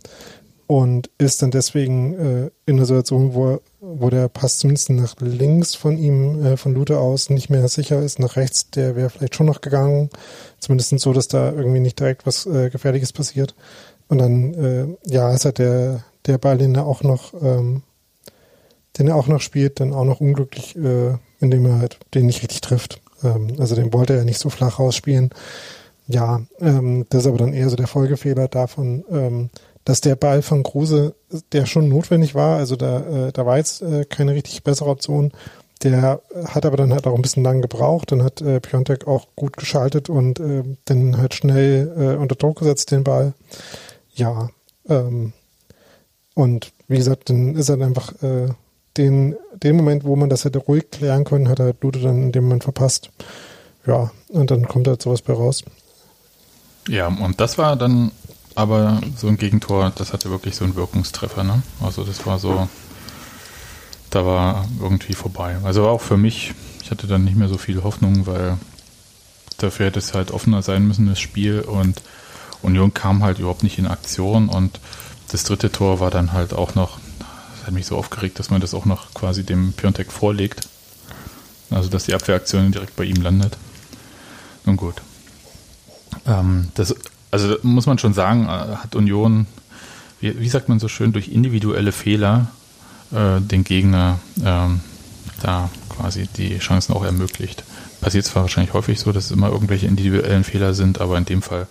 und 0.72 1.10
ist 1.18 1.42
dann 1.42 1.50
deswegen 1.50 2.14
äh, 2.14 2.50
in 2.64 2.76
einer 2.76 2.86
Situation, 2.86 3.34
wo, 3.34 3.60
wo 3.80 4.08
der 4.08 4.28
Pass 4.28 4.58
zumindest 4.58 4.88
nach 4.90 5.16
links 5.20 5.74
von 5.74 5.98
ihm, 5.98 6.42
äh, 6.44 6.56
von 6.56 6.72
Luther 6.72 6.98
aus, 6.98 7.28
nicht 7.28 7.50
mehr 7.50 7.68
sicher 7.68 8.00
ist. 8.00 8.18
Nach 8.18 8.36
rechts, 8.36 8.70
der 8.70 8.96
wäre 8.96 9.10
vielleicht 9.10 9.34
schon 9.34 9.46
noch 9.46 9.60
gegangen. 9.60 10.08
Zumindest 10.60 10.98
so, 11.00 11.12
dass 11.12 11.28
da 11.28 11.52
irgendwie 11.52 11.80
nicht 11.80 12.00
direkt 12.00 12.24
was 12.24 12.46
äh, 12.46 12.70
Gefährliches 12.70 13.12
passiert. 13.12 13.54
Und 14.08 14.16
dann, 14.18 14.54
äh, 14.54 14.86
ja, 15.12 15.32
ist 15.34 15.44
halt 15.44 15.58
der, 15.58 16.04
der 16.24 16.38
Ball, 16.38 16.56
den 16.56 16.74
er 16.74 16.86
auch 16.86 17.02
noch, 17.02 17.34
ähm, 17.42 17.82
den 18.96 19.08
er 19.08 19.16
auch 19.16 19.26
noch 19.26 19.40
spielt, 19.40 19.80
dann 19.80 19.92
auch 19.92 20.04
noch 20.04 20.20
unglücklich, 20.20 20.76
äh, 20.76 21.14
indem 21.42 21.66
er 21.66 21.78
halt 21.78 21.98
den 22.14 22.26
nicht 22.26 22.42
richtig 22.42 22.62
trifft. 22.62 23.00
Ähm, 23.22 23.48
also 23.58 23.74
den 23.74 23.92
wollte 23.92 24.14
er 24.14 24.24
nicht 24.24 24.38
so 24.38 24.48
flach 24.48 24.78
rausspielen. 24.78 25.30
Ja, 26.08 26.42
ähm, 26.60 27.06
das 27.10 27.22
ist 27.22 27.26
aber 27.26 27.38
dann 27.38 27.52
eher 27.52 27.68
so 27.68 27.76
der 27.76 27.86
Folgefehler 27.86 28.48
davon, 28.48 29.04
ähm, 29.10 29.50
dass 29.84 30.00
der 30.00 30.16
Ball 30.16 30.42
von 30.42 30.62
Kruse, 30.62 31.14
der 31.52 31.66
schon 31.66 31.88
notwendig 31.88 32.34
war, 32.34 32.56
also 32.56 32.76
da, 32.76 33.28
äh, 33.28 33.32
da 33.32 33.46
war 33.46 33.58
jetzt 33.58 33.82
äh, 33.82 34.04
keine 34.04 34.34
richtig 34.34 34.62
bessere 34.62 34.88
Option. 34.88 35.32
Der 35.82 36.20
hat 36.46 36.64
aber 36.64 36.76
dann 36.76 36.92
halt 36.92 37.08
auch 37.08 37.16
ein 37.16 37.22
bisschen 37.22 37.42
lang 37.42 37.60
gebraucht. 37.60 38.12
Dann 38.12 38.22
hat 38.22 38.40
äh, 38.40 38.60
Piontek 38.60 39.08
auch 39.08 39.26
gut 39.34 39.56
geschaltet 39.56 40.08
und 40.08 40.38
äh, 40.38 40.62
dann 40.84 41.18
halt 41.18 41.34
schnell 41.34 41.92
äh, 41.98 42.22
unter 42.22 42.36
Druck 42.36 42.60
gesetzt, 42.60 42.92
den 42.92 43.02
Ball. 43.02 43.34
Ja, 44.14 44.50
ähm, 44.88 45.32
und 46.34 46.72
wie 46.86 46.98
gesagt, 46.98 47.30
dann 47.30 47.56
ist 47.56 47.68
er 47.68 47.80
einfach 47.80 48.22
äh, 48.22 48.50
den, 48.96 49.36
den 49.54 49.76
Moment, 49.76 50.04
wo 50.04 50.16
man 50.16 50.28
das 50.28 50.44
hätte 50.44 50.58
ruhig 50.58 50.90
klären 50.90 51.24
können, 51.24 51.48
hat 51.48 51.60
er 51.60 51.74
Lute 51.80 52.00
dann 52.00 52.22
in 52.22 52.32
dem 52.32 52.44
Moment 52.44 52.64
verpasst. 52.64 53.10
Ja, 53.86 54.10
und 54.28 54.50
dann 54.50 54.68
kommt 54.68 54.86
halt 54.86 55.02
sowas 55.02 55.22
bei 55.22 55.32
raus. 55.32 55.64
Ja, 56.88 57.08
und 57.08 57.40
das 57.40 57.58
war 57.58 57.76
dann 57.76 58.12
aber 58.54 59.00
so 59.16 59.28
ein 59.28 59.38
Gegentor, 59.38 59.92
das 59.94 60.12
hatte 60.12 60.30
wirklich 60.30 60.56
so 60.56 60.64
einen 60.64 60.76
Wirkungstreffer, 60.76 61.42
ne? 61.42 61.62
Also 61.80 62.04
das 62.04 62.26
war 62.26 62.38
so, 62.38 62.68
da 64.10 64.26
war 64.26 64.66
irgendwie 64.80 65.14
vorbei. 65.14 65.56
Also 65.62 65.88
auch 65.88 66.00
für 66.00 66.16
mich, 66.16 66.52
ich 66.82 66.90
hatte 66.90 67.06
dann 67.06 67.24
nicht 67.24 67.36
mehr 67.36 67.48
so 67.48 67.56
viel 67.56 67.82
Hoffnung, 67.82 68.26
weil 68.26 68.58
dafür 69.58 69.86
hätte 69.86 70.00
es 70.00 70.12
halt 70.12 70.32
offener 70.32 70.62
sein 70.62 70.86
müssen, 70.86 71.08
das 71.08 71.20
Spiel 71.20 71.60
und 71.60 72.02
Union 72.62 72.94
kam 72.94 73.22
halt 73.22 73.38
überhaupt 73.38 73.62
nicht 73.62 73.78
in 73.78 73.86
Aktion 73.86 74.48
und 74.48 74.80
das 75.30 75.44
dritte 75.44 75.72
Tor 75.72 75.98
war 76.00 76.10
dann 76.10 76.32
halt 76.32 76.52
auch 76.52 76.74
noch 76.74 76.98
das 77.62 77.68
hat 77.68 77.74
mich 77.74 77.86
so 77.86 77.96
aufgeregt, 77.96 78.40
dass 78.40 78.50
man 78.50 78.60
das 78.60 78.74
auch 78.74 78.86
noch 78.86 79.14
quasi 79.14 79.44
dem 79.44 79.72
Piontek 79.72 80.10
vorlegt. 80.10 80.68
Also, 81.70 81.88
dass 81.88 82.04
die 82.04 82.14
Abwehraktion 82.14 82.72
direkt 82.72 82.96
bei 82.96 83.04
ihm 83.04 83.22
landet. 83.22 83.56
Nun 84.66 84.76
gut. 84.76 84.96
Ähm, 86.26 86.68
das, 86.74 86.94
also 87.30 87.56
muss 87.62 87.86
man 87.86 87.98
schon 87.98 88.14
sagen, 88.14 88.46
äh, 88.46 88.48
hat 88.48 88.96
Union, 88.96 89.46
wie, 90.20 90.40
wie 90.40 90.48
sagt 90.48 90.68
man 90.68 90.80
so 90.80 90.88
schön, 90.88 91.12
durch 91.12 91.28
individuelle 91.28 91.92
Fehler 91.92 92.48
äh, 93.12 93.40
den 93.40 93.62
Gegner 93.62 94.18
ähm, 94.44 94.80
da 95.40 95.70
quasi 95.88 96.26
die 96.36 96.58
Chancen 96.58 96.92
auch 96.94 97.04
ermöglicht. 97.04 97.62
Passiert 98.00 98.24
zwar 98.24 98.42
wahrscheinlich 98.42 98.74
häufig 98.74 98.98
so, 98.98 99.12
dass 99.12 99.26
es 99.26 99.30
immer 99.30 99.50
irgendwelche 99.50 99.86
individuellen 99.86 100.42
Fehler 100.42 100.74
sind, 100.74 101.00
aber 101.00 101.16
in 101.16 101.26
dem 101.26 101.42
Fall 101.42 101.68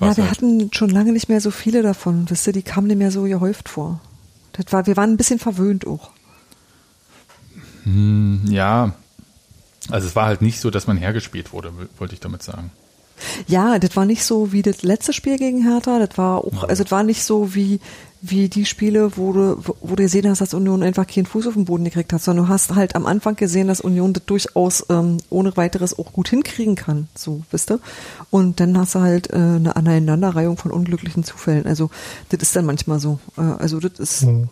ja, 0.00 0.16
wir 0.16 0.24
halt 0.24 0.30
hatten 0.30 0.70
schon 0.72 0.88
lange 0.88 1.12
nicht 1.12 1.28
mehr 1.28 1.42
so 1.42 1.50
viele 1.50 1.82
davon. 1.82 2.30
Wisst 2.30 2.46
ihr, 2.46 2.52
die 2.54 2.62
kamen 2.62 2.86
nicht 2.86 2.96
mehr 2.96 3.10
so 3.10 3.24
gehäuft 3.24 3.68
vor. 3.68 4.00
Das 4.58 4.72
war, 4.72 4.86
wir 4.86 4.96
waren 4.96 5.10
ein 5.10 5.16
bisschen 5.16 5.38
verwöhnt 5.38 5.86
auch. 5.86 6.10
Hm, 7.84 8.42
ja, 8.48 8.92
also 9.90 10.06
es 10.06 10.16
war 10.16 10.26
halt 10.26 10.42
nicht 10.42 10.60
so, 10.60 10.70
dass 10.70 10.86
man 10.86 10.96
hergespielt 10.96 11.52
wurde, 11.52 11.72
wollte 11.98 12.14
ich 12.14 12.20
damit 12.20 12.42
sagen. 12.42 12.70
Ja, 13.46 13.78
das 13.78 13.96
war 13.96 14.04
nicht 14.04 14.24
so 14.24 14.52
wie 14.52 14.62
das 14.62 14.82
letzte 14.82 15.12
Spiel 15.12 15.38
gegen 15.38 15.62
Hertha. 15.62 15.98
Das 15.98 16.18
war 16.18 16.38
auch, 16.38 16.64
also 16.64 16.82
das 16.82 16.92
war 16.92 17.02
nicht 17.02 17.24
so 17.24 17.54
wie, 17.54 17.80
wie 18.20 18.48
die 18.48 18.64
Spiele, 18.64 19.16
wo 19.16 19.32
du, 19.32 19.62
wo 19.64 19.94
du 19.94 20.02
gesehen 20.02 20.28
hast, 20.28 20.40
dass 20.40 20.54
Union 20.54 20.82
einfach 20.82 21.06
keinen 21.06 21.26
Fuß 21.26 21.46
auf 21.46 21.54
den 21.54 21.64
Boden 21.64 21.84
gekriegt 21.84 22.12
hat, 22.12 22.22
sondern 22.22 22.46
du 22.46 22.52
hast 22.52 22.74
halt 22.74 22.96
am 22.96 23.06
Anfang 23.06 23.36
gesehen, 23.36 23.68
dass 23.68 23.80
Union 23.80 24.12
das 24.12 24.24
durchaus 24.26 24.84
ähm, 24.88 25.18
ohne 25.30 25.56
weiteres 25.56 25.98
auch 25.98 26.12
gut 26.12 26.28
hinkriegen 26.28 26.74
kann, 26.74 27.08
so, 27.14 27.42
wisst 27.50 27.70
ihr? 27.70 27.80
Und 28.30 28.60
dann 28.60 28.76
hast 28.76 28.96
du 28.96 29.00
halt 29.00 29.30
äh, 29.30 29.36
eine 29.36 29.76
Aneinanderreihung 29.76 30.56
von 30.56 30.72
unglücklichen 30.72 31.22
Zufällen. 31.22 31.66
Also 31.66 31.90
das 32.30 32.42
ist 32.42 32.56
dann 32.56 32.66
manchmal 32.66 32.98
so. 32.98 33.20
Äh, 33.36 33.42
also 33.42 33.78
das 33.78 33.98
ist, 33.98 34.22
mhm. 34.24 34.48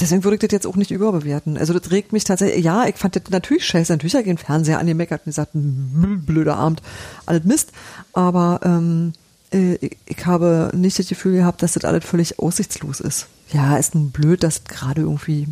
deswegen 0.00 0.24
würde 0.24 0.36
ich 0.36 0.40
das 0.40 0.52
jetzt 0.52 0.66
auch 0.66 0.76
nicht 0.76 0.90
überbewerten. 0.90 1.58
Also 1.58 1.78
das 1.78 1.90
regt 1.90 2.12
mich 2.14 2.24
tatsächlich, 2.24 2.64
ja, 2.64 2.86
ich 2.86 2.96
fand 2.96 3.16
das 3.16 3.24
natürlich 3.30 3.66
scheiße, 3.66 3.92
natürlich 3.92 4.14
habe 4.14 4.22
ich 4.22 4.28
den 4.28 4.38
Fernseher 4.38 4.78
angemeckert 4.78 5.22
und 5.26 5.30
gesagt, 5.30 5.50
blöder 5.54 6.56
Abend, 6.56 6.80
alles 7.26 7.44
Mist, 7.44 7.72
aber 8.14 8.60
ähm, 8.64 9.12
äh, 9.12 9.25
ich 9.50 10.26
habe 10.26 10.70
nicht 10.74 10.98
das 10.98 11.08
Gefühl 11.08 11.36
gehabt, 11.36 11.62
dass 11.62 11.74
das 11.74 11.84
alles 11.84 12.04
völlig 12.04 12.38
aussichtslos 12.38 13.00
ist. 13.00 13.26
Ja, 13.52 13.76
ist 13.76 13.94
nun 13.94 14.10
blöd, 14.10 14.42
dass 14.42 14.56
es 14.56 14.64
gerade 14.64 15.02
irgendwie 15.02 15.46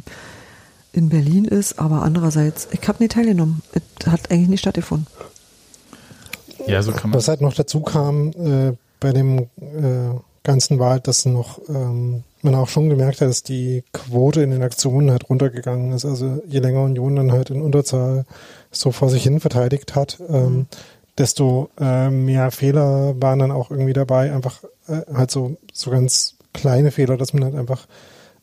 in 0.92 1.08
Berlin 1.08 1.44
ist, 1.44 1.78
aber 1.78 2.02
andererseits, 2.02 2.68
ich 2.72 2.86
habe 2.88 3.02
nicht 3.02 3.12
teilgenommen. 3.12 3.62
Es 3.72 4.06
hat 4.06 4.30
eigentlich 4.30 4.48
nicht 4.48 4.60
stattgefunden. 4.60 5.06
Ja, 6.66 6.82
so 6.82 6.92
kann 6.92 7.10
man. 7.10 7.18
Was 7.18 7.28
halt 7.28 7.40
noch 7.40 7.54
dazu 7.54 7.80
kam 7.80 8.30
äh, 8.30 8.72
bei 9.00 9.12
dem 9.12 9.38
äh, 9.38 10.14
ganzen 10.44 10.78
war 10.78 10.90
halt, 10.90 11.08
dass 11.08 11.24
noch 11.24 11.60
ähm, 11.68 12.22
man 12.42 12.54
auch 12.54 12.68
schon 12.68 12.90
gemerkt 12.90 13.20
hat, 13.20 13.28
dass 13.28 13.42
die 13.42 13.82
Quote 13.92 14.42
in 14.42 14.50
den 14.50 14.62
Aktionen 14.62 15.10
halt 15.10 15.28
runtergegangen 15.28 15.92
ist. 15.92 16.04
Also 16.04 16.42
je 16.46 16.60
länger 16.60 16.82
Union 16.82 17.16
dann 17.16 17.32
halt 17.32 17.50
in 17.50 17.62
Unterzahl 17.62 18.24
so 18.70 18.92
vor 18.92 19.08
sich 19.10 19.22
hin 19.22 19.40
verteidigt 19.40 19.94
hat, 19.94 20.18
ähm, 20.28 20.44
mhm 20.44 20.66
desto 21.18 21.70
äh, 21.78 22.10
mehr 22.10 22.50
Fehler 22.50 23.14
waren 23.20 23.38
dann 23.38 23.52
auch 23.52 23.70
irgendwie 23.70 23.92
dabei. 23.92 24.32
Einfach 24.32 24.64
äh, 24.88 25.02
halt 25.12 25.30
so, 25.30 25.56
so 25.72 25.90
ganz 25.90 26.36
kleine 26.52 26.90
Fehler, 26.90 27.16
dass 27.16 27.32
man 27.32 27.44
halt 27.44 27.54
einfach 27.54 27.86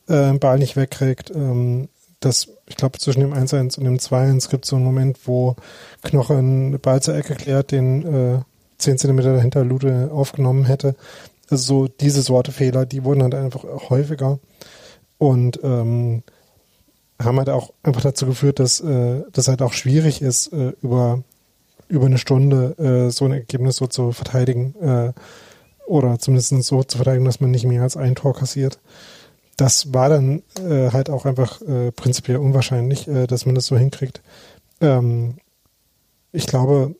äh, 0.08 0.32
Ball 0.34 0.58
nicht 0.58 0.76
wegkriegt. 0.76 1.30
Ähm, 1.30 1.88
das, 2.20 2.48
ich 2.66 2.76
glaube, 2.76 2.98
zwischen 2.98 3.20
dem 3.20 3.34
1-1 3.34 3.78
und 3.78 3.84
dem 3.84 3.98
2-1 3.98 4.48
gibt 4.48 4.64
es 4.64 4.70
so 4.70 4.76
einen 4.76 4.84
Moment, 4.84 5.18
wo 5.26 5.56
Knoche 6.02 6.36
einen 6.36 6.78
Ball 6.78 7.02
zur 7.02 7.16
Ecke 7.16 7.34
klärt, 7.34 7.72
den 7.72 8.36
äh, 8.36 8.40
10 8.78 8.98
Zentimeter 8.98 9.34
dahinter 9.34 9.64
Lute 9.64 10.10
aufgenommen 10.12 10.64
hätte. 10.64 10.94
Also 11.50 11.64
so 11.64 11.88
diese 11.88 12.22
Sorte 12.22 12.52
Fehler, 12.52 12.86
die 12.86 13.04
wurden 13.04 13.22
halt 13.22 13.34
einfach 13.34 13.64
häufiger 13.90 14.38
und 15.18 15.60
ähm, 15.62 16.22
haben 17.20 17.38
halt 17.38 17.50
auch 17.50 17.72
einfach 17.82 18.00
dazu 18.00 18.26
geführt, 18.26 18.58
dass 18.58 18.80
äh, 18.80 19.22
das 19.32 19.48
halt 19.48 19.62
auch 19.62 19.72
schwierig 19.72 20.22
ist, 20.22 20.52
äh, 20.52 20.72
über 20.80 21.22
über 21.92 22.06
eine 22.06 22.16
Stunde 22.16 22.74
äh, 22.78 23.10
so 23.10 23.26
ein 23.26 23.32
Ergebnis 23.32 23.76
so 23.76 23.86
zu 23.86 24.12
verteidigen 24.12 24.74
äh, 24.80 25.12
oder 25.86 26.18
zumindest 26.18 26.48
so 26.64 26.82
zu 26.82 26.96
verteidigen, 26.96 27.26
dass 27.26 27.40
man 27.40 27.50
nicht 27.50 27.66
mehr 27.66 27.82
als 27.82 27.98
ein 27.98 28.14
Tor 28.14 28.34
kassiert. 28.34 28.78
Das 29.58 29.92
war 29.92 30.08
dann 30.08 30.42
äh, 30.58 30.90
halt 30.90 31.10
auch 31.10 31.26
einfach 31.26 31.60
äh, 31.60 31.92
prinzipiell 31.92 32.38
unwahrscheinlich, 32.38 33.06
äh, 33.08 33.26
dass 33.26 33.44
man 33.44 33.54
das 33.54 33.66
so 33.66 33.76
hinkriegt. 33.76 34.22
Ähm, 34.80 35.34
ich 36.32 36.46
glaube, 36.46 36.94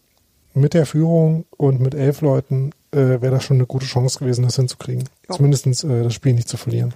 mit 0.53 0.75
der 0.75 0.85
Führung 0.85 1.47
und 1.57 1.81
mit 1.81 1.95
elf 1.95 2.21
Leuten 2.21 2.73
äh, 2.91 2.99
wäre 2.99 3.31
das 3.31 3.45
schon 3.45 3.57
eine 3.57 3.67
gute 3.67 3.87
Chance 3.87 4.19
gewesen, 4.19 4.45
das 4.45 4.57
hinzukriegen. 4.57 5.09
Ja. 5.27 5.37
Zumindest 5.37 5.67
äh, 5.85 6.03
das 6.03 6.13
Spiel 6.13 6.35
nicht 6.35 6.51
zu 6.51 6.59
verlieren. 6.59 6.93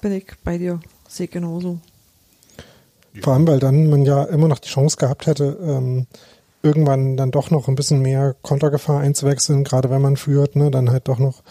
Bin 0.00 0.12
ich 0.12 0.32
bei 0.42 0.56
dir. 0.56 0.80
Sehe 1.08 1.28
genauso. 1.28 1.78
Vor 3.22 3.34
allem, 3.34 3.46
weil 3.46 3.58
dann 3.58 3.90
man 3.90 4.04
ja 4.04 4.24
immer 4.24 4.48
noch 4.48 4.58
die 4.58 4.68
Chance 4.68 4.96
gehabt 4.96 5.26
hätte, 5.26 5.58
ähm, 5.62 6.06
irgendwann 6.62 7.16
dann 7.16 7.30
doch 7.30 7.50
noch 7.50 7.68
ein 7.68 7.74
bisschen 7.74 8.00
mehr 8.02 8.34
Kontergefahr 8.42 9.00
einzuwechseln, 9.00 9.64
gerade 9.64 9.90
wenn 9.90 10.02
man 10.02 10.16
führt, 10.16 10.56
ne, 10.56 10.70
dann 10.70 10.90
halt 10.90 11.08
doch 11.08 11.18
noch 11.18 11.42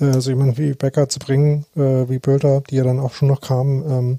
äh, 0.00 0.20
so 0.20 0.30
jemand 0.30 0.58
wie 0.58 0.74
Becker 0.74 1.08
zu 1.08 1.18
bringen, 1.18 1.64
äh, 1.76 2.08
wie 2.08 2.18
Bülter, 2.18 2.62
die 2.68 2.76
ja 2.76 2.84
dann 2.84 3.00
auch 3.00 3.12
schon 3.12 3.28
noch 3.28 3.40
kamen. 3.40 3.84
Ähm, 3.90 4.18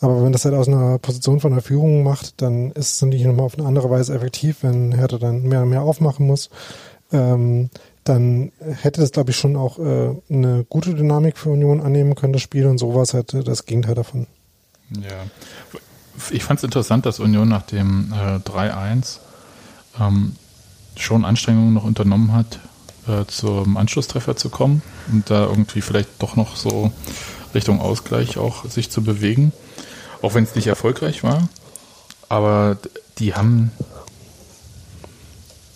aber 0.00 0.22
wenn 0.22 0.32
das 0.32 0.44
halt 0.44 0.54
aus 0.54 0.68
einer 0.68 0.98
Position 0.98 1.40
von 1.40 1.52
der 1.52 1.62
Führung 1.62 2.02
macht, 2.02 2.40
dann 2.40 2.72
ist 2.72 2.94
es 2.94 3.02
natürlich 3.02 3.26
nochmal 3.26 3.46
auf 3.46 3.58
eine 3.58 3.66
andere 3.66 3.90
Weise 3.90 4.14
effektiv, 4.14 4.58
wenn 4.62 4.92
Hertha 4.92 5.18
dann 5.18 5.42
mehr 5.42 5.62
und 5.62 5.70
mehr 5.70 5.82
aufmachen 5.82 6.26
muss. 6.26 6.50
Ähm, 7.12 7.70
dann 8.04 8.52
hätte 8.60 9.00
das, 9.00 9.12
glaube 9.12 9.30
ich, 9.30 9.36
schon 9.36 9.56
auch 9.56 9.78
äh, 9.78 10.14
eine 10.30 10.64
gute 10.68 10.94
Dynamik 10.94 11.36
für 11.36 11.50
Union 11.50 11.80
annehmen 11.80 12.14
können, 12.14 12.32
das 12.32 12.42
Spiel, 12.42 12.66
und 12.66 12.78
sowas 12.78 13.12
hätte 13.12 13.44
das 13.44 13.66
Gegenteil 13.66 13.94
davon. 13.94 14.26
Ja, 14.90 15.26
ich 16.30 16.42
fand 16.42 16.58
es 16.58 16.64
interessant, 16.64 17.04
dass 17.04 17.20
Union 17.20 17.48
nach 17.48 17.62
dem 17.62 18.12
äh, 18.12 18.36
3-1 18.36 19.18
ähm, 20.00 20.36
schon 20.96 21.24
Anstrengungen 21.24 21.74
noch 21.74 21.84
unternommen 21.84 22.32
hat, 22.32 22.58
äh, 23.06 23.24
zum 23.26 23.76
Anschlusstreffer 23.76 24.36
zu 24.36 24.50
kommen 24.50 24.82
und 25.10 25.30
da 25.30 25.46
irgendwie 25.46 25.80
vielleicht 25.80 26.10
doch 26.18 26.36
noch 26.36 26.56
so 26.56 26.92
Richtung 27.54 27.80
Ausgleich 27.80 28.38
auch 28.38 28.64
sich 28.68 28.90
zu 28.90 29.02
bewegen. 29.02 29.52
Auch 30.20 30.34
wenn 30.34 30.44
es 30.44 30.54
nicht 30.54 30.66
erfolgreich 30.66 31.22
war. 31.22 31.48
Aber 32.28 32.76
die 33.18 33.34
haben 33.34 33.70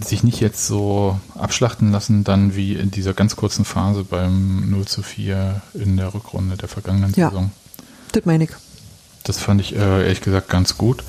sich 0.01 0.25
nicht 0.25 0.41
jetzt 0.41 0.67
so 0.67 1.19
abschlachten 1.37 1.93
lassen, 1.93 2.25
dann 2.25 2.57
wie 2.57 2.75
in 2.75 2.91
dieser 2.91 3.15
ganz 3.15 3.37
kurzen 3.37 3.65
Phase 3.65 4.05
beim 4.05 4.69
0 4.71 4.87
zu 4.87 5.03
4 5.03 5.63
in 5.75 5.97
der 5.97 6.13
Rückrunde 6.13 6.57
der 6.57 6.69
vergangenen 6.69 7.15
ja, 7.15 7.31
Saison. 7.31 7.53
Das 8.11 8.25
meine 8.25 8.45
ich. 8.45 8.51
Das 9.23 9.39
fand 9.39 9.61
ich 9.61 9.77
äh, 9.77 10.03
ehrlich 10.03 10.21
gesagt 10.21 10.49
ganz 10.49 10.77
gut. 10.77 11.05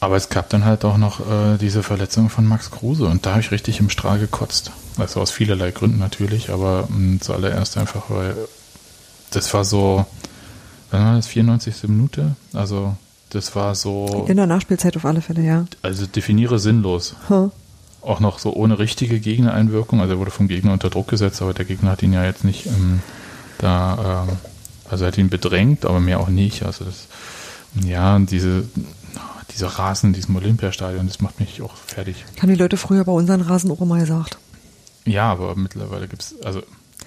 Aber 0.00 0.16
es 0.16 0.28
gab 0.28 0.48
dann 0.50 0.64
halt 0.64 0.84
auch 0.84 0.96
noch 0.96 1.20
äh, 1.20 1.58
diese 1.60 1.82
Verletzung 1.82 2.30
von 2.30 2.46
Max 2.46 2.70
Kruse 2.70 3.06
und 3.06 3.26
da 3.26 3.30
habe 3.30 3.40
ich 3.40 3.50
richtig 3.50 3.80
im 3.80 3.90
Strahl 3.90 4.18
gekotzt. 4.18 4.70
Also 4.96 5.20
aus 5.20 5.30
vielerlei 5.30 5.72
Gründen 5.72 5.98
natürlich, 5.98 6.50
aber 6.50 6.86
mh, 6.88 6.98
mm, 6.98 7.20
zuallererst 7.20 7.76
einfach, 7.78 8.04
weil 8.08 8.36
das 9.30 9.52
war 9.54 9.64
so, 9.64 10.06
wann 10.90 11.04
war 11.04 11.16
das, 11.16 11.26
94. 11.26 11.88
Minute? 11.88 12.36
Also 12.52 12.94
das 13.30 13.54
war 13.56 13.74
so... 13.74 14.24
In 14.28 14.36
der 14.36 14.46
Nachspielzeit 14.46 14.96
auf 14.96 15.04
alle 15.04 15.20
Fälle, 15.20 15.42
ja. 15.42 15.64
Also 15.82 16.06
definiere 16.06 16.58
sinnlos. 16.58 17.16
Huh. 17.28 17.50
Auch 18.00 18.20
noch 18.20 18.38
so 18.38 18.54
ohne 18.54 18.78
richtige 18.78 19.18
Gegnereinwirkung. 19.18 20.00
Also 20.00 20.14
er 20.14 20.18
wurde 20.18 20.30
vom 20.30 20.48
Gegner 20.48 20.72
unter 20.72 20.90
Druck 20.90 21.08
gesetzt, 21.08 21.42
aber 21.42 21.52
der 21.52 21.64
Gegner 21.64 21.90
hat 21.90 22.02
ihn 22.02 22.12
ja 22.12 22.24
jetzt 22.24 22.44
nicht 22.44 22.66
ähm, 22.66 23.00
da, 23.58 24.26
ähm, 24.28 24.36
also 24.88 25.04
er 25.04 25.08
hat 25.08 25.18
ihn 25.18 25.28
bedrängt, 25.28 25.84
aber 25.84 26.00
mehr 26.00 26.20
auch 26.20 26.28
nicht. 26.28 26.62
Also 26.62 26.84
das, 26.84 27.06
ja, 27.84 28.18
diese 28.20 28.64
dieser 29.54 29.68
Rasen 29.68 30.08
in 30.08 30.12
diesem 30.12 30.36
Olympiastadion, 30.36 31.06
das 31.06 31.20
macht 31.20 31.40
mich 31.40 31.62
auch 31.62 31.74
fertig. 31.74 32.24
Haben 32.40 32.48
die 32.48 32.54
Leute 32.54 32.76
früher 32.76 33.04
bei 33.04 33.12
unseren 33.12 33.40
Rasen 33.40 33.70
auch 33.70 33.80
immer 33.80 33.98
gesagt. 33.98 34.38
Ja, 35.04 35.30
aber 35.32 35.56
mittlerweile 35.56 36.08
gibt 36.08 36.22
es, 36.22 36.40
also. 36.42 36.62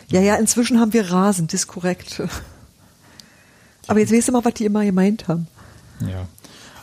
Ja, 0.10 0.22
ja, 0.22 0.36
inzwischen 0.36 0.80
haben 0.80 0.94
wir 0.94 1.12
Rasen, 1.12 1.48
das 1.48 1.62
ist 1.62 1.68
korrekt. 1.68 2.22
Aber 3.88 4.00
jetzt 4.00 4.14
weißt 4.14 4.28
du 4.28 4.32
mal, 4.34 4.46
was 4.46 4.54
die 4.54 4.66
immer 4.66 4.86
gemeint 4.86 5.28
haben. 5.28 5.48
Ja, 6.02 6.28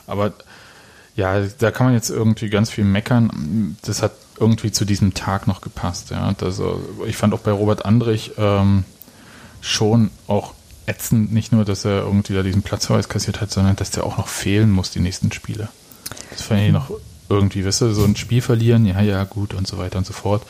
aber 0.07 0.33
ja, 1.15 1.41
da 1.41 1.71
kann 1.71 1.87
man 1.87 1.95
jetzt 1.95 2.09
irgendwie 2.09 2.49
ganz 2.49 2.69
viel 2.69 2.85
meckern. 2.85 3.77
Das 3.81 4.01
hat 4.01 4.13
irgendwie 4.39 4.71
zu 4.71 4.85
diesem 4.85 5.13
Tag 5.13 5.47
noch 5.47 5.61
gepasst. 5.61 6.11
Ja, 6.11 6.33
also 6.41 6.81
ich 7.05 7.17
fand 7.17 7.33
auch 7.33 7.39
bei 7.39 7.51
Robert 7.51 7.85
Andrich 7.85 8.31
ähm, 8.37 8.85
schon 9.61 10.11
auch 10.27 10.53
ätzend, 10.89 11.31
nicht 11.31 11.51
nur, 11.51 11.65
dass 11.65 11.85
er 11.85 12.03
irgendwie 12.03 12.33
da 12.33 12.43
diesen 12.43 12.63
Platzverweis 12.63 13.07
kassiert 13.07 13.41
hat, 13.41 13.51
sondern 13.51 13.75
dass 13.75 13.91
der 13.91 14.03
auch 14.03 14.17
noch 14.17 14.27
fehlen 14.27 14.71
muss, 14.71 14.91
die 14.91 14.99
nächsten 14.99 15.31
Spiele. 15.31 15.69
Das 16.31 16.41
fand 16.41 16.61
ich 16.61 16.71
noch 16.71 16.91
irgendwie, 17.29 17.65
weißt 17.65 17.81
du, 17.81 17.93
so 17.93 18.03
ein 18.03 18.15
Spiel 18.15 18.41
verlieren, 18.41 18.85
ja, 18.85 19.01
ja, 19.01 19.23
gut 19.23 19.53
und 19.53 19.67
so 19.67 19.77
weiter 19.77 19.99
und 19.99 20.07
so 20.07 20.13
fort. 20.13 20.43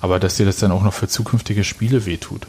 Aber 0.00 0.18
dass 0.18 0.36
dir 0.36 0.44
das 0.44 0.58
dann 0.58 0.72
auch 0.72 0.82
noch 0.82 0.92
für 0.92 1.08
zukünftige 1.08 1.64
Spiele 1.64 2.04
wehtut. 2.04 2.46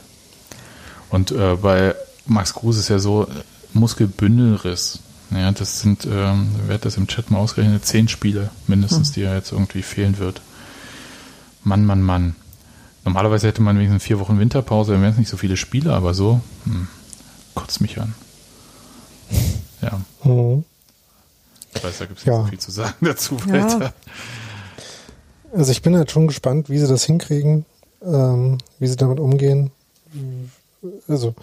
Und 1.10 1.32
äh, 1.32 1.56
bei 1.56 1.96
Max 2.26 2.54
Kruse 2.54 2.80
ist 2.80 2.90
ja 2.90 3.00
so 3.00 3.28
Muskelbündelriss. 3.74 5.00
Ja, 5.32 5.52
das 5.52 5.82
sind, 5.82 6.06
ähm, 6.06 6.50
wer 6.66 6.76
hat 6.76 6.86
das 6.86 6.98
im 6.98 7.08
Chat 7.08 7.32
mal 7.32 7.40
ausgerechnet, 7.40 7.86
zehn 7.86 8.08
Spiele 8.08 8.50
mindestens, 8.66 9.10
hm. 9.10 9.14
die 9.14 9.22
er 9.24 9.36
jetzt 9.36 9.52
irgendwie 9.52 9.82
fehlen 9.82 10.18
wird. 10.20 10.42
Mann, 11.64 11.86
Mann, 11.86 12.02
Mann. 12.02 12.36
Normalerweise 13.04 13.48
hätte 13.48 13.62
man 13.62 13.78
wenigstens 13.78 14.04
vier 14.04 14.20
Wochen 14.20 14.40
Winterpause, 14.40 14.94
dann 14.94 15.02
wären 15.02 15.14
es 15.14 15.18
nicht 15.18 15.30
so 15.30 15.38
viele 15.38 15.58
Spiele, 15.58 15.94
aber 15.94 16.14
so, 16.14 16.42
hm, 16.66 16.88
kotzt 17.58 17.82
mich 17.82 18.00
an. 18.00 18.14
Ja. 19.82 20.00
Mhm. 20.24 20.64
Ich 21.76 21.84
weiß, 21.84 21.98
da 22.00 22.06
gibt 22.06 22.20
es 22.20 22.26
nicht 22.26 22.34
Ja. 22.34 22.42
so 22.44 22.48
viel 22.48 22.60
zu 22.60 22.72
sagen 22.72 22.96
dazu 23.02 23.38
Ja. 23.48 23.54
weiter. 23.54 23.94
Also 25.54 25.72
ich 25.72 25.82
bin 25.82 25.96
halt 25.96 26.12
schon 26.12 26.28
gespannt, 26.28 26.70
wie 26.70 26.78
sie 26.78 26.88
das 26.88 27.04
hinkriegen, 27.06 27.66
ähm, 28.04 28.58
wie 28.80 28.88
sie 28.88 28.96
damit 28.96 29.20
umgehen. 29.20 29.72
Also, 31.08 31.36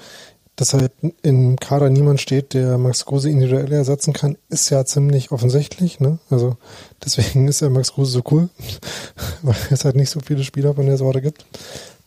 dass 0.57 0.73
halt 0.73 0.93
im 1.23 1.57
Kader 1.59 1.91
niemand 1.91 2.21
steht, 2.21 2.55
der 2.55 2.79
Max 2.79 3.05
Kruse 3.07 3.29
individuell 3.29 3.73
ersetzen 3.73 4.13
kann, 4.13 4.37
ist 4.49 4.71
ja 4.71 4.85
ziemlich 4.85 5.33
offensichtlich. 5.33 6.01
Ne? 6.01 6.19
Also 6.31 6.57
deswegen 7.05 7.49
ist 7.49 7.61
ja 7.61 7.69
Max 7.71 7.93
Kruse 7.93 8.13
so 8.13 8.23
cool, 8.31 8.49
weil 9.43 9.57
es 9.71 9.85
halt 9.85 9.97
nicht 9.97 10.11
so 10.11 10.21
viele 10.21 10.45
Spieler 10.45 10.75
von 10.75 10.87
der 10.87 10.97
Sorte 10.99 11.21
gibt. 11.23 11.45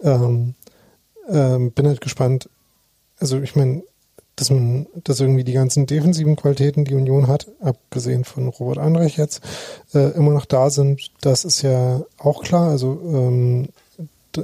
Ähm, 0.01 0.53
ähm, 1.29 1.71
bin 1.71 1.87
halt 1.87 1.99
gespannt. 2.01 2.49
Also 3.19 3.39
ich 3.41 3.55
meine, 3.55 3.83
dass 4.37 4.51
man, 4.51 4.87
dass 5.03 5.19
irgendwie 5.19 5.43
die 5.43 5.53
ganzen 5.53 5.87
defensiven 5.87 6.35
Qualitäten, 6.35 6.85
die 6.85 6.93
Union 6.93 7.27
hat, 7.27 7.47
abgesehen 7.59 8.23
von 8.23 8.47
Robert 8.47 8.77
Andrich 8.77 9.17
jetzt, 9.17 9.41
äh, 9.93 10.11
immer 10.15 10.31
noch 10.31 10.45
da 10.45 10.69
sind, 10.69 11.11
das 11.21 11.43
ist 11.43 11.63
ja 11.63 12.01
auch 12.17 12.43
klar. 12.43 12.69
Also, 12.69 13.01
ähm, 13.03 13.67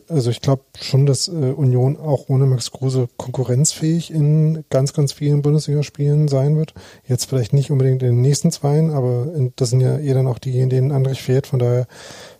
also 0.10 0.30
ich 0.30 0.42
glaube 0.42 0.64
schon, 0.82 1.06
dass 1.06 1.28
äh, 1.28 1.32
Union 1.32 1.98
auch 1.98 2.30
ohne 2.30 2.46
Max 2.46 2.72
Kruse 2.72 3.08
konkurrenzfähig 3.18 4.12
in 4.12 4.64
ganz, 4.70 4.94
ganz 4.94 5.12
vielen 5.14 5.42
Bundesligaspielen 5.42 6.28
sein 6.28 6.58
wird. 6.58 6.74
Jetzt 7.08 7.26
vielleicht 7.30 7.54
nicht 7.54 7.72
unbedingt 7.72 8.02
in 8.04 8.10
den 8.10 8.22
nächsten 8.22 8.52
zweien, 8.52 8.92
aber 8.92 9.28
in, 9.36 9.54
das 9.56 9.70
sind 9.72 9.82
ja 9.82 9.98
eher 9.98 10.16
dann 10.16 10.28
auch 10.28 10.40
diejenigen, 10.40 10.70
denen 10.70 10.92
Andrich 10.92 11.22
fehlt. 11.22 11.48
Von 11.48 11.60
daher, 11.60 11.88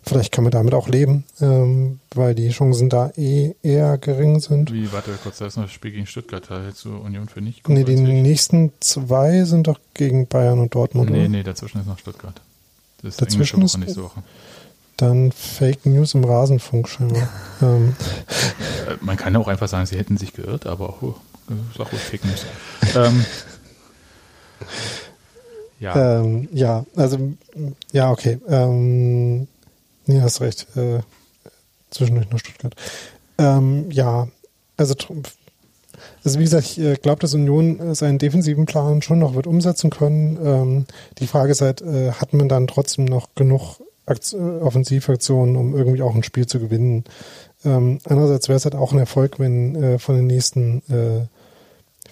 vielleicht 0.02 0.32
kann 0.32 0.44
man 0.44 0.50
damit 0.50 0.74
auch 0.74 0.88
leben, 0.88 1.24
ähm, 1.40 2.00
weil 2.14 2.34
die 2.34 2.50
Chancen 2.50 2.88
da 2.88 3.10
eh 3.16 3.54
eher 3.62 3.98
gering 3.98 4.40
sind. 4.40 4.72
Wie, 4.72 4.92
warte 4.92 5.10
kurz, 5.22 5.38
da 5.38 5.46
ist 5.46 5.56
noch 5.56 5.64
das 5.64 5.72
Spiel 5.72 5.92
gegen 5.92 6.06
Stuttgart, 6.06 6.44
da 6.48 6.62
hältst 6.62 6.84
du 6.84 6.96
Union 6.96 7.28
für 7.28 7.40
nicht 7.40 7.68
Nee, 7.68 7.84
die 7.84 7.96
nächsten 7.96 8.72
zwei 8.80 9.44
sind 9.44 9.66
doch 9.66 9.80
gegen 9.94 10.26
Bayern 10.26 10.58
und 10.58 10.74
Dortmund. 10.74 11.10
Nee, 11.10 11.20
oder? 11.20 11.28
nee, 11.28 11.42
dazwischen 11.42 11.80
ist 11.80 11.86
noch 11.86 11.98
Stuttgart. 11.98 12.40
Das 13.02 13.10
ist 13.14 13.22
Dazwischen 13.22 13.62
ist- 13.62 13.76
nächste 13.78 14.02
Woche. 14.02 14.22
Dann 14.96 15.32
Fake 15.32 15.86
News 15.86 16.14
im 16.14 16.24
Rasenfunk 16.24 16.88
scheinbar. 16.88 17.28
ähm, 17.62 17.96
Äh, 18.88 18.96
Man 19.00 19.16
kann 19.16 19.34
ja 19.34 19.40
auch 19.40 19.48
einfach 19.48 19.68
sagen, 19.68 19.86
sie 19.86 19.96
hätten 19.98 20.16
sich 20.16 20.32
geirrt, 20.32 20.66
aber 20.66 21.02
oh, 21.02 21.14
sag 21.76 21.92
ruhig 21.92 22.00
Fake 22.00 22.24
News. 22.24 22.46
ähm, 22.94 23.24
ja, 25.80 26.20
ähm, 26.20 26.48
ja, 26.52 26.86
also 26.96 27.18
ja, 27.92 28.10
okay. 28.10 28.38
Ähm, 28.48 29.48
nee, 30.06 30.20
hast 30.20 30.40
recht. 30.40 30.66
Äh, 30.76 31.00
zwischendurch 31.90 32.30
noch 32.30 32.38
Stuttgart. 32.38 32.74
Ähm, 33.38 33.90
ja, 33.90 34.28
also 34.76 34.94
also 36.24 36.38
wie 36.38 36.44
gesagt, 36.44 36.64
ich 36.66 36.78
äh, 36.80 36.94
glaube, 36.94 37.20
dass 37.20 37.34
Union 37.34 37.80
äh, 37.80 37.94
seinen 37.94 38.18
defensiven 38.18 38.66
Plan 38.66 39.02
schon 39.02 39.18
noch 39.18 39.34
wird 39.34 39.46
umsetzen 39.46 39.90
können. 39.90 40.38
Ähm, 40.42 40.86
die 41.18 41.26
Frage 41.26 41.52
ist 41.52 41.60
halt, 41.60 41.82
äh, 41.82 42.12
hat 42.12 42.32
man 42.32 42.48
dann 42.48 42.66
trotzdem 42.66 43.04
noch 43.04 43.28
genug 43.34 43.76
Offensivaktionen, 44.06 45.56
um 45.56 45.76
irgendwie 45.76 46.02
auch 46.02 46.14
ein 46.14 46.22
Spiel 46.22 46.46
zu 46.46 46.60
gewinnen? 46.60 47.04
Ähm, 47.64 47.98
andererseits 48.04 48.48
wäre 48.48 48.56
es 48.56 48.64
halt 48.64 48.74
auch 48.74 48.92
ein 48.92 48.98
Erfolg, 48.98 49.38
wenn 49.38 49.74
äh, 49.76 49.98
von 49.98 50.16
den 50.16 50.26
nächsten 50.26 50.82
äh, 50.90 51.26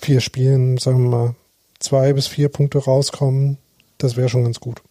vier 0.01 0.20
Spielen, 0.20 0.78
sagen 0.78 1.05
wir 1.05 1.11
mal, 1.11 1.34
zwei 1.78 2.12
bis 2.12 2.26
vier 2.26 2.49
Punkte 2.49 2.78
rauskommen. 2.78 3.59
Das 3.99 4.16
wäre 4.16 4.28
schon 4.28 4.45
ganz 4.45 4.61
gut. 4.61 4.82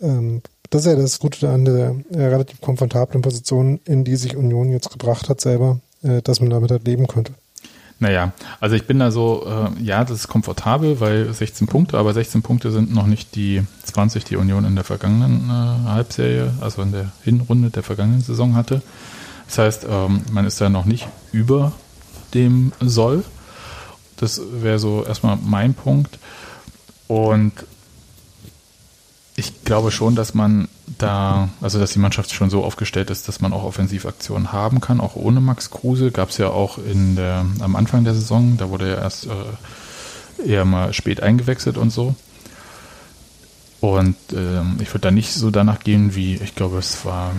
Ähm, 0.00 0.42
das 0.70 0.82
ist 0.82 0.92
ja 0.92 0.96
das 0.96 1.18
Gute 1.18 1.48
an 1.48 1.64
der 1.64 1.96
äh, 2.10 2.26
relativ 2.26 2.60
komfortablen 2.60 3.22
Position, 3.22 3.80
in 3.84 4.04
die 4.04 4.16
sich 4.16 4.36
Union 4.36 4.70
jetzt 4.70 4.90
gebracht 4.90 5.28
hat 5.28 5.40
selber, 5.40 5.80
äh, 6.02 6.22
dass 6.22 6.40
man 6.40 6.50
damit 6.50 6.70
halt 6.70 6.86
leben 6.86 7.06
könnte. 7.06 7.34
Naja, 8.00 8.32
also 8.60 8.76
ich 8.76 8.86
bin 8.86 8.98
da 8.98 9.10
so, 9.10 9.46
äh, 9.46 9.82
ja, 9.82 10.04
das 10.04 10.20
ist 10.20 10.28
komfortabel, 10.28 11.00
weil 11.00 11.32
16 11.32 11.66
Punkte, 11.66 11.98
aber 11.98 12.14
16 12.14 12.40
Punkte 12.40 12.72
sind 12.72 12.94
noch 12.94 13.06
nicht 13.06 13.34
die 13.34 13.62
20, 13.84 14.24
die 14.24 14.36
Union 14.36 14.64
in 14.64 14.74
der 14.74 14.84
vergangenen 14.84 15.50
äh, 15.50 15.88
Halbserie, 15.90 16.54
also 16.62 16.80
in 16.80 16.92
der 16.92 17.12
Hinrunde 17.22 17.68
der 17.68 17.82
vergangenen 17.82 18.22
Saison 18.22 18.54
hatte. 18.54 18.80
Das 19.46 19.58
heißt, 19.58 19.86
ähm, 19.88 20.22
man 20.32 20.46
ist 20.46 20.60
da 20.62 20.70
noch 20.70 20.86
nicht 20.86 21.08
über 21.30 21.72
dem 22.32 22.72
Soll. 22.80 23.22
Das 24.16 24.40
wäre 24.50 24.78
so 24.78 25.04
erstmal 25.04 25.36
mein 25.36 25.74
Punkt. 25.74 26.18
Und 27.06 27.52
ich 29.36 29.64
glaube 29.64 29.90
schon, 29.90 30.14
dass 30.14 30.32
man 30.32 30.68
da, 31.02 31.48
also 31.60 31.78
dass 31.78 31.92
die 31.92 31.98
Mannschaft 31.98 32.32
schon 32.32 32.50
so 32.50 32.64
aufgestellt 32.64 33.10
ist, 33.10 33.28
dass 33.28 33.40
man 33.40 33.52
auch 33.52 33.64
Offensivaktionen 33.64 34.52
haben 34.52 34.80
kann, 34.80 35.00
auch 35.00 35.16
ohne 35.16 35.40
Max 35.40 35.70
Kruse. 35.70 36.10
Gab 36.10 36.30
es 36.30 36.38
ja 36.38 36.48
auch 36.48 36.78
in 36.78 37.16
der, 37.16 37.44
am 37.60 37.76
Anfang 37.76 38.04
der 38.04 38.14
Saison, 38.14 38.56
da 38.56 38.70
wurde 38.70 38.90
er 38.90 38.98
erst 39.02 39.26
äh, 39.26 40.48
eher 40.48 40.64
mal 40.64 40.92
spät 40.92 41.22
eingewechselt 41.22 41.76
und 41.76 41.90
so. 41.90 42.14
Und 43.80 44.16
ähm, 44.32 44.76
ich 44.80 44.88
würde 44.90 45.00
da 45.00 45.10
nicht 45.10 45.32
so 45.32 45.50
danach 45.50 45.80
gehen, 45.80 46.14
wie, 46.14 46.34
ich 46.36 46.54
glaube, 46.54 46.78
es 46.78 47.04
war 47.04 47.32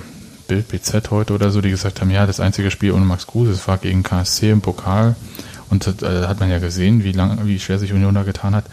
Bild 0.47 0.67
BZ 0.67 1.11
heute 1.11 1.33
oder 1.33 1.51
so, 1.51 1.61
die 1.61 1.69
gesagt 1.69 2.01
haben, 2.01 2.09
ja, 2.09 2.25
das 2.25 2.39
einzige 2.39 2.71
Spiel 2.71 2.91
ohne 2.91 3.05
Max 3.05 3.27
Kruse, 3.27 3.51
es 3.51 3.67
war 3.67 3.77
gegen 3.77 4.03
KSC 4.03 4.49
im 4.49 4.61
Pokal. 4.61 5.15
Und 5.69 5.87
äh, 5.87 5.93
da 5.99 6.27
hat 6.27 6.39
man 6.39 6.49
ja 6.49 6.59
gesehen, 6.59 7.03
wie 7.03 7.11
lang, 7.11 7.45
wie 7.45 7.59
schwer 7.59 7.79
sich 7.79 7.93
Union 7.93 8.15
da 8.15 8.23
getan 8.23 8.55
hat. 8.55 8.65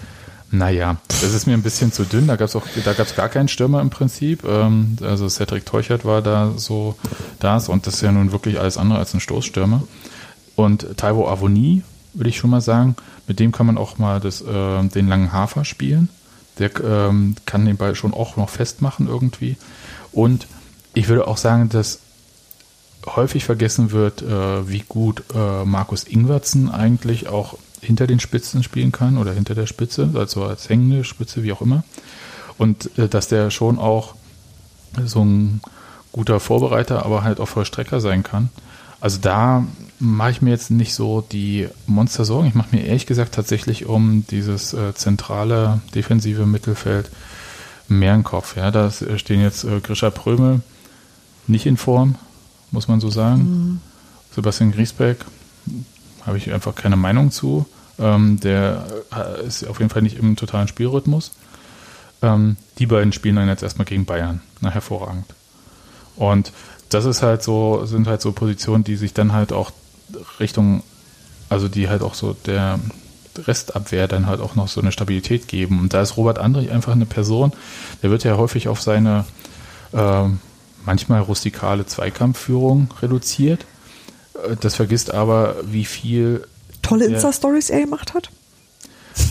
Naja, 0.50 0.96
das 1.08 1.34
ist 1.34 1.46
mir 1.46 1.52
ein 1.52 1.62
bisschen 1.62 1.92
zu 1.92 2.04
dünn. 2.04 2.26
Da 2.26 2.36
gab 2.36 2.48
es 2.48 2.56
auch, 2.56 2.64
da 2.84 2.94
gab 2.94 3.14
gar 3.14 3.28
keinen 3.28 3.48
Stürmer 3.48 3.80
im 3.82 3.90
Prinzip. 3.90 4.44
Ähm, 4.44 4.96
also 5.02 5.28
Cedric 5.28 5.66
Teuchert 5.66 6.04
war 6.04 6.22
da 6.22 6.52
so 6.56 6.96
das 7.38 7.68
und 7.68 7.86
das 7.86 7.94
ist 7.94 8.00
ja 8.00 8.12
nun 8.12 8.32
wirklich 8.32 8.58
alles 8.58 8.78
andere 8.78 8.98
als 8.98 9.12
ein 9.12 9.20
Stoßstürmer. 9.20 9.82
Und 10.56 10.96
Taiwo 10.96 11.28
Avoni, 11.28 11.82
würde 12.14 12.30
ich 12.30 12.38
schon 12.38 12.50
mal 12.50 12.62
sagen, 12.62 12.96
mit 13.26 13.40
dem 13.40 13.52
kann 13.52 13.66
man 13.66 13.76
auch 13.76 13.98
mal 13.98 14.20
das, 14.20 14.40
äh, 14.40 14.82
den 14.88 15.08
langen 15.08 15.32
Hafer 15.32 15.64
spielen. 15.64 16.08
Der 16.58 16.70
ähm, 16.82 17.36
kann 17.46 17.66
den 17.66 17.76
Ball 17.76 17.94
schon 17.94 18.14
auch 18.14 18.36
noch 18.36 18.48
festmachen 18.48 19.06
irgendwie. 19.06 19.56
Und 20.12 20.46
ich 20.94 21.08
würde 21.08 21.28
auch 21.28 21.36
sagen, 21.36 21.68
dass 21.68 22.00
häufig 23.06 23.44
vergessen 23.44 23.92
wird, 23.92 24.22
äh, 24.22 24.68
wie 24.68 24.82
gut 24.88 25.22
äh, 25.34 25.64
Markus 25.64 26.04
Ingwertsen 26.04 26.70
eigentlich 26.70 27.28
auch 27.28 27.58
hinter 27.80 28.06
den 28.06 28.20
Spitzen 28.20 28.62
spielen 28.62 28.92
kann 28.92 29.18
oder 29.18 29.32
hinter 29.32 29.54
der 29.54 29.66
Spitze, 29.66 30.10
also 30.14 30.44
als 30.44 30.68
hängende 30.68 31.04
Spitze, 31.04 31.42
wie 31.42 31.52
auch 31.52 31.62
immer. 31.62 31.84
Und 32.56 32.96
äh, 32.98 33.08
dass 33.08 33.28
der 33.28 33.50
schon 33.50 33.78
auch 33.78 34.14
so 35.04 35.24
ein 35.24 35.60
guter 36.12 36.40
Vorbereiter, 36.40 37.04
aber 37.04 37.22
halt 37.22 37.40
auch 37.40 37.48
Vollstrecker 37.48 38.00
sein 38.00 38.22
kann. 38.22 38.48
Also 39.00 39.18
da 39.20 39.64
mache 40.00 40.32
ich 40.32 40.42
mir 40.42 40.50
jetzt 40.50 40.70
nicht 40.70 40.94
so 40.94 41.20
die 41.20 41.68
Monster-Sorgen. 41.86 42.48
Ich 42.48 42.54
mache 42.54 42.74
mir 42.74 42.84
ehrlich 42.84 43.06
gesagt 43.06 43.34
tatsächlich 43.34 43.86
um 43.86 44.24
dieses 44.28 44.72
äh, 44.72 44.94
zentrale 44.94 45.80
defensive 45.94 46.46
Mittelfeld 46.46 47.10
mehr 47.86 48.14
im 48.14 48.24
Kopf. 48.24 48.56
Ja, 48.56 48.70
da 48.70 48.90
stehen 48.90 49.40
jetzt 49.40 49.64
äh, 49.64 49.80
Grisha 49.80 50.10
Prömel 50.10 50.60
nicht 51.46 51.66
in 51.66 51.76
Form, 51.76 52.16
muss 52.70 52.88
man 52.88 53.00
so 53.00 53.10
sagen. 53.10 53.80
Sebastian 54.34 54.72
Griesbeck 54.72 55.24
habe 56.28 56.38
ich 56.38 56.52
einfach 56.52 56.74
keine 56.74 56.96
Meinung 56.96 57.30
zu. 57.30 57.66
Ähm, 57.98 58.38
der 58.40 58.86
äh, 59.14 59.46
ist 59.46 59.66
auf 59.66 59.78
jeden 59.80 59.90
Fall 59.90 60.02
nicht 60.02 60.18
im 60.18 60.36
totalen 60.36 60.68
Spielrhythmus. 60.68 61.32
Ähm, 62.22 62.56
die 62.78 62.86
beiden 62.86 63.12
spielen 63.12 63.36
dann 63.36 63.48
jetzt 63.48 63.62
erstmal 63.62 63.86
gegen 63.86 64.04
Bayern. 64.04 64.40
Na, 64.60 64.70
hervorragend. 64.70 65.26
Und 66.16 66.52
das 66.88 67.04
ist 67.04 67.22
halt 67.22 67.42
so, 67.42 67.84
sind 67.84 68.06
halt 68.06 68.20
so 68.20 68.32
Positionen, 68.32 68.84
die 68.84 68.96
sich 68.96 69.14
dann 69.14 69.32
halt 69.32 69.52
auch 69.52 69.72
Richtung, 70.40 70.82
also 71.48 71.68
die 71.68 71.88
halt 71.88 72.02
auch 72.02 72.14
so 72.14 72.36
der 72.46 72.78
Restabwehr 73.36 74.08
dann 74.08 74.26
halt 74.26 74.40
auch 74.40 74.54
noch 74.56 74.68
so 74.68 74.80
eine 74.80 74.92
Stabilität 74.92 75.48
geben. 75.48 75.80
Und 75.80 75.94
da 75.94 76.00
ist 76.00 76.16
Robert 76.16 76.38
Andrich 76.38 76.70
einfach 76.70 76.92
eine 76.92 77.06
Person, 77.06 77.52
der 78.02 78.10
wird 78.10 78.24
ja 78.24 78.36
häufig 78.36 78.68
auf 78.68 78.80
seine 78.80 79.24
ähm, 79.92 80.40
manchmal 80.84 81.20
rustikale 81.20 81.86
Zweikampfführung 81.86 82.88
reduziert. 83.02 83.64
Äh, 84.46 84.56
Das 84.60 84.74
vergisst 84.74 85.12
aber, 85.12 85.56
wie 85.64 85.84
viel 85.84 86.46
Tolle. 86.82 87.06
Insta-Stories 87.06 87.70
er 87.70 87.80
gemacht 87.80 88.14
hat. 88.14 88.30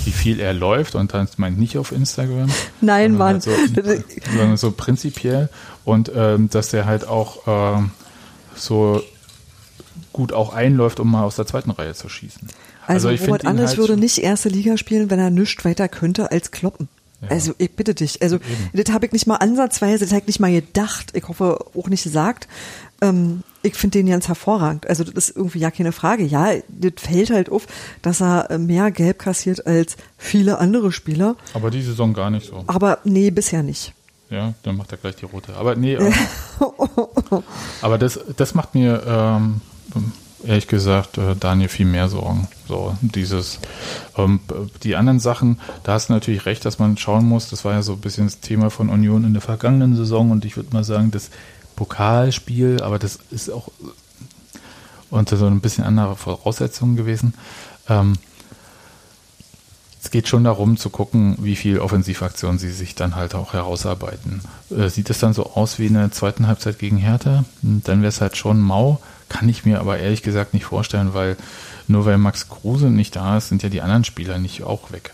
wie 0.06 0.12
viel 0.12 0.40
er 0.40 0.54
läuft 0.54 0.96
und 0.96 1.14
das 1.14 1.38
meint 1.38 1.58
nicht 1.58 1.78
auf 1.78 1.92
Instagram. 1.92 2.50
Nein, 2.82 3.16
Mann. 3.16 3.42
Halt 3.42 3.44
so, 3.44 4.56
so 4.56 4.72
prinzipiell 4.72 5.50
und 5.86 6.12
ähm, 6.14 6.50
dass 6.50 6.70
der 6.70 6.86
halt 6.86 7.08
auch 7.08 7.44
ähm, 7.48 7.92
so 8.56 9.02
gut 10.12 10.34
auch 10.34 10.54
einläuft, 10.54 11.00
um 11.00 11.12
mal 11.12 11.24
aus 11.24 11.36
der 11.36 11.46
zweiten 11.46 11.72
Reihe 11.72 11.94
zu 11.94 12.10
schießen. 12.10 12.48
Also, 12.88 13.10
ich 13.10 13.22
Robert 13.22 13.46
Anders 13.46 13.72
halt 13.72 13.80
würde 13.80 13.98
nicht 13.98 14.18
erste 14.18 14.50
Liga 14.50 14.78
spielen, 14.78 15.10
wenn 15.10 15.20
er 15.20 15.30
nichts 15.30 15.64
weiter 15.66 15.88
könnte 15.90 16.32
als 16.32 16.52
kloppen. 16.52 16.88
Ja. 17.22 17.30
Also 17.30 17.56
ich 17.58 17.72
bitte 17.72 17.96
dich. 17.96 18.22
Also 18.22 18.38
das 18.74 18.94
habe 18.94 19.08
ich 19.08 19.12
nicht 19.12 19.26
mal 19.26 19.38
ansatzweise, 19.38 20.06
das 20.06 20.12
habe 20.12 20.22
ich 20.22 20.28
nicht 20.28 20.40
mal 20.40 20.52
gedacht. 20.52 21.14
Ich 21.14 21.28
hoffe 21.28 21.66
auch 21.76 21.88
nicht 21.90 22.04
gesagt. 22.04 22.48
Ähm, 23.02 23.42
ich 23.64 23.76
finde 23.76 24.00
den 24.00 24.08
ganz 24.08 24.28
hervorragend. 24.28 24.88
Also 24.88 25.04
das 25.04 25.30
ist 25.30 25.36
irgendwie 25.36 25.60
ja 25.60 25.72
keine 25.72 25.92
Frage. 25.92 26.24
Ja, 26.24 26.52
das 26.68 26.94
fällt 26.98 27.30
halt 27.30 27.50
auf, 27.50 27.68
dass 28.02 28.22
er 28.22 28.50
äh, 28.52 28.58
mehr 28.58 28.92
Gelb 28.92 29.20
kassiert 29.20 29.66
als 29.66 29.98
viele 30.18 30.60
andere 30.60 30.92
Spieler. 30.92 31.36
Aber 31.54 31.72
die 31.72 31.82
Saison 31.82 32.14
gar 32.14 32.30
nicht 32.30 32.48
so. 32.48 32.64
Aber 32.68 33.00
nee, 33.04 33.32
bisher 33.32 33.64
nicht. 33.64 33.94
Ja, 34.30 34.54
dann 34.64 34.76
macht 34.76 34.92
er 34.92 34.98
gleich 34.98 35.16
die 35.16 35.26
rote. 35.26 35.56
Aber 35.56 35.76
nee, 35.76 35.96
äh, 35.96 36.12
aber 37.82 37.98
das, 37.98 38.20
das 38.36 38.54
macht 38.54 38.76
mir 38.76 39.02
ähm, 39.08 39.62
ehrlich 40.44 40.68
gesagt, 40.68 41.18
äh, 41.18 41.36
Daniel, 41.40 41.70
viel 41.70 41.86
mehr 41.86 42.10
Sorgen. 42.10 42.48
So, 42.68 42.96
dieses, 43.02 43.60
ähm, 44.18 44.40
die 44.84 44.96
anderen 44.96 45.20
Sachen, 45.20 45.60
da 45.84 45.94
hast 45.94 46.10
du 46.10 46.14
natürlich 46.14 46.46
recht, 46.46 46.66
dass 46.66 46.80
man 46.80 46.98
schauen 46.98 47.26
muss. 47.26 47.50
Das 47.50 47.66
war 47.66 47.74
ja 47.74 47.82
so 47.82 47.94
ein 47.94 48.02
bisschen 48.02 48.28
das 48.28 48.40
Thema 48.40 48.70
von 48.70 48.90
Union 48.90 49.24
in 49.24 49.34
der 49.34 49.42
vergangenen 49.42 49.96
Saison 49.96 50.32
und 50.32 50.46
ich 50.46 50.58
würde 50.58 50.74
mal 50.74 50.84
sagen, 50.84 51.12
das 51.12 51.30
Pokalspiel, 51.78 52.82
aber 52.82 53.00
das 53.00 53.20
ist 53.32 53.50
auch 53.50 53.70
unter 55.10 55.38
so 55.38 55.46
ein 55.46 55.62
bisschen 55.62 55.86
andere 55.86 56.18
Voraussetzungen 56.18 56.98
gewesen. 56.98 57.34
Ähm, 57.88 58.14
es 60.04 60.12
geht 60.12 60.28
schon 60.28 60.44
darum 60.44 60.78
zu 60.78 60.90
gucken, 60.90 61.38
wie 61.40 61.56
viel 61.56 61.80
Offensivaktionen 61.80 62.60
sie 62.60 62.72
sich 62.72 62.96
dann 62.96 63.16
halt 63.16 63.36
auch 63.36 63.54
herausarbeiten. 63.54 64.42
Äh, 64.70 64.90
sieht 64.90 65.10
es 65.10 65.20
dann 65.20 65.34
so 65.34 65.52
aus 65.54 65.80
wie 65.80 65.88
in 65.88 65.94
der 65.94 66.12
zweiten 66.12 66.48
Halbzeit 66.48 66.80
gegen 66.80 66.98
Hertha, 66.98 67.46
dann 67.62 68.02
wäre 68.02 68.10
es 68.10 68.22
halt 68.22 68.36
schon 68.36 68.60
mau. 68.60 69.00
Kann 69.30 69.50
ich 69.50 69.66
mir 69.66 69.80
aber 69.80 70.00
ehrlich 70.00 70.24
gesagt 70.24 70.54
nicht 70.54 70.66
vorstellen, 70.66 71.14
weil 71.14 71.38
nur 71.88 72.06
weil 72.06 72.18
Max 72.18 72.50
Kruse 72.50 72.90
nicht 72.90 73.16
da 73.16 73.38
ist, 73.38 73.50
sind 73.50 73.64
ja 73.64 73.70
die 73.70 73.82
anderen 73.82 74.04
Spieler 74.04 74.40
nicht 74.40 74.64
auch 74.64 74.92
weg. 74.92 75.14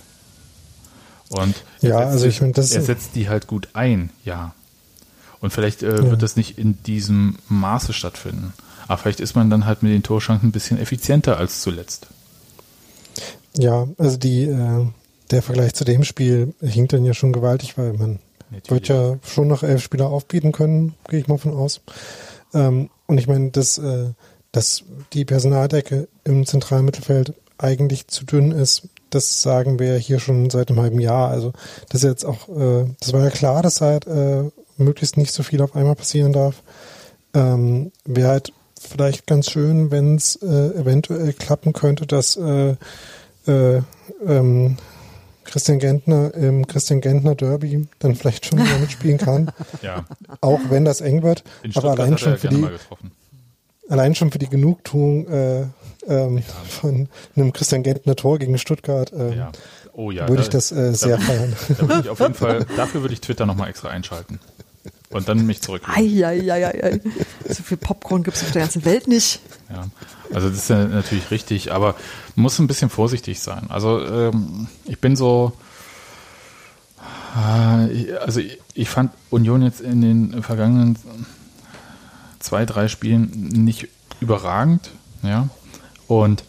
Und 1.29 1.55
ja, 1.81 1.97
also 1.97 2.27
ich 2.27 2.37
finde, 2.37 2.53
das 2.53 2.71
er 2.71 2.83
setzt 2.83 3.15
die 3.15 3.27
halt 3.29 3.47
gut 3.47 3.69
ein, 3.73 4.11
ja. 4.23 4.53
Und 5.43 5.51
vielleicht 5.51 5.83
äh, 5.83 5.97
ja. 5.97 6.09
wird 6.09 6.21
das 6.21 6.37
nicht 6.37 6.57
in 6.57 6.81
diesem 6.83 7.35
Maße 7.49 7.91
stattfinden. 7.91 8.53
Aber 8.87 8.97
vielleicht 8.97 9.19
ist 9.19 9.35
man 9.35 9.49
dann 9.49 9.65
halt 9.65 9.83
mit 9.83 9.91
den 9.91 10.01
Torschancen 10.01 10.47
ein 10.47 10.51
bisschen 10.53 10.79
effizienter 10.79 11.35
als 11.35 11.61
zuletzt. 11.61 12.07
Ja, 13.57 13.89
also 13.97 14.15
die, 14.15 14.43
äh, 14.43 14.87
der 15.31 15.41
Vergleich 15.41 15.73
zu 15.73 15.83
dem 15.83 16.05
Spiel 16.05 16.53
hinkt 16.61 16.93
dann 16.93 17.03
ja 17.03 17.13
schon 17.13 17.33
gewaltig, 17.33 17.77
weil 17.77 17.91
man 17.91 18.19
Natürlich. 18.51 18.69
wird 18.69 18.87
ja 18.87 19.17
schon 19.21 19.49
noch 19.49 19.63
elf 19.63 19.83
Spieler 19.83 20.07
aufbieten 20.07 20.53
können, 20.53 20.95
gehe 21.09 21.19
ich 21.19 21.27
mal 21.27 21.37
von 21.37 21.53
aus. 21.53 21.81
Ähm, 22.53 22.89
und 23.07 23.17
ich 23.17 23.27
meine, 23.27 23.51
dass, 23.51 23.77
äh, 23.77 24.11
dass 24.53 24.85
die 25.11 25.25
Personaldecke 25.25 26.07
im 26.23 26.45
zentralen 26.45 26.85
Mittelfeld 26.85 27.33
eigentlich 27.57 28.07
zu 28.07 28.23
dünn 28.23 28.51
ist, 28.51 28.87
das 29.09 29.41
sagen 29.41 29.77
wir 29.77 29.97
hier 29.97 30.19
schon 30.19 30.49
seit 30.49 30.69
einem 30.69 30.79
halben 30.79 31.01
Jahr. 31.01 31.27
Also 31.27 31.51
das 31.89 32.01
ist 32.01 32.09
jetzt 32.09 32.25
auch, 32.25 32.47
äh, 32.47 32.85
das 33.01 33.11
war 33.11 33.25
ja 33.25 33.29
klar, 33.29 33.61
dass 33.61 33.81
halt 33.81 34.07
äh, 34.07 34.45
möglichst 34.77 35.17
nicht 35.17 35.31
so 35.31 35.43
viel 35.43 35.61
auf 35.61 35.75
einmal 35.75 35.95
passieren 35.95 36.33
darf. 36.33 36.63
Ähm, 37.33 37.91
Wäre 38.05 38.29
halt 38.29 38.53
vielleicht 38.79 39.27
ganz 39.27 39.49
schön, 39.49 39.91
wenn 39.91 40.15
es 40.15 40.35
äh, 40.37 40.45
eventuell 40.45 41.33
klappen 41.33 41.73
könnte, 41.73 42.05
dass 42.05 42.35
äh, 42.35 42.75
äh, 43.47 43.81
ähm, 44.25 44.77
Christian 45.43 45.79
Gentner 45.79 46.33
im 46.33 46.67
Christian 46.67 47.01
Gentner 47.01 47.35
Derby 47.35 47.87
dann 47.99 48.15
vielleicht 48.15 48.45
schon 48.45 48.59
wieder 48.59 48.77
mitspielen 48.79 49.17
kann. 49.17 49.51
ja. 49.81 50.05
Auch 50.41 50.59
wenn 50.69 50.85
das 50.85 51.01
eng 51.01 51.23
wird. 51.23 51.43
aber 51.75 51.91
allein 51.91 52.17
schon 52.17 52.37
für 52.37 52.47
die 52.47 52.67
allein 53.89 54.15
schon 54.15 54.31
für 54.31 54.39
die 54.39 54.47
Genugtuung 54.47 55.27
äh, 55.27 55.61
ähm, 56.07 56.37
ja. 56.37 56.43
von 56.67 57.09
einem 57.35 57.53
Christian 57.53 57.83
Gentner 57.83 58.15
Tor 58.15 58.39
gegen 58.39 58.57
Stuttgart 58.57 59.11
ähm, 59.13 59.33
ja. 59.37 59.51
Oh, 59.95 60.09
ja, 60.09 60.27
würde 60.27 60.41
ich 60.41 60.49
das 60.49 60.71
äh, 60.71 60.93
sehr 60.93 61.17
da, 61.17 61.23
feiern. 61.23 61.55
Da 61.77 61.87
würde 61.87 62.01
ich 62.01 62.09
auf 62.09 62.19
jeden 62.19 62.33
Fall, 62.33 62.65
dafür 62.75 63.01
würde 63.01 63.13
ich 63.13 63.21
Twitter 63.21 63.45
nochmal 63.45 63.69
extra 63.69 63.89
einschalten. 63.89 64.39
Und 65.09 65.29
dann 65.29 65.45
mich 65.45 65.61
zurück. 65.61 65.83
Eieieiei. 65.85 66.99
So 67.47 67.61
viel 67.61 67.77
Popcorn 67.77 68.23
gibt 68.23 68.35
es 68.35 68.43
auf 68.43 68.51
der 68.51 68.63
ganzen 68.63 68.83
Welt 68.83 69.07
nicht. 69.07 69.39
Ja, 69.69 69.85
also 70.33 70.49
das 70.49 70.57
ist 70.57 70.69
ja 70.69 70.85
natürlich 70.85 71.29
richtig, 71.29 71.71
aber 71.71 71.95
man 72.35 72.43
muss 72.43 72.57
ein 72.57 72.65
bisschen 72.65 72.89
vorsichtig 72.89 73.39
sein. 73.39 73.67
Also 73.69 74.03
ähm, 74.03 74.67
ich 74.85 74.99
bin 74.99 75.15
so, 75.15 75.53
äh, 77.35 78.13
also 78.15 78.39
ich, 78.39 78.59
ich, 78.73 78.89
fand 78.89 79.11
Union 79.29 79.61
jetzt 79.61 79.81
in 79.81 80.01
den 80.01 80.41
vergangenen 80.41 80.97
zwei, 82.39 82.65
drei 82.65 82.87
Spielen 82.87 83.29
nicht 83.49 83.87
überragend, 84.19 84.89
ja, 85.21 85.47
und 86.07 86.43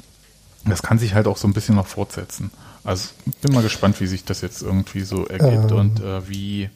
das 0.64 0.82
kann 0.82 0.98
sich 0.98 1.14
halt 1.14 1.26
auch 1.26 1.36
so 1.36 1.46
ein 1.46 1.52
bisschen 1.52 1.76
noch 1.76 1.86
fortsetzen. 1.86 2.50
Also 2.84 3.08
bin 3.40 3.54
mal 3.54 3.62
gespannt, 3.62 4.00
wie 4.00 4.06
sich 4.06 4.24
das 4.24 4.42
jetzt 4.42 4.62
irgendwie 4.62 5.00
so 5.00 5.26
ergibt 5.26 5.70
ähm. 5.70 5.76
und 5.76 6.00
äh, 6.00 6.28
wie 6.28 6.70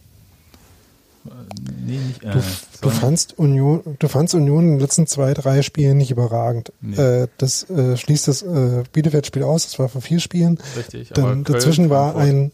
Nee, 1.85 1.99
nicht, 1.99 2.25
äh, 2.25 2.33
du, 2.33 2.41
du, 2.81 2.91
fandst 2.91 3.39
Union, 3.39 3.83
du 3.99 4.09
fandst 4.09 4.35
Union 4.35 4.65
in 4.65 4.71
den 4.73 4.81
letzten 4.81 5.07
zwei, 5.07 5.35
drei 5.35 5.63
Spielen 5.63 5.99
nicht 5.99 6.11
überragend. 6.11 6.73
Nee. 6.81 6.97
Äh, 6.97 7.29
das 7.39 7.69
äh, 7.71 7.97
schließt 7.97 8.29
das 8.29 8.43
äh, 8.43 8.85
Bielefeld-Spiel 8.93 9.43
aus, 9.43 9.65
das 9.65 9.79
war 9.79 9.89
vor 9.89 10.01
vier 10.01 10.21
Spielen. 10.21 10.59
Richtig, 10.77 11.11
Dann, 11.11 11.45
aber 11.45 11.55
dazwischen 11.55 11.91
war 11.91 12.17
ein 12.17 12.53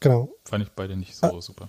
genau. 0.00 0.28
Fand 0.44 0.64
ich 0.64 0.70
beide 0.72 0.96
nicht 0.96 1.16
so 1.16 1.26
ah, 1.26 1.40
super. 1.40 1.68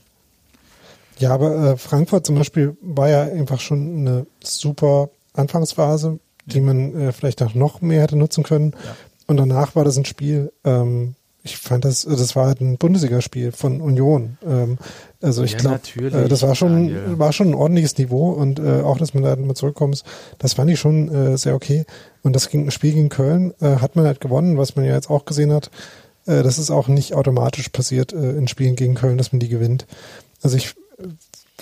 Ja, 1.19 1.33
aber 1.33 1.71
äh, 1.71 1.77
Frankfurt 1.77 2.25
zum 2.25 2.35
Beispiel 2.35 2.77
war 2.81 3.09
ja 3.09 3.23
einfach 3.23 3.59
schon 3.59 3.99
eine 3.99 4.27
super 4.43 5.09
Anfangsphase, 5.33 6.19
die 6.45 6.61
man 6.61 6.95
äh, 6.99 7.11
vielleicht 7.11 7.41
auch 7.41 7.53
noch 7.53 7.81
mehr 7.81 8.01
hätte 8.01 8.15
nutzen 8.15 8.43
können. 8.43 8.71
Ja. 8.71 8.95
Und 9.27 9.37
danach 9.37 9.75
war 9.75 9.83
das 9.83 9.97
ein 9.97 10.05
Spiel, 10.05 10.51
ähm, 10.63 11.15
ich 11.43 11.57
fand 11.57 11.85
das, 11.85 12.01
das 12.03 12.35
war 12.35 12.47
halt 12.47 12.61
ein 12.61 12.77
Bundesligaspiel 12.77 13.51
von 13.51 13.79
Union. 13.79 14.37
Ähm, 14.45 14.77
also 15.21 15.43
ich 15.43 15.53
ja, 15.53 15.59
glaube, 15.59 15.81
äh, 15.95 16.27
das 16.27 16.41
war 16.41 16.55
schon, 16.55 16.87
Daniel. 16.87 17.19
war 17.19 17.31
schon 17.31 17.49
ein 17.49 17.55
ordentliches 17.55 17.97
Niveau 17.97 18.31
und 18.31 18.59
äh, 18.59 18.81
auch, 18.81 18.97
dass 18.97 19.13
man 19.13 19.23
da 19.23 19.35
mal 19.35 19.55
zurückkommt, 19.55 20.03
das 20.39 20.53
fand 20.53 20.69
ich 20.71 20.79
schon 20.79 21.13
äh, 21.13 21.37
sehr 21.37 21.55
okay. 21.55 21.85
Und 22.21 22.35
das 22.35 22.49
ging, 22.49 22.69
Spiel 22.71 22.93
gegen 22.93 23.09
Köln 23.09 23.53
äh, 23.61 23.77
hat 23.77 23.95
man 23.95 24.05
halt 24.05 24.19
gewonnen, 24.19 24.57
was 24.57 24.75
man 24.75 24.85
ja 24.85 24.95
jetzt 24.95 25.09
auch 25.09 25.25
gesehen 25.25 25.53
hat. 25.53 25.71
Äh, 26.25 26.43
das 26.43 26.59
ist 26.59 26.69
auch 26.69 26.87
nicht 26.87 27.13
automatisch 27.13 27.69
passiert 27.69 28.13
äh, 28.13 28.31
in 28.31 28.47
Spielen 28.47 28.75
gegen 28.75 28.95
Köln, 28.95 29.17
dass 29.17 29.31
man 29.31 29.39
die 29.39 29.49
gewinnt. 29.49 29.87
Also 30.41 30.57
ich, 30.57 30.75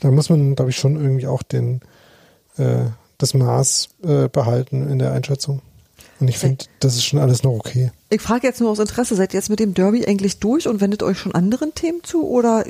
da 0.01 0.09
muss 0.09 0.29
man, 0.29 0.55
glaube 0.55 0.71
ich, 0.71 0.77
schon 0.77 0.95
irgendwie 0.95 1.27
auch 1.27 1.43
den, 1.43 1.81
äh, 2.57 2.85
das 3.17 3.33
Maß 3.33 3.89
äh, 4.03 4.27
behalten 4.29 4.89
in 4.89 4.99
der 4.99 5.11
Einschätzung. 5.13 5.61
Und 6.19 6.29
ich 6.29 6.37
finde, 6.37 6.65
das 6.79 6.95
ist 6.95 7.05
schon 7.05 7.19
alles 7.19 7.43
noch 7.43 7.51
okay. 7.51 7.91
Ich 8.09 8.21
frage 8.21 8.47
jetzt 8.47 8.61
nur 8.61 8.69
aus 8.69 8.79
Interesse, 8.79 9.15
seid 9.15 9.33
ihr 9.33 9.39
jetzt 9.39 9.49
mit 9.49 9.59
dem 9.59 9.73
Derby 9.73 10.05
eigentlich 10.05 10.39
durch 10.39 10.67
und 10.67 10.79
wendet 10.79 11.03
euch 11.03 11.19
schon 11.19 11.35
anderen 11.35 11.75
Themen 11.75 12.03
zu 12.03 12.25
oder 12.25 12.63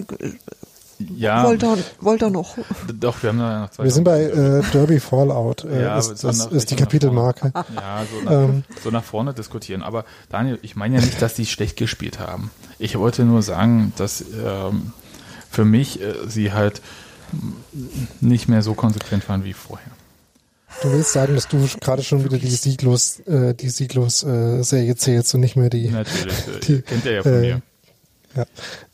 ja, 0.98 1.44
wollt 1.44 1.62
ihr, 1.62 1.78
wollt 2.00 2.24
ihr 2.24 2.30
noch? 2.30 2.58
Doch, 3.00 3.22
wir 3.22 3.30
haben 3.30 3.40
da 3.40 3.60
noch 3.62 3.70
zwei. 3.72 3.84
Wir 3.84 3.92
sind 3.92 4.06
bei 4.06 4.24
äh, 4.24 4.64
Derby 4.72 5.00
Fallout. 5.00 5.66
Äh, 5.66 5.84
ja, 5.84 6.00
ist, 6.00 6.24
das 6.24 6.38
nach, 6.38 6.52
ist 6.52 6.72
die 6.72 6.76
Kapitelmarke. 6.76 7.52
Ja, 7.76 8.04
so 8.10 8.22
nach, 8.24 8.32
ähm, 8.32 8.64
so 8.82 8.92
nach 8.92 9.04
vorne 9.04 9.34
diskutieren. 9.34 9.84
Aber 9.84 10.06
Daniel, 10.30 10.58
ich 10.62 10.76
meine 10.76 10.96
ja 10.96 11.02
nicht, 11.02 11.22
dass 11.22 11.34
die 11.34 11.46
schlecht 11.46 11.76
gespielt 11.78 12.20
haben. 12.20 12.50
Ich 12.80 12.98
wollte 12.98 13.26
nur 13.26 13.42
sagen, 13.42 13.94
dass 13.98 14.22
ähm, 14.22 14.94
für 15.52 15.66
mich 15.66 16.02
äh, 16.02 16.14
sie 16.28 16.54
halt 16.54 16.82
nicht 18.22 18.48
mehr 18.48 18.62
so 18.62 18.74
konsequent 18.74 19.28
waren 19.28 19.44
wie 19.44 19.54
vorher. 19.54 19.92
Du 20.82 20.92
willst 20.92 21.14
sagen, 21.14 21.36
dass 21.36 21.48
du 21.48 21.68
gerade 21.82 22.04
schon 22.04 22.24
wieder 22.24 22.38
die 22.38 22.48
Sieglos, 22.48 23.20
äh, 23.22 23.54
die 23.54 23.70
Sieglos-Serie 23.70 24.92
äh, 24.92 24.96
zählst 24.96 25.34
und 25.34 25.42
nicht 25.42 25.56
mehr 25.56 25.70
die. 25.70 25.90
Natürlich, 25.90 26.48
äh, 26.48 26.60
die, 26.68 26.82
kennt 26.82 27.06
er 27.06 27.14
ja 27.14 27.24
von 27.24 27.32
äh, 27.34 27.40
mir. 27.40 27.62
Ja, 28.36 28.46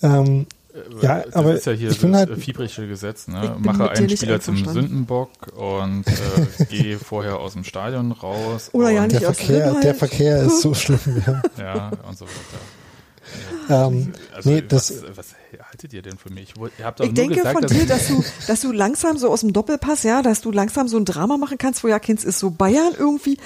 ähm, 0.01 0.45
äh, 0.73 1.05
ja 1.05 1.19
das 1.21 1.33
aber 1.33 1.55
ist 1.55 1.65
ja 1.65 1.73
hier 1.73 1.89
ich 1.89 1.99
das 1.99 2.11
halt, 2.11 2.37
fiebrische 2.37 2.87
Gesetz. 2.87 3.27
Ne? 3.27 3.55
Mache 3.59 3.89
einen 3.89 4.09
Spieler 4.09 4.39
zum 4.39 4.63
Sündenbock 4.63 5.31
und 5.55 6.05
äh, 6.07 6.65
gehe 6.69 6.99
vorher 6.99 7.39
aus 7.39 7.53
dem 7.53 7.63
Stadion 7.63 8.11
raus. 8.11 8.69
Oder 8.73 8.91
ja 8.91 9.07
nicht 9.07 9.21
der 9.21 9.33
Verkehr, 9.33 9.73
der 9.81 9.95
Verkehr 9.95 10.43
ist 10.43 10.61
so 10.61 10.73
schlimm. 10.75 10.99
Ja, 11.25 11.41
ja 11.57 11.91
und 12.07 12.17
so 12.17 12.25
weiter. 12.25 12.80
Ähm, 13.69 14.13
also, 14.33 14.49
nee, 14.49 14.63
das, 14.67 15.03
was, 15.03 15.17
was, 15.17 15.35
haltet 15.71 15.93
ihr 15.93 16.01
denn 16.01 16.17
für 16.17 16.31
mich? 16.31 16.53
Ihr 16.77 16.85
habt 16.85 16.99
ich 16.99 17.13
denke 17.13 17.35
gesagt, 17.35 17.59
von 17.59 17.67
dir, 17.67 17.85
dass 17.85 18.07
du, 18.07 18.23
dass 18.47 18.61
du 18.61 18.71
langsam 18.71 19.17
so 19.17 19.29
aus 19.29 19.41
dem 19.41 19.53
Doppelpass, 19.53 20.03
ja, 20.03 20.21
dass 20.21 20.41
du 20.41 20.51
langsam 20.51 20.87
so 20.87 20.97
ein 20.97 21.05
Drama 21.05 21.37
machen 21.37 21.57
kannst, 21.57 21.83
wo 21.83 21.87
ja 21.87 21.99
Kind 21.99 22.23
ist 22.23 22.39
so 22.39 22.51
Bayern 22.51 22.93
irgendwie 22.97 23.37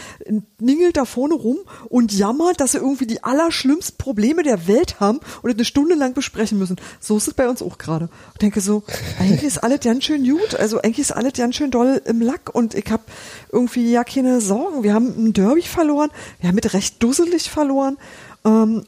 ningelt 0.59 0.97
da 0.97 1.05
vorne 1.05 1.35
rum 1.35 1.57
und 1.89 2.13
jammert, 2.13 2.59
dass 2.59 2.73
sie 2.73 2.77
irgendwie 2.77 3.07
die 3.07 3.23
allerschlimmsten 3.23 3.97
Probleme 3.97 4.43
der 4.43 4.67
Welt 4.67 4.99
haben 4.99 5.19
und 5.41 5.51
eine 5.51 5.65
Stunde 5.65 5.95
lang 5.95 6.13
besprechen 6.13 6.57
müssen. 6.57 6.77
So 6.99 7.17
ist 7.17 7.27
es 7.27 7.33
bei 7.33 7.47
uns 7.49 7.61
auch 7.61 7.77
gerade. 7.77 8.09
Ich 8.33 8.39
denke 8.39 8.61
so, 8.61 8.83
eigentlich 9.19 9.43
ist 9.43 9.63
alles 9.63 9.81
ganz 9.81 10.03
schön 10.03 10.23
gut, 10.23 10.55
also 10.55 10.81
eigentlich 10.81 10.99
ist 10.99 11.11
alles 11.11 11.33
ganz 11.33 11.55
schön 11.55 11.71
doll 11.71 12.01
im 12.05 12.21
Lack 12.21 12.53
und 12.53 12.73
ich 12.73 12.89
habe 12.89 13.03
irgendwie 13.51 13.91
ja 13.91 14.03
keine 14.03 14.41
Sorgen. 14.41 14.83
Wir 14.83 14.93
haben 14.93 15.07
ein 15.17 15.33
Derby 15.33 15.63
verloren, 15.63 16.09
wir 16.39 16.49
haben 16.49 16.55
mit 16.55 16.73
recht 16.73 17.01
dusselig 17.01 17.49
verloren 17.49 17.97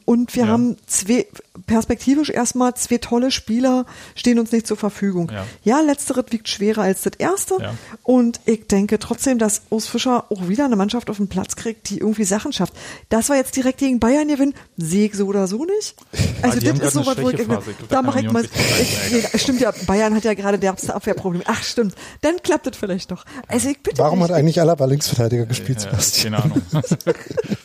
und 0.05 0.35
wir 0.35 0.43
ja. 0.43 0.49
haben 0.49 0.77
zwei, 0.85 1.25
perspektivisch 1.65 2.29
erstmal 2.29 2.75
zwei 2.75 2.97
tolle 2.97 3.31
Spieler 3.31 3.85
stehen 4.15 4.39
uns 4.39 4.51
nicht 4.51 4.67
zur 4.67 4.77
Verfügung. 4.77 5.31
Ja, 5.31 5.45
ja 5.63 5.81
letzteres 5.81 6.25
wiegt 6.29 6.47
schwerer 6.49 6.81
als 6.83 7.01
das 7.01 7.13
erste. 7.17 7.55
Ja. 7.59 7.73
Und 8.03 8.39
ich 8.45 8.67
denke 8.67 8.99
trotzdem, 8.99 9.39
dass 9.39 9.61
Urs 9.69 9.87
Fischer 9.87 10.25
auch 10.29 10.47
wieder 10.47 10.65
eine 10.65 10.75
Mannschaft 10.75 11.09
auf 11.09 11.17
den 11.17 11.27
Platz 11.27 11.55
kriegt, 11.55 11.89
die 11.89 11.99
irgendwie 11.99 12.23
Sachen 12.23 12.53
schafft. 12.53 12.73
Das 13.09 13.29
war 13.29 13.35
jetzt 13.35 13.55
direkt 13.55 13.79
gegen 13.79 13.99
Bayern 13.99 14.27
gewinnen, 14.27 14.53
sehe 14.77 15.07
ich 15.07 15.15
so 15.15 15.25
oder 15.27 15.47
so 15.47 15.65
nicht. 15.65 15.95
Also 16.43 16.59
das 16.59 16.79
ist 16.79 16.93
so 16.93 17.05
was, 17.05 17.19
wo 17.19 17.31
ich, 17.31 17.39
ich 17.39 17.47
da 17.89 18.03
mache 18.03 18.19
ich 18.19 18.31
mal, 18.31 18.43
ich, 18.43 19.11
nee, 19.11 19.39
stimmt 19.39 19.59
ja, 19.59 19.73
Bayern 19.87 20.13
hat 20.13 20.23
ja 20.23 20.35
gerade 20.35 20.59
derbste 20.59 20.93
Abwehrprobleme. 20.93 21.43
Ach 21.47 21.63
stimmt, 21.63 21.95
dann 22.21 22.37
klappt 22.43 22.67
das 22.67 22.77
vielleicht 22.77 23.09
doch. 23.09 23.25
Also 23.47 23.69
ich 23.69 23.79
bitte 23.79 23.97
Warum 23.97 24.19
nicht. 24.19 24.29
hat 24.29 24.37
eigentlich 24.37 24.61
Alaba 24.61 24.85
Linksverteidiger 24.85 25.47
gespielt, 25.47 25.83
ja, 25.83 25.89
Sebastian? 25.89 26.33
Keine 26.35 26.43
Ahnung. 26.43 26.61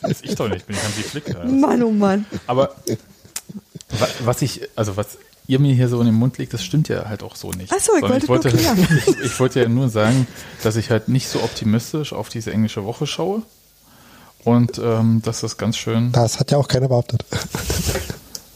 das 0.01 0.21
ich 0.23 0.35
doch 0.35 0.49
nicht, 0.49 0.65
bin 0.65 0.75
ich 0.75 0.83
Hansi 0.83 1.03
Flick. 1.03 1.45
Mann, 1.45 1.83
oh 1.83 1.91
Mann. 1.91 2.25
Aber 2.47 2.75
was 4.23 4.41
ich, 4.41 4.69
also 4.75 4.97
was 4.97 5.17
ihr 5.47 5.59
mir 5.59 5.73
hier 5.73 5.89
so 5.89 5.99
in 5.99 6.05
den 6.05 6.15
Mund 6.15 6.37
legt, 6.37 6.53
das 6.53 6.63
stimmt 6.63 6.87
ja 6.89 7.07
halt 7.07 7.23
auch 7.23 7.35
so 7.35 7.51
nicht. 7.51 7.71
Ach 7.75 7.79
so, 7.79 7.93
ich 7.95 8.01
Sondern 8.01 8.27
wollte 8.27 8.49
ich, 9.07 9.19
ich 9.25 9.39
wollte 9.39 9.61
ja 9.61 9.67
nur 9.67 9.89
sagen, 9.89 10.27
dass 10.63 10.75
ich 10.75 10.89
halt 10.89 11.09
nicht 11.09 11.27
so 11.27 11.43
optimistisch 11.43 12.13
auf 12.13 12.29
diese 12.29 12.51
englische 12.51 12.85
Woche 12.85 13.07
schaue 13.07 13.41
und 14.43 14.77
ähm, 14.79 15.21
dass 15.23 15.41
das 15.41 15.57
ganz 15.57 15.77
schön, 15.77 16.11
Das 16.11 16.39
hat 16.39 16.51
ja 16.51 16.57
auch 16.57 16.67
keiner 16.67 16.87
behauptet. 16.87 17.25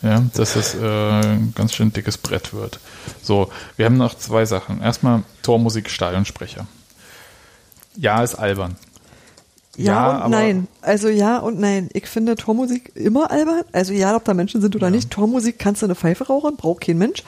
ja, 0.01 0.23
dass 0.33 0.53
das 0.53 0.75
äh, 0.75 0.79
ein 0.79 1.53
ganz 1.55 1.73
schön 1.73 1.91
dickes 1.91 2.17
Brett 2.17 2.53
wird. 2.53 2.79
So, 3.21 3.49
wir 3.75 3.85
haben 3.85 3.97
noch 3.97 4.17
zwei 4.17 4.45
Sachen. 4.45 4.81
Erstmal 4.81 5.23
Tormusik, 5.43 5.89
Stadionsprecher. 5.89 6.67
Ja, 7.97 8.23
ist 8.23 8.35
albern. 8.35 8.75
Ja, 9.77 9.93
Ja, 10.19 10.25
und 10.25 10.31
nein. 10.31 10.67
Also 10.81 11.07
ja 11.07 11.37
und 11.37 11.59
nein. 11.59 11.89
Ich 11.93 12.07
finde 12.07 12.35
Tormusik 12.35 12.91
immer 12.95 13.31
albern. 13.31 13.63
Also 13.71 13.93
egal, 13.93 14.15
ob 14.15 14.25
da 14.25 14.33
Menschen 14.33 14.61
sind 14.61 14.75
oder 14.75 14.89
nicht. 14.89 15.11
Tormusik 15.11 15.59
kannst 15.59 15.81
du 15.81 15.85
eine 15.85 15.95
Pfeife 15.95 16.27
rauchen, 16.27 16.57
braucht 16.57 16.81
kein 16.81 16.97
Mensch. 16.97 17.23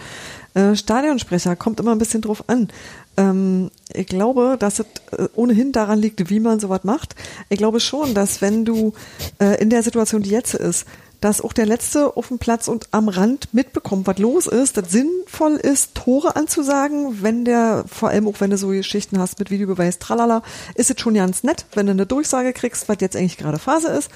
Äh, 0.55 0.75
Stadionsprecher 0.75 1.55
kommt 1.55 1.79
immer 1.79 1.91
ein 1.91 1.99
bisschen 1.99 2.21
drauf 2.21 2.43
an. 2.47 2.69
Ähm, 3.17 3.69
ich 3.93 4.07
glaube, 4.07 4.57
dass 4.59 4.79
es 4.79 4.85
äh, 5.11 5.27
ohnehin 5.35 5.71
daran 5.71 5.99
liegt, 5.99 6.29
wie 6.29 6.39
man 6.39 6.59
sowas 6.59 6.83
macht. 6.83 7.15
Ich 7.49 7.59
glaube 7.59 7.79
schon, 7.79 8.13
dass 8.13 8.41
wenn 8.41 8.65
du 8.65 8.93
äh, 9.39 9.61
in 9.61 9.69
der 9.69 9.83
Situation, 9.83 10.23
die 10.23 10.31
jetzt 10.31 10.55
ist, 10.55 10.85
dass 11.21 11.41
auch 11.41 11.53
der 11.53 11.65
Letzte 11.65 12.15
auf 12.15 12.29
dem 12.29 12.39
Platz 12.39 12.67
und 12.67 12.87
am 12.91 13.09
Rand 13.09 13.53
mitbekommt, 13.53 14.07
was 14.07 14.17
los 14.19 14.47
ist, 14.47 14.77
das 14.77 14.91
sinnvoll 14.91 15.53
ist, 15.53 15.95
Tore 15.95 16.35
anzusagen, 16.35 17.21
wenn 17.21 17.45
der, 17.45 17.83
vor 17.87 18.09
allem 18.09 18.27
auch 18.27 18.39
wenn 18.39 18.51
du 18.51 18.57
so 18.57 18.69
Geschichten 18.69 19.19
hast 19.19 19.39
mit 19.39 19.51
Videobeweis, 19.51 19.99
tralala, 19.99 20.43
ist 20.75 20.89
es 20.89 20.99
schon 20.99 21.15
ganz 21.15 21.43
nett, 21.43 21.65
wenn 21.73 21.87
du 21.87 21.91
eine 21.91 22.05
Durchsage 22.05 22.53
kriegst, 22.53 22.87
was 22.87 22.97
jetzt 23.01 23.15
eigentlich 23.15 23.37
gerade 23.37 23.59
Phase 23.59 23.89
ist, 23.89 24.09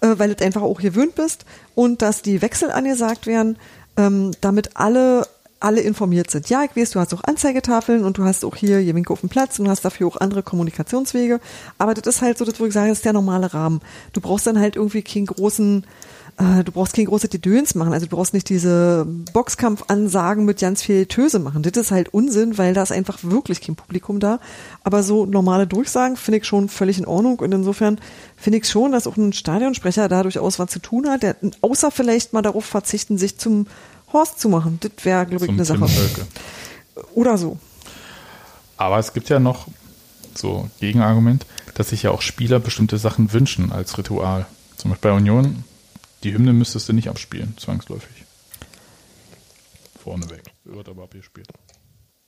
äh, 0.00 0.14
weil 0.18 0.34
du 0.34 0.44
einfach 0.44 0.62
auch 0.62 0.80
gewöhnt 0.80 1.14
bist 1.14 1.44
und 1.74 2.02
dass 2.02 2.22
die 2.22 2.42
Wechsel 2.42 2.70
angesagt 2.70 3.26
werden, 3.26 3.56
ähm, 3.96 4.32
damit 4.40 4.76
alle 4.76 5.26
alle 5.62 5.80
informiert 5.80 6.30
sind. 6.30 6.48
Ja, 6.50 6.64
ich 6.64 6.76
weiß, 6.76 6.90
du 6.90 7.00
hast 7.00 7.14
auch 7.14 7.22
Anzeigetafeln 7.24 8.04
und 8.04 8.18
du 8.18 8.24
hast 8.24 8.44
auch 8.44 8.56
hier 8.56 8.82
Jewinke 8.82 9.12
auf 9.12 9.20
dem 9.20 9.28
Platz 9.28 9.58
und 9.58 9.68
hast 9.68 9.84
dafür 9.84 10.08
auch 10.08 10.16
andere 10.16 10.42
Kommunikationswege. 10.42 11.40
Aber 11.78 11.94
das 11.94 12.16
ist 12.16 12.22
halt 12.22 12.38
so, 12.38 12.44
das, 12.44 12.58
wo 12.58 12.66
ich 12.66 12.72
sage, 12.72 12.88
das 12.88 12.98
ist 12.98 13.04
der 13.04 13.12
normale 13.12 13.54
Rahmen. 13.54 13.80
Du 14.12 14.20
brauchst 14.20 14.46
dann 14.46 14.58
halt 14.58 14.76
irgendwie 14.76 15.02
keinen 15.02 15.26
großen, 15.26 15.86
äh, 16.38 16.64
du 16.64 16.72
brauchst 16.72 16.94
kein 16.94 17.04
großes 17.04 17.30
Gedöns 17.30 17.74
machen. 17.74 17.92
Also 17.92 18.06
du 18.06 18.16
brauchst 18.16 18.34
nicht 18.34 18.48
diese 18.48 19.06
Boxkampfansagen 19.32 20.44
mit 20.44 20.60
ganz 20.60 20.82
viel 20.82 21.06
Töse 21.06 21.38
machen. 21.38 21.62
Das 21.62 21.72
ist 21.76 21.90
halt 21.90 22.14
Unsinn, 22.14 22.58
weil 22.58 22.74
da 22.74 22.82
ist 22.82 22.92
einfach 22.92 23.18
wirklich 23.22 23.60
kein 23.60 23.76
Publikum 23.76 24.20
da. 24.20 24.40
Aber 24.82 25.02
so 25.02 25.26
normale 25.26 25.66
Durchsagen 25.66 26.16
finde 26.16 26.38
ich 26.38 26.46
schon 26.46 26.68
völlig 26.68 26.98
in 26.98 27.06
Ordnung. 27.06 27.38
Und 27.40 27.52
insofern 27.52 28.00
finde 28.36 28.58
ich 28.58 28.68
schon, 28.68 28.92
dass 28.92 29.06
auch 29.06 29.16
ein 29.16 29.32
Stadionsprecher 29.32 30.08
da 30.08 30.22
durchaus 30.22 30.58
was 30.58 30.70
zu 30.70 30.78
tun 30.78 31.08
hat. 31.08 31.22
Der, 31.22 31.36
außer 31.60 31.90
vielleicht 31.90 32.32
mal 32.32 32.42
darauf 32.42 32.64
verzichten, 32.64 33.18
sich 33.18 33.38
zum 33.38 33.66
Horst 34.12 34.40
zu 34.40 34.48
machen. 34.48 34.78
Das 34.80 34.92
wäre, 35.04 35.26
glaube 35.26 35.44
ich, 35.44 35.50
eine 35.50 35.64
Sache. 35.64 35.86
Oder 37.14 37.38
so. 37.38 37.58
Aber 38.76 38.98
es 38.98 39.12
gibt 39.12 39.28
ja 39.28 39.38
noch 39.38 39.66
so 40.34 40.68
Gegenargument, 40.80 41.46
dass 41.74 41.90
sich 41.90 42.04
ja 42.04 42.10
auch 42.10 42.22
Spieler 42.22 42.58
bestimmte 42.58 42.98
Sachen 42.98 43.32
wünschen 43.32 43.70
als 43.70 43.96
Ritual. 43.98 44.46
Zum 44.76 44.90
Beispiel 44.90 45.10
bei 45.10 45.16
Union, 45.16 45.64
die 46.22 46.32
Hymne 46.32 46.52
müsstest 46.52 46.88
du 46.88 46.92
nicht 46.92 47.08
abspielen, 47.08 47.56
zwangsläufig. 47.58 48.24
Vorneweg. 50.02 50.42
Wird 50.64 50.88
aber 50.88 51.04
abgespielt. 51.04 51.48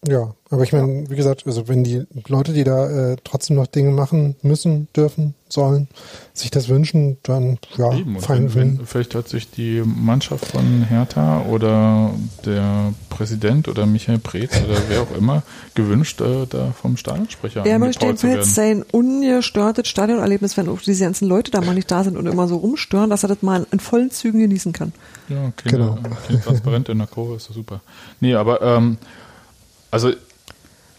Ja, 0.07 0.35
aber 0.51 0.63
ich 0.63 0.73
meine, 0.73 1.09
wie 1.09 1.17
gesagt, 1.17 1.45
also 1.47 1.67
wenn 1.67 1.83
die 1.83 2.05
Leute, 2.29 2.53
die 2.53 2.65
da 2.65 3.13
äh, 3.13 3.17
trotzdem 3.25 3.57
noch 3.57 3.67
Dinge 3.67 3.91
machen 3.91 4.37
müssen, 4.43 4.89
dürfen, 4.95 5.35
sollen, 5.49 5.89
sich 6.33 6.51
das 6.51 6.69
wünschen, 6.69 7.17
dann 7.23 7.59
ja, 7.77 7.93
Eben. 7.95 8.21
Fein. 8.21 8.55
wenn, 8.55 8.79
wenn, 8.79 8.87
vielleicht 8.87 9.15
hat 9.15 9.29
sich 9.29 9.51
die 9.51 9.83
Mannschaft 9.85 10.47
von 10.47 10.85
Hertha 10.89 11.43
oder 11.49 12.11
der 12.45 12.93
Präsident 13.09 13.69
oder 13.69 13.87
Michael 13.87 14.19
Preetz 14.19 14.61
oder 14.63 14.79
wer 14.89 15.03
auch 15.03 15.17
immer 15.17 15.43
gewünscht, 15.75 16.21
äh, 16.21 16.47
da 16.49 16.73
vom 16.73 16.97
Stadionsprecher 16.97 17.65
Er 17.65 17.79
möchte 17.79 18.07
jedenfalls 18.07 18.55
sein 18.55 18.85
ungestörtes 18.93 19.89
Stadionerlebnis, 19.89 20.57
wenn 20.57 20.69
auch 20.69 20.81
diese 20.81 21.05
ganzen 21.05 21.29
Leute 21.29 21.51
da 21.51 21.61
mal 21.63 21.75
nicht 21.75 21.91
da 21.91 22.05
sind 22.05 22.17
und 22.17 22.27
immer 22.27 22.47
so 22.49 22.57
rumstören, 22.57 23.11
dass 23.11 23.23
er 23.23 23.29
das 23.29 23.43
mal 23.43 23.67
in 23.71 23.81
vollen 23.81 24.11
Zügen 24.11 24.41
genießen 24.41 24.73
kann. 24.73 24.93
Ja, 25.29 25.53
keine, 25.57 25.79
Genau. 25.79 25.99
keine 26.27 26.41
Transparente 26.41 26.93
in 26.93 26.99
der 26.99 27.07
Kurve 27.07 27.37
ist 27.37 27.49
doch 27.49 27.55
super. 27.55 27.81
Nee, 28.21 28.35
aber 28.35 28.61
ähm, 28.61 28.99
also 29.95 30.13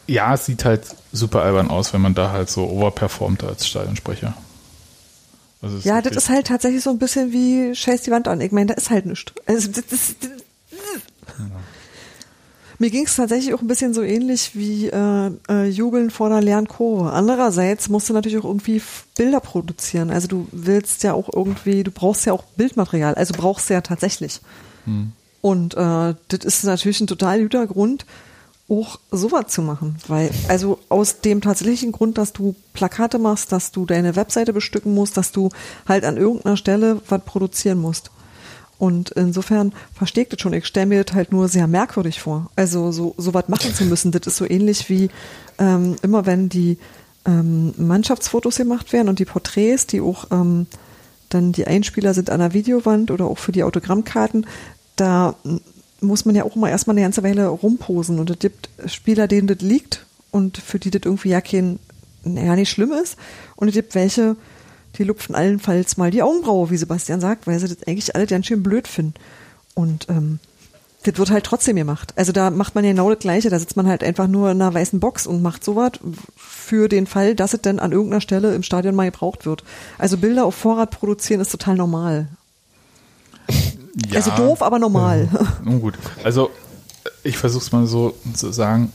ja, 0.08 0.34
es 0.34 0.46
sieht 0.46 0.64
halt 0.64 0.84
super 1.12 1.42
albern 1.42 1.70
aus, 1.70 1.94
wenn 1.94 2.00
man 2.00 2.14
da 2.14 2.32
halt 2.32 2.50
so 2.50 2.64
overperformt 2.64 3.44
als 3.44 3.68
Stadionsprecher. 3.68 4.34
Also 5.62 5.78
Ja, 5.80 6.02
das 6.02 6.16
ist 6.16 6.30
halt 6.30 6.48
tatsächlich 6.48 6.82
so 6.82 6.92
ein 6.92 6.98
bisschen 6.98 7.34
wie 7.34 7.76
scheiß 7.76 8.04
die 8.04 8.12
Wand 8.12 8.30
an. 8.30 8.40
Ich 8.40 8.54
meine, 8.54 8.68
da 8.68 8.74
ist 8.76 8.90
halt 8.90 9.06
nichts. 9.06 9.34
Also, 9.46 9.70
das, 9.70 9.84
das, 9.88 10.16
das, 10.22 10.32
Mir 12.80 12.90
ging 12.90 13.06
es 13.06 13.18
tatsächlich 13.18 13.54
auch 13.54 13.62
ein 13.62 13.68
bisschen 13.68 13.94
so 13.94 14.02
ähnlich 14.02 14.52
wie 14.54 14.88
äh, 14.88 15.32
äh, 15.50 15.68
Jubeln 15.68 16.10
vor 16.10 16.30
der 16.30 16.42
leeren 16.42 16.68
Kurve. 16.70 17.12
Andererseits 17.12 17.90
musst 17.90 18.08
du 18.08 18.14
natürlich 18.14 18.38
auch 18.38 18.46
irgendwie 18.46 18.82
Bilder 19.18 19.42
produzieren. 19.42 20.10
Also 20.10 20.28
du 20.28 20.48
willst 20.54 21.04
ja 21.04 21.14
auch 21.14 21.30
irgendwie, 21.34 21.84
du 21.84 21.92
brauchst 21.92 22.26
ja 22.26 22.32
auch 22.32 22.44
Bildmaterial. 22.56 23.16
Also 23.16 23.34
brauchst 23.36 23.70
du 23.70 23.74
ja 23.74 23.82
tatsächlich. 23.82 24.40
Und 25.42 25.74
äh, 25.74 26.16
das 26.28 26.46
ist 26.46 26.64
natürlich 26.64 27.02
ein 27.02 27.08
total 27.08 27.42
guter 27.42 27.68
Grund, 27.68 28.06
auch 28.68 29.00
sowas 29.12 29.48
zu 29.48 29.62
machen. 29.62 29.98
Weil, 30.08 30.32
also 30.48 30.80
aus 30.90 31.22
dem 31.22 31.42
tatsächlichen 31.42 31.92
Grund, 31.92 32.18
dass 32.18 32.34
du 32.34 32.56
Plakate 32.74 33.20
machst, 33.20 33.52
dass 33.52 33.72
du 33.72 33.86
deine 33.86 34.16
Webseite 34.16 34.54
bestücken 34.54 34.94
musst, 34.94 35.18
dass 35.18 35.32
du 35.32 35.50
halt 35.88 36.04
an 36.04 36.18
irgendeiner 36.18 36.58
Stelle 36.58 37.02
was 37.08 37.24
produzieren 37.24 37.80
musst. 37.80 38.12
Und 38.78 39.12
insofern 39.12 39.74
verstehe 39.94 40.24
ich 40.24 40.30
das 40.30 40.42
schon. 40.42 40.54
Ich 40.54 40.66
stelle 40.66 40.88
mir 40.88 41.04
das 41.04 41.16
halt 41.16 41.32
nur 41.32 41.48
sehr 41.48 41.68
merkwürdig 41.68 42.20
vor. 42.20 42.50
Also 42.56 42.92
so, 42.92 43.14
so 43.18 43.34
was 43.34 43.48
machen 43.48 43.74
zu 43.74 43.86
müssen, 43.86 44.12
das 44.12 44.28
ist 44.28 44.38
so 44.38 44.50
ähnlich 44.50 44.90
wie 44.90 45.10
ähm, 45.60 45.96
immer, 46.02 46.26
wenn 46.26 46.50
die 46.50 46.78
ähm, 47.26 47.74
Mannschaftsfotos 47.78 48.58
gemacht 48.58 48.92
werden 48.92 49.08
und 49.08 49.20
die 49.20 49.26
Porträts, 49.26 49.88
die 49.88 50.02
auch 50.02 50.26
ähm, 50.32 50.68
dann 51.30 51.52
die 51.52 51.68
Einspieler 51.68 52.14
sind 52.14 52.30
an 52.30 52.40
der 52.40 52.54
Videowand 52.54 53.12
oder 53.12 53.26
auch 53.26 53.38
für 53.38 53.52
die 53.52 53.64
Autogrammkarten, 53.64 54.46
da 54.96 55.36
muss 56.02 56.26
man 56.26 56.36
ja 56.36 56.44
auch 56.44 56.56
immer 56.56 56.70
erstmal 56.70 56.96
eine 56.96 57.06
ganze 57.06 57.24
Weile 57.24 57.48
rumposen. 57.48 58.20
Und 58.20 58.30
es 58.30 58.40
gibt 58.40 58.70
Spieler, 58.86 59.28
denen 59.28 59.48
das 59.48 59.60
liegt 59.60 60.06
und 60.32 60.58
für 60.58 60.80
die 60.80 60.92
das 60.92 61.02
irgendwie 61.06 61.30
ja 61.30 61.42
kein, 61.42 61.80
ja 62.24 62.56
nicht 62.56 62.70
schlimm 62.70 62.92
ist. 62.92 63.18
Und 63.56 63.70
es 63.70 63.74
gibt 63.74 63.96
welche, 63.96 64.36
die 64.98 65.04
lupfen 65.04 65.36
allenfalls 65.36 65.98
mal 65.98 66.12
die 66.12 66.24
Augenbraue, 66.24 66.70
wie 66.70 66.78
Sebastian 66.78 67.22
sagt, 67.22 67.48
weil 67.48 67.60
sie 67.60 67.68
das 67.68 67.88
eigentlich 67.88 68.16
alle 68.16 68.28
ganz 68.28 68.46
schön 68.46 68.64
blöd 68.64 68.88
finden. 68.88 69.16
Und 69.74 70.08
ähm, 70.10 70.40
das 71.06 71.18
wird 71.18 71.30
halt 71.30 71.46
trotzdem 71.46 71.76
gemacht. 71.76 72.14
Also 72.16 72.32
da 72.32 72.50
macht 72.50 72.76
man 72.76 72.84
ja 72.84 72.92
genau 72.92 73.10
das 73.10 73.20
Gleiche. 73.20 73.50
Da 73.50 73.60
sitzt 73.60 73.78
man 73.78 73.88
halt 73.88 74.04
einfach 74.04 74.28
nur 74.28 74.52
in 74.52 74.62
einer 74.62 74.74
weißen 74.74 75.00
Box 75.00 75.28
und 75.28 75.42
macht 75.42 75.64
sowas 75.64 75.92
für 76.36 76.90
den 76.90 77.06
Fall, 77.06 77.36
dass 77.36 77.54
es 77.54 77.62
dann 77.62 77.80
an 77.80 77.92
irgendeiner 77.92 78.22
Stelle 78.22 78.56
im 78.56 78.64
Stadion 78.64 78.96
mal 78.96 79.12
gebraucht 79.12 79.46
wird. 79.46 79.64
Also 79.98 80.18
Bilder 80.18 80.46
auf 80.46 80.56
Vorrat 80.56 80.92
produzieren 80.92 81.42
ist 81.42 81.52
total 81.52 81.76
normal. 81.76 82.28
Ja, 84.10 84.16
Also 84.16 84.32
doof, 84.32 84.62
aber 84.62 84.80
normal. 84.80 85.30
Nun 85.64 85.82
gut. 85.82 85.96
Also 86.24 86.52
ich 87.24 87.38
versuche 87.38 87.64
es 87.64 87.72
mal 87.72 87.88
so 87.88 88.16
zu 88.34 88.52
sagen. 88.52 88.92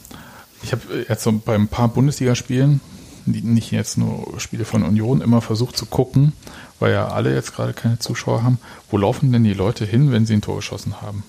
Ich 0.62 0.72
habe 0.72 0.82
jetzt 1.08 1.22
so 1.22 1.32
bei 1.32 1.54
ein 1.54 1.68
paar 1.68 1.88
Bundesligaspielen, 1.88 2.80
nicht 3.26 3.70
jetzt 3.70 3.98
nur 3.98 4.38
Spiele 4.38 4.64
von 4.64 4.82
Union, 4.82 5.20
immer 5.20 5.40
versucht 5.40 5.76
zu 5.76 5.86
gucken, 5.86 6.32
weil 6.78 6.92
ja 6.92 7.08
alle 7.08 7.34
jetzt 7.34 7.54
gerade 7.54 7.72
keine 7.72 7.98
Zuschauer 7.98 8.42
haben, 8.42 8.58
wo 8.90 8.98
laufen 8.98 9.32
denn 9.32 9.44
die 9.44 9.54
Leute 9.54 9.84
hin, 9.84 10.12
wenn 10.12 10.26
sie 10.26 10.34
ein 10.34 10.42
Tor 10.42 10.56
geschossen 10.56 11.00
haben? 11.00 11.24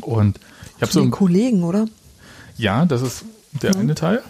Und 0.00 0.38
ich 0.76 0.82
habe 0.82 0.92
so 0.92 1.00
den 1.00 1.08
ein, 1.08 1.12
Kollegen, 1.12 1.64
oder? 1.64 1.86
ja, 2.56 2.84
das 2.84 3.02
ist 3.02 3.24
der 3.52 3.76
eine 3.76 3.94
Teil. 3.94 4.22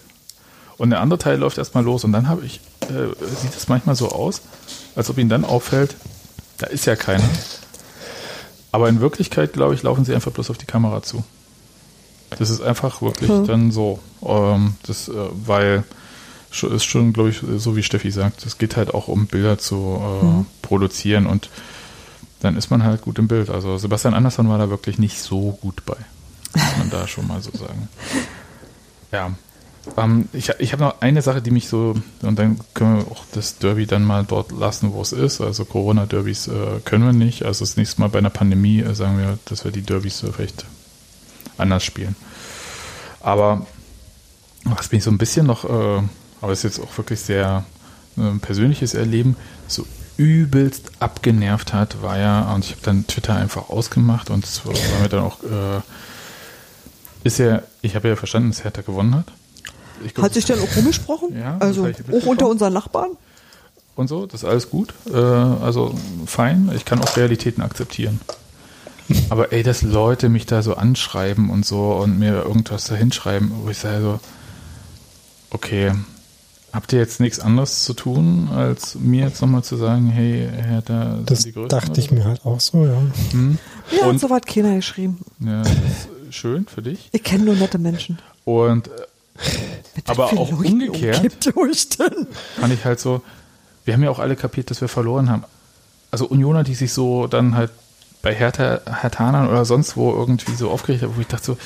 Und 0.78 0.90
der 0.90 1.00
andere 1.00 1.18
Teil 1.18 1.38
läuft 1.38 1.58
erstmal 1.58 1.84
los. 1.84 2.02
Und 2.04 2.12
dann 2.12 2.28
habe 2.28 2.44
ich, 2.44 2.60
äh, 2.82 3.14
sieht 3.40 3.54
es 3.56 3.68
manchmal 3.68 3.94
so 3.94 4.10
aus, 4.10 4.42
als 4.96 5.08
ob 5.10 5.18
ihnen 5.18 5.30
dann 5.30 5.44
auffällt, 5.44 5.94
da 6.58 6.66
ist 6.66 6.86
ja 6.86 6.96
keiner. 6.96 7.28
Aber 8.72 8.88
in 8.88 9.00
Wirklichkeit, 9.00 9.52
glaube 9.52 9.74
ich, 9.74 9.82
laufen 9.82 10.04
sie 10.04 10.14
einfach 10.14 10.32
bloß 10.32 10.50
auf 10.50 10.58
die 10.58 10.66
Kamera 10.66 11.02
zu. 11.02 11.22
Das 12.38 12.48
ist 12.50 12.62
einfach 12.62 13.02
wirklich 13.02 13.30
Hm. 13.30 13.46
dann 13.46 13.70
so. 13.70 13.98
Ähm, 14.24 14.74
das, 14.86 15.08
äh, 15.08 15.12
weil 15.46 15.84
ist 16.50 16.84
schon, 16.84 17.12
glaube 17.14 17.30
ich, 17.30 17.42
so 17.56 17.76
wie 17.76 17.82
Steffi 17.82 18.10
sagt, 18.10 18.44
es 18.44 18.58
geht 18.58 18.76
halt 18.76 18.92
auch 18.92 19.08
um 19.08 19.26
Bilder 19.26 19.58
zu 19.58 19.76
äh, 20.00 20.24
Mhm. 20.24 20.46
produzieren 20.60 21.26
und 21.26 21.48
dann 22.40 22.56
ist 22.56 22.70
man 22.70 22.82
halt 22.82 23.02
gut 23.02 23.18
im 23.18 23.28
Bild. 23.28 23.48
Also 23.48 23.78
Sebastian 23.78 24.12
Andersson 24.14 24.48
war 24.50 24.58
da 24.58 24.68
wirklich 24.68 24.98
nicht 24.98 25.18
so 25.22 25.52
gut 25.62 25.84
bei. 25.86 25.96
Muss 26.54 26.76
man 26.78 26.90
da 26.90 27.06
schon 27.08 27.26
mal 27.26 27.40
so 27.42 27.50
sagen. 27.52 27.88
Ja. 29.12 29.30
Ähm, 29.96 30.28
ich 30.32 30.48
ich 30.58 30.72
habe 30.72 30.82
noch 30.82 31.00
eine 31.00 31.22
Sache, 31.22 31.42
die 31.42 31.50
mich 31.50 31.68
so, 31.68 31.94
und 32.22 32.38
dann 32.38 32.60
können 32.74 32.98
wir 32.98 33.10
auch 33.10 33.24
das 33.32 33.58
Derby 33.58 33.86
dann 33.86 34.04
mal 34.04 34.24
dort 34.24 34.52
lassen, 34.52 34.92
wo 34.92 35.02
es 35.02 35.12
ist. 35.12 35.40
Also 35.40 35.64
Corona-Derbys 35.64 36.48
äh, 36.48 36.80
können 36.84 37.04
wir 37.04 37.12
nicht. 37.12 37.44
Also 37.44 37.64
das 37.64 37.76
nächste 37.76 38.00
Mal 38.00 38.08
bei 38.08 38.18
einer 38.18 38.30
Pandemie 38.30 38.80
äh, 38.80 38.94
sagen 38.94 39.18
wir, 39.18 39.38
dass 39.46 39.64
wir 39.64 39.72
die 39.72 39.82
Derbys 39.82 40.22
äh, 40.22 40.32
vielleicht 40.32 40.64
anders 41.58 41.84
spielen. 41.84 42.16
Aber 43.20 43.66
was 44.64 44.92
mich 44.92 45.02
so 45.02 45.10
ein 45.10 45.18
bisschen 45.18 45.46
noch, 45.46 45.64
äh, 45.64 46.02
aber 46.40 46.52
es 46.52 46.64
ist 46.64 46.76
jetzt 46.76 46.86
auch 46.86 46.96
wirklich 46.96 47.20
sehr 47.20 47.64
äh, 48.16 48.38
persönliches 48.40 48.94
Erleben, 48.94 49.36
so 49.66 49.86
übelst 50.16 50.92
abgenervt 51.00 51.72
hat, 51.72 52.02
war 52.02 52.18
ja, 52.18 52.52
und 52.52 52.64
ich 52.64 52.72
habe 52.72 52.82
dann 52.82 53.06
Twitter 53.06 53.34
einfach 53.34 53.70
ausgemacht 53.70 54.30
und 54.30 54.44
es 54.44 54.64
war 54.66 54.74
mir 55.00 55.08
dann 55.08 55.24
auch, 55.24 55.42
äh, 55.42 55.80
ist 57.24 57.38
ja, 57.38 57.62
ich 57.80 57.94
habe 57.96 58.08
ja 58.08 58.16
verstanden, 58.16 58.50
dass 58.50 58.64
Hertha 58.64 58.82
gewonnen 58.82 59.14
hat. 59.14 59.32
Glaub, 60.14 60.26
hat 60.26 60.34
sich 60.34 60.44
dann 60.46 60.58
auch 60.60 60.76
rumgesprochen? 60.76 61.38
Ja, 61.38 61.56
also 61.58 61.86
auch 61.86 62.26
unter 62.26 62.48
unseren 62.48 62.72
Nachbarn? 62.72 63.10
Und 63.94 64.08
so, 64.08 64.26
das 64.26 64.42
ist 64.42 64.48
alles 64.48 64.70
gut. 64.70 64.94
Äh, 65.12 65.16
also 65.16 65.94
fein, 66.26 66.70
ich 66.74 66.84
kann 66.84 67.00
auch 67.00 67.16
Realitäten 67.16 67.62
akzeptieren. 67.62 68.20
Aber 69.28 69.52
ey, 69.52 69.62
dass 69.62 69.82
Leute 69.82 70.28
mich 70.28 70.46
da 70.46 70.62
so 70.62 70.74
anschreiben 70.74 71.50
und 71.50 71.66
so 71.66 71.92
und 71.92 72.18
mir 72.18 72.42
irgendwas 72.44 72.84
da 72.84 72.94
hinschreiben, 72.94 73.52
wo 73.62 73.70
ich 73.70 73.78
sage 73.78 74.00
so, 74.00 74.20
okay, 75.50 75.92
habt 76.72 76.92
ihr 76.92 76.98
jetzt 76.98 77.20
nichts 77.20 77.38
anderes 77.38 77.84
zu 77.84 77.92
tun, 77.92 78.48
als 78.54 78.94
mir 78.94 79.26
jetzt 79.26 79.42
nochmal 79.42 79.62
zu 79.62 79.76
sagen, 79.76 80.08
hey, 80.08 80.48
Herr, 80.50 80.82
da 80.82 81.18
das 81.24 81.40
die 81.40 81.52
Größten 81.52 81.68
dachte 81.68 82.00
ich 82.00 82.10
mir 82.10 82.24
halt 82.24 82.44
auch 82.46 82.60
so, 82.60 82.86
ja. 82.86 83.02
Hm? 83.32 83.58
Ja, 83.90 84.06
und 84.06 84.18
so 84.18 84.30
hat 84.30 84.46
keiner 84.46 84.76
geschrieben. 84.76 85.18
Ja, 85.40 85.62
das 85.62 85.72
ist 85.72 86.34
schön 86.34 86.66
für 86.66 86.82
dich. 86.82 87.10
Ich 87.12 87.22
kenne 87.22 87.44
nur 87.44 87.54
nette 87.56 87.78
Menschen. 87.78 88.18
Und 88.44 88.88
äh, 88.88 88.90
aber 90.06 90.26
auch 90.26 90.50
umgekehrt 90.52 91.22
fand 92.60 92.72
ich 92.72 92.84
halt 92.84 93.00
so, 93.00 93.22
wir 93.84 93.94
haben 93.94 94.02
ja 94.02 94.10
auch 94.10 94.18
alle 94.18 94.36
kapiert, 94.36 94.70
dass 94.70 94.80
wir 94.80 94.88
verloren 94.88 95.30
haben. 95.30 95.44
Also 96.10 96.26
Unioner, 96.26 96.64
die 96.64 96.74
sich 96.74 96.92
so 96.92 97.26
dann 97.26 97.56
halt 97.56 97.70
bei 98.22 98.34
Hertha, 98.34 98.80
Herthanern 99.00 99.48
oder 99.48 99.64
sonst 99.64 99.96
wo 99.96 100.12
irgendwie 100.12 100.54
so 100.54 100.70
aufgeregt 100.70 101.02
haben, 101.02 101.16
wo 101.16 101.20
ich 101.20 101.26
dachte 101.26 101.44
so, 101.44 101.58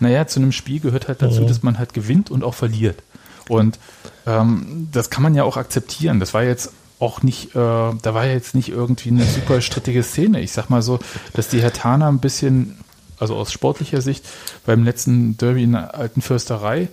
naja, 0.00 0.26
zu 0.26 0.40
einem 0.40 0.52
Spiel 0.52 0.80
gehört 0.80 1.08
halt 1.08 1.22
dazu, 1.22 1.42
mhm. 1.42 1.46
dass 1.46 1.62
man 1.62 1.78
halt 1.78 1.94
gewinnt 1.94 2.30
und 2.30 2.42
auch 2.42 2.54
verliert. 2.54 3.02
Und 3.48 3.78
ähm, 4.26 4.88
das 4.92 5.10
kann 5.10 5.22
man 5.22 5.34
ja 5.34 5.44
auch 5.44 5.56
akzeptieren. 5.56 6.20
Das 6.20 6.34
war 6.34 6.42
jetzt 6.42 6.72
auch 6.98 7.22
nicht, 7.22 7.54
äh, 7.54 7.58
da 7.58 8.14
war 8.14 8.26
jetzt 8.26 8.54
nicht 8.54 8.68
irgendwie 8.68 9.10
eine 9.10 9.24
super 9.24 9.60
strittige 9.60 10.02
Szene. 10.02 10.40
Ich 10.40 10.52
sag 10.52 10.68
mal 10.68 10.82
so, 10.82 10.98
dass 11.32 11.48
die 11.48 11.62
Hertaner 11.62 12.08
ein 12.08 12.18
bisschen, 12.18 12.78
also 13.18 13.36
aus 13.36 13.52
sportlicher 13.52 14.02
Sicht, 14.02 14.24
beim 14.66 14.84
letzten 14.84 15.36
Derby 15.36 15.62
in 15.62 15.72
der 15.72 15.94
alten 15.94 16.22
Fürsterei 16.22 16.88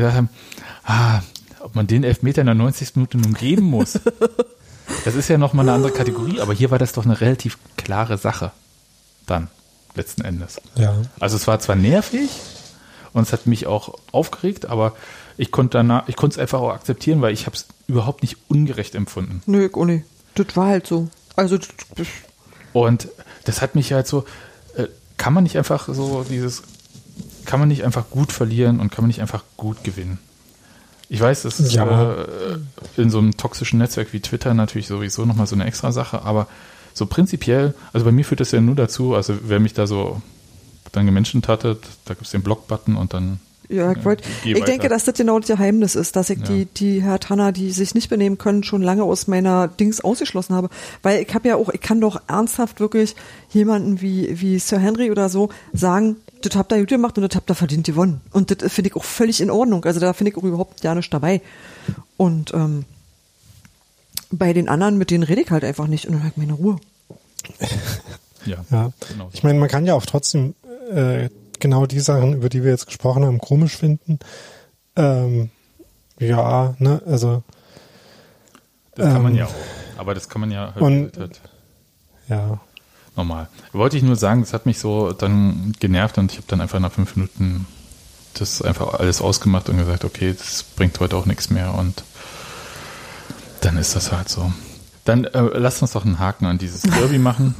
gesagt 0.00 0.16
haben, 0.16 0.28
ah, 0.84 1.20
ob 1.60 1.74
man 1.74 1.86
den 1.86 2.04
Elfmeter 2.04 2.40
in 2.40 2.46
der 2.46 2.54
90. 2.54 2.96
Minute 2.96 3.18
nun 3.18 3.34
geben 3.34 3.64
muss. 3.64 4.00
Das 5.04 5.14
ist 5.14 5.28
ja 5.28 5.38
nochmal 5.38 5.64
eine 5.64 5.72
andere 5.72 5.92
Kategorie, 5.92 6.40
aber 6.40 6.52
hier 6.52 6.70
war 6.70 6.78
das 6.78 6.92
doch 6.92 7.04
eine 7.04 7.20
relativ 7.20 7.58
klare 7.76 8.18
Sache. 8.18 8.50
Dann, 9.26 9.48
letzten 9.94 10.22
Endes. 10.22 10.60
Ja. 10.74 10.94
Also 11.20 11.36
es 11.36 11.46
war 11.46 11.60
zwar 11.60 11.76
nervig 11.76 12.28
und 13.12 13.22
es 13.22 13.32
hat 13.32 13.46
mich 13.46 13.66
auch 13.66 13.94
aufgeregt, 14.12 14.66
aber 14.66 14.94
ich 15.36 15.52
konnte 15.52 15.78
danach, 15.78 16.08
ich 16.08 16.16
konnte 16.16 16.34
es 16.34 16.38
einfach 16.40 16.60
auch 16.60 16.70
akzeptieren, 16.70 17.22
weil 17.22 17.32
ich 17.32 17.46
habe 17.46 17.56
es 17.56 17.66
überhaupt 17.86 18.22
nicht 18.22 18.36
ungerecht 18.48 18.94
empfunden. 18.94 19.42
Nö, 19.46 19.70
nee. 19.86 20.04
Das 20.34 20.56
war 20.56 20.66
halt 20.66 20.86
so. 20.86 21.08
Also 21.36 21.58
und 22.72 23.08
das 23.44 23.62
hat 23.62 23.74
mich 23.74 23.92
halt 23.92 24.06
so, 24.06 24.24
äh, 24.76 24.86
kann 25.16 25.32
man 25.32 25.44
nicht 25.44 25.56
einfach 25.56 25.88
so 25.88 26.24
dieses, 26.28 26.62
kann 27.44 27.60
man 27.60 27.68
nicht 27.68 27.84
einfach 27.84 28.10
gut 28.10 28.32
verlieren 28.32 28.80
und 28.80 28.90
kann 28.90 29.04
man 29.04 29.08
nicht 29.08 29.20
einfach 29.20 29.44
gut 29.56 29.84
gewinnen. 29.84 30.18
Ich 31.08 31.20
weiß, 31.20 31.42
das 31.42 31.58
ist 31.58 31.72
ja. 31.72 32.12
äh, 32.12 32.58
in 32.96 33.10
so 33.10 33.18
einem 33.18 33.36
toxischen 33.36 33.78
Netzwerk 33.78 34.12
wie 34.12 34.20
Twitter 34.20 34.54
natürlich 34.54 34.86
sowieso 34.86 35.24
nochmal 35.24 35.48
so 35.48 35.56
eine 35.56 35.64
extra 35.64 35.90
Sache, 35.90 36.22
aber 36.22 36.46
so 36.94 37.06
prinzipiell, 37.06 37.74
also 37.92 38.04
bei 38.04 38.12
mir 38.12 38.24
führt 38.24 38.40
das 38.40 38.52
ja 38.52 38.60
nur 38.60 38.76
dazu, 38.76 39.14
also 39.14 39.34
wer 39.42 39.58
mich 39.58 39.74
da 39.74 39.86
so 39.86 40.22
dann 40.92 41.06
gemenschent 41.06 41.48
hatte, 41.48 41.78
da 42.04 42.14
gibt 42.14 42.26
es 42.26 42.30
den 42.30 42.42
Block-Button 42.42 42.96
und 42.96 43.14
dann 43.14 43.40
ja, 43.70 43.92
ich, 43.92 44.04
wollt, 44.04 44.22
ich 44.44 44.64
denke, 44.64 44.88
dass 44.88 45.04
das 45.04 45.14
genau 45.14 45.38
das 45.38 45.46
Geheimnis 45.46 45.94
ist, 45.94 46.16
dass 46.16 46.28
ich 46.28 46.40
ja. 46.40 46.44
die, 46.44 46.64
die 46.64 47.02
Herr 47.02 47.20
Tanner, 47.20 47.52
die 47.52 47.70
sich 47.70 47.94
nicht 47.94 48.10
benehmen 48.10 48.36
können, 48.36 48.64
schon 48.64 48.82
lange 48.82 49.04
aus 49.04 49.28
meiner 49.28 49.68
Dings 49.68 50.00
ausgeschlossen 50.00 50.56
habe. 50.56 50.70
Weil 51.04 51.22
ich 51.22 51.32
habe 51.34 51.48
ja 51.48 51.54
auch, 51.54 51.68
ich 51.68 51.80
kann 51.80 52.00
doch 52.00 52.20
ernsthaft 52.26 52.80
wirklich 52.80 53.14
jemanden 53.50 54.00
wie, 54.00 54.40
wie 54.40 54.58
Sir 54.58 54.80
Henry 54.80 55.12
oder 55.12 55.28
so 55.28 55.50
sagen, 55.72 56.16
das 56.42 56.56
habt 56.56 56.72
ihr 56.72 56.78
gut 56.78 56.88
gemacht 56.88 57.16
und 57.18 57.28
das 57.28 57.36
habt 57.36 57.50
ihr 57.50 57.54
verdient 57.54 57.86
gewonnen. 57.86 58.20
Und 58.32 58.50
das 58.50 58.72
finde 58.72 58.90
ich 58.90 58.96
auch 58.96 59.04
völlig 59.04 59.40
in 59.40 59.50
Ordnung. 59.50 59.84
Also 59.84 60.00
da 60.00 60.12
finde 60.12 60.30
ich 60.30 60.36
auch 60.36 60.42
überhaupt 60.42 60.82
ja 60.82 60.94
nicht 60.94 61.12
dabei. 61.12 61.40
Und 62.16 62.52
ähm, 62.54 62.84
bei 64.30 64.52
den 64.52 64.68
anderen, 64.68 64.98
mit 64.98 65.10
denen 65.10 65.24
rede 65.24 65.42
ich 65.42 65.50
halt 65.50 65.64
einfach 65.64 65.86
nicht 65.86 66.06
und 66.06 66.12
dann 66.12 66.22
habe 66.22 66.32
ich 66.32 66.36
meine 66.36 66.54
Ruhe. 66.54 66.76
Ja, 68.46 68.64
ja. 68.70 68.90
Genau. 69.10 69.28
Ich 69.34 69.42
meine, 69.42 69.58
man 69.58 69.68
kann 69.68 69.84
ja 69.84 69.92
auch 69.92 70.06
trotzdem 70.06 70.54
äh, 70.90 71.28
genau 71.58 71.84
die 71.84 72.00
Sachen, 72.00 72.32
über 72.32 72.48
die 72.48 72.64
wir 72.64 72.70
jetzt 72.70 72.86
gesprochen 72.86 73.22
haben, 73.22 73.38
komisch 73.38 73.76
finden. 73.76 74.18
Ähm, 74.96 75.50
ja, 76.18 76.74
ne, 76.78 77.02
also. 77.04 77.42
Das 78.94 79.12
kann 79.12 79.22
man 79.22 79.32
ähm, 79.32 79.38
ja 79.40 79.44
auch. 79.44 79.54
Aber 79.98 80.14
das 80.14 80.30
kann 80.30 80.40
man 80.40 80.50
ja 80.50 80.72
halt, 80.74 80.82
und, 80.82 81.18
halt 81.18 81.40
ja 82.28 82.60
normal. 83.20 83.48
Wollte 83.72 83.96
ich 83.96 84.02
nur 84.02 84.16
sagen, 84.16 84.40
das 84.40 84.52
hat 84.52 84.66
mich 84.66 84.78
so 84.78 85.12
dann 85.12 85.72
genervt 85.78 86.18
und 86.18 86.32
ich 86.32 86.38
habe 86.38 86.46
dann 86.48 86.60
einfach 86.60 86.80
nach 86.80 86.92
fünf 86.92 87.16
Minuten 87.16 87.66
das 88.34 88.62
einfach 88.62 88.94
alles 88.94 89.20
ausgemacht 89.20 89.68
und 89.68 89.76
gesagt, 89.76 90.04
okay, 90.04 90.34
das 90.36 90.62
bringt 90.62 90.98
heute 91.00 91.16
auch 91.16 91.26
nichts 91.26 91.50
mehr 91.50 91.74
und 91.74 92.02
dann 93.60 93.76
ist 93.76 93.94
das 93.96 94.12
halt 94.12 94.28
so. 94.28 94.50
Dann 95.04 95.24
äh, 95.24 95.40
lasst 95.40 95.82
uns 95.82 95.92
doch 95.92 96.04
einen 96.04 96.18
Haken 96.18 96.46
an 96.46 96.58
dieses 96.58 96.82
Derby 96.82 97.18
machen 97.30 97.54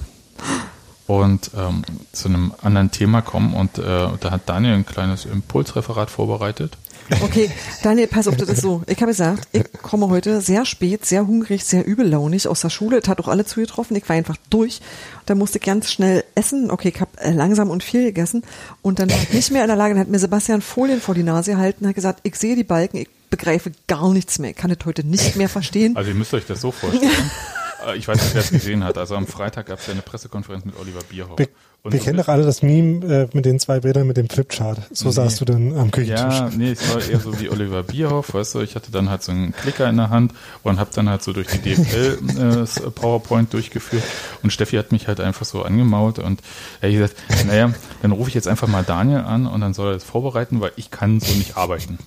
und 1.06 1.50
ähm, 1.56 1.82
zu 2.12 2.28
einem 2.28 2.52
anderen 2.62 2.90
Thema 2.90 3.20
kommen. 3.20 3.52
Und 3.52 3.78
äh, 3.78 4.08
da 4.20 4.30
hat 4.30 4.48
Daniel 4.48 4.74
ein 4.74 4.86
kleines 4.86 5.24
Impulsreferat 5.24 6.10
vorbereitet. 6.10 6.78
Okay, 7.22 7.50
Daniel, 7.82 8.06
pass 8.06 8.28
auf, 8.28 8.36
das 8.36 8.48
ist 8.48 8.62
so. 8.62 8.82
Ich 8.86 8.96
habe 8.98 9.10
gesagt, 9.10 9.48
ich 9.52 9.64
komme 9.82 10.08
heute 10.08 10.40
sehr 10.40 10.64
spät, 10.64 11.04
sehr 11.04 11.26
hungrig, 11.26 11.64
sehr 11.64 11.86
übellaunig 11.86 12.46
aus 12.48 12.60
der 12.60 12.70
Schule. 12.70 12.98
Es 12.98 13.08
hat 13.08 13.20
auch 13.20 13.28
alle 13.28 13.44
zugetroffen. 13.44 13.96
Ich 13.96 14.08
war 14.08 14.16
einfach 14.16 14.36
durch. 14.48 14.80
Da 15.26 15.34
musste 15.34 15.58
ich 15.58 15.64
ganz 15.64 15.90
schnell 15.90 16.24
essen. 16.34 16.70
Okay, 16.70 16.92
ich 16.94 17.00
habe 17.00 17.10
äh, 17.18 17.32
langsam 17.32 17.70
und 17.70 17.82
viel 17.82 18.04
gegessen. 18.04 18.42
Und 18.82 18.98
dann 18.98 19.10
war 19.10 19.18
ich 19.22 19.32
nicht 19.32 19.50
mehr 19.50 19.62
in 19.62 19.68
der 19.68 19.76
Lage. 19.76 19.94
Dann 19.94 20.00
hat 20.00 20.08
mir 20.08 20.18
Sebastian 20.18 20.62
Folien 20.62 21.00
vor 21.00 21.14
die 21.14 21.22
Nase 21.22 21.52
gehalten 21.52 21.84
und 21.84 21.88
hat 21.88 21.94
gesagt, 21.96 22.20
ich 22.22 22.36
sehe 22.36 22.56
die 22.56 22.64
Balken, 22.64 22.98
ich 22.98 23.08
begreife 23.28 23.72
gar 23.86 24.12
nichts 24.12 24.38
mehr. 24.38 24.50
Ich 24.50 24.56
kann 24.56 24.70
das 24.70 24.84
heute 24.84 25.04
nicht 25.04 25.36
mehr 25.36 25.48
verstehen. 25.48 25.96
Also 25.96 26.10
ihr 26.10 26.16
müsst 26.16 26.34
euch 26.34 26.46
das 26.46 26.60
so 26.60 26.70
vorstellen. 26.70 27.12
Äh, 27.86 27.96
ich 27.96 28.08
weiß 28.08 28.20
nicht, 28.20 28.34
wer 28.34 28.42
es 28.42 28.50
gesehen 28.50 28.84
hat. 28.84 28.98
Also 28.98 29.16
am 29.16 29.26
Freitag 29.26 29.66
gab 29.66 29.78
es 29.78 29.86
ja 29.86 29.92
eine 29.92 30.02
Pressekonferenz 30.02 30.64
mit 30.64 30.78
Oliver 30.78 31.00
Bierhoff. 31.08 31.36
Be 31.36 31.48
und 31.82 31.92
wir 31.92 32.00
kennen 32.00 32.18
doch 32.18 32.28
alle 32.28 32.44
das 32.44 32.60
Meme 32.60 33.06
äh, 33.06 33.28
mit 33.32 33.46
den 33.46 33.58
zwei 33.58 33.80
Bildern 33.80 34.06
mit 34.06 34.18
dem 34.18 34.28
Flipchart. 34.28 34.80
So 34.90 35.06
nee. 35.06 35.14
saßt 35.14 35.40
du 35.40 35.46
dann 35.46 35.78
am 35.78 35.90
Küchentisch. 35.90 36.20
Ja, 36.20 36.50
nee, 36.54 36.72
es 36.72 36.94
war 36.94 37.02
eher 37.02 37.20
so 37.20 37.40
wie 37.40 37.48
Oliver 37.48 37.82
Bierhoff, 37.82 38.34
weißt 38.34 38.56
du, 38.56 38.60
ich 38.60 38.74
hatte 38.74 38.92
dann 38.92 39.08
halt 39.08 39.22
so 39.22 39.32
einen 39.32 39.52
Klicker 39.52 39.88
in 39.88 39.96
der 39.96 40.10
Hand 40.10 40.34
und 40.62 40.78
habe 40.78 40.90
dann 40.94 41.08
halt 41.08 41.22
so 41.22 41.32
durch 41.32 41.46
die 41.46 41.58
DFL 41.58 42.18
äh, 42.38 42.90
PowerPoint 42.90 43.54
durchgeführt 43.54 44.02
und 44.42 44.52
Steffi 44.52 44.76
hat 44.76 44.92
mich 44.92 45.08
halt 45.08 45.20
einfach 45.20 45.46
so 45.46 45.62
angemaut 45.62 46.18
und 46.18 46.42
er 46.82 46.90
hat 46.90 46.98
gesagt, 46.98 47.46
naja, 47.46 47.72
dann 48.02 48.12
rufe 48.12 48.28
ich 48.28 48.34
jetzt 48.34 48.46
einfach 48.46 48.68
mal 48.68 48.84
Daniel 48.84 49.20
an 49.20 49.46
und 49.46 49.62
dann 49.62 49.72
soll 49.72 49.88
er 49.88 49.94
das 49.94 50.04
vorbereiten, 50.04 50.60
weil 50.60 50.72
ich 50.76 50.90
kann 50.90 51.18
so 51.20 51.32
nicht 51.32 51.56
arbeiten. 51.56 51.98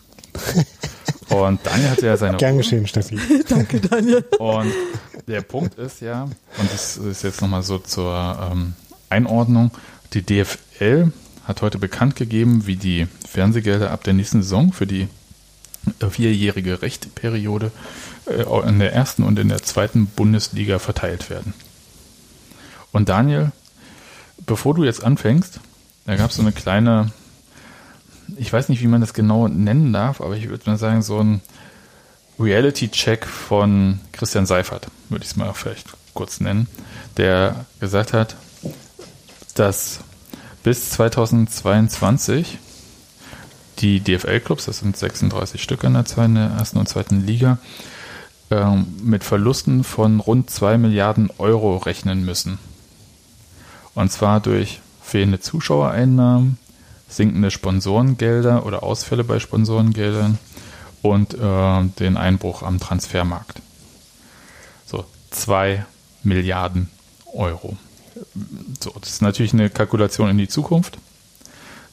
Und 1.29 1.59
Daniel 1.63 1.89
hatte 1.89 2.05
ja 2.05 2.17
seine. 2.17 2.37
Gern 2.37 2.57
geschehen, 2.57 2.85
Steffi. 2.85 3.17
Danke, 3.49 3.79
Daniel. 3.79 4.23
Und 4.37 4.71
der 5.27 5.41
Punkt 5.41 5.75
ist 5.75 6.01
ja, 6.01 6.23
und 6.23 6.73
das 6.73 6.97
ist 6.97 7.23
jetzt 7.23 7.41
nochmal 7.41 7.63
so 7.63 7.77
zur 7.79 8.49
ähm, 8.51 8.73
Einordnung, 9.09 9.71
die 10.13 10.21
DFL 10.21 11.11
hat 11.45 11.61
heute 11.61 11.77
bekannt 11.77 12.15
gegeben, 12.15 12.67
wie 12.67 12.75
die 12.75 13.07
Fernsehgelder 13.27 13.91
ab 13.91 14.03
der 14.03 14.13
nächsten 14.13 14.41
Saison 14.41 14.73
für 14.73 14.87
die 14.87 15.07
äh, 15.99 16.09
vierjährige 16.09 16.81
Rechteperiode 16.81 17.71
äh, 18.25 18.43
in 18.67 18.79
der 18.79 18.93
ersten 18.93 19.23
und 19.23 19.39
in 19.39 19.49
der 19.49 19.63
zweiten 19.63 20.07
Bundesliga 20.07 20.79
verteilt 20.79 21.29
werden. 21.29 21.53
Und 22.91 23.09
Daniel, 23.09 23.51
bevor 24.45 24.75
du 24.75 24.83
jetzt 24.83 25.03
anfängst, 25.03 25.59
da 26.05 26.15
gab 26.15 26.29
es 26.29 26.37
so 26.37 26.41
eine 26.41 26.51
kleine, 26.51 27.11
ich 28.37 28.51
weiß 28.51 28.69
nicht, 28.69 28.81
wie 28.81 28.87
man 28.87 29.01
das 29.01 29.13
genau 29.13 29.47
nennen 29.47 29.91
darf, 29.93 30.21
aber 30.21 30.37
ich 30.37 30.49
würde 30.49 30.69
mal 30.69 30.77
sagen, 30.77 31.01
so 31.01 31.19
ein 31.19 31.41
Reality-Check 32.39 33.25
von 33.25 33.99
Christian 34.11 34.45
Seifert, 34.45 34.87
würde 35.09 35.23
ich 35.23 35.31
es 35.31 35.35
mal 35.35 35.53
vielleicht 35.53 35.87
kurz 36.13 36.39
nennen, 36.39 36.67
der 37.17 37.65
gesagt 37.79 38.13
hat, 38.13 38.35
dass 39.55 39.99
bis 40.63 40.91
2022 40.91 42.57
die 43.79 43.99
DFL-Clubs, 43.99 44.65
das 44.65 44.79
sind 44.79 44.95
36 44.95 45.61
Stück 45.61 45.83
in 45.83 45.93
der, 45.93 46.05
ersten 46.57 46.77
und 46.77 46.87
zweiten 46.87 47.25
Liga, 47.25 47.57
ähm, 48.51 48.87
mit 49.03 49.23
Verlusten 49.23 49.83
von 49.83 50.19
rund 50.19 50.49
2 50.49 50.77
Milliarden 50.77 51.29
Euro 51.37 51.77
rechnen 51.77 52.23
müssen. 52.23 52.59
Und 53.95 54.11
zwar 54.11 54.39
durch 54.39 54.79
fehlende 55.01 55.39
Zuschauereinnahmen, 55.39 56.57
sinkende 57.09 57.51
Sponsorengelder 57.51 58.65
oder 58.65 58.83
Ausfälle 58.83 59.23
bei 59.23 59.39
Sponsorengeldern 59.39 60.39
und 61.03 61.35
äh, 61.35 61.83
den 61.99 62.17
Einbruch 62.17 62.63
am 62.63 62.79
Transfermarkt. 62.79 63.61
So, 64.85 65.05
2 65.29 65.85
Milliarden 66.23 66.89
Euro. 67.33 67.77
So, 68.81 68.91
das 68.99 69.09
ist 69.09 69.21
natürlich 69.21 69.53
eine 69.53 69.69
Kalkulation 69.69 70.29
in 70.29 70.37
die 70.37 70.47
Zukunft. 70.47 70.97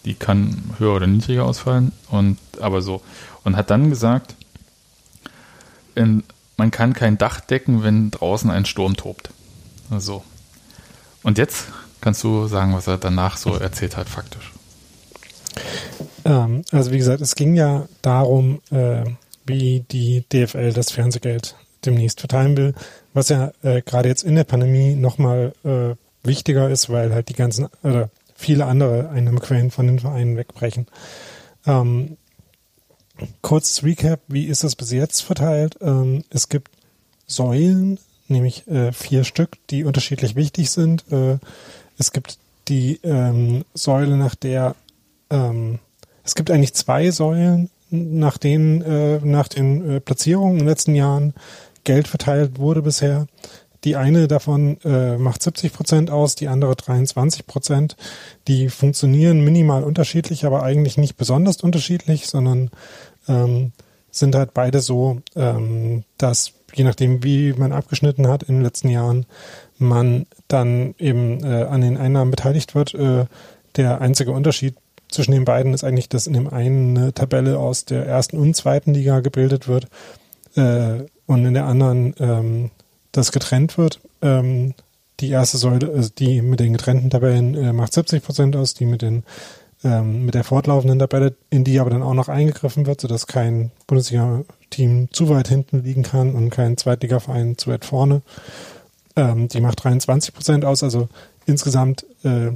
Die 0.05 0.15
kann 0.15 0.75
höher 0.79 0.95
oder 0.95 1.07
niedriger 1.07 1.45
ausfallen. 1.45 1.93
Und 2.09 2.39
aber 2.61 2.81
so. 2.81 3.03
Und 3.45 3.57
hat 3.57 3.71
dann 3.71 3.91
gesagt, 3.91 4.37
in, 5.95 6.23
man 6.57 6.71
kann 6.71 6.93
kein 6.93 7.19
Dach 7.19 7.41
decken, 7.41 7.83
wenn 7.83 8.11
draußen 8.13 8.49
ein 8.49 8.65
Sturm 8.65 8.97
tobt. 8.97 9.31
So. 9.99 10.23
Und 11.23 11.37
jetzt 11.37 11.67
kannst 12.01 12.23
du 12.23 12.47
sagen, 12.47 12.75
was 12.75 12.87
er 12.87 12.97
danach 12.97 13.37
so 13.37 13.57
erzählt 13.57 13.97
hat, 13.97 14.09
faktisch. 14.09 14.50
Ähm, 16.25 16.63
also 16.71 16.91
wie 16.91 16.99
gesagt, 16.99 17.21
es 17.21 17.35
ging 17.35 17.55
ja 17.55 17.89
darum, 18.03 18.61
äh, 18.71 19.05
wie 19.47 19.85
die 19.91 20.25
DFL 20.33 20.73
das 20.73 20.93
Fernsehgeld 20.93 21.57
demnächst 21.85 22.21
verteilen 22.21 22.57
will, 22.57 22.75
was 23.15 23.31
ja 23.31 23.53
äh, 23.63 23.83
gerade 23.83 24.09
jetzt 24.09 24.23
in 24.23 24.35
der 24.35 24.45
Pandemie 24.45 24.95
nochmal 24.95 25.53
äh, 25.65 25.95
wichtiger 26.27 26.69
ist, 26.69 26.91
weil 26.91 27.15
halt 27.15 27.29
die 27.31 27.35
ganzen 27.35 27.69
oder 27.83 28.11
viele 28.35 28.67
andere 28.67 29.09
Einnahmequellen 29.11 29.71
von 29.71 29.87
den 29.87 29.99
Vereinen 29.99 30.37
wegbrechen. 30.37 30.87
Ähm, 31.67 32.17
kurz 33.43 33.83
Recap, 33.83 34.21
wie 34.29 34.47
ist 34.47 34.65
das 34.65 34.77
bis 34.77 34.93
jetzt 34.93 35.21
verteilt? 35.21 35.79
Ähm, 35.81 36.25
es 36.31 36.49
gibt 36.49 36.71
Säulen, 37.27 37.99
nämlich 38.29 38.65
vier 38.93 39.25
Stück, 39.25 39.59
die 39.71 39.85
unterschiedlich 39.85 40.35
wichtig 40.35 40.71
sind. 40.71 41.05
Es 41.97 42.13
gibt 42.13 42.39
die 42.71 43.01
ähm, 43.03 43.65
Säule, 43.75 44.17
nach 44.17 44.35
der 44.35 44.75
ähm, 45.31 45.79
es 46.25 46.35
gibt 46.35 46.51
eigentlich 46.51 46.75
zwei 46.75 47.11
Säulen, 47.11 47.71
nach 47.91 48.39
denen 48.39 48.83
äh, 48.83 49.19
nach 49.25 49.49
den 49.49 49.97
äh, 49.97 50.01
Platzierungen 50.01 50.53
in 50.55 50.59
den 50.61 50.69
letzten 50.69 50.95
Jahren 50.95 51.35
Geld 51.85 52.09
verteilt 52.09 52.59
wurde 52.59 52.83
bisher. 52.83 53.27
Die 53.85 53.97
eine 53.97 54.29
davon 54.29 54.79
äh, 54.85 55.17
macht 55.17 55.43
70 55.43 55.73
Prozent 55.73 56.11
aus, 56.11 56.35
die 56.35 56.49
andere 56.49 56.77
23 56.77 57.47
Prozent. 57.47 57.97
Die 58.47 58.69
funktionieren 58.69 59.43
minimal 59.43 59.85
unterschiedlich, 59.85 60.45
aber 60.45 60.63
eigentlich 60.63 60.99
nicht 60.99 61.17
besonders 61.17 61.63
unterschiedlich, 61.63 62.27
sondern 62.27 62.71
ähm, 63.27 63.73
sind 64.11 64.35
halt 64.35 64.53
beide 64.53 64.81
so, 64.81 65.21
ähm, 65.35 66.05
dass 66.19 66.53
je 66.75 66.85
nachdem, 66.85 67.25
wie 67.25 67.55
man 67.55 67.73
abgeschnitten 67.73 68.29
hat 68.29 68.43
in 68.43 68.57
den 68.57 68.63
letzten 68.63 68.91
Jahren, 68.91 69.25
man 69.79 70.27
dann 70.47 70.95
eben 70.99 71.43
äh, 71.43 71.65
an 71.65 71.81
den 71.81 71.97
Einnahmen 71.97 72.31
beteiligt 72.31 72.75
wird. 72.75 72.95
Äh, 72.95 73.25
der 73.77 74.01
einzige 74.01 74.33
Unterschied 74.33 74.75
zwischen 75.11 75.33
den 75.33 75.45
beiden 75.45 75.75
ist 75.75 75.85
eigentlich, 75.85 76.09
dass 76.09 76.27
in 76.27 76.35
dem 76.35 76.49
einen 76.49 76.97
eine 76.97 77.13
Tabelle 77.13 77.59
aus 77.59 77.85
der 77.85 78.07
ersten 78.07 78.39
und 78.39 78.55
zweiten 78.55 78.95
Liga 78.95 79.21
gebildet 79.21 79.69
wird 79.69 79.89
äh, 80.57 81.05
und 81.27 81.45
in 81.45 81.55
der 81.55 81.67
anderen 81.67 82.15
ähm, 82.19 82.71
das 83.13 83.33
getrennt 83.33 83.79
wird. 83.79 84.01
Ähm, 84.23 84.75
die 85.21 85.31
erste 85.31 85.59
Säule, 85.59 85.93
also 85.95 86.11
die 86.17 86.43
mit 86.43 86.61
den 86.61 86.73
getrennten 86.73 87.11
Tabellen 87.11 87.55
äh, 87.55 87.73
macht 87.73 87.93
70 87.93 88.23
Prozent 88.23 88.57
aus, 88.57 88.75
die 88.75 88.87
mit 88.87 89.03
den 89.03 89.25
ähm, 89.83 90.27
mit 90.27 90.35
der 90.35 90.45
fortlaufenden 90.45 90.99
Tabelle, 90.99 91.35
in 91.49 91.65
die 91.65 91.81
aber 91.81 91.91
dann 91.91 92.03
auch 92.03 92.15
noch 92.15 92.29
eingegriffen 92.29 92.87
wird, 92.87 93.01
sodass 93.01 93.27
kein 93.27 93.71
Bundesliga-Team 93.87 95.09
zu 95.11 95.29
weit 95.29 95.49
hinten 95.49 95.83
liegen 95.83 96.03
kann 96.03 96.35
und 96.35 96.51
kein 96.51 96.77
Zweitligaverein 96.77 97.57
zu 97.57 97.71
weit 97.71 97.85
vorne. 97.85 98.23
Ähm, 99.17 99.49
die 99.49 99.61
macht 99.61 99.83
23 99.83 100.35
Prozent 100.35 100.65
aus, 100.65 100.83
also 100.83 101.09
insgesamt 101.47 102.05
äh, 102.25 102.51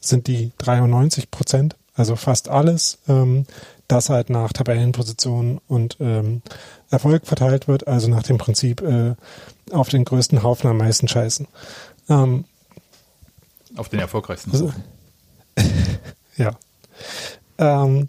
sind 0.00 0.26
die 0.26 0.52
93 0.58 1.30
Prozent, 1.30 1.76
also 1.96 2.14
fast 2.16 2.48
alles, 2.48 2.98
ähm, 3.08 3.46
das 3.88 4.10
halt 4.10 4.30
nach 4.30 4.52
Tabellenposition 4.52 5.60
und 5.68 5.96
ähm, 6.00 6.42
Erfolg 6.90 7.26
verteilt 7.26 7.68
wird, 7.68 7.88
also 7.88 8.08
nach 8.08 8.22
dem 8.22 8.38
Prinzip 8.38 8.82
äh, 8.82 9.14
auf 9.72 9.88
den 9.88 10.04
größten 10.04 10.42
Haufen 10.42 10.70
am 10.70 10.78
meisten 10.78 11.08
scheißen. 11.08 11.48
Ähm, 12.08 12.44
auf 13.76 13.88
den 13.88 14.00
erfolgreichsten 14.00 14.52
also, 14.52 14.72
ja. 16.36 16.56
Ähm, 17.58 18.06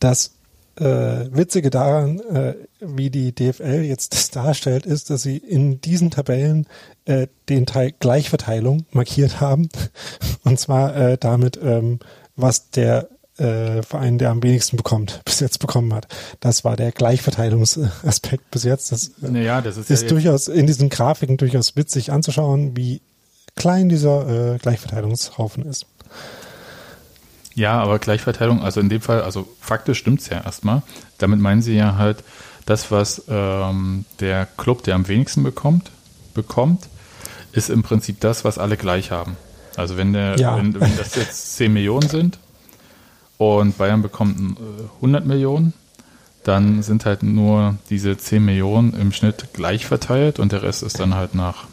das 0.00 0.32
äh, 0.76 0.84
Witzige 1.32 1.70
daran, 1.70 2.20
äh, 2.20 2.54
wie 2.80 3.10
die 3.10 3.34
DFL 3.34 3.82
jetzt 3.82 4.14
das 4.14 4.30
darstellt, 4.30 4.86
ist, 4.86 5.10
dass 5.10 5.22
sie 5.22 5.36
in 5.36 5.80
diesen 5.80 6.10
Tabellen 6.10 6.66
äh, 7.04 7.26
den 7.48 7.66
Teil 7.66 7.92
Gleichverteilung 7.98 8.86
markiert 8.92 9.40
haben. 9.40 9.68
Und 10.44 10.58
zwar 10.60 10.96
äh, 10.96 11.18
damit, 11.18 11.58
ähm, 11.62 11.98
was 12.36 12.70
der 12.70 13.08
äh, 13.38 13.82
Verein, 13.82 14.18
der 14.18 14.30
am 14.30 14.42
wenigsten 14.42 14.76
bekommt, 14.76 15.20
bis 15.24 15.40
jetzt 15.40 15.58
bekommen 15.58 15.94
hat. 15.94 16.06
Das 16.40 16.64
war 16.64 16.76
der 16.76 16.92
Gleichverteilungsaspekt 16.92 18.48
bis 18.50 18.64
jetzt. 18.64 18.92
Das, 18.92 19.08
äh, 19.22 19.30
naja, 19.30 19.60
das 19.60 19.76
ist, 19.76 19.90
ist 19.90 20.02
ja 20.02 20.08
durchaus 20.08 20.48
in 20.48 20.66
diesen 20.66 20.88
Grafiken 20.88 21.36
durchaus 21.36 21.76
witzig 21.76 22.12
anzuschauen, 22.12 22.76
wie 22.76 23.00
klein 23.56 23.88
dieser 23.88 24.54
äh, 24.54 24.58
Gleichverteilungshaufen 24.58 25.64
ist. 25.64 25.86
Ja, 27.54 27.80
aber 27.80 27.98
Gleichverteilung, 27.98 28.62
also 28.62 28.80
in 28.80 28.88
dem 28.88 29.00
Fall, 29.00 29.22
also 29.22 29.48
faktisch 29.60 29.98
stimmt 29.98 30.20
es 30.20 30.28
ja 30.28 30.40
erstmal. 30.44 30.82
Damit 31.18 31.40
meinen 31.40 31.60
sie 31.60 31.74
ja 31.74 31.96
halt, 31.96 32.22
das, 32.66 32.90
was 32.90 33.24
ähm, 33.28 34.04
der 34.20 34.46
Club, 34.56 34.84
der 34.84 34.94
am 34.94 35.08
wenigsten 35.08 35.42
bekommt, 35.42 35.90
bekommt, 36.34 36.86
ist 37.52 37.70
im 37.70 37.82
Prinzip 37.82 38.20
das, 38.20 38.44
was 38.44 38.58
alle 38.58 38.76
gleich 38.76 39.10
haben. 39.10 39.36
Also 39.74 39.96
wenn 39.96 40.12
der, 40.12 40.36
ja. 40.38 40.56
wenn, 40.56 40.78
wenn 40.78 40.96
das 40.96 41.14
jetzt 41.16 41.56
10 41.56 41.72
Millionen 41.72 42.08
sind 42.08 42.38
und 43.38 43.78
Bayern 43.78 44.02
bekommt 44.02 44.38
äh, 44.38 44.84
100 44.96 45.24
Millionen, 45.24 45.72
dann 46.44 46.82
sind 46.82 47.04
halt 47.04 47.22
nur 47.22 47.76
diese 47.90 48.16
10 48.16 48.44
Millionen 48.44 48.94
im 48.94 49.12
Schnitt 49.12 49.48
gleich 49.52 49.86
verteilt 49.86 50.38
und 50.38 50.52
der 50.52 50.62
Rest 50.62 50.82
ist 50.82 51.00
dann 51.00 51.14
halt 51.14 51.34
nach 51.34 51.66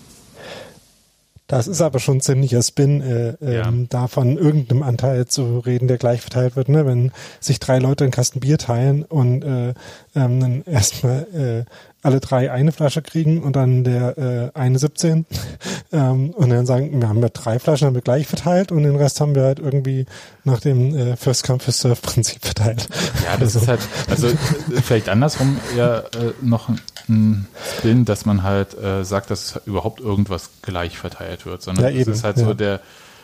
das 1.47 1.67
ist 1.67 1.81
aber 1.81 1.99
schon 1.99 2.21
ziemlicher 2.21 2.63
Spin, 2.63 3.01
äh, 3.01 3.35
ja. 3.39 3.67
ähm, 3.67 3.87
davon 3.87 4.35
irgendeinem 4.35 4.81
Anteil 4.81 5.27
zu 5.27 5.59
reden, 5.59 5.87
der 5.87 5.99
gleich 5.99 6.21
verteilt 6.21 6.55
wird. 6.55 6.69
Ne? 6.69 6.87
Wenn 6.87 7.11
sich 7.39 7.59
drei 7.59 7.77
Leute 7.77 8.03
einen 8.03 8.11
Kasten 8.11 8.39
Bier 8.39 8.57
teilen 8.57 9.03
und 9.03 9.43
äh, 9.43 9.75
ähm, 10.15 10.39
dann 10.39 10.63
erstmal 10.65 11.65
äh, 11.67 11.71
alle 12.05 12.19
drei 12.19 12.51
eine 12.51 12.71
Flasche 12.71 13.01
kriegen 13.01 13.41
und 13.41 13.55
dann 13.55 13.83
der 13.83 14.17
äh, 14.17 14.57
eine 14.57 14.77
17 14.79 15.25
ähm, 15.91 16.29
und 16.29 16.49
dann 16.49 16.65
sagen, 16.65 17.01
wir 17.01 17.09
haben 17.09 17.21
ja 17.21 17.29
drei 17.29 17.59
Flaschen, 17.59 17.87
haben 17.87 17.95
wir 17.95 18.01
gleich 18.01 18.27
verteilt 18.27 18.71
und 18.71 18.83
den 18.83 18.95
Rest 18.95 19.19
haben 19.19 19.35
wir 19.35 19.43
halt 19.43 19.59
irgendwie 19.59 20.05
nach 20.43 20.59
dem 20.59 20.95
äh, 20.95 21.15
First 21.15 21.45
Come 21.45 21.59
First 21.59 21.81
Serve 21.81 22.01
Prinzip 22.01 22.45
verteilt. 22.45 22.87
Ja, 23.25 23.37
das 23.37 23.55
also. 23.55 23.59
ist 23.59 23.67
halt, 23.67 23.79
also 24.09 24.27
äh, 24.27 24.81
vielleicht 24.83 25.09
andersrum 25.09 25.57
ja 25.75 25.99
äh, 25.99 26.33
noch 26.41 26.69
ein 27.09 27.47
Spin, 27.77 28.05
dass 28.05 28.25
man 28.25 28.43
halt 28.43 28.77
äh, 28.77 29.03
sagt, 29.03 29.31
dass 29.31 29.59
überhaupt 29.65 29.99
irgendwas 29.99 30.49
gleich 30.61 30.97
verteilt 30.97 31.45
wird, 31.45 31.61
sondern 31.61 31.85
ja, 31.93 32.01
es 32.01 32.07
ist 32.07 32.23
halt 32.23 32.37
ja. 32.37 32.45
so 32.45 32.53
der 32.53 32.81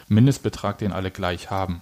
Mindestbetrag, 0.07 0.77
den 0.77 0.91
alle 0.91 1.11
gleich 1.11 1.49
haben. 1.49 1.82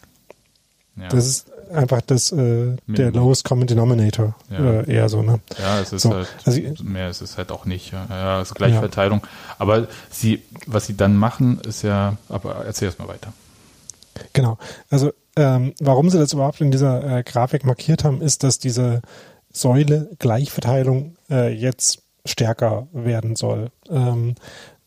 Ja. 0.99 1.07
Das 1.09 1.25
ist 1.25 1.47
einfach 1.71 2.01
das, 2.01 2.31
äh, 2.31 2.75
der 2.87 3.11
lowest 3.11 3.43
common 3.45 3.67
denominator 3.67 4.35
ja. 4.49 4.81
äh, 4.81 4.91
eher 4.91 5.09
so, 5.09 5.21
ne? 5.21 5.39
Ja, 5.59 5.79
es 5.79 5.93
ist 5.93 6.03
so. 6.03 6.13
halt, 6.13 6.27
also, 6.45 6.61
mehr 6.83 7.09
ist 7.09 7.21
es 7.21 7.37
halt 7.37 7.51
auch 7.51 7.65
nicht, 7.65 7.91
ja, 7.91 8.07
ja 8.09 8.37
also 8.37 8.53
Gleichverteilung. 8.55 9.21
Ja. 9.21 9.55
Aber 9.59 9.87
sie, 10.09 10.41
was 10.65 10.87
sie 10.87 10.97
dann 10.97 11.15
machen, 11.15 11.59
ist 11.61 11.83
ja, 11.83 12.17
aber 12.27 12.65
erzähl 12.65 12.87
erst 12.87 12.99
mal 12.99 13.07
weiter. 13.07 13.33
Genau, 14.33 14.57
also 14.89 15.11
ähm, 15.35 15.73
warum 15.79 16.09
sie 16.09 16.17
das 16.17 16.33
überhaupt 16.33 16.59
in 16.61 16.71
dieser 16.71 17.19
äh, 17.19 17.23
Grafik 17.23 17.63
markiert 17.63 18.03
haben, 18.03 18.21
ist, 18.21 18.43
dass 18.43 18.59
diese 18.59 19.01
Säule 19.51 20.09
Gleichverteilung 20.19 21.15
äh, 21.29 21.53
jetzt 21.53 22.01
stärker 22.25 22.87
werden 22.91 23.35
soll. 23.35 23.71
Ähm, 23.89 24.35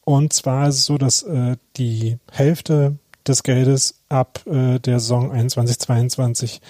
und 0.05 0.33
zwar 0.33 0.69
ist 0.69 0.79
es 0.79 0.85
so, 0.85 0.99
dass 0.99 1.23
äh, 1.23 1.57
die 1.77 2.19
Hälfte 2.31 2.97
des 3.27 3.43
Geldes 3.43 3.95
ab 4.09 4.41
äh, 4.47 4.79
der 4.79 5.01
Saison 5.01 5.33
21, 5.33 5.79
22 5.79 6.61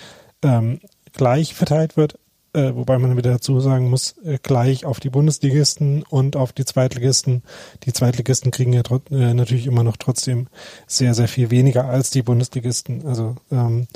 ähm, 0.43 0.81
gleich 1.13 1.55
verteilt 1.55 1.97
wird, 1.97 2.19
äh, 2.55 2.75
wobei 2.75 2.99
man 2.99 3.17
wieder 3.17 3.33
dazu 3.33 3.61
sagen 3.61 3.89
muss, 3.89 4.17
äh, 4.25 4.39
gleich 4.43 4.85
auf 4.85 5.01
die 5.01 5.11
Bundesligisten 5.11 6.03
und 6.03 6.37
auf 6.37 6.53
die 6.53 6.65
Zweitligisten. 6.65 7.43
Die 7.85 7.93
Zweitligisten 7.93 8.51
kriegen 8.51 8.73
ja 8.73 8.83
äh, 9.11 9.35
natürlich 9.35 9.67
immer 9.67 9.85
noch 9.85 9.97
trotzdem 9.97 10.49
sehr, 10.87 11.15
sehr 11.15 11.29
viel 11.29 11.51
weniger 11.51 11.87
als 11.87 12.11
die 12.11 12.23
Bundesligisten. 12.23 13.07
Also 13.07 13.37
ähm, 13.51 13.87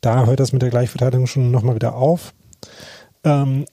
da 0.00 0.26
hört 0.26 0.40
das 0.40 0.52
mit 0.52 0.62
der 0.62 0.70
Gleichverteilung 0.70 1.26
schon 1.26 1.50
nochmal 1.50 1.74
wieder 1.74 1.94
auf. 1.94 2.32
Ähm, 3.24 3.66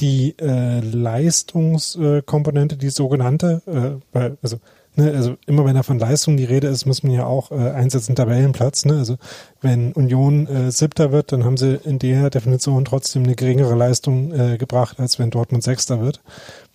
die 0.00 0.34
äh, 0.38 0.80
Leistungskomponente, 0.80 2.76
die 2.76 2.90
sogenannte, 2.90 3.62
äh, 3.66 4.02
weil, 4.12 4.38
also 4.42 4.58
Ne, 4.96 5.12
also 5.12 5.36
immer 5.46 5.64
wenn 5.64 5.74
da 5.74 5.82
von 5.82 5.98
Leistung 5.98 6.36
die 6.36 6.44
Rede 6.44 6.68
ist, 6.68 6.86
muss 6.86 7.02
man 7.02 7.12
ja 7.12 7.26
auch 7.26 7.50
äh, 7.50 7.70
einsetzen 7.70 8.14
Tabellenplatz. 8.14 8.84
Ne? 8.84 8.94
Also 8.98 9.16
wenn 9.60 9.92
Union 9.92 10.46
äh, 10.46 10.70
Siebter 10.70 11.10
wird, 11.10 11.32
dann 11.32 11.44
haben 11.44 11.56
sie 11.56 11.80
in 11.84 11.98
der 11.98 12.30
Definition 12.30 12.84
trotzdem 12.84 13.24
eine 13.24 13.34
geringere 13.34 13.74
Leistung 13.74 14.32
äh, 14.32 14.56
gebracht, 14.56 15.00
als 15.00 15.18
wenn 15.18 15.30
Dortmund 15.30 15.64
Sechster 15.64 16.00
wird. 16.00 16.20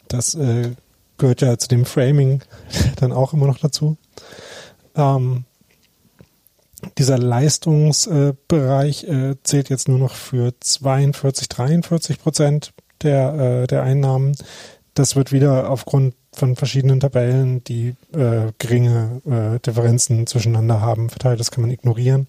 Das 0.09 0.35
äh, 0.35 0.71
gehört 1.17 1.41
ja 1.41 1.57
zu 1.57 1.69
dem 1.69 1.85
Framing 1.85 2.41
dann 2.97 3.13
auch 3.13 3.31
immer 3.31 3.47
noch 3.47 3.59
dazu. 3.59 3.95
Ähm, 4.95 5.45
dieser 6.97 7.17
Leistungsbereich 7.17 9.03
äh, 9.05 9.35
zählt 9.43 9.69
jetzt 9.69 9.87
nur 9.87 9.99
noch 9.99 10.15
für 10.15 10.53
42, 10.59 11.47
43 11.47 12.19
Prozent 12.19 12.73
der, 13.01 13.33
äh, 13.63 13.67
der 13.67 13.83
Einnahmen. 13.83 14.35
Das 14.93 15.15
wird 15.15 15.31
wieder 15.31 15.69
aufgrund 15.69 16.15
von 16.39 16.55
verschiedenen 16.55 16.99
Tabellen, 16.99 17.63
die 17.63 17.95
äh, 18.13 18.51
geringe 18.57 19.21
äh, 19.25 19.59
Differenzen 19.59 20.25
zwischeneinander 20.25 20.81
haben, 20.81 21.09
verteilt. 21.09 21.39
Das 21.39 21.51
kann 21.51 21.61
man 21.61 21.71
ignorieren. 21.71 22.27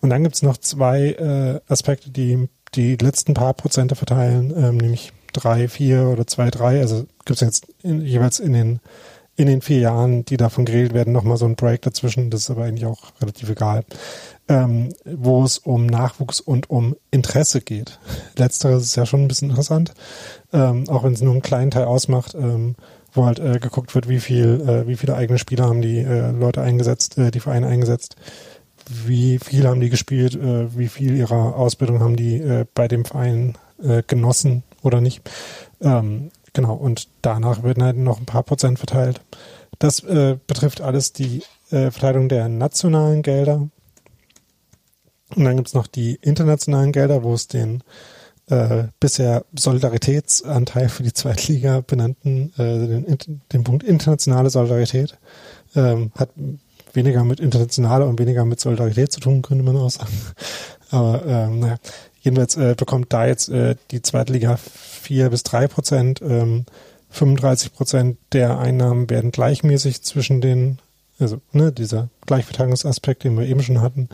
Und 0.00 0.10
dann 0.10 0.22
gibt 0.22 0.34
es 0.34 0.42
noch 0.42 0.58
zwei 0.58 1.12
äh, 1.12 1.60
Aspekte, 1.72 2.10
die 2.10 2.48
die 2.74 2.96
letzten 2.96 3.34
paar 3.34 3.54
Prozente 3.54 3.94
verteilen, 3.94 4.52
ähm, 4.56 4.76
nämlich 4.76 5.12
drei, 5.32 5.68
vier 5.68 6.08
oder 6.08 6.26
zwei, 6.26 6.50
drei. 6.50 6.80
Also 6.80 7.06
gibt 7.24 7.40
es 7.40 7.40
jetzt 7.40 7.66
in, 7.82 8.02
jeweils 8.02 8.38
in 8.40 8.52
den 8.52 8.80
in 9.36 9.48
den 9.48 9.62
vier 9.62 9.80
Jahren, 9.80 10.24
die 10.24 10.36
davon 10.36 10.64
geredet 10.64 10.94
werden, 10.94 11.12
nochmal 11.12 11.36
so 11.36 11.44
ein 11.44 11.56
Break 11.56 11.82
dazwischen. 11.82 12.30
Das 12.30 12.42
ist 12.42 12.50
aber 12.50 12.64
eigentlich 12.64 12.86
auch 12.86 13.12
relativ 13.20 13.48
egal. 13.50 13.84
Ähm, 14.46 14.90
wo 15.04 15.42
es 15.42 15.58
um 15.58 15.86
Nachwuchs 15.86 16.38
und 16.38 16.70
um 16.70 16.94
Interesse 17.10 17.60
geht. 17.60 17.98
Letzteres 18.36 18.84
ist 18.84 18.94
ja 18.94 19.06
schon 19.06 19.22
ein 19.22 19.28
bisschen 19.28 19.50
interessant, 19.50 19.94
ähm, 20.52 20.88
auch 20.88 21.02
wenn 21.02 21.14
es 21.14 21.22
nur 21.22 21.32
einen 21.32 21.42
kleinen 21.42 21.70
Teil 21.70 21.86
ausmacht, 21.86 22.34
ähm, 22.34 22.76
wo 23.14 23.24
halt 23.24 23.38
äh, 23.38 23.58
geguckt 23.58 23.94
wird, 23.94 24.08
wie 24.08 24.20
viel, 24.20 24.60
äh, 24.68 24.86
wie 24.86 24.96
viele 24.96 25.16
eigene 25.16 25.38
Spieler 25.38 25.64
haben 25.64 25.80
die 25.80 25.98
äh, 25.98 26.30
Leute 26.32 26.60
eingesetzt, 26.60 27.16
äh, 27.16 27.30
die 27.30 27.40
Vereine 27.40 27.68
eingesetzt, 27.68 28.16
wie 28.88 29.38
viel 29.38 29.66
haben 29.66 29.80
die 29.80 29.88
gespielt, 29.88 30.34
äh, 30.34 30.76
wie 30.76 30.88
viel 30.88 31.16
ihrer 31.16 31.56
Ausbildung 31.56 32.00
haben 32.00 32.16
die 32.16 32.40
äh, 32.40 32.66
bei 32.74 32.88
dem 32.88 33.04
Verein 33.04 33.56
äh, 33.82 34.02
genossen 34.06 34.64
oder 34.82 35.00
nicht. 35.00 35.22
Ähm, 35.80 36.30
genau, 36.52 36.74
und 36.74 37.08
danach 37.22 37.62
werden 37.62 37.82
halt 37.82 37.96
noch 37.96 38.18
ein 38.18 38.26
paar 38.26 38.42
Prozent 38.42 38.78
verteilt. 38.78 39.20
Das 39.78 40.00
äh, 40.00 40.36
betrifft 40.46 40.80
alles 40.80 41.12
die 41.12 41.42
äh, 41.70 41.90
Verteilung 41.90 42.28
der 42.28 42.48
nationalen 42.48 43.22
Gelder. 43.22 43.68
Und 45.34 45.44
dann 45.44 45.56
gibt's 45.56 45.74
noch 45.74 45.86
die 45.86 46.18
internationalen 46.20 46.92
Gelder, 46.92 47.22
wo 47.22 47.34
es 47.34 47.48
den 47.48 47.82
äh, 48.48 48.84
bisher 49.00 49.44
Solidaritätsanteil 49.58 50.88
für 50.88 51.02
die 51.02 51.12
Zweitliga 51.12 51.80
benannten, 51.80 52.52
äh, 52.58 52.86
den, 52.86 53.40
den 53.52 53.64
Punkt 53.64 53.82
internationale 53.82 54.50
Solidarität, 54.50 55.18
ähm, 55.74 56.12
hat 56.16 56.30
weniger 56.92 57.24
mit 57.24 57.40
internationaler 57.40 58.06
und 58.06 58.18
weniger 58.18 58.44
mit 58.44 58.60
Solidarität 58.60 59.12
zu 59.12 59.20
tun, 59.20 59.42
könnte 59.42 59.64
man 59.64 59.76
auch 59.76 59.90
sagen. 59.90 60.12
Aber 60.90 61.24
ähm, 61.26 61.60
naja, 61.60 61.76
jedenfalls 62.20 62.56
äh, 62.56 62.74
bekommt 62.76 63.12
da 63.12 63.26
jetzt 63.26 63.48
äh, 63.48 63.76
die 63.90 64.02
Zweitliga 64.02 64.56
vier 64.56 65.30
bis 65.30 65.42
drei 65.42 65.66
Prozent. 65.66 66.20
Ähm, 66.22 66.66
35 67.10 67.72
Prozent 67.72 68.18
der 68.32 68.58
Einnahmen 68.58 69.08
werden 69.08 69.30
gleichmäßig 69.30 70.02
zwischen 70.02 70.40
den, 70.40 70.78
also 71.18 71.40
ne, 71.52 71.72
dieser 71.72 72.10
Gleichverteilungsaspekt, 72.26 73.22
den 73.22 73.38
wir 73.38 73.46
eben 73.46 73.62
schon 73.62 73.80
hatten, 73.80 74.08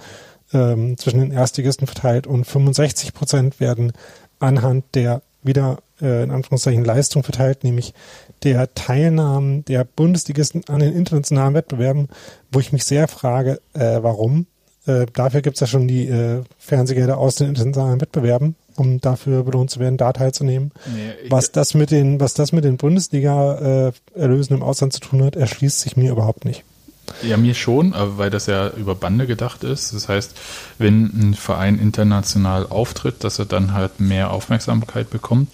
ähm, 0.52 0.96
zwischen 0.98 1.20
den 1.20 1.32
Erstligisten 1.32 1.86
verteilt 1.86 2.26
und 2.26 2.44
65 2.44 3.14
Prozent 3.14 3.60
werden 3.60 3.92
anhand 4.38 4.84
der 4.94 5.22
wieder 5.42 5.78
äh, 6.00 6.22
in 6.24 6.30
Anführungszeichen 6.30 6.84
Leistung 6.84 7.22
verteilt, 7.22 7.64
nämlich 7.64 7.94
der 8.42 8.72
Teilnahmen 8.74 9.64
der 9.64 9.84
Bundesligisten 9.84 10.64
an 10.68 10.80
den 10.80 10.94
internationalen 10.94 11.54
Wettbewerben, 11.54 12.08
wo 12.52 12.60
ich 12.60 12.72
mich 12.72 12.84
sehr 12.84 13.08
frage, 13.08 13.60
äh, 13.74 13.98
warum. 14.02 14.46
Äh, 14.86 15.06
dafür 15.12 15.42
gibt 15.42 15.56
es 15.56 15.60
ja 15.60 15.66
schon 15.66 15.88
die 15.88 16.08
äh, 16.08 16.42
Fernsehgelder 16.58 17.18
aus 17.18 17.36
den 17.36 17.48
internationalen 17.48 18.00
Wettbewerben, 18.00 18.56
um 18.76 19.00
dafür 19.00 19.44
belohnt 19.44 19.70
zu 19.70 19.78
werden, 19.80 19.98
da 19.98 20.12
teilzunehmen. 20.12 20.72
Nee, 20.94 21.30
was 21.30 21.52
das 21.52 21.74
mit 21.74 21.90
den, 21.90 22.18
was 22.20 22.34
das 22.34 22.52
mit 22.52 22.64
den 22.64 22.76
Bundesliga-Erlösen 22.76 24.52
äh, 24.52 24.56
im 24.56 24.62
Ausland 24.62 24.92
zu 24.92 25.00
tun 25.00 25.22
hat, 25.22 25.36
erschließt 25.36 25.80
sich 25.80 25.96
mir 25.96 26.12
überhaupt 26.12 26.44
nicht. 26.44 26.64
Ja, 27.22 27.36
mir 27.36 27.54
schon, 27.54 27.94
weil 27.96 28.30
das 28.30 28.46
ja 28.46 28.70
über 28.70 28.94
Bande 28.94 29.26
gedacht 29.26 29.64
ist. 29.64 29.92
Das 29.94 30.08
heißt, 30.08 30.36
wenn 30.78 31.04
ein 31.04 31.34
Verein 31.34 31.78
international 31.78 32.66
auftritt, 32.66 33.24
dass 33.24 33.38
er 33.38 33.46
dann 33.46 33.74
halt 33.74 34.00
mehr 34.00 34.30
Aufmerksamkeit 34.30 35.10
bekommt. 35.10 35.48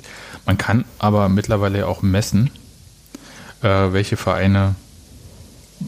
Man 0.44 0.58
kann 0.58 0.84
aber 0.98 1.28
mittlerweile 1.28 1.86
auch 1.86 2.02
messen, 2.02 2.50
äh, 3.62 3.68
welche 3.92 4.16
Vereine, 4.16 4.76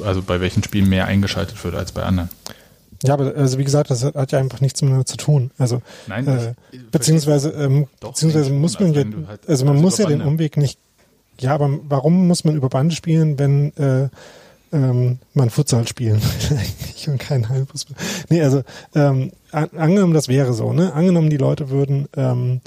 also 0.04 0.22
bei 0.22 0.40
welchen 0.40 0.62
Spielen 0.62 0.88
mehr 0.88 1.06
eingeschaltet 1.06 1.62
wird 1.62 1.74
als 1.74 1.92
bei 1.92 2.02
anderen. 2.02 2.28
Ja, 3.04 3.14
aber 3.14 3.34
also 3.36 3.58
wie 3.58 3.64
gesagt, 3.64 3.90
das 3.90 4.02
hat 4.02 4.32
ja 4.32 4.38
einfach 4.38 4.60
nichts 4.60 4.82
miteinander 4.82 5.06
zu 5.06 5.16
tun. 5.16 5.52
Also 5.56 5.82
Nein, 6.08 6.26
äh, 6.26 6.54
beziehungsweise 6.90 7.50
ähm, 7.50 7.86
doch, 8.00 8.10
beziehungsweise 8.10 8.50
muss 8.50 8.80
man 8.80 8.92
ja, 8.92 9.04
halt 9.28 9.48
also 9.48 9.64
man 9.64 9.76
muss 9.76 9.98
ja 9.98 10.06
den 10.06 10.20
Umweg 10.20 10.56
nicht. 10.56 10.78
Ja, 11.38 11.54
aber 11.54 11.70
warum 11.88 12.26
muss 12.26 12.42
man 12.42 12.56
über 12.56 12.68
Bande 12.68 12.96
spielen, 12.96 13.38
wenn 13.38 13.76
äh, 13.76 14.08
ähm, 14.72 15.18
man 15.34 15.50
Futsal 15.50 15.86
spielen 15.88 16.20
will 16.22 16.58
und 17.12 17.18
kein 17.18 17.48
Halbfußball. 17.48 17.96
Nee, 18.28 18.42
also 18.42 18.62
ähm, 18.94 19.32
an, 19.50 19.70
angenommen, 19.76 20.14
das 20.14 20.28
wäre 20.28 20.52
so, 20.52 20.72
ne? 20.72 20.92
Angenommen, 20.92 21.30
die 21.30 21.36
Leute 21.36 21.70
würden 21.70 22.08
ähm, 22.16 22.60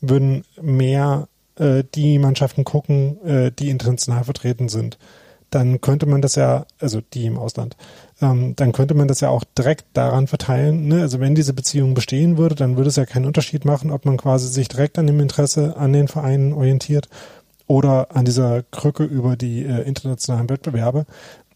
würden 0.00 0.44
mehr 0.60 1.28
äh, 1.56 1.84
die 1.94 2.18
Mannschaften 2.18 2.64
gucken, 2.64 3.24
äh, 3.24 3.50
die 3.50 3.70
international 3.70 4.24
vertreten 4.24 4.68
sind, 4.68 4.98
dann 5.50 5.80
könnte 5.80 6.06
man 6.06 6.22
das 6.22 6.34
ja, 6.34 6.66
also 6.80 7.00
die 7.14 7.26
im 7.26 7.38
Ausland, 7.38 7.76
ähm, 8.20 8.54
dann 8.56 8.72
könnte 8.72 8.94
man 8.94 9.08
das 9.08 9.20
ja 9.20 9.28
auch 9.28 9.44
direkt 9.56 9.84
daran 9.92 10.26
verteilen. 10.26 10.88
Ne? 10.88 11.02
Also 11.02 11.20
wenn 11.20 11.34
diese 11.34 11.52
Beziehung 11.52 11.94
bestehen 11.94 12.36
würde, 12.36 12.54
dann 12.54 12.76
würde 12.76 12.88
es 12.88 12.96
ja 12.96 13.06
keinen 13.06 13.26
Unterschied 13.26 13.64
machen, 13.64 13.90
ob 13.90 14.04
man 14.04 14.16
quasi 14.16 14.48
sich 14.48 14.68
direkt 14.68 14.98
an 14.98 15.06
dem 15.06 15.20
Interesse 15.20 15.76
an 15.76 15.92
den 15.92 16.08
Vereinen 16.08 16.52
orientiert 16.52 17.08
oder 17.68 18.14
an 18.14 18.24
dieser 18.24 18.62
Krücke 18.64 19.04
über 19.04 19.36
die 19.36 19.64
äh, 19.64 19.82
internationalen 19.82 20.48
Wettbewerbe, 20.48 21.06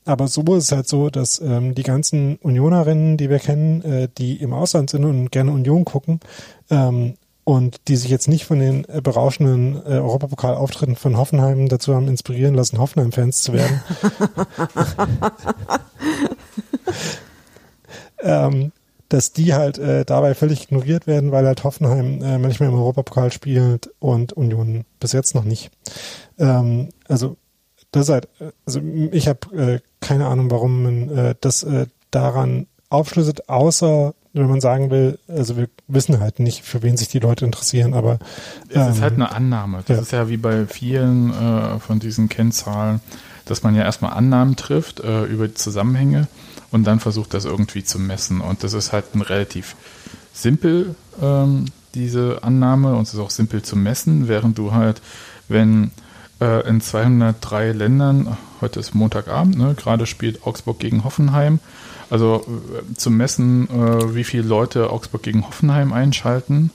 aber 0.04 0.28
so 0.28 0.42
ist 0.54 0.64
es 0.64 0.72
halt 0.72 0.88
so, 0.88 1.10
dass 1.10 1.40
ähm, 1.40 1.74
die 1.74 1.82
ganzen 1.82 2.36
Unionerinnen, 2.36 3.16
die 3.16 3.30
wir 3.30 3.38
kennen, 3.38 3.82
äh, 3.82 4.08
die 4.16 4.36
im 4.36 4.52
Ausland 4.52 4.90
sind 4.90 5.04
und 5.04 5.30
gerne 5.30 5.52
Union 5.52 5.84
gucken, 5.84 6.20
ähm, 6.70 7.14
und 7.44 7.88
die 7.88 7.96
sich 7.96 8.10
jetzt 8.10 8.28
nicht 8.28 8.44
von 8.44 8.60
den 8.60 8.84
äh, 8.88 9.00
berauschenden 9.02 9.76
äh, 9.84 9.98
Europapokal-Auftritten 9.98 10.96
von 10.96 11.16
Hoffenheim 11.16 11.68
dazu 11.68 11.94
haben 11.94 12.06
inspirieren 12.06 12.54
lassen, 12.54 12.78
Hoffenheim-Fans 12.78 13.42
zu 13.42 13.52
werden. 13.52 13.82
ähm, 18.22 18.72
dass 19.08 19.32
die 19.32 19.54
halt 19.54 19.78
äh, 19.78 20.04
dabei 20.04 20.34
völlig 20.34 20.64
ignoriert 20.64 21.08
werden, 21.08 21.32
weil 21.32 21.44
halt 21.44 21.64
Hoffenheim 21.64 22.22
äh, 22.22 22.38
manchmal 22.38 22.68
im 22.68 22.76
Europapokal 22.76 23.32
spielt 23.32 23.90
und 23.98 24.32
Union 24.34 24.84
bis 25.00 25.12
jetzt 25.12 25.34
noch 25.34 25.44
nicht. 25.44 25.72
Ähm, 26.38 26.90
also 27.08 27.36
das 27.92 28.08
ist 28.08 28.12
halt, 28.12 28.28
also 28.66 28.80
ich 29.12 29.28
habe 29.28 29.56
äh, 29.56 29.80
keine 30.00 30.26
Ahnung, 30.26 30.50
warum 30.50 30.82
man 30.82 31.10
äh, 31.10 31.34
das 31.40 31.62
äh, 31.62 31.86
daran 32.10 32.66
aufschlüsselt, 32.88 33.48
außer 33.48 34.14
wenn 34.32 34.46
man 34.48 34.60
sagen 34.60 34.90
will, 34.90 35.18
also 35.28 35.56
wir 35.56 35.68
wissen 35.88 36.20
halt 36.20 36.38
nicht, 36.38 36.62
für 36.62 36.82
wen 36.82 36.96
sich 36.96 37.08
die 37.08 37.18
Leute 37.18 37.44
interessieren, 37.44 37.94
aber 37.94 38.18
ähm, 38.72 38.82
es 38.82 38.96
ist 38.96 39.02
halt 39.02 39.14
ähm, 39.14 39.22
eine 39.22 39.32
Annahme. 39.32 39.82
Das 39.86 39.96
ja. 39.96 40.02
ist 40.02 40.12
ja 40.12 40.28
wie 40.28 40.36
bei 40.36 40.66
vielen 40.66 41.32
äh, 41.32 41.78
von 41.80 41.98
diesen 41.98 42.28
Kennzahlen, 42.28 43.00
dass 43.44 43.62
man 43.64 43.74
ja 43.74 43.82
erstmal 43.82 44.12
Annahmen 44.12 44.54
trifft 44.54 45.00
äh, 45.00 45.24
über 45.24 45.48
die 45.48 45.54
Zusammenhänge 45.54 46.28
und 46.70 46.84
dann 46.84 47.00
versucht, 47.00 47.34
das 47.34 47.44
irgendwie 47.44 47.82
zu 47.82 47.98
messen. 47.98 48.40
Und 48.40 48.62
das 48.62 48.72
ist 48.72 48.92
halt 48.92 49.14
ein 49.14 49.22
relativ 49.22 49.74
simpel, 50.32 50.94
ähm, 51.20 51.64
diese 51.94 52.44
Annahme, 52.44 52.94
und 52.94 53.02
es 53.02 53.14
ist 53.14 53.20
auch 53.20 53.30
simpel 53.30 53.62
zu 53.62 53.74
messen, 53.74 54.28
während 54.28 54.56
du 54.58 54.72
halt, 54.72 55.02
wenn 55.48 55.90
äh, 56.40 56.68
in 56.68 56.80
203 56.80 57.72
Ländern, 57.72 58.36
heute 58.60 58.80
ist 58.80 58.94
Montagabend, 58.94 59.58
ne, 59.58 59.74
gerade 59.74 60.06
spielt 60.06 60.46
Augsburg 60.46 60.78
gegen 60.78 61.04
Hoffenheim. 61.04 61.60
Also 62.10 62.44
äh, 62.46 62.94
zu 62.94 63.10
messen, 63.10 63.68
äh, 63.70 64.14
wie 64.14 64.24
viele 64.24 64.42
Leute 64.42 64.90
Augsburg 64.90 65.22
gegen 65.22 65.46
Hoffenheim 65.46 65.92
einschalten, 65.92 66.70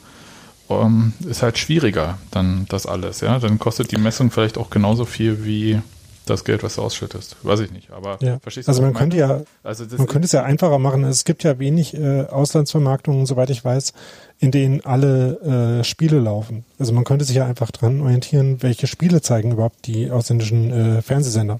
ähm, 0.70 1.14
ist 1.28 1.44
halt 1.44 1.58
schwieriger 1.58 2.18
dann 2.32 2.66
das 2.70 2.86
alles. 2.86 3.22
Ja, 3.22 3.40
dann 3.40 3.60
kostet 3.60 3.92
die 3.92 3.98
Messung 3.98 4.32
vielleicht 4.32 4.58
auch 4.58 4.70
genauso 4.70 5.06
viel 5.06 5.44
wie 5.46 5.82
das 6.26 6.44
Geld, 6.44 6.64
was 6.64 6.76
du 6.76 6.82
ausschüttest. 6.82 7.38
Weiß 7.44 7.60
ich 7.60 7.72
nicht, 7.72 7.92
aber 7.92 8.18
ja. 8.22 8.40
verstehst 8.40 8.68
du? 8.68 8.72
Also 8.72 8.82
man 8.82 8.94
könnte 8.94 9.18
ja, 9.18 9.42
also 9.64 9.86
man 9.98 10.08
könnte 10.08 10.26
es 10.26 10.32
ja 10.32 10.44
einfacher 10.44 10.80
machen. 10.80 11.04
Es 11.04 11.24
gibt 11.24 11.44
ja 11.44 11.60
wenig 11.60 11.94
äh, 11.94 12.22
Auslandsvermarktungen, 12.24 13.26
soweit 13.26 13.50
ich 13.50 13.64
weiß, 13.64 13.94
in 14.40 14.52
denen 14.52 14.84
alle 14.84 15.80
äh, 15.80 15.84
Spiele 15.84 16.20
laufen. 16.20 16.66
Also 16.78 16.94
man 16.94 17.04
könnte 17.06 17.24
sich 17.26 17.36
ja 17.36 17.46
einfach 17.46 17.72
dran 17.72 18.02
orientieren, 18.02 18.62
welche 18.62 18.86
Spiele 18.86 19.22
zeigen 19.22 19.52
überhaupt 19.52 19.88
die 19.88 20.12
ausländischen 20.12 20.72
äh, 20.72 21.02
Fernsehsender. 21.02 21.60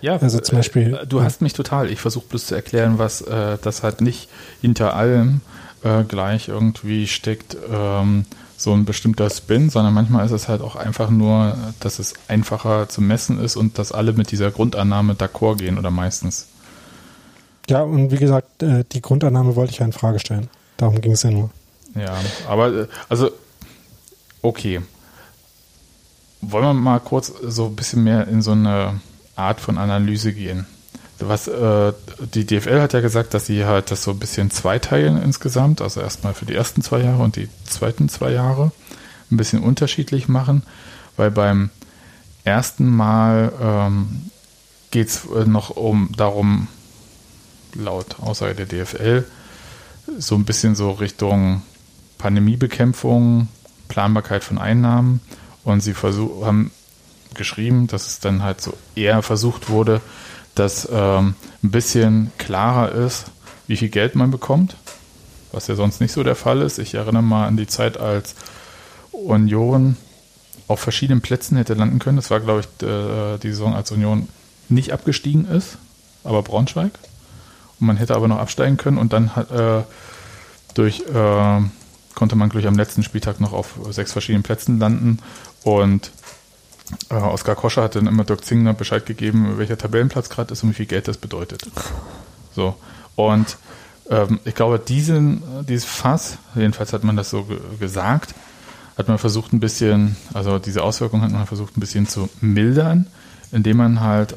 Ja, 0.00 0.16
also 0.16 0.40
zum 0.40 0.58
Beispiel. 0.58 0.94
Äh, 0.94 1.06
du 1.06 1.22
hast 1.22 1.42
mich 1.42 1.52
total. 1.52 1.90
Ich 1.90 2.00
versuche 2.00 2.26
bloß 2.28 2.46
zu 2.46 2.54
erklären, 2.54 2.98
was 2.98 3.20
äh, 3.20 3.56
das 3.62 3.82
halt 3.82 4.00
nicht 4.00 4.28
hinter 4.60 4.94
allem 4.94 5.42
äh, 5.84 6.02
gleich 6.04 6.48
irgendwie 6.48 7.06
steckt. 7.06 7.56
Ähm, 7.72 8.24
so 8.56 8.72
ein 8.72 8.84
bestimmter 8.84 9.30
Spin, 9.30 9.70
sondern 9.70 9.94
manchmal 9.94 10.26
ist 10.26 10.32
es 10.32 10.48
halt 10.48 10.62
auch 10.62 10.74
einfach 10.74 11.10
nur, 11.10 11.56
dass 11.78 12.00
es 12.00 12.14
einfacher 12.26 12.88
zu 12.88 13.00
messen 13.00 13.38
ist 13.40 13.54
und 13.54 13.78
dass 13.78 13.92
alle 13.92 14.12
mit 14.12 14.32
dieser 14.32 14.50
Grundannahme 14.50 15.12
d'accord 15.12 15.58
gehen 15.58 15.78
oder 15.78 15.92
meistens. 15.92 16.48
Ja, 17.70 17.82
und 17.82 18.10
wie 18.10 18.16
gesagt, 18.16 18.62
äh, 18.64 18.84
die 18.90 19.00
Grundannahme 19.00 19.54
wollte 19.54 19.72
ich 19.72 19.78
ja 19.78 19.86
in 19.86 19.92
Frage 19.92 20.18
stellen. 20.18 20.48
Darum 20.76 21.00
ging 21.00 21.12
es 21.12 21.22
ja 21.22 21.30
nur. 21.30 21.50
Ja, 21.98 22.16
aber 22.48 22.72
äh, 22.72 22.86
also 23.08 23.30
okay. 24.42 24.80
Wollen 26.40 26.64
wir 26.64 26.74
mal 26.74 27.00
kurz 27.00 27.32
so 27.42 27.66
ein 27.66 27.76
bisschen 27.76 28.04
mehr 28.04 28.28
in 28.28 28.42
so 28.42 28.52
eine 28.52 29.00
Art 29.34 29.60
von 29.60 29.76
Analyse 29.76 30.32
gehen? 30.32 30.66
was 31.20 31.48
äh, 31.48 31.92
die 32.34 32.46
DFL 32.46 32.80
hat 32.80 32.92
ja 32.92 33.00
gesagt, 33.00 33.34
dass 33.34 33.46
sie 33.46 33.64
halt 33.64 33.90
das 33.90 34.04
so 34.04 34.12
ein 34.12 34.18
bisschen 34.18 34.50
zweiteilen 34.50 35.20
insgesamt, 35.20 35.80
also 35.80 36.00
erstmal 36.00 36.34
für 36.34 36.46
die 36.46 36.54
ersten 36.54 36.82
zwei 36.82 37.00
Jahre 37.00 37.22
und 37.22 37.36
die 37.36 37.48
zweiten 37.64 38.08
zwei 38.08 38.30
Jahre 38.30 38.70
ein 39.30 39.36
bisschen 39.36 39.62
unterschiedlich 39.62 40.28
machen, 40.28 40.62
weil 41.16 41.30
beim 41.30 41.70
ersten 42.44 42.88
Mal 42.88 43.52
ähm, 43.60 44.30
geht 44.90 45.08
es 45.08 45.24
äh, 45.24 45.44
noch 45.44 45.70
um 45.70 46.10
darum, 46.16 46.68
laut 47.74 48.20
Aussage 48.20 48.54
der 48.54 48.66
DFL, 48.66 49.24
so 50.18 50.36
ein 50.36 50.44
bisschen 50.44 50.74
so 50.74 50.92
Richtung 50.92 51.62
Pandemiebekämpfung, 52.18 53.48
Planbarkeit 53.88 54.44
von 54.44 54.58
Einnahmen 54.58 55.20
und 55.64 55.80
sie 55.80 55.94
versuchen, 55.94 56.44
haben 56.44 56.70
geschrieben, 57.34 57.86
dass 57.86 58.06
es 58.06 58.20
dann 58.20 58.42
halt 58.42 58.60
so 58.60 58.74
eher 58.94 59.22
versucht 59.22 59.68
wurde, 59.70 60.00
dass 60.54 60.88
ähm, 60.90 61.34
ein 61.62 61.70
bisschen 61.70 62.32
klarer 62.38 62.92
ist, 62.92 63.26
wie 63.66 63.76
viel 63.76 63.88
Geld 63.88 64.14
man 64.14 64.30
bekommt, 64.30 64.76
was 65.52 65.68
ja 65.68 65.74
sonst 65.74 66.00
nicht 66.00 66.12
so 66.12 66.22
der 66.22 66.34
Fall 66.34 66.62
ist. 66.62 66.78
Ich 66.78 66.94
erinnere 66.94 67.22
mal 67.22 67.46
an 67.46 67.56
die 67.56 67.66
Zeit, 67.66 67.98
als 67.98 68.34
Union 69.12 69.96
auf 70.66 70.80
verschiedenen 70.80 71.20
Plätzen 71.20 71.56
hätte 71.56 71.74
landen 71.74 71.98
können. 71.98 72.16
Das 72.16 72.30
war, 72.30 72.40
glaube 72.40 72.60
ich, 72.60 72.68
die 72.78 73.48
Saison, 73.48 73.74
als 73.74 73.90
Union 73.92 74.28
nicht 74.68 74.92
abgestiegen 74.92 75.46
ist, 75.46 75.78
aber 76.24 76.42
Braunschweig. 76.42 76.92
Und 77.80 77.86
man 77.86 77.96
hätte 77.96 78.14
aber 78.14 78.28
noch 78.28 78.38
absteigen 78.38 78.76
können 78.76 78.98
und 78.98 79.12
dann 79.12 79.36
hat, 79.36 79.50
äh, 79.50 79.82
durch, 80.74 81.00
äh, 81.00 81.60
konnte 82.18 82.34
man, 82.34 82.48
glaube 82.48 82.62
ich, 82.62 82.66
am 82.66 82.76
letzten 82.76 83.04
Spieltag 83.04 83.40
noch 83.40 83.52
auf 83.52 83.78
sechs 83.90 84.10
verschiedenen 84.10 84.42
Plätzen 84.42 84.80
landen. 84.80 85.20
Und 85.62 86.10
äh, 87.10 87.14
Oskar 87.14 87.54
Koscher 87.54 87.84
hat 87.84 87.94
dann 87.94 88.08
immer 88.08 88.24
Dirk 88.24 88.44
Zingner 88.44 88.74
Bescheid 88.74 89.06
gegeben, 89.06 89.56
welcher 89.56 89.78
Tabellenplatz 89.78 90.28
gerade 90.28 90.52
ist 90.52 90.64
und 90.64 90.70
wie 90.70 90.74
viel 90.74 90.86
Geld 90.86 91.06
das 91.06 91.16
bedeutet. 91.16 91.70
So. 92.56 92.74
Und 93.14 93.56
ähm, 94.10 94.40
ich 94.44 94.56
glaube, 94.56 94.80
diesen, 94.80 95.44
dieses 95.68 95.84
Fass, 95.84 96.38
jedenfalls 96.56 96.92
hat 96.92 97.04
man 97.04 97.16
das 97.16 97.30
so 97.30 97.46
gesagt, 97.78 98.34
hat 98.96 99.06
man 99.06 99.18
versucht 99.18 99.52
ein 99.52 99.60
bisschen, 99.60 100.16
also 100.34 100.58
diese 100.58 100.82
Auswirkungen 100.82 101.22
hat 101.22 101.30
man 101.30 101.46
versucht 101.46 101.76
ein 101.76 101.80
bisschen 101.80 102.08
zu 102.08 102.28
mildern, 102.40 103.06
indem 103.52 103.76
man 103.76 104.00
halt 104.00 104.36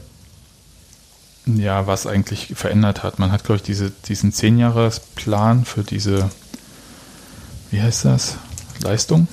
ja, 1.47 1.87
was 1.87 2.05
eigentlich 2.05 2.53
verändert 2.55 3.01
hat. 3.01 3.17
Man 3.17 3.31
hat, 3.31 3.43
glaube 3.43 3.57
ich, 3.57 3.63
diese, 3.63 3.89
diesen 3.89 4.31
Zehnjahresplan 4.31 5.65
für 5.65 5.81
diese, 5.81 6.29
wie 7.71 7.81
heißt 7.81 8.05
das, 8.05 8.37
Leistung 8.81 9.27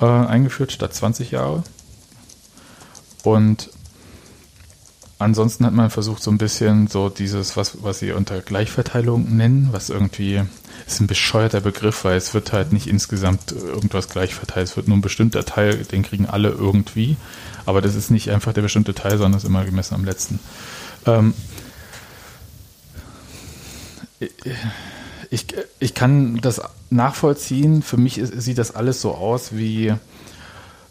äh, 0.00 0.06
eingeführt, 0.06 0.72
statt 0.72 0.94
20 0.94 1.32
Jahre. 1.32 1.62
Und 3.24 3.70
ansonsten 5.18 5.66
hat 5.66 5.72
man 5.72 5.90
versucht, 5.90 6.22
so 6.22 6.30
ein 6.30 6.38
bisschen 6.38 6.86
so 6.86 7.08
dieses, 7.08 7.56
was, 7.56 7.82
was 7.82 7.98
sie 7.98 8.12
unter 8.12 8.40
Gleichverteilung 8.40 9.36
nennen, 9.36 9.68
was 9.72 9.90
irgendwie 9.90 10.42
ist 10.86 11.00
ein 11.00 11.08
bescheuerter 11.08 11.60
Begriff, 11.60 12.04
weil 12.04 12.16
es 12.16 12.34
wird 12.34 12.52
halt 12.52 12.72
nicht 12.72 12.86
insgesamt 12.86 13.52
irgendwas 13.52 14.08
gleich 14.08 14.34
verteilt. 14.34 14.68
Es 14.68 14.76
wird 14.76 14.86
nur 14.86 14.96
ein 14.96 15.02
bestimmter 15.02 15.44
Teil, 15.44 15.76
den 15.84 16.04
kriegen 16.04 16.26
alle 16.26 16.50
irgendwie. 16.50 17.16
Aber 17.66 17.82
das 17.82 17.96
ist 17.96 18.10
nicht 18.10 18.30
einfach 18.30 18.52
der 18.52 18.62
bestimmte 18.62 18.94
Teil, 18.94 19.18
sondern 19.18 19.38
ist 19.38 19.44
immer 19.44 19.64
gemessen 19.64 19.94
am 19.94 20.04
letzten. 20.04 20.38
Ähm, 21.04 21.34
ich, 25.30 25.46
ich 25.78 25.94
kann 25.94 26.36
das 26.36 26.60
nachvollziehen. 26.90 27.82
Für 27.82 27.96
mich 27.96 28.18
ist, 28.18 28.40
sieht 28.40 28.58
das 28.58 28.74
alles 28.74 29.00
so 29.00 29.14
aus 29.14 29.56
wie 29.56 29.94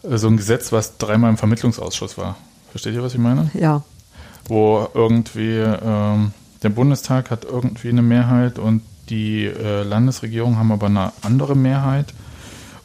so 0.02 0.28
ein 0.28 0.36
Gesetz, 0.36 0.72
was 0.72 0.98
dreimal 0.98 1.30
im 1.30 1.36
Vermittlungsausschuss 1.36 2.18
war. 2.18 2.36
Versteht 2.70 2.94
ihr, 2.94 3.02
was 3.02 3.14
ich 3.14 3.20
meine? 3.20 3.50
Ja. 3.54 3.82
Wo 4.46 4.88
irgendwie 4.94 5.58
ähm, 5.58 6.32
der 6.62 6.68
Bundestag 6.70 7.30
hat 7.30 7.44
irgendwie 7.44 7.88
eine 7.88 8.02
Mehrheit 8.02 8.58
und 8.58 8.82
die 9.08 9.46
äh, 9.46 9.82
Landesregierung 9.82 10.56
haben 10.56 10.72
aber 10.72 10.86
eine 10.86 11.12
andere 11.22 11.56
Mehrheit. 11.56 12.14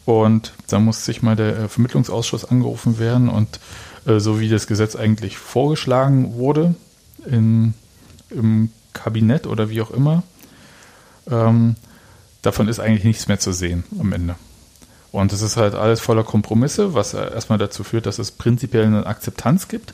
Und 0.06 0.54
da 0.68 0.80
muss 0.80 1.06
sich 1.06 1.22
mal 1.22 1.36
der 1.36 1.58
äh, 1.58 1.68
Vermittlungsausschuss 1.68 2.46
angerufen 2.46 3.00
werden. 3.00 3.30
Und 3.30 3.60
äh, 4.06 4.20
so 4.20 4.40
wie 4.40 4.50
das 4.50 4.68
Gesetz 4.68 4.96
eigentlich 4.96 5.38
vorgeschlagen 5.38 6.34
wurde 6.36 6.76
in, 7.26 7.74
im 8.30 8.70
Kabinett 8.94 9.48
oder 9.48 9.70
wie 9.70 9.82
auch 9.82 9.92
immer, 9.92 10.24
ähm, 11.30 11.76
davon 12.42 12.68
ist 12.68 12.80
eigentlich 12.80 13.04
nichts 13.04 13.28
mehr 13.28 13.40
zu 13.40 13.52
sehen 13.52 13.84
am 14.00 14.12
Ende. 14.14 14.36
Und 15.12 15.32
es 15.32 15.42
ist 15.42 15.58
halt 15.58 15.76
alles 15.76 16.00
voller 16.00 16.24
Kompromisse, 16.24 16.96
was 16.96 17.14
erstmal 17.14 17.60
dazu 17.60 17.84
führt, 17.84 18.08
dass 18.08 18.18
es 18.18 18.32
prinzipiell 18.32 18.86
eine 18.86 19.06
Akzeptanz 19.06 19.68
gibt. 19.68 19.94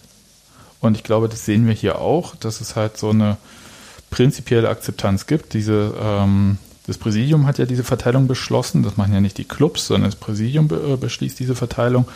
Und 0.79 0.95
ich 0.95 1.03
glaube, 1.03 1.27
das 1.27 1.45
sehen 1.45 1.67
wir 1.67 1.73
hier 1.73 1.99
auch, 1.99 2.35
dass 2.37 2.61
es 2.61 2.77
halt 2.77 2.97
so 2.97 3.09
eine 3.09 3.37
prinzipielle 4.11 4.69
Akzeptanz 4.69 5.27
gibt. 5.27 5.53
Diese, 5.53 5.93
ähm, 6.01 6.57
das 6.87 6.97
Präsidium 6.97 7.45
hat 7.47 7.57
ja 7.57 7.65
diese 7.65 7.83
Verteilung 7.83 8.27
beschlossen. 8.27 8.81
Das 8.81 8.95
machen 8.95 9.13
ja 9.13 9.19
nicht 9.19 9.37
die 9.37 9.45
Clubs, 9.45 9.87
sondern 9.87 10.09
das 10.09 10.19
Präsidium 10.19 10.69
be 10.69 10.93
äh, 10.93 10.95
beschließt 10.95 11.37
diese 11.37 11.55
Verteilung. 11.55 12.07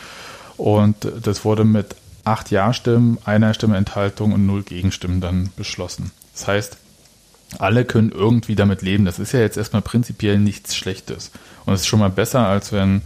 Und 0.55 0.95
das 1.21 1.43
wurde 1.43 1.65
mit 1.65 1.95
acht 2.23 2.51
Ja-Stimmen, 2.51 3.17
einer 3.25 3.53
Stimme 3.53 3.75
Enthaltung 3.75 4.31
und 4.31 4.45
null 4.45 4.63
Gegenstimmen 4.63 5.19
dann 5.19 5.49
beschlossen. 5.57 6.11
Das 6.33 6.47
heißt, 6.47 6.77
alle 7.59 7.85
können 7.85 8.11
irgendwie 8.11 8.55
damit 8.55 8.81
leben. 8.81 9.05
Das 9.05 9.19
ist 9.19 9.31
ja 9.31 9.39
jetzt 9.39 9.57
erstmal 9.57 9.81
prinzipiell 9.81 10.37
nichts 10.37 10.75
Schlechtes. 10.75 11.31
Und 11.65 11.73
es 11.73 11.81
ist 11.81 11.87
schon 11.87 11.99
mal 11.99 12.09
besser, 12.09 12.47
als 12.47 12.71
wenn 12.71 13.01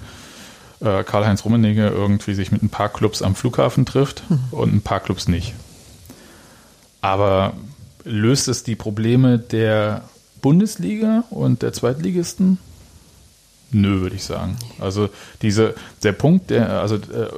äh, 0.79 1.03
Karl-Heinz 1.03 1.45
Rummenigge 1.45 1.87
irgendwie 1.87 2.33
sich 2.33 2.51
mit 2.51 2.63
ein 2.63 2.69
paar 2.69 2.89
Clubs 2.89 3.21
am 3.21 3.35
Flughafen 3.35 3.85
trifft 3.85 4.23
mhm. 4.29 4.39
und 4.51 4.73
ein 4.73 4.81
paar 4.81 4.99
Clubs 4.99 5.27
nicht. 5.27 5.53
Aber 7.01 7.53
löst 8.03 8.47
es 8.47 8.63
die 8.63 8.75
Probleme 8.75 9.39
der 9.39 10.03
Bundesliga 10.41 11.23
und 11.29 11.61
der 11.61 11.73
Zweitligisten? 11.73 12.57
Nö, 13.71 14.01
würde 14.01 14.15
ich 14.15 14.23
sagen. 14.23 14.57
Also 14.79 15.09
diese, 15.41 15.75
der 16.03 16.13
Punkt, 16.13 16.49
der, 16.49 16.81
also 16.81 16.95
äh, 16.95 17.29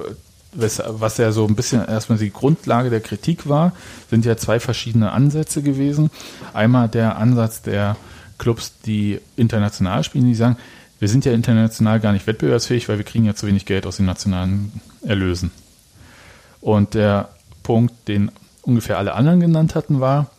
was, 0.52 1.18
ja 1.18 1.32
so 1.32 1.46
ein 1.46 1.56
bisschen 1.56 1.86
erstmal 1.86 2.18
die 2.18 2.32
Grundlage 2.32 2.90
der 2.90 3.02
Kritik 3.02 3.48
war, 3.48 3.74
sind 4.10 4.26
ja 4.26 4.38
zwei 4.38 4.60
verschiedene 4.60 5.12
Ansätze 5.12 5.62
gewesen. 5.62 6.10
Einmal 6.54 6.90
der 6.90 7.18
Ansatz 7.18 7.62
der 7.62 7.98
Clubs, 8.38 8.74
die 8.86 9.20
international 9.36 10.04
spielen, 10.04 10.26
die 10.26 10.36
sagen, 10.36 10.58
wir 11.00 11.08
sind 11.08 11.26
ja 11.26 11.32
international 11.32 12.00
gar 12.00 12.14
nicht 12.14 12.28
wettbewerbsfähig, 12.28 12.90
weil 12.90 12.98
wir 12.98 13.06
kriegen 13.06 13.26
ja 13.26 13.36
zu 13.36 13.48
wenig 13.48 13.66
Geld 13.66 13.86
aus 13.86 13.98
den 13.98 14.06
nationalen 14.06 14.82
Erlösen. 15.04 15.52
Und 16.62 16.94
der 16.94 17.30
Punkt, 17.64 18.08
den 18.08 18.32
ungefähr 18.64 18.98
alle 18.98 19.14
anderen 19.14 19.40
genannt 19.40 19.76
hatten, 19.76 20.00
war, 20.00 20.32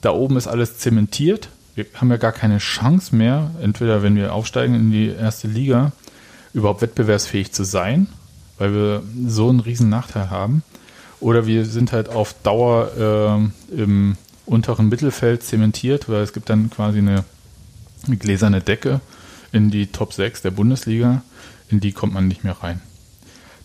da 0.00 0.10
oben 0.10 0.36
ist 0.36 0.46
alles 0.46 0.78
zementiert. 0.78 1.48
Wir 1.74 1.86
haben 1.94 2.10
ja 2.10 2.16
gar 2.16 2.32
keine 2.32 2.58
Chance 2.58 3.14
mehr, 3.14 3.50
entweder 3.60 4.02
wenn 4.02 4.16
wir 4.16 4.32
aufsteigen 4.32 4.74
in 4.74 4.90
die 4.90 5.08
erste 5.08 5.48
Liga, 5.48 5.92
überhaupt 6.54 6.82
wettbewerbsfähig 6.82 7.52
zu 7.52 7.64
sein, 7.64 8.08
weil 8.58 8.72
wir 8.72 9.02
so 9.26 9.48
einen 9.48 9.60
riesen 9.60 9.88
Nachteil 9.88 10.30
haben. 10.30 10.62
Oder 11.20 11.46
wir 11.46 11.64
sind 11.66 11.92
halt 11.92 12.08
auf 12.08 12.34
Dauer 12.42 13.50
äh, 13.70 13.74
im 13.74 14.16
unteren 14.44 14.88
Mittelfeld 14.88 15.42
zementiert, 15.42 16.08
weil 16.08 16.22
es 16.22 16.32
gibt 16.32 16.50
dann 16.50 16.70
quasi 16.70 16.98
eine, 16.98 17.24
gläserne 18.18 18.60
Decke 18.60 19.00
in 19.52 19.70
die 19.70 19.86
Top 19.86 20.12
6 20.12 20.42
der 20.42 20.50
Bundesliga, 20.50 21.22
in 21.68 21.78
die 21.78 21.92
kommt 21.92 22.12
man 22.12 22.26
nicht 22.26 22.42
mehr 22.42 22.56
rein. 22.60 22.80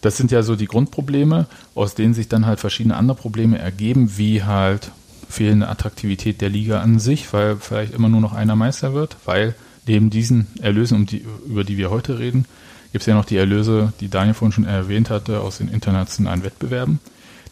Das 0.02 0.16
sind 0.16 0.32
ja 0.32 0.44
so 0.44 0.56
die 0.56 0.68
Grundprobleme, 0.68 1.48
aus 1.74 1.96
denen 1.96 2.14
sich 2.14 2.30
dann 2.30 2.46
halt 2.46 2.60
verschiedene 2.60 2.96
andere 2.96 3.18
Probleme 3.18 3.58
ergeben, 3.58 4.18
wie 4.18 4.44
halt 4.44 4.92
fehlende 5.28 5.68
Attraktivität 5.68 6.40
der 6.42 6.50
Liga 6.50 6.82
an 6.82 7.00
sich, 7.00 7.34
weil 7.34 7.58
vielleicht 7.58 7.94
immer 7.94 8.10
nur 8.10 8.22
noch 8.22 8.34
einer 8.34 8.56
Meister 8.56 8.94
wird, 8.94 9.18
weil 9.26 9.56
neben 9.88 10.10
diesen 10.10 10.48
Erlösen, 10.62 10.96
um 10.96 11.06
die, 11.06 11.26
über 11.46 11.64
die 11.64 11.78
wir 11.78 11.90
heute 11.90 12.20
reden, 12.20 12.46
gibt 12.92 13.02
es 13.02 13.06
ja 13.06 13.16
noch 13.16 13.26
die 13.26 13.38
Erlöse, 13.38 13.94
die 14.00 14.10
Daniel 14.10 14.34
vorhin 14.34 14.52
schon 14.52 14.66
erwähnt 14.66 15.10
hatte, 15.10 15.42
aus 15.42 15.58
den 15.58 15.70
internationalen 15.70 16.44
Wettbewerben. 16.44 17.00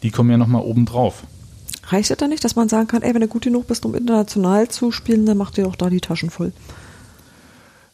Die 0.04 0.12
kommen 0.12 0.30
ja 0.30 0.38
nochmal 0.38 0.62
oben 0.62 0.86
drauf. 0.86 1.24
Reicht 1.88 2.10
es 2.10 2.18
da 2.18 2.28
nicht, 2.28 2.44
dass 2.44 2.56
man 2.56 2.70
sagen 2.70 2.88
kann, 2.88 3.04
ey, 3.04 3.14
wenn 3.14 3.22
du 3.22 3.28
gut 3.28 3.44
genug 3.44 3.68
bist, 3.68 3.86
um 3.86 3.94
international 3.96 4.70
zu 4.70 4.92
spielen, 4.92 5.26
dann 5.26 5.38
mach 5.38 5.52
dir 5.52 5.66
doch 5.66 5.76
da 5.76 5.90
die 5.90 6.02
Taschen 6.02 6.30
voll? 6.30 6.52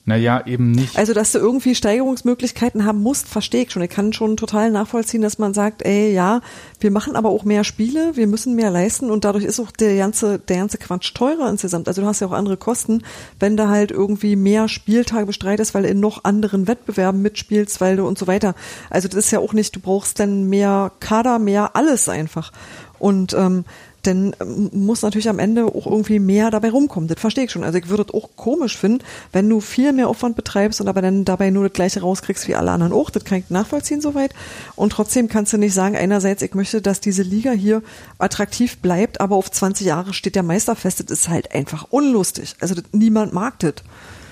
Naja, 0.03 0.43
eben 0.47 0.71
nicht. 0.71 0.97
Also, 0.97 1.13
dass 1.13 1.31
du 1.31 1.37
irgendwie 1.37 1.75
Steigerungsmöglichkeiten 1.75 2.85
haben 2.85 3.01
musst, 3.03 3.27
verstehe 3.27 3.63
ich 3.63 3.71
schon. 3.71 3.83
Ich 3.83 3.91
kann 3.91 4.13
schon 4.13 4.35
total 4.35 4.71
nachvollziehen, 4.71 5.21
dass 5.21 5.37
man 5.37 5.53
sagt, 5.53 5.85
ey, 5.85 6.11
ja, 6.11 6.41
wir 6.79 6.89
machen 6.89 7.15
aber 7.15 7.29
auch 7.29 7.43
mehr 7.43 7.63
Spiele, 7.63 8.15
wir 8.15 8.25
müssen 8.25 8.55
mehr 8.55 8.71
leisten 8.71 9.11
und 9.11 9.25
dadurch 9.25 9.43
ist 9.43 9.59
auch 9.59 9.69
der 9.69 9.95
ganze, 9.97 10.39
der 10.39 10.57
ganze 10.57 10.79
Quatsch 10.79 11.13
teurer 11.13 11.47
insgesamt. 11.49 11.87
Also 11.87 12.01
du 12.01 12.07
hast 12.07 12.19
ja 12.19 12.27
auch 12.27 12.31
andere 12.31 12.57
Kosten, 12.57 13.03
wenn 13.39 13.55
du 13.57 13.69
halt 13.69 13.91
irgendwie 13.91 14.35
mehr 14.35 14.67
Spieltage 14.67 15.27
bestreitest, 15.27 15.75
weil 15.75 15.83
du 15.83 15.89
in 15.89 15.99
noch 15.99 16.23
anderen 16.23 16.67
Wettbewerben 16.67 17.21
mitspielst, 17.21 17.79
weil 17.79 17.97
du 17.97 18.07
und 18.07 18.17
so 18.17 18.25
weiter. 18.25 18.55
Also 18.89 19.07
das 19.07 19.25
ist 19.25 19.31
ja 19.31 19.39
auch 19.39 19.53
nicht, 19.53 19.75
du 19.75 19.79
brauchst 19.79 20.19
dann 20.19 20.49
mehr 20.49 20.91
Kader, 20.99 21.37
mehr 21.37 21.75
alles 21.75 22.09
einfach. 22.09 22.51
Und 22.97 23.33
ähm, 23.33 23.65
denn 24.05 24.35
ähm, 24.39 24.69
muss 24.73 25.01
natürlich 25.01 25.29
am 25.29 25.39
Ende 25.39 25.65
auch 25.65 25.85
irgendwie 25.85 26.19
mehr 26.19 26.51
dabei 26.51 26.69
rumkommen. 26.69 27.07
Das 27.07 27.19
verstehe 27.19 27.45
ich 27.45 27.51
schon. 27.51 27.63
Also 27.63 27.77
ich 27.77 27.89
würde 27.89 28.05
es 28.07 28.13
auch 28.13 28.29
komisch 28.35 28.77
finden, 28.77 29.03
wenn 29.31 29.49
du 29.49 29.61
viel 29.61 29.93
mehr 29.93 30.07
Aufwand 30.07 30.35
betreibst 30.35 30.81
und 30.81 30.87
aber 30.87 31.01
dann 31.01 31.25
dabei 31.25 31.49
nur 31.49 31.63
das 31.63 31.73
gleiche 31.73 32.01
rauskriegst 32.01 32.47
wie 32.47 32.55
alle 32.55 32.71
anderen 32.71 32.93
auch. 32.93 33.09
Das 33.09 33.25
kann 33.25 33.39
ich 33.39 33.49
nachvollziehen 33.49 34.01
soweit. 34.01 34.33
Und 34.75 34.91
trotzdem 34.91 35.27
kannst 35.27 35.53
du 35.53 35.57
nicht 35.57 35.73
sagen, 35.73 35.95
einerseits, 35.95 36.41
ich 36.41 36.53
möchte, 36.53 36.81
dass 36.81 36.99
diese 36.99 37.23
Liga 37.23 37.51
hier 37.51 37.81
attraktiv 38.17 38.77
bleibt, 38.77 39.21
aber 39.21 39.35
auf 39.35 39.51
20 39.51 39.85
Jahre 39.85 40.13
steht 40.13 40.35
der 40.35 40.43
Meister 40.43 40.75
fest. 40.75 40.99
Das 40.99 41.11
ist 41.11 41.29
halt 41.29 41.53
einfach 41.53 41.87
unlustig. 41.89 42.55
Also 42.59 42.75
das, 42.75 42.85
niemand 42.91 43.33
mag 43.33 43.59
das. 43.59 43.75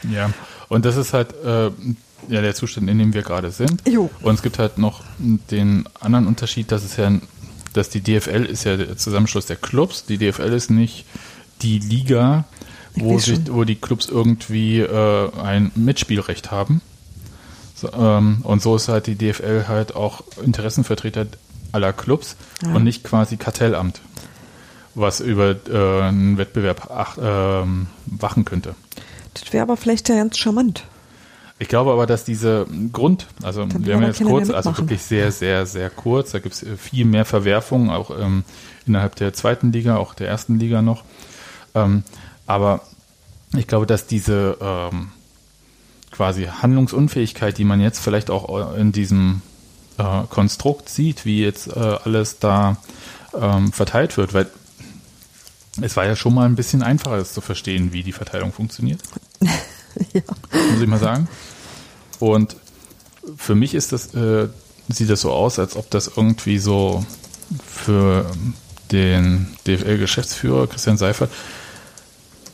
Ja, 0.09 0.29
und 0.69 0.85
das 0.85 0.95
ist 0.95 1.13
halt 1.13 1.33
äh, 1.43 1.71
ja 2.27 2.41
der 2.41 2.55
Zustand, 2.55 2.89
in 2.89 2.99
dem 2.99 3.13
wir 3.13 3.21
gerade 3.21 3.51
sind. 3.51 3.81
Jo. 3.87 4.09
Und 4.21 4.35
es 4.35 4.41
gibt 4.41 4.59
halt 4.59 4.77
noch 4.77 5.03
den 5.19 5.87
anderen 5.99 6.27
Unterschied, 6.27 6.71
dass 6.71 6.83
es 6.83 6.97
ja 6.97 7.07
ein 7.07 7.21
dass 7.73 7.89
die 7.89 8.01
DFL 8.01 8.45
ist 8.45 8.63
ja 8.63 8.77
der 8.77 8.97
Zusammenschluss 8.97 9.45
der 9.45 9.55
Clubs. 9.57 10.05
Die 10.05 10.17
DFL 10.17 10.53
ist 10.53 10.69
nicht 10.71 11.05
die 11.61 11.79
Liga, 11.79 12.45
wo, 12.95 13.19
sich, 13.19 13.39
wo 13.51 13.63
die 13.63 13.75
Clubs 13.75 14.07
irgendwie 14.07 14.79
äh, 14.79 15.31
ein 15.41 15.71
Mitspielrecht 15.75 16.51
haben, 16.51 16.81
So, 17.75 17.91
ähm, 17.93 18.39
und 18.43 18.61
so 18.61 18.75
ist 18.75 18.87
halt 18.89 19.07
die 19.07 19.15
DFL 19.15 19.65
halt 19.67 19.95
auch 19.95 20.23
Interessenvertreter 20.43 21.27
aller 21.71 21.93
Clubs 21.93 22.35
Ja. 22.63 22.73
und 22.75 22.83
nicht 22.83 23.03
quasi 23.03 23.37
Kartellamt, 23.37 24.01
was 24.95 25.19
über 25.19 25.55
äh, 25.69 26.01
einen 26.01 26.37
Wettbewerb 26.37 26.89
ach, 26.91 27.17
ähm, 27.21 27.87
wachen 28.05 28.43
könnte. 28.45 28.75
Das 29.35 29.53
wäre 29.53 29.63
aber 29.63 29.77
vielleicht 29.77 30.09
ja 30.09 30.15
ganz 30.15 30.37
charmant. 30.37 30.83
Ich 31.61 31.67
glaube 31.67 31.91
aber, 31.91 32.07
dass 32.07 32.23
diese 32.23 32.65
Grund, 32.93 33.27
also 33.43 33.65
Dann 33.65 33.85
wir 33.85 33.95
haben 33.95 34.03
jetzt 34.03 34.23
kurz, 34.23 34.49
also 34.49 34.77
wirklich 34.77 35.01
sehr, 35.01 35.31
sehr, 35.33 35.65
sehr 35.65 35.89
kurz, 35.89 36.31
da 36.31 36.39
gibt 36.39 36.55
es 36.55 36.65
viel 36.77 37.03
mehr 37.03 37.25
Verwerfungen, 37.25 37.89
auch 37.89 38.17
ähm, 38.17 38.45
innerhalb 38.87 39.15
der 39.17 39.33
zweiten 39.33 39.73
Liga, 39.73 39.97
auch 39.97 40.13
der 40.13 40.29
ersten 40.29 40.57
Liga 40.57 40.81
noch. 40.81 41.03
Ähm, 41.75 42.03
aber 42.47 42.81
ich 43.57 43.67
glaube, 43.67 43.85
dass 43.85 44.07
diese 44.07 44.57
ähm, 44.61 45.11
quasi 46.11 46.45
Handlungsunfähigkeit, 46.45 47.57
die 47.57 47.65
man 47.65 47.81
jetzt 47.81 47.99
vielleicht 47.99 48.29
auch 48.29 48.75
in 48.75 48.93
diesem 48.93 49.41
äh, 49.97 50.23
Konstrukt 50.29 50.87
sieht, 50.87 51.25
wie 51.25 51.43
jetzt 51.43 51.67
äh, 51.67 51.97
alles 52.03 52.39
da 52.39 52.77
ähm, 53.39 53.73
verteilt 53.73 54.15
wird, 54.15 54.33
weil 54.33 54.47
es 55.81 55.97
war 55.97 56.05
ja 56.05 56.15
schon 56.15 56.33
mal 56.33 56.45
ein 56.45 56.55
bisschen 56.55 56.83
einfacher, 56.83 57.17
das 57.17 57.33
zu 57.33 57.41
verstehen, 57.41 57.91
wie 57.91 58.03
die 58.03 58.11
Verteilung 58.11 58.53
funktioniert 58.53 59.01
ja. 60.13 60.21
muss 60.51 60.81
ich 60.81 60.87
mal 60.87 60.99
sagen. 60.99 61.27
Und 62.19 62.55
für 63.35 63.55
mich 63.55 63.73
ist 63.73 63.91
das, 63.91 64.13
äh, 64.13 64.47
sieht 64.89 65.09
das 65.09 65.21
so 65.21 65.31
aus, 65.31 65.59
als 65.59 65.75
ob 65.75 65.89
das 65.89 66.11
irgendwie 66.15 66.59
so 66.59 67.05
für 67.65 68.25
den 68.91 69.47
DFL-Geschäftsführer 69.65 70.67
Christian 70.67 70.97
Seifert, 70.97 71.29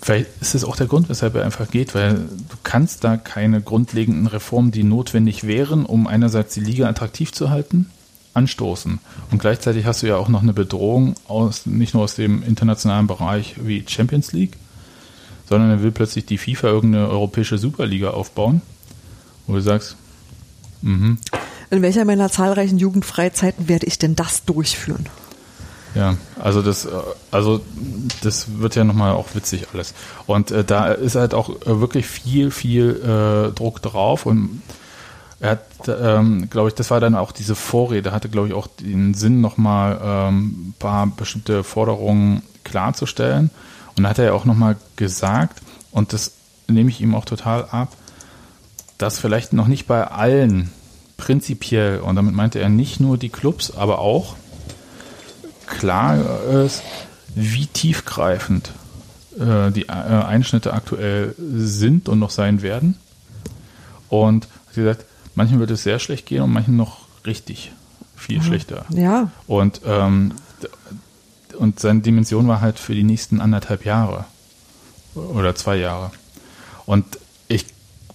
vielleicht 0.02 0.28
ist 0.42 0.56
es 0.56 0.64
auch 0.64 0.76
der 0.76 0.88
Grund, 0.88 1.10
weshalb 1.10 1.36
er 1.36 1.44
einfach 1.44 1.70
geht, 1.70 1.96
weil 1.96 2.14
du 2.16 2.58
kannst 2.64 3.04
da 3.04 3.18
keine 3.18 3.62
grundlegenden 3.62 4.28
Reformen, 4.28 4.72
die 4.72 4.84
notwendig 4.84 5.46
wären, 5.48 5.86
um 5.86 6.08
einerseits 6.08 6.54
die 6.54 6.60
Liga 6.60 6.88
attraktiv 6.88 7.32
zu 7.32 7.50
halten, 7.50 7.90
anstoßen. 8.34 9.00
Und 9.32 9.40
gleichzeitig 9.40 9.86
hast 9.86 10.04
du 10.04 10.08
ja 10.08 10.18
auch 10.18 10.30
noch 10.30 10.44
eine 10.44 10.54
Bedrohung 10.54 11.16
aus, 11.28 11.66
nicht 11.66 11.94
nur 11.94 12.04
aus 12.04 12.16
dem 12.16 12.44
internationalen 12.44 13.08
Bereich 13.08 13.56
wie 13.66 13.84
Champions 13.88 14.32
League, 14.32 14.58
sondern 15.50 15.72
er 15.72 15.84
will 15.84 15.92
plötzlich 15.92 16.26
die 16.26 16.38
FIFA 16.38 16.68
irgendeine 16.68 17.10
europäische 17.10 17.58
Superliga 17.58 18.12
aufbauen, 18.12 18.62
wo 19.48 19.54
du 19.54 19.62
sagst, 19.62 19.96
mhm, 20.82 21.18
In 21.70 21.82
welcher 21.82 22.06
meiner 22.06 22.30
zahlreichen 22.30 22.78
Jugendfreizeiten 22.78 23.68
werde 23.68 23.86
ich 23.86 24.00
denn 24.00 24.16
das 24.16 24.46
durchführen? 24.46 25.08
ja, 25.96 26.16
also 26.40 26.62
das, 26.62 26.86
äh, 26.86 26.90
also 27.32 27.62
das 28.22 28.60
wird 28.60 28.76
ja 28.76 28.84
nochmal 28.84 29.14
auch 29.14 29.34
witzig 29.34 29.68
alles. 29.74 29.94
Und 30.28 30.52
äh, 30.52 30.64
da 30.64 30.92
ist 30.92 31.16
halt 31.16 31.34
auch 31.34 31.50
äh, 31.50 31.80
wirklich 31.80 32.06
viel, 32.06 32.52
viel 32.52 33.02
äh, 33.02 33.56
Druck 33.56 33.82
drauf 33.82 34.26
und 34.26 34.62
er 35.40 35.52
hat, 35.52 35.66
ähm, 35.88 36.50
glaube 36.50 36.70
ich, 36.70 36.76
das 36.76 36.92
war 36.92 37.00
dann 37.00 37.16
auch 37.16 37.32
diese 37.32 37.56
Vorrede, 37.56 38.12
hatte, 38.12 38.30
glaube 38.30 38.48
ich, 38.48 38.54
auch 38.54 38.68
den 38.68 39.14
Sinn, 39.14 39.42
nochmal 39.42 40.00
ähm, 40.02 40.70
ein 40.70 40.76
paar 40.80 41.08
bestimmte 41.08 41.64
Forderungen 41.64 42.42
klarzustellen. 42.64 43.50
Und 43.98 44.04
da 44.04 44.10
hat 44.10 44.18
er 44.18 44.26
ja 44.26 44.34
auch 44.34 44.46
nochmal 44.46 44.78
gesagt, 44.96 45.62
und 45.92 46.14
das 46.14 46.32
nehme 46.68 46.90
ich 46.90 47.02
ihm 47.02 47.16
auch 47.16 47.26
total 47.26 47.66
ab, 47.66 47.90
dass 48.98 49.20
vielleicht 49.20 49.54
noch 49.54 49.68
nicht 49.68 49.88
bei 49.88 50.06
allen 50.08 50.72
prinzipiell, 51.18 52.00
und 52.00 52.16
damit 52.16 52.36
meinte 52.36 52.60
er 52.60 52.70
nicht 52.70 53.00
nur 53.00 53.18
die 53.18 53.30
Clubs, 53.30 53.72
aber 53.76 54.00
auch 54.00 54.36
klar 55.68 56.42
ist, 56.64 56.84
wie 57.36 57.68
tiefgreifend 57.68 58.72
äh, 59.40 59.72
die 59.72 59.88
äh, 59.88 59.92
Einschnitte 59.92 60.74
aktuell 60.74 61.36
sind 61.38 62.10
und 62.10 62.20
noch 62.20 62.30
sein 62.30 62.62
werden. 62.62 62.98
Und 64.10 64.48
sie 64.72 64.84
sagt, 64.84 65.06
manchen 65.36 65.60
wird 65.60 65.72
es 65.72 65.84
sehr 65.84 66.00
schlecht 66.00 66.26
gehen 66.26 66.42
und 66.42 66.54
manchen 66.54 66.76
noch 66.76 67.00
richtig 67.26 67.72
viel 68.16 68.42
schlechter. 68.42 68.86
Ja, 68.90 69.32
Und, 69.48 69.82
ähm, 69.86 70.34
und 71.58 71.80
seine 71.80 72.02
Dimension 72.02 72.48
war 72.48 72.62
halt 72.62 72.80
für 72.80 72.96
die 72.96 73.04
nächsten 73.04 73.42
anderthalb 73.42 73.86
Jahre 73.86 74.26
oder 75.16 75.56
zwei 75.56 75.78
Jahre. 75.78 76.12
Und 76.86 77.06
ich 77.48 77.66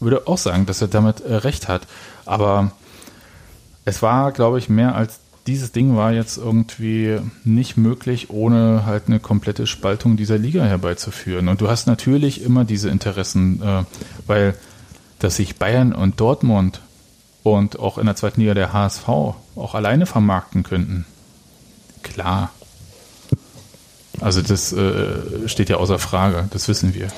würde 0.01 0.27
auch 0.27 0.39
sagen, 0.39 0.67
dass 0.67 0.83
er 0.83 0.89
damit 0.89 1.21
äh, 1.21 1.35
recht 1.35 1.69
hat. 1.69 1.87
Aber 2.27 2.73
es 3.85 4.03
war, 4.03 4.33
glaube 4.33 4.59
ich, 4.59 4.69
mehr 4.69 4.95
als 4.95 5.21
dieses 5.47 5.73
Ding 5.73 5.97
war 5.97 6.13
jetzt 6.13 6.37
irgendwie 6.37 7.19
nicht 7.45 7.77
möglich, 7.77 8.31
ohne 8.31 8.85
halt 8.85 9.05
eine 9.07 9.21
komplette 9.21 9.67
Spaltung 9.67 10.17
dieser 10.17 10.39
Liga 10.39 10.65
herbeizuführen. 10.65 11.49
Und 11.49 11.61
du 11.61 11.69
hast 11.69 11.87
natürlich 11.87 12.43
immer 12.43 12.65
diese 12.65 12.91
Interessen, 12.91 13.63
äh, 13.63 13.85
weil 14.27 14.55
dass 15.21 15.37
sich 15.37 15.57
Bayern 15.57 15.93
und 15.93 16.19
Dortmund 16.19 16.81
und 17.43 17.79
auch 17.79 17.99
in 17.99 18.07
der 18.07 18.17
zweiten 18.17 18.41
Liga 18.41 18.55
der 18.55 18.73
HSV 18.73 19.07
auch 19.09 19.75
alleine 19.75 20.07
vermarkten 20.07 20.63
könnten. 20.63 21.07
Klar. 22.03 22.51
Also 24.21 24.43
das 24.43 24.73
äh, 24.73 25.47
steht 25.49 25.69
ja 25.69 25.77
außer 25.77 25.99
Frage, 25.99 26.49
das 26.51 26.69
wissen 26.69 26.95
wir. 26.95 27.09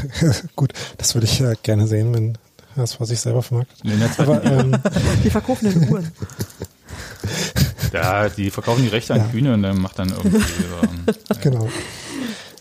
Gut, 0.56 0.72
das 0.98 1.14
würde 1.14 1.26
ich 1.26 1.38
ja 1.38 1.52
gerne 1.62 1.86
sehen, 1.86 2.12
wenn 2.14 2.38
das 2.76 2.98
was 3.00 3.08
sich 3.08 3.20
selber 3.20 3.42
vermarktet. 3.42 3.78
Zweiten 3.80 4.22
Aber 4.30 4.44
ähm, 4.44 4.76
die 5.24 5.30
verkaufen 5.30 5.70
den 5.70 5.88
Uhren. 5.90 6.10
Ja, 7.92 8.28
die 8.28 8.50
verkaufen 8.50 8.82
die 8.82 8.88
Rechte 8.88 9.12
an 9.14 9.20
Ja. 9.20 9.26
Kühne 9.26 9.52
und 9.54 9.62
dann 9.62 9.78
macht 9.80 9.98
dann 9.98 10.08
irgendwie 10.08 10.38
so, 10.38 10.44
ähm, 10.82 11.14
genau. 11.42 11.68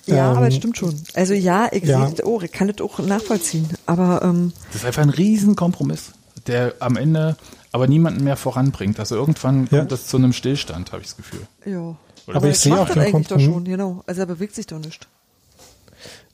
Ja, 0.06 0.32
Ähm, 0.32 0.38
aber 0.38 0.48
es 0.50 0.56
stimmt 0.56 0.78
schon. 0.78 1.02
Also 1.14 1.34
ja, 1.34 1.70
ich, 1.72 1.84
ja. 1.84 2.06
sehe 2.06 2.16
das 2.18 2.26
auch, 2.26 2.44
ich 2.44 2.52
kann 2.52 2.68
das 2.68 2.82
auch 2.82 3.00
nachvollziehen. 3.00 3.70
Aber 3.86 4.22
ähm, 4.24 4.52
Das 4.68 4.82
ist 4.82 4.86
einfach 4.86 5.04
ein 5.04 5.10
Riesenkompromiss, 5.10 6.12
der 6.48 6.74
am 6.80 6.98
Ende 6.98 7.38
aber 7.72 7.88
niemanden 7.88 8.24
mehr 8.26 8.36
voranbringt. 8.36 9.00
Also 9.00 9.16
irgendwann 9.16 9.70
Ja. 9.72 9.80
kommt 9.80 9.92
das 9.94 10.08
zu 10.08 10.18
einem 10.18 10.34
Stillstand, 10.34 10.92
habe 10.92 11.02
ich 11.02 11.08
das 11.08 11.18
Gefühl. 11.18 11.42
ja. 11.66 11.96
Oder 12.28 12.36
Aber 12.38 12.50
ich 12.50 12.60
sehe 12.60 12.74
auch 12.80 12.86
das 12.86 12.94
den 12.96 13.04
eigentlich 13.04 13.28
doch 13.30 13.38
Kompromiss. 13.38 13.46
schon, 13.56 13.64
genau. 13.66 14.04
Also 14.06 14.22
er 14.22 14.28
bewegt 14.28 14.54
sich 14.54 14.68
doch 14.68 14.78
nicht. 14.80 15.08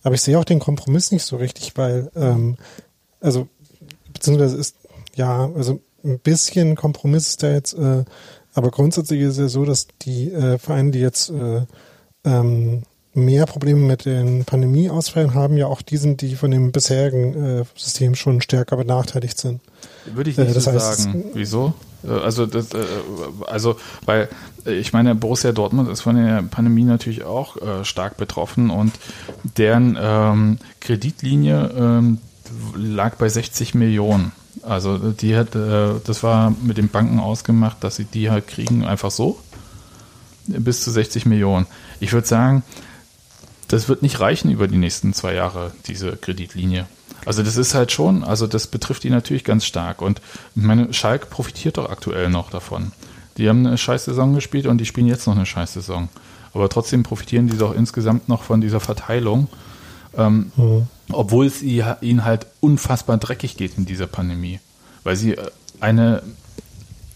Aber 0.07 0.15
ich 0.15 0.21
sehe 0.21 0.39
auch 0.39 0.45
den 0.45 0.59
Kompromiss 0.59 1.11
nicht 1.11 1.25
so 1.25 1.35
richtig, 1.35 1.73
weil, 1.75 2.09
ähm, 2.15 2.55
also, 3.19 3.49
beziehungsweise 4.13 4.55
ist, 4.55 4.77
ja, 5.15 5.51
also 5.53 5.81
ein 6.01 6.19
bisschen 6.19 6.77
Kompromiss 6.77 7.27
ist 7.27 7.43
da 7.43 7.51
jetzt, 7.51 7.73
äh, 7.73 8.05
aber 8.53 8.71
grundsätzlich 8.71 9.19
ist 9.19 9.31
es 9.31 9.37
ja 9.37 9.47
so, 9.49 9.65
dass 9.65 9.87
die 10.03 10.31
äh, 10.31 10.59
Vereine, 10.59 10.91
die 10.91 10.99
jetzt 11.01 11.29
äh, 11.29 11.65
ähm, 12.23 12.83
mehr 13.15 13.47
Probleme 13.47 13.81
mit 13.81 14.05
den 14.05 14.45
Pandemieausfällen 14.45 15.33
haben, 15.33 15.57
ja 15.57 15.67
auch 15.67 15.81
die 15.81 15.97
sind, 15.97 16.21
die 16.21 16.35
von 16.37 16.51
dem 16.51 16.71
bisherigen 16.71 17.33
äh, 17.59 17.63
System 17.75 18.15
schon 18.15 18.39
stärker 18.39 18.77
benachteiligt 18.77 19.37
sind. 19.37 19.59
Würde 20.05 20.29
ich 20.29 20.37
Äh, 20.37 20.45
nicht 20.45 20.55
das 20.55 20.63
so 20.63 20.71
heißt, 20.71 21.01
sagen. 21.03 21.25
Wieso? 21.33 21.73
Äh, 22.03 22.11
Also, 22.11 22.45
das, 22.45 22.73
äh, 22.73 22.85
also, 23.47 23.77
weil 24.05 24.29
äh, 24.65 24.73
ich 24.73 24.93
meine, 24.93 25.15
Borussia 25.15 25.51
Dortmund 25.51 25.89
ist 25.89 26.01
von 26.01 26.15
der 26.15 26.43
Pandemie 26.43 26.83
natürlich 26.83 27.23
auch 27.23 27.57
stark 27.83 28.17
betroffen 28.17 28.69
und 28.69 28.93
deren 29.57 29.97
ähm, 29.99 30.57
Kreditlinie 30.79 31.71
ähm, 31.77 32.19
lag 32.75 33.15
bei 33.15 33.29
60 33.29 33.73
Millionen. 33.75 34.31
Also 34.63 34.97
die 34.97 35.35
hat, 35.35 35.55
das 35.55 36.23
war 36.23 36.53
mit 36.61 36.77
den 36.77 36.89
Banken 36.89 37.19
ausgemacht, 37.19 37.83
dass 37.83 37.95
sie 37.95 38.05
die 38.05 38.29
halt 38.29 38.47
kriegen 38.47 38.85
einfach 38.85 39.11
so 39.11 39.39
bis 40.47 40.83
zu 40.83 40.91
60 40.91 41.25
Millionen. 41.25 41.67
Ich 41.99 42.13
würde 42.13 42.27
sagen, 42.27 42.63
das 43.67 43.89
wird 43.89 44.01
nicht 44.01 44.19
reichen 44.19 44.49
über 44.49 44.67
die 44.67 44.77
nächsten 44.77 45.13
zwei 45.13 45.33
Jahre, 45.33 45.71
diese 45.87 46.15
Kreditlinie. 46.15 46.87
Also 47.27 47.43
das 47.43 47.57
ist 47.57 47.75
halt 47.75 47.91
schon, 47.91 48.23
also 48.23 48.47
das 48.47 48.67
betrifft 48.67 49.03
die 49.03 49.09
natürlich 49.09 49.43
ganz 49.43 49.65
stark. 49.65 50.01
Und 50.01 50.21
ich 50.55 50.63
meine, 50.63 50.93
Schalke 50.93 51.25
profitiert 51.25 51.77
doch 51.77 51.89
aktuell 51.89 52.29
noch 52.29 52.49
davon. 52.49 52.93
Die 53.35 53.49
haben 53.49 53.67
eine 53.67 53.77
Scheißsaison 53.77 54.33
gespielt 54.33 54.65
und 54.65 54.77
die 54.77 54.85
spielen 54.85 55.07
jetzt 55.07 55.27
noch 55.27 55.35
eine 55.35 55.45
Scheißsaison. 55.45 56.07
Aber 56.53 56.69
trotzdem 56.69 57.03
profitieren 57.03 57.49
die 57.49 57.57
doch 57.57 57.75
insgesamt 57.75 58.29
noch 58.29 58.43
von 58.43 58.61
dieser 58.61 58.79
Verteilung, 58.79 59.49
ähm, 60.15 60.53
obwohl 61.11 61.47
es 61.47 61.61
ihnen 61.61 62.23
halt 62.23 62.47
unfassbar 62.61 63.17
dreckig 63.17 63.57
geht 63.57 63.77
in 63.77 63.85
dieser 63.85 64.07
Pandemie. 64.07 64.61
Weil 65.03 65.17
sie 65.17 65.33
äh, 65.33 65.51
eine 65.81 66.23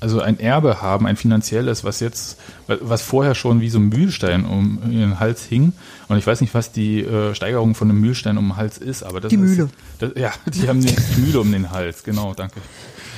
also 0.01 0.19
ein 0.19 0.39
Erbe 0.39 0.81
haben, 0.81 1.07
ein 1.07 1.15
finanzielles, 1.15 1.83
was 1.83 1.99
jetzt, 1.99 2.37
was 2.67 3.01
vorher 3.01 3.35
schon 3.35 3.61
wie 3.61 3.69
so 3.69 3.79
ein 3.79 3.89
Mühlstein 3.89 4.45
um 4.45 4.79
ihren 4.91 5.19
Hals 5.19 5.43
hing. 5.43 5.73
Und 6.09 6.17
ich 6.17 6.27
weiß 6.27 6.41
nicht, 6.41 6.53
was 6.53 6.71
die 6.71 7.01
äh, 7.01 7.33
Steigerung 7.35 7.75
von 7.75 7.89
einem 7.89 8.01
Mühlstein 8.01 8.37
um 8.37 8.49
den 8.49 8.57
Hals 8.57 8.77
ist, 8.79 9.03
aber 9.03 9.21
das 9.21 9.29
Die 9.29 9.35
ist, 9.35 9.41
Mühle. 9.41 9.69
Das, 9.99 10.11
ja, 10.15 10.31
die 10.47 10.67
haben 10.67 10.81
die, 10.81 10.95
Mühle 11.17 11.39
um 11.39 11.51
den 11.51 11.71
Hals, 11.71 12.03
genau, 12.03 12.33
danke. 12.33 12.59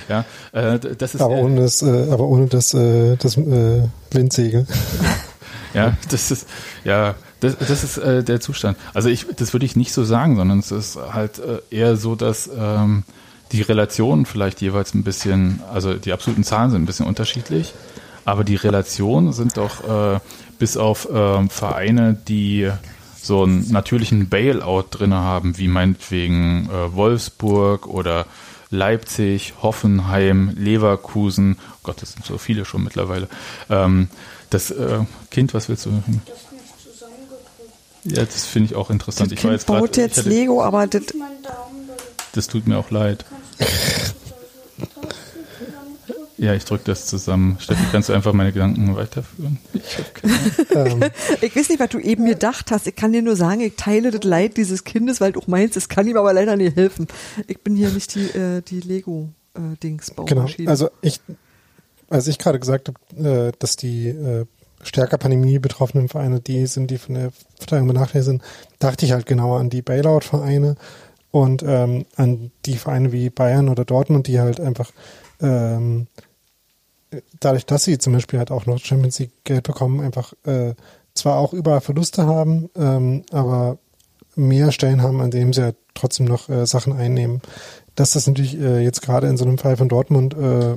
Ja, 0.09 0.25
äh, 0.51 0.77
das 0.77 1.15
ist 1.15 1.21
Aber 1.21 1.35
ohne 1.35 1.61
das, 1.61 1.81
äh, 1.81 2.09
aber 2.11 2.25
ohne 2.25 2.47
das, 2.47 2.73
äh, 2.73 3.15
das 3.15 3.37
äh, 3.37 3.83
Windsegel. 4.11 4.67
Ja, 5.73 5.97
das 6.11 6.29
ist 6.29 6.45
ja, 6.83 7.15
das, 7.39 7.57
das 7.57 7.83
ist 7.83 7.97
äh, 7.97 8.23
der 8.23 8.39
Zustand. 8.39 8.77
Also 8.93 9.09
ich, 9.09 9.25
das 9.35 9.53
würde 9.53 9.65
ich 9.65 9.75
nicht 9.75 9.91
so 9.91 10.03
sagen, 10.03 10.35
sondern 10.35 10.59
es 10.59 10.71
ist 10.71 10.99
halt 11.11 11.39
äh, 11.39 11.61
eher 11.75 11.97
so, 11.97 12.13
dass 12.13 12.47
ähm, 12.55 13.03
die 13.53 13.61
Relationen 13.61 14.25
vielleicht 14.25 14.61
jeweils 14.61 14.93
ein 14.93 15.03
bisschen, 15.03 15.61
also 15.71 15.93
die 15.93 16.11
absoluten 16.11 16.43
Zahlen 16.43 16.71
sind 16.71 16.81
ein 16.81 16.85
bisschen 16.85 17.05
unterschiedlich, 17.05 17.73
aber 18.25 18.43
die 18.43 18.55
Relationen 18.55 19.31
sind 19.31 19.57
doch 19.57 20.15
äh, 20.15 20.19
bis 20.57 20.75
auf 20.75 21.07
ähm, 21.13 21.49
Vereine, 21.49 22.17
die 22.27 22.69
so 23.21 23.43
einen 23.43 23.71
natürlichen 23.71 24.27
Bailout 24.27 24.87
drinne 24.89 25.17
haben, 25.17 25.57
wie 25.57 25.67
meinetwegen 25.67 26.69
äh, 26.69 26.95
Wolfsburg 26.95 27.87
oder 27.87 28.25
Leipzig, 28.71 29.53
Hoffenheim, 29.61 30.51
Leverkusen, 30.55 31.57
oh 31.59 31.79
Gott, 31.83 32.01
das 32.01 32.13
sind 32.13 32.25
so 32.25 32.39
viele 32.39 32.65
schon 32.65 32.83
mittlerweile. 32.83 33.27
Ähm, 33.69 34.09
das 34.49 34.71
äh, 34.71 34.99
Kind, 35.29 35.53
was 35.53 35.69
willst 35.69 35.85
du? 35.85 36.03
Ja, 38.05 38.25
das 38.25 38.45
finde 38.45 38.71
ich 38.71 38.75
auch 38.75 38.89
interessant. 38.89 39.31
Das 39.31 39.33
ich 39.33 39.39
kind 39.39 39.49
war 39.49 39.53
jetzt 39.53 39.67
baut 39.67 39.79
grad, 39.79 39.97
jetzt 39.97 40.17
ich 40.17 40.25
hatte, 40.25 40.29
Lego, 40.29 40.63
aber 40.63 40.87
das, 40.87 41.03
das 42.33 42.47
tut 42.47 42.67
mir 42.67 42.77
auch 42.77 42.89
leid. 42.89 43.25
Ja, 46.43 46.53
ich 46.53 46.65
drücke 46.65 46.83
das 46.85 47.05
zusammen. 47.05 47.55
Steffi, 47.59 47.83
kannst 47.91 48.09
du 48.09 48.13
einfach 48.13 48.33
meine 48.33 48.51
Gedanken 48.51 48.97
weiterführen? 48.97 49.59
Ich. 49.71 49.81
Ähm, 50.75 51.01
ich 51.41 51.55
weiß 51.55 51.69
nicht, 51.69 51.79
was 51.79 51.87
du 51.87 51.99
eben 51.99 52.25
gedacht 52.25 52.69
hast. 52.69 52.85
Ich 52.85 52.97
kann 52.97 53.13
dir 53.13 53.21
nur 53.21 53.37
sagen, 53.37 53.61
ich 53.61 53.75
teile 53.77 54.11
das 54.11 54.25
Leid 54.25 54.57
dieses 54.57 54.83
Kindes, 54.83 55.21
weil 55.21 55.31
du 55.31 55.39
auch 55.39 55.47
meinst, 55.47 55.77
es 55.77 55.87
kann 55.87 56.05
ihm 56.05 56.17
aber 56.17 56.33
leider 56.33 56.57
nicht 56.57 56.75
helfen. 56.75 57.07
Ich 57.47 57.61
bin 57.61 57.77
hier 57.77 57.89
nicht 57.91 58.13
die, 58.15 58.25
äh, 58.37 58.61
die 58.61 58.81
Lego-Dings 58.81 60.13
genau. 60.25 60.47
Also 60.65 60.89
ich, 61.01 61.21
als 62.09 62.27
ich 62.27 62.39
gerade 62.39 62.59
gesagt 62.59 62.89
habe, 62.89 63.29
äh, 63.29 63.51
dass 63.57 63.77
die 63.77 64.09
äh, 64.09 64.45
stärker 64.81 65.17
Pandemie 65.17 65.59
betroffenen 65.59 66.09
Vereine 66.09 66.41
die 66.41 66.65
sind, 66.67 66.91
die 66.91 66.97
von 66.97 67.15
der 67.15 67.31
Verteilung 67.57 67.87
benachteiligt 67.87 68.25
sind, 68.25 68.43
dachte 68.79 69.05
ich 69.05 69.13
halt 69.13 69.27
genauer 69.27 69.61
an 69.61 69.69
die 69.69 69.81
Bailout-Vereine 69.81 70.75
und 71.33 71.63
ähm, 71.65 72.05
an 72.15 72.51
die 72.67 72.77
Vereine 72.77 73.11
wie 73.11 73.31
Bayern 73.31 73.67
oder 73.67 73.85
Dortmund, 73.85 74.27
die 74.27 74.39
halt 74.39 74.59
einfach 74.59 74.91
ähm, 75.41 76.05
dadurch, 77.39 77.65
dass 77.65 77.85
sie 77.85 77.97
zum 77.97 78.13
Beispiel 78.13 78.37
halt 78.37 78.51
auch 78.51 78.67
noch 78.67 78.77
Champions 78.77 79.17
League 79.17 79.43
Geld 79.43 79.63
bekommen, 79.63 79.99
einfach 79.99 80.33
äh, 80.45 80.75
zwar 81.15 81.37
auch 81.39 81.53
überall 81.53 81.81
Verluste 81.81 82.27
haben, 82.27 82.69
ähm, 82.75 83.23
aber 83.31 83.79
mehr 84.35 84.71
Stellen 84.71 85.01
haben, 85.01 85.21
an 85.21 85.31
denen 85.31 85.53
sie 85.53 85.63
halt 85.63 85.75
trotzdem 85.95 86.27
noch 86.27 86.49
äh, 86.49 86.67
Sachen 86.67 86.93
einnehmen. 86.93 87.41
Dass 87.95 88.11
das 88.11 88.27
natürlich 88.27 88.59
äh, 88.59 88.83
jetzt 88.83 89.01
gerade 89.01 89.27
in 89.27 89.37
so 89.37 89.45
einem 89.45 89.57
Fall 89.57 89.75
von 89.75 89.89
Dortmund, 89.89 90.35
äh, 90.35 90.73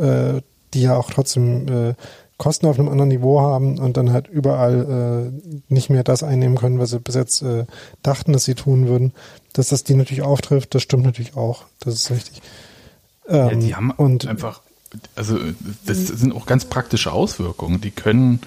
äh, 0.00 0.42
die 0.74 0.82
ja 0.82 0.96
auch 0.96 1.12
trotzdem 1.12 1.68
äh, 1.68 1.94
Kosten 2.38 2.66
auf 2.66 2.78
einem 2.78 2.88
anderen 2.88 3.10
Niveau 3.10 3.40
haben 3.40 3.78
und 3.78 3.96
dann 3.98 4.12
halt 4.12 4.26
überall 4.26 5.30
äh, 5.30 5.52
nicht 5.68 5.90
mehr 5.90 6.02
das 6.02 6.22
einnehmen 6.22 6.56
können, 6.56 6.78
was 6.78 6.90
sie 6.90 6.98
bis 6.98 7.14
jetzt 7.14 7.42
äh, 7.42 7.66
dachten, 8.02 8.32
dass 8.32 8.44
sie 8.44 8.54
tun 8.54 8.88
würden, 8.88 9.12
dass 9.52 9.68
das 9.68 9.84
die 9.84 9.94
natürlich 9.94 10.22
auftrifft, 10.22 10.74
das 10.74 10.82
stimmt 10.82 11.04
natürlich 11.04 11.36
auch. 11.36 11.64
Das 11.80 11.94
ist 11.94 12.10
richtig. 12.10 12.42
Ja, 13.28 13.50
Ähm, 13.50 13.60
die 13.60 13.74
haben 13.74 13.90
und 13.90 14.26
einfach, 14.26 14.60
also 15.14 15.38
das 15.86 16.06
sind 16.06 16.34
auch 16.34 16.46
ganz 16.46 16.64
praktische 16.64 17.12
Auswirkungen. 17.12 17.80
Die 17.80 17.90
können 17.90 18.40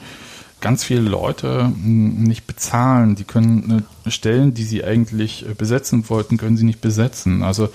ganz 0.61 0.84
viele 0.84 1.01
Leute 1.01 1.71
nicht 1.77 2.47
bezahlen. 2.47 3.15
Die 3.15 3.25
können 3.25 3.85
äh, 4.05 4.11
Stellen, 4.11 4.53
die 4.53 4.63
sie 4.63 4.84
eigentlich 4.84 5.47
äh, 5.47 5.53
besetzen 5.53 6.09
wollten, 6.09 6.38
können 6.38 6.57
sie 6.57 6.63
nicht 6.63 6.81
besetzen. 6.81 7.43
Also 7.43 7.65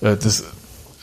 äh, 0.00 0.16
das 0.16 0.44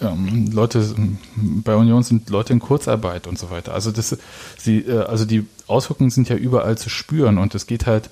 ähm, 0.02 0.52
Leute 0.52 0.93
bei 1.38 1.76
Union 1.76 2.03
sind 2.03 2.30
Leute 2.30 2.53
in 2.53 2.60
Kurzarbeit 2.60 3.27
und 3.27 3.39
so 3.39 3.49
weiter. 3.49 3.73
Also 3.73 3.91
das 3.91 4.18
sie 4.57 4.80
äh, 4.80 5.03
also 5.03 5.26
die 5.26 5.48
Auswirkungen 5.68 6.10
sind 6.10 6.27
ja 6.27 6.35
überall 6.35 6.77
zu 6.77 6.89
spüren 6.89 7.38
und 7.38 7.56
es 7.56 7.65
geht 7.65 7.85
halt 7.85 8.10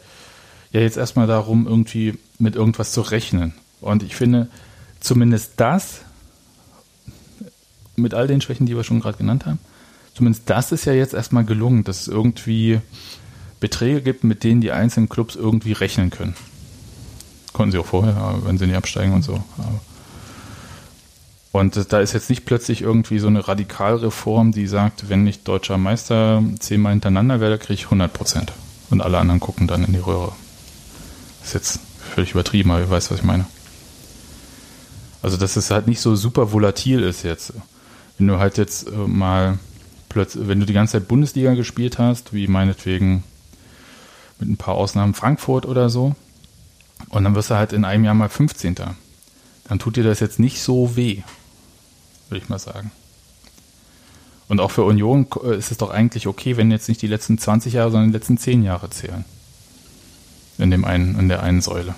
ja 0.72 0.82
jetzt 0.82 0.98
erstmal 0.98 1.28
darum 1.28 1.68
irgendwie 1.68 2.18
mit 2.38 2.56
irgendwas 2.56 2.91
zu 2.91 3.02
rechnen. 3.02 3.54
Und 3.82 4.04
ich 4.04 4.16
finde 4.16 4.48
zumindest 5.00 5.54
das 5.58 6.02
mit 7.96 8.14
all 8.14 8.28
den 8.28 8.41
Schwächen, 8.41 8.66
die 8.66 8.76
wir 8.76 8.84
schon 8.84 9.00
gerade 9.00 9.18
genannt 9.18 9.46
haben, 9.46 9.60
zumindest 10.14 10.50
das 10.50 10.72
ist 10.72 10.86
ja 10.86 10.94
jetzt 10.94 11.14
erstmal 11.14 11.44
gelungen, 11.46 11.84
dass 11.84 12.02
es 12.02 12.08
irgendwie 12.08 12.80
Beträge 13.60 14.02
gibt, 14.02 14.24
mit 14.24 14.44
denen 14.44 14.62
die 14.62 14.72
einzelnen 14.72 15.10
Clubs 15.10 15.36
irgendwie 15.36 15.74
rechnen 15.74 16.10
können. 16.10 16.36
Konnten 17.52 17.72
sie 17.72 17.78
auch 17.80 17.86
vorher, 17.86 18.40
wenn 18.44 18.58
sie 18.58 18.68
nicht 18.68 18.76
absteigen 18.76 19.14
und 19.14 19.24
so. 19.24 19.44
Und 21.52 21.91
da 21.91 22.00
ist 22.00 22.14
jetzt 22.14 22.30
nicht 22.30 22.46
plötzlich 22.46 22.82
irgendwie 22.82 23.20
so 23.20 23.28
eine 23.28 23.48
Radikalreform, 23.48 24.52
die 24.52 24.68
sagt, 24.68 25.10
wenn 25.10 25.26
ich 25.26 25.44
deutscher 25.44 25.78
Meister 25.78 26.44
zehnmal 26.60 26.94
hintereinander 26.94 27.40
werde, 27.40 27.58
kriege 27.58 27.74
ich 27.74 27.86
100 27.86 28.14
Prozent. 28.14 28.54
Und 28.91 29.02
alle 29.02 29.18
anderen 29.18 29.40
gucken 29.40 29.68
dann 29.68 29.84
in 29.84 29.94
die 29.94 30.00
Röhre. 30.00 30.32
Ist 31.50 31.54
jetzt 31.54 31.80
völlig 32.14 32.32
übertrieben, 32.32 32.72
aber 32.72 32.82
ihr 32.82 32.90
weißt, 32.90 33.12
was 33.12 33.20
ich 33.20 33.26
meine. 33.26 33.46
Also, 35.22 35.38
dass 35.38 35.56
es 35.56 35.72
halt 35.72 35.88
nicht 35.88 36.00
so 36.00 36.16
super 36.16 36.52
volatil 36.52 37.04
ist 37.04 37.24
jetzt. 37.24 37.54
Wenn 38.18 38.28
du 38.28 38.40
halt 38.40 38.58
jetzt 38.58 38.88
äh, 38.88 38.92
mal 38.92 39.60
plötzlich, 40.08 40.48
wenn 40.48 40.60
du 40.60 40.66
die 40.66 40.74
ganze 40.74 40.94
Zeit 40.94 41.08
Bundesliga 41.08 41.54
gespielt 41.56 41.98
hast, 41.98 42.34
wie 42.34 42.48
meinetwegen 42.48 43.24
mit 44.40 44.50
ein 44.50 44.58
paar 44.58 44.76
Ausnahmen 44.76 45.14
Frankfurt 45.14 45.66
oder 45.66 45.90
so, 45.90 46.16
und 47.10 47.24
dann 47.24 47.36
wirst 47.36 47.50
du 47.50 47.56
halt 47.56 47.74
in 47.74 47.86
einem 47.86 48.04
Jahr 48.04 48.14
mal 48.14 48.30
15. 48.30 48.76
Dann 48.76 49.80
tut 49.80 49.96
dir 49.96 50.04
das 50.04 50.20
jetzt 50.20 50.40
nicht 50.40 50.62
so 50.62 50.96
weh, 50.96 51.24
würde 52.30 52.44
ich 52.44 52.50
mal 52.50 52.60
sagen. 52.60 52.92
Und 54.48 54.60
auch 54.60 54.72
für 54.72 54.84
Union 54.84 55.28
äh, 55.44 55.58
ist 55.58 55.72
es 55.72 55.78
doch 55.78 55.90
eigentlich 55.90 56.28
okay, 56.28 56.58
wenn 56.58 56.72
jetzt 56.72 56.90
nicht 56.90 57.02
die 57.02 57.08
letzten 57.08 57.38
20 57.38 57.74
Jahre, 57.74 57.92
sondern 57.92 58.12
die 58.12 58.18
letzten 58.18 58.38
10 58.38 58.64
Jahre 58.64 58.90
zählen. 58.90 59.26
In, 60.60 60.72
dem 60.72 60.86
einen, 60.86 61.18
in 61.18 61.30
der 61.30 61.41
einen 61.41 61.61
Säule. 61.61 61.95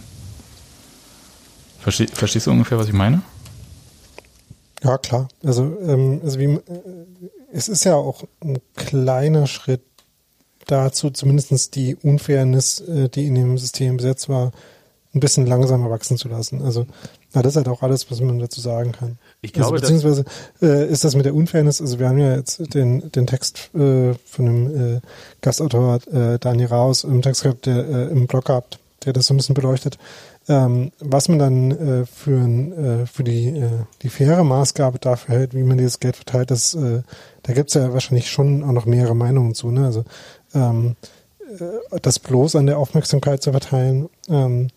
Versteh, 1.79 2.07
verstehst 2.07 2.47
du 2.47 2.51
ungefähr, 2.51 2.77
was 2.77 2.87
ich 2.87 2.93
meine? 2.93 3.23
Ja, 4.83 4.97
klar. 4.97 5.27
Also, 5.43 5.63
ähm, 5.81 6.21
also 6.23 6.39
wie, 6.39 6.45
äh, 6.45 6.59
es 7.51 7.67
ist 7.67 7.83
ja 7.83 7.95
auch 7.95 8.23
ein 8.39 8.59
kleiner 8.75 9.47
Schritt 9.47 9.81
dazu, 10.67 11.09
zumindestens 11.09 11.69
die 11.69 11.95
Unfairness, 11.95 12.79
äh, 12.81 13.09
die 13.09 13.27
in 13.27 13.35
dem 13.35 13.57
System 13.57 13.97
besetzt 13.97 14.29
war, 14.29 14.51
ein 15.13 15.19
bisschen 15.19 15.45
langsamer 15.45 15.89
wachsen 15.89 16.17
zu 16.17 16.29
lassen. 16.29 16.61
Also, 16.61 16.85
na, 17.33 17.41
das 17.41 17.53
ist 17.53 17.57
halt 17.57 17.67
auch 17.67 17.81
alles, 17.81 18.09
was 18.09 18.21
man 18.21 18.39
dazu 18.39 18.61
sagen 18.61 18.91
kann. 18.91 19.17
Ich 19.43 19.53
glaube, 19.53 19.73
also, 19.73 19.81
beziehungsweise 19.81 20.25
äh, 20.61 20.87
ist 20.87 21.03
das 21.03 21.15
mit 21.15 21.25
der 21.25 21.33
Unfairness, 21.33 21.81
also 21.81 21.97
wir 21.97 22.07
haben 22.07 22.19
ja 22.19 22.35
jetzt 22.35 22.75
den, 22.75 23.11
den 23.11 23.25
Text 23.25 23.73
äh, 23.73 24.13
von 24.13 24.45
dem 24.45 24.95
äh, 24.97 25.01
Gastautor 25.41 25.99
äh, 26.13 26.37
Daniel 26.37 26.67
Raus 26.67 27.03
im 27.03 27.23
Text 27.23 27.41
gehabt, 27.41 27.65
der 27.65 27.77
äh, 27.77 28.07
im 28.09 28.27
Blog 28.27 28.45
gehabt, 28.45 28.77
der 29.03 29.13
das 29.13 29.25
so 29.25 29.33
ein 29.33 29.37
bisschen 29.37 29.55
beleuchtet. 29.55 29.97
Ähm, 30.47 30.91
was 30.99 31.27
man 31.27 31.39
dann 31.39 31.71
äh, 31.71 32.05
für, 32.05 32.39
äh, 32.39 33.05
für 33.07 33.23
die, 33.23 33.47
äh, 33.47 33.69
die 34.03 34.09
faire 34.09 34.43
Maßgabe 34.43 34.99
dafür 34.99 35.35
hält, 35.35 35.55
wie 35.55 35.63
man 35.63 35.77
dieses 35.77 35.99
Geld 35.99 36.17
verteilt, 36.17 36.51
das, 36.51 36.75
äh, 36.75 37.01
da 37.41 37.53
gibt's 37.53 37.73
ja 37.73 37.93
wahrscheinlich 37.93 38.29
schon 38.29 38.63
auch 38.63 38.73
noch 38.73 38.85
mehrere 38.85 39.15
Meinungen 39.15 39.55
zu. 39.55 39.71
Ne? 39.71 39.85
Also 39.85 40.03
ähm, 40.53 40.95
äh, 41.59 41.99
das 41.99 42.19
bloß 42.19 42.55
an 42.57 42.67
der 42.67 42.77
Aufmerksamkeit 42.77 43.41
zu 43.41 43.51
verteilen, 43.51 44.07
ähm, 44.29 44.67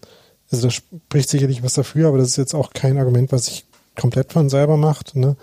also 0.50 0.68
da 0.68 0.70
spricht 0.70 1.28
sicherlich 1.28 1.62
was 1.62 1.74
dafür, 1.74 2.08
aber 2.08 2.18
das 2.18 2.28
ist 2.28 2.36
jetzt 2.36 2.54
auch 2.54 2.72
kein 2.72 2.98
Argument, 2.98 3.32
was 3.32 3.46
sich 3.46 3.66
komplett 3.96 4.32
von 4.32 4.48
selber 4.48 4.76
macht. 4.76 5.16
Ne? 5.16 5.36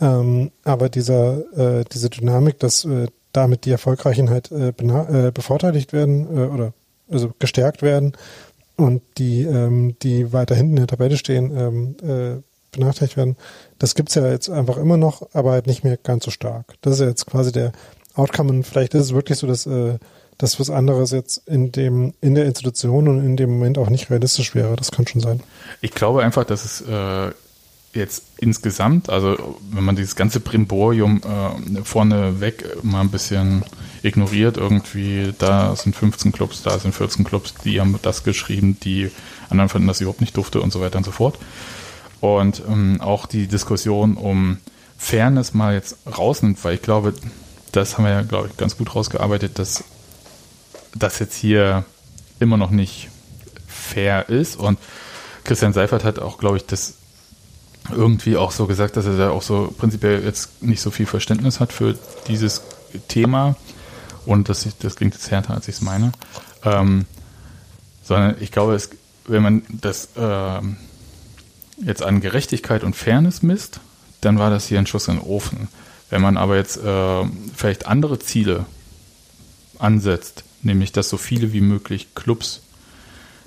Ähm, 0.00 0.50
aber 0.64 0.88
dieser, 0.88 1.80
äh, 1.80 1.84
diese 1.92 2.10
Dynamik, 2.10 2.58
dass 2.58 2.84
äh, 2.84 3.08
damit 3.32 3.64
die 3.64 3.70
Erfolgreichen 3.70 4.30
halt 4.30 4.50
äh, 4.50 4.68
äh, 4.70 5.30
bevorteiligt 5.30 5.92
werden 5.92 6.26
äh, 6.36 6.46
oder 6.46 6.72
also 7.10 7.32
gestärkt 7.38 7.82
werden 7.82 8.12
und 8.76 9.02
die, 9.18 9.42
ähm, 9.42 9.96
die 10.02 10.32
weiter 10.32 10.54
hinten 10.54 10.72
in 10.72 10.76
der 10.76 10.86
Tabelle 10.86 11.16
stehen, 11.16 11.56
ähm, 11.56 11.96
äh, 12.02 12.42
benachteiligt 12.72 13.16
werden, 13.16 13.36
das 13.78 13.94
gibt's 13.94 14.14
ja 14.14 14.26
jetzt 14.28 14.48
einfach 14.48 14.76
immer 14.76 14.96
noch, 14.96 15.28
aber 15.32 15.52
halt 15.52 15.66
nicht 15.66 15.84
mehr 15.84 15.96
ganz 15.96 16.24
so 16.24 16.30
stark. 16.30 16.74
Das 16.82 16.94
ist 16.94 17.00
ja 17.00 17.08
jetzt 17.08 17.26
quasi 17.26 17.52
der 17.52 17.72
Outcome 18.14 18.50
und 18.50 18.64
vielleicht 18.64 18.94
ist 18.94 19.02
es 19.02 19.14
wirklich 19.14 19.38
so, 19.38 19.46
dass 19.46 19.66
äh, 19.66 19.98
dass 20.38 20.58
was 20.58 20.70
anderes 20.70 21.10
jetzt 21.10 21.46
in 21.46 21.70
dem 21.70 22.14
in 22.22 22.34
der 22.34 22.46
Institution 22.46 23.08
und 23.08 23.24
in 23.24 23.36
dem 23.36 23.50
Moment 23.50 23.76
auch 23.76 23.90
nicht 23.90 24.10
realistisch 24.10 24.54
wäre. 24.54 24.74
Das 24.76 24.90
kann 24.90 25.06
schon 25.06 25.20
sein. 25.20 25.40
Ich 25.82 25.90
glaube 25.90 26.22
einfach, 26.22 26.44
dass 26.44 26.64
es 26.64 26.80
äh, 26.80 27.30
jetzt 27.92 28.22
insgesamt, 28.38 29.10
also 29.10 29.58
wenn 29.70 29.84
man 29.84 29.96
dieses 29.96 30.14
ganze 30.14 30.40
Brimborium 30.40 31.20
äh, 31.22 31.82
vorneweg 31.82 32.84
mal 32.84 33.00
ein 33.00 33.10
bisschen 33.10 33.64
ignoriert, 34.02 34.56
irgendwie, 34.56 35.34
da 35.38 35.74
sind 35.74 35.96
15 35.96 36.32
Clubs, 36.32 36.62
da 36.62 36.78
sind 36.78 36.94
14 36.94 37.24
Clubs, 37.24 37.54
die 37.64 37.80
haben 37.80 37.98
das 38.02 38.22
geschrieben, 38.22 38.78
die 38.80 39.10
anderen 39.48 39.68
fanden 39.68 39.88
das 39.88 40.00
überhaupt 40.00 40.20
nicht 40.20 40.36
dufte 40.36 40.60
und 40.60 40.72
so 40.72 40.80
weiter 40.80 40.98
und 40.98 41.04
so 41.04 41.10
fort. 41.10 41.38
Und 42.20 42.62
ähm, 42.68 43.00
auch 43.00 43.26
die 43.26 43.46
Diskussion 43.48 44.16
um 44.16 44.58
Fairness 44.96 45.54
mal 45.54 45.74
jetzt 45.74 45.96
rausnimmt, 46.06 46.62
weil 46.64 46.74
ich 46.74 46.82
glaube, 46.82 47.14
das 47.72 47.96
haben 47.96 48.04
wir 48.04 48.12
ja, 48.12 48.22
glaube 48.22 48.48
ich, 48.48 48.56
ganz 48.56 48.76
gut 48.76 48.94
rausgearbeitet, 48.94 49.58
dass 49.58 49.84
das 50.94 51.18
jetzt 51.18 51.36
hier 51.36 51.84
immer 52.38 52.56
noch 52.56 52.70
nicht 52.70 53.08
fair 53.66 54.28
ist. 54.28 54.56
Und 54.56 54.78
Christian 55.44 55.72
Seifert 55.72 56.04
hat 56.04 56.18
auch, 56.18 56.38
glaube 56.38 56.58
ich, 56.58 56.66
das 56.66 56.94
irgendwie 57.90 58.36
auch 58.36 58.52
so 58.52 58.66
gesagt, 58.66 58.96
dass 58.96 59.06
er 59.06 59.16
da 59.16 59.30
auch 59.30 59.42
so 59.42 59.72
prinzipiell 59.76 60.22
jetzt 60.24 60.62
nicht 60.62 60.80
so 60.80 60.90
viel 60.90 61.06
Verständnis 61.06 61.60
hat 61.60 61.72
für 61.72 61.96
dieses 62.28 62.62
Thema. 63.08 63.56
Und 64.26 64.48
das, 64.48 64.66
das 64.78 64.96
klingt 64.96 65.14
jetzt 65.14 65.30
härter, 65.30 65.54
als 65.54 65.68
ich 65.68 65.76
es 65.76 65.80
meine. 65.80 66.12
Ähm, 66.64 67.06
sondern 68.02 68.36
ich 68.40 68.52
glaube, 68.52 68.74
es, 68.74 68.90
wenn 69.26 69.42
man 69.42 69.62
das 69.68 70.08
ähm, 70.16 70.76
jetzt 71.82 72.02
an 72.02 72.20
Gerechtigkeit 72.20 72.84
und 72.84 72.96
Fairness 72.96 73.42
misst, 73.42 73.80
dann 74.20 74.38
war 74.38 74.50
das 74.50 74.66
hier 74.66 74.78
ein 74.78 74.86
Schuss 74.86 75.08
in 75.08 75.16
den 75.16 75.24
Ofen. 75.24 75.68
Wenn 76.10 76.20
man 76.20 76.36
aber 76.36 76.56
jetzt 76.56 76.76
äh, 76.76 77.24
vielleicht 77.54 77.86
andere 77.86 78.18
Ziele 78.18 78.66
ansetzt, 79.78 80.44
nämlich 80.62 80.92
dass 80.92 81.08
so 81.08 81.16
viele 81.16 81.52
wie 81.52 81.60
möglich 81.60 82.14
Clubs 82.14 82.60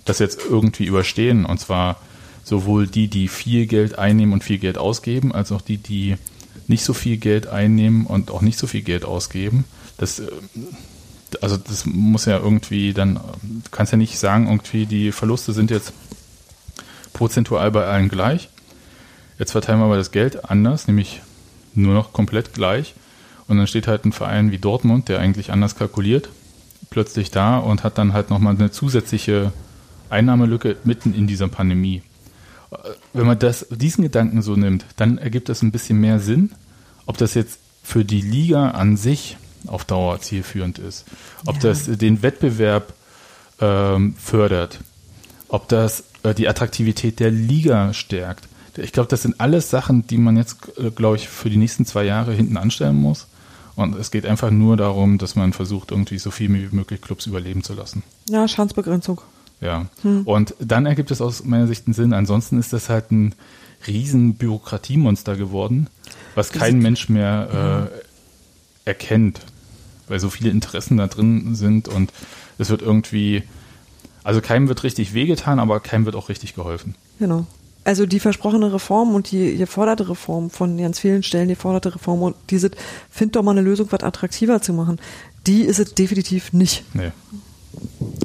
das 0.05 0.19
jetzt 0.19 0.39
irgendwie 0.49 0.85
überstehen, 0.85 1.45
und 1.45 1.59
zwar 1.59 1.97
sowohl 2.43 2.87
die, 2.87 3.07
die 3.07 3.27
viel 3.27 3.65
Geld 3.65 3.97
einnehmen 3.97 4.33
und 4.33 4.43
viel 4.43 4.57
Geld 4.57 4.77
ausgeben, 4.77 5.33
als 5.33 5.51
auch 5.51 5.61
die, 5.61 5.77
die 5.77 6.17
nicht 6.67 6.83
so 6.83 6.93
viel 6.93 7.17
Geld 7.17 7.47
einnehmen 7.47 8.05
und 8.05 8.31
auch 8.31 8.41
nicht 8.41 8.59
so 8.59 8.67
viel 8.67 8.81
Geld 8.81 9.05
ausgeben. 9.05 9.65
Das, 9.97 10.19
äh, 10.19 10.27
also 11.41 11.57
das 11.57 11.85
muss 11.85 12.25
ja 12.25 12.37
irgendwie 12.37 12.93
dann, 12.93 13.15
du 13.15 13.69
kannst 13.71 13.91
ja 13.91 13.97
nicht 13.97 14.19
sagen, 14.19 14.47
irgendwie 14.47 14.85
die 14.85 15.11
Verluste 15.11 15.53
sind 15.53 15.71
jetzt 15.71 15.93
prozentual 17.13 17.71
bei 17.71 17.85
allen 17.85 18.09
gleich. 18.09 18.49
Jetzt 19.39 19.51
verteilen 19.51 19.79
wir 19.79 19.85
aber 19.85 19.97
das 19.97 20.11
Geld 20.11 20.49
anders, 20.49 20.87
nämlich 20.87 21.21
nur 21.73 21.93
noch 21.93 22.13
komplett 22.13 22.53
gleich. 22.53 22.93
Und 23.47 23.57
dann 23.57 23.67
steht 23.67 23.87
halt 23.87 24.05
ein 24.05 24.13
Verein 24.13 24.51
wie 24.51 24.57
Dortmund, 24.57 25.09
der 25.09 25.19
eigentlich 25.19 25.51
anders 25.51 25.75
kalkuliert, 25.75 26.29
plötzlich 26.89 27.31
da 27.31 27.57
und 27.57 27.83
hat 27.83 27.97
dann 27.97 28.13
halt 28.13 28.29
nochmal 28.29 28.55
eine 28.55 28.71
zusätzliche 28.71 29.51
Einnahmelücke 30.09 30.77
mitten 30.83 31.13
in 31.13 31.27
dieser 31.27 31.47
Pandemie. 31.47 32.03
Wenn 33.13 33.25
man 33.25 33.39
das, 33.39 33.67
diesen 33.69 34.03
Gedanken 34.03 34.41
so 34.41 34.55
nimmt, 34.55 34.85
dann 34.95 35.17
ergibt 35.17 35.49
das 35.49 35.61
ein 35.61 35.71
bisschen 35.71 35.99
mehr 35.99 36.19
Sinn, 36.19 36.51
ob 37.05 37.17
das 37.17 37.33
jetzt 37.33 37.59
für 37.83 38.05
die 38.05 38.21
Liga 38.21 38.71
an 38.71 38.97
sich 38.97 39.37
auf 39.67 39.85
Dauer 39.85 40.19
zielführend 40.19 40.79
ist, 40.79 41.05
ob 41.45 41.55
ja. 41.55 41.61
das 41.61 41.85
den 41.85 42.21
Wettbewerb 42.21 42.93
ähm, 43.59 44.15
fördert, 44.17 44.79
ob 45.47 45.67
das 45.69 46.03
äh, 46.23 46.33
die 46.33 46.47
Attraktivität 46.47 47.19
der 47.19 47.31
Liga 47.31 47.93
stärkt. 47.93 48.47
Ich 48.75 48.91
glaube, 48.91 49.09
das 49.09 49.21
sind 49.21 49.39
alles 49.39 49.69
Sachen, 49.69 50.07
die 50.07 50.17
man 50.17 50.35
jetzt, 50.35 50.57
äh, 50.77 50.89
glaube 50.89 51.17
ich, 51.17 51.29
für 51.29 51.49
die 51.49 51.57
nächsten 51.57 51.85
zwei 51.85 52.03
Jahre 52.05 52.33
hinten 52.33 52.57
anstellen 52.57 52.95
muss. 52.95 53.27
Und 53.75 53.95
es 53.95 54.11
geht 54.11 54.25
einfach 54.25 54.51
nur 54.51 54.77
darum, 54.77 55.17
dass 55.17 55.35
man 55.35 55.53
versucht, 55.53 55.91
irgendwie 55.91 56.19
so 56.19 56.31
viel 56.31 56.53
wie 56.53 56.75
möglich 56.75 57.01
Clubs 57.01 57.25
überleben 57.25 57.63
zu 57.63 57.73
lassen. 57.73 58.03
Ja, 58.29 58.47
Schadensbegrenzung. 58.47 59.21
Ja. 59.63 59.85
Hm. 60.01 60.23
Und 60.23 60.55
dann 60.59 60.85
ergibt 60.85 61.09
es 61.11 61.21
aus 61.21 61.43
meiner 61.43 61.67
Sicht 61.67 61.87
einen 61.87 61.93
Sinn. 61.93 62.13
Ansonsten 62.13 62.59
ist 62.59 62.73
das 62.73 62.89
halt 62.89 63.11
ein 63.11 63.33
riesen 63.87 64.35
Bürokratiemonster 64.35 65.35
geworden, 65.35 65.87
was 66.35 66.51
kein 66.51 66.79
Mensch 66.79 67.09
mehr 67.09 67.89
äh, 68.85 68.89
erkennt, 68.89 69.41
weil 70.07 70.19
so 70.19 70.29
viele 70.29 70.49
Interessen 70.49 70.97
da 70.97 71.07
drin 71.07 71.55
sind 71.55 71.87
und 71.87 72.11
es 72.57 72.69
wird 72.69 72.81
irgendwie, 72.81 73.43
also 74.23 74.41
keinem 74.41 74.67
wird 74.67 74.83
richtig 74.83 75.13
wehgetan, 75.13 75.59
aber 75.59 75.79
keinem 75.79 76.05
wird 76.05 76.15
auch 76.15 76.29
richtig 76.29 76.55
geholfen. 76.55 76.95
Genau. 77.19 77.45
Also 77.85 78.05
die 78.05 78.21
versprochene 78.21 78.71
Reform 78.71 79.13
und 79.13 79.31
die 79.31 79.57
geforderte 79.57 80.07
Reform 80.07 80.49
von 80.49 80.77
ganz 80.77 80.99
vielen 80.99 81.21
Stellen, 81.21 81.49
die 81.49 81.55
geforderte 81.55 81.93
Reform 81.93 82.21
und 82.21 82.35
diese, 82.49 82.71
find 83.09 83.35
doch 83.35 83.43
mal 83.43 83.51
eine 83.51 83.61
Lösung, 83.61 83.87
was 83.89 84.03
attraktiver 84.03 84.61
zu 84.61 84.71
machen. 84.71 84.99
Die 85.45 85.63
ist 85.63 85.79
es 85.79 85.93
definitiv 85.93 86.53
nicht. 86.53 86.85
Nee. 86.93 87.11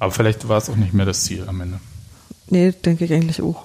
Aber 0.00 0.12
vielleicht 0.12 0.48
war 0.48 0.58
es 0.58 0.70
auch 0.70 0.76
nicht 0.76 0.94
mehr 0.94 1.06
das 1.06 1.24
Ziel 1.24 1.44
am 1.48 1.60
Ende. 1.60 1.80
Nee, 2.48 2.72
denke 2.72 3.04
ich 3.04 3.12
eigentlich 3.12 3.42
auch. 3.42 3.64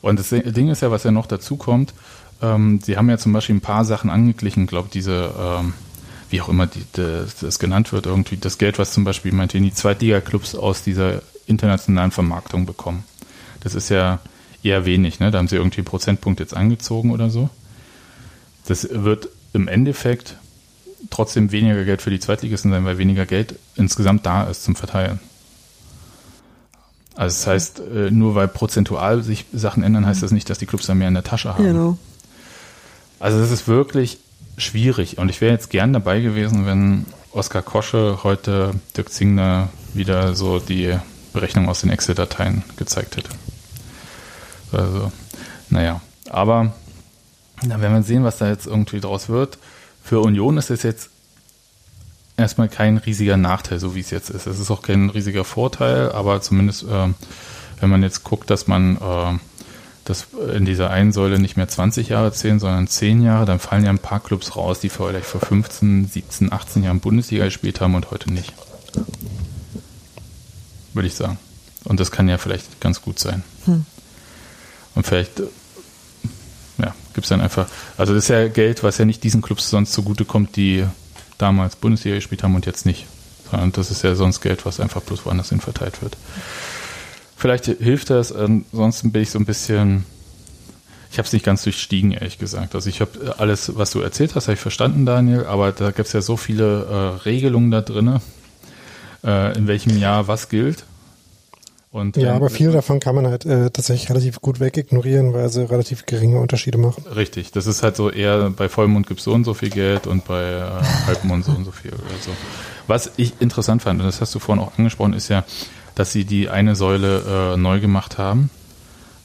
Und 0.00 0.18
das 0.18 0.28
Ding 0.30 0.68
ist 0.68 0.82
ja, 0.82 0.90
was 0.90 1.04
ja 1.04 1.10
noch 1.10 1.26
dazu 1.26 1.56
kommt, 1.56 1.94
ähm, 2.42 2.80
sie 2.82 2.96
haben 2.96 3.08
ja 3.08 3.18
zum 3.18 3.32
Beispiel 3.32 3.56
ein 3.56 3.60
paar 3.60 3.84
Sachen 3.84 4.10
angeglichen, 4.10 4.66
glaube 4.66 4.88
diese, 4.92 5.32
ähm, 5.38 5.72
wie 6.30 6.40
auch 6.40 6.48
immer 6.48 6.66
die, 6.66 6.84
das, 6.92 7.36
das, 7.36 7.58
genannt 7.58 7.92
wird, 7.92 8.06
irgendwie 8.06 8.36
das 8.36 8.58
Geld, 8.58 8.78
was 8.78 8.92
zum 8.92 9.04
Beispiel 9.04 9.32
meinte, 9.32 9.58
die 9.60 9.72
Zweitliga-Clubs 9.72 10.54
aus 10.54 10.82
dieser 10.82 11.22
internationalen 11.46 12.10
Vermarktung 12.10 12.66
bekommen. 12.66 13.04
Das 13.60 13.74
ist 13.74 13.88
ja 13.88 14.18
eher 14.62 14.84
wenig, 14.84 15.20
ne? 15.20 15.30
Da 15.30 15.38
haben 15.38 15.48
sie 15.48 15.56
irgendwie 15.56 15.78
einen 15.78 15.86
Prozentpunkt 15.86 16.40
jetzt 16.40 16.54
angezogen 16.54 17.10
oder 17.10 17.30
so. 17.30 17.48
Das 18.66 18.88
wird 18.90 19.28
im 19.52 19.68
Endeffekt 19.68 20.36
trotzdem 21.10 21.52
weniger 21.52 21.84
Geld 21.84 22.02
für 22.02 22.10
die 22.10 22.20
Zweitligisten 22.20 22.70
sein, 22.70 22.84
weil 22.84 22.98
weniger 22.98 23.26
Geld 23.26 23.54
insgesamt 23.76 24.26
da 24.26 24.44
ist 24.44 24.64
zum 24.64 24.76
Verteilen. 24.76 25.20
Also 27.14 27.34
das 27.34 27.46
heißt, 27.46 27.80
äh, 27.80 28.10
nur 28.10 28.34
weil 28.34 28.48
prozentual 28.48 29.22
sich 29.22 29.46
Sachen 29.52 29.82
ändern, 29.82 30.06
heißt 30.06 30.22
das 30.22 30.32
nicht, 30.32 30.50
dass 30.50 30.58
die 30.58 30.66
Clubs 30.66 30.86
dann 30.86 30.98
mehr 30.98 31.08
in 31.08 31.14
der 31.14 31.22
Tasche 31.22 31.54
haben. 31.54 31.64
Genau. 31.64 31.98
Also 33.20 33.38
das 33.38 33.50
ist 33.50 33.68
wirklich 33.68 34.18
schwierig 34.56 35.18
und 35.18 35.28
ich 35.28 35.40
wäre 35.40 35.52
jetzt 35.52 35.70
gern 35.70 35.92
dabei 35.92 36.20
gewesen, 36.20 36.66
wenn 36.66 37.06
Oskar 37.32 37.62
Kosche 37.62 38.20
heute 38.22 38.72
Dirk 38.96 39.10
Zingner 39.10 39.68
wieder 39.92 40.34
so 40.34 40.58
die 40.58 40.96
Berechnung 41.32 41.68
aus 41.68 41.80
den 41.80 41.90
Excel-Dateien 41.90 42.62
gezeigt 42.76 43.16
hätte. 43.16 43.30
Also, 44.72 45.12
naja, 45.70 46.00
aber 46.30 46.72
na, 47.62 47.80
wenn 47.80 47.92
wir 47.92 48.02
sehen, 48.02 48.24
was 48.24 48.38
da 48.38 48.48
jetzt 48.48 48.66
irgendwie 48.66 49.00
draus 49.00 49.28
wird. 49.28 49.58
Für 50.04 50.20
Union 50.20 50.58
ist 50.58 50.70
es 50.70 50.82
jetzt 50.82 51.08
erstmal 52.36 52.68
kein 52.68 52.98
riesiger 52.98 53.38
Nachteil, 53.38 53.80
so 53.80 53.94
wie 53.94 54.00
es 54.00 54.10
jetzt 54.10 54.28
ist. 54.28 54.46
Es 54.46 54.58
ist 54.58 54.70
auch 54.70 54.82
kein 54.82 55.08
riesiger 55.08 55.44
Vorteil, 55.44 56.12
aber 56.12 56.42
zumindest, 56.42 56.82
äh, 56.82 57.08
wenn 57.80 57.90
man 57.90 58.02
jetzt 58.02 58.22
guckt, 58.22 58.50
dass 58.50 58.66
man 58.66 58.96
äh, 58.96 59.38
das 60.04 60.26
in 60.54 60.66
dieser 60.66 60.90
einen 60.90 61.12
Säule 61.12 61.38
nicht 61.38 61.56
mehr 61.56 61.68
20 61.68 62.10
Jahre 62.10 62.32
zählen, 62.32 62.60
sondern 62.60 62.86
10 62.86 63.22
Jahre, 63.22 63.46
dann 63.46 63.58
fallen 63.58 63.84
ja 63.84 63.90
ein 63.90 63.98
paar 63.98 64.20
Clubs 64.20 64.56
raus, 64.56 64.78
die 64.78 64.90
vielleicht 64.90 65.24
vor 65.24 65.40
15, 65.40 66.06
17, 66.06 66.52
18 66.52 66.82
Jahren 66.82 67.00
Bundesliga 67.00 67.46
gespielt 67.46 67.80
haben 67.80 67.94
und 67.94 68.10
heute 68.10 68.30
nicht. 68.30 68.52
Würde 70.92 71.08
ich 71.08 71.14
sagen. 71.14 71.38
Und 71.84 71.98
das 71.98 72.10
kann 72.10 72.28
ja 72.28 72.36
vielleicht 72.36 72.78
ganz 72.82 73.00
gut 73.00 73.18
sein. 73.18 73.42
Hm. 73.64 73.86
Und 74.94 75.06
vielleicht 75.06 75.42
ja, 76.78 76.94
gibt 77.14 77.24
es 77.24 77.28
dann 77.28 77.40
einfach, 77.40 77.66
also 77.96 78.14
das 78.14 78.24
ist 78.24 78.28
ja 78.28 78.48
Geld, 78.48 78.82
was 78.82 78.98
ja 78.98 79.04
nicht 79.04 79.22
diesen 79.22 79.42
Clubs 79.42 79.70
sonst 79.70 79.92
zugutekommt, 79.92 80.56
die 80.56 80.84
damals 81.38 81.76
Bundesliga 81.76 82.16
gespielt 82.16 82.42
haben 82.42 82.54
und 82.54 82.66
jetzt 82.66 82.86
nicht. 82.86 83.06
Sondern 83.50 83.72
das 83.72 83.90
ist 83.90 84.02
ja 84.02 84.14
sonst 84.14 84.40
Geld, 84.40 84.66
was 84.66 84.80
einfach 84.80 85.02
bloß 85.02 85.26
woanders 85.26 85.50
hin 85.50 85.60
verteilt 85.60 86.02
wird. 86.02 86.16
Vielleicht 87.36 87.66
hilft 87.66 88.10
das, 88.10 88.32
ansonsten 88.32 89.12
bin 89.12 89.22
ich 89.22 89.30
so 89.30 89.38
ein 89.38 89.44
bisschen, 89.44 90.06
ich 91.10 91.18
habe 91.18 91.26
es 91.26 91.32
nicht 91.32 91.44
ganz 91.44 91.62
durchstiegen, 91.62 92.12
ehrlich 92.12 92.38
gesagt. 92.38 92.74
Also 92.74 92.88
ich 92.88 93.00
habe 93.00 93.36
alles, 93.38 93.76
was 93.76 93.90
du 93.90 94.00
erzählt 94.00 94.34
hast, 94.34 94.44
habe 94.44 94.54
ich 94.54 94.60
verstanden, 94.60 95.04
Daniel, 95.04 95.46
aber 95.46 95.72
da 95.72 95.90
gibt 95.90 96.06
es 96.06 96.12
ja 96.12 96.22
so 96.22 96.36
viele 96.36 96.84
äh, 96.84 97.22
Regelungen 97.24 97.70
da 97.70 97.82
drin, 97.82 98.20
äh, 99.24 99.56
in 99.56 99.66
welchem 99.66 99.98
Jahr 99.98 100.26
was 100.26 100.48
gilt. 100.48 100.84
Und, 101.94 102.16
ja, 102.16 102.30
ähm, 102.30 102.34
aber 102.34 102.50
viele 102.50 102.72
davon 102.72 102.98
kann 102.98 103.14
man 103.14 103.28
halt 103.28 103.46
äh, 103.46 103.70
tatsächlich 103.70 104.10
relativ 104.10 104.40
gut 104.40 104.58
wegignorieren, 104.58 105.32
weil 105.32 105.48
sie 105.48 105.70
relativ 105.70 106.06
geringe 106.06 106.40
Unterschiede 106.40 106.76
machen. 106.76 107.04
Richtig, 107.06 107.52
das 107.52 107.68
ist 107.68 107.84
halt 107.84 107.94
so 107.94 108.10
eher 108.10 108.50
bei 108.50 108.68
Vollmond 108.68 109.06
gibt 109.06 109.20
es 109.20 109.24
so 109.24 109.32
und 109.32 109.44
so 109.44 109.54
viel 109.54 109.70
Geld 109.70 110.08
und 110.08 110.24
bei 110.24 110.42
äh, 110.42 111.06
Halbmond 111.06 111.44
so 111.44 111.52
und 111.52 111.64
so 111.64 111.70
viel 111.70 111.92
oder 111.92 112.18
so. 112.20 112.32
Was 112.88 113.12
ich 113.16 113.34
interessant 113.40 113.82
fand, 113.82 114.00
und 114.00 114.06
das 114.06 114.20
hast 114.20 114.34
du 114.34 114.40
vorhin 114.40 114.64
auch 114.64 114.76
angesprochen, 114.76 115.12
ist 115.12 115.28
ja, 115.28 115.44
dass 115.94 116.10
sie 116.10 116.24
die 116.24 116.48
eine 116.48 116.74
Säule 116.74 117.52
äh, 117.54 117.56
neu 117.56 117.78
gemacht 117.78 118.18
haben. 118.18 118.50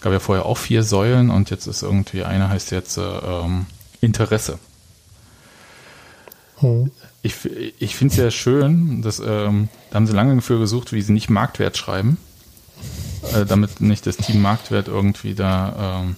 Gab 0.02 0.14
ja 0.14 0.20
vorher 0.20 0.46
auch 0.46 0.60
vier 0.60 0.84
Säulen 0.84 1.32
und 1.32 1.50
jetzt 1.50 1.66
ist 1.66 1.82
irgendwie 1.82 2.24
eine 2.24 2.50
heißt 2.50 2.70
jetzt 2.70 3.00
äh, 3.00 3.02
ähm, 3.02 3.66
Interesse. 4.00 4.60
Hm. 6.58 6.92
Ich, 7.24 7.34
ich 7.80 7.96
finde 7.96 8.12
es 8.12 8.20
ja 8.20 8.30
schön, 8.30 9.02
dass 9.02 9.18
ähm, 9.18 9.70
da 9.90 9.96
haben 9.96 10.06
sie 10.06 10.14
lange 10.14 10.36
dafür 10.36 10.60
gesucht, 10.60 10.94
wie 10.94 11.02
sie 11.02 11.14
nicht 11.14 11.32
Marktwert 11.32 11.76
schreiben 11.76 12.20
äh, 13.34 13.46
damit 13.46 13.82
nicht 13.82 14.06
das 14.06 14.18
Team 14.18 14.42
Marktwert 14.42 14.88
irgendwie 14.88 15.34
da. 15.36 16.04
Ähm, 16.04 16.16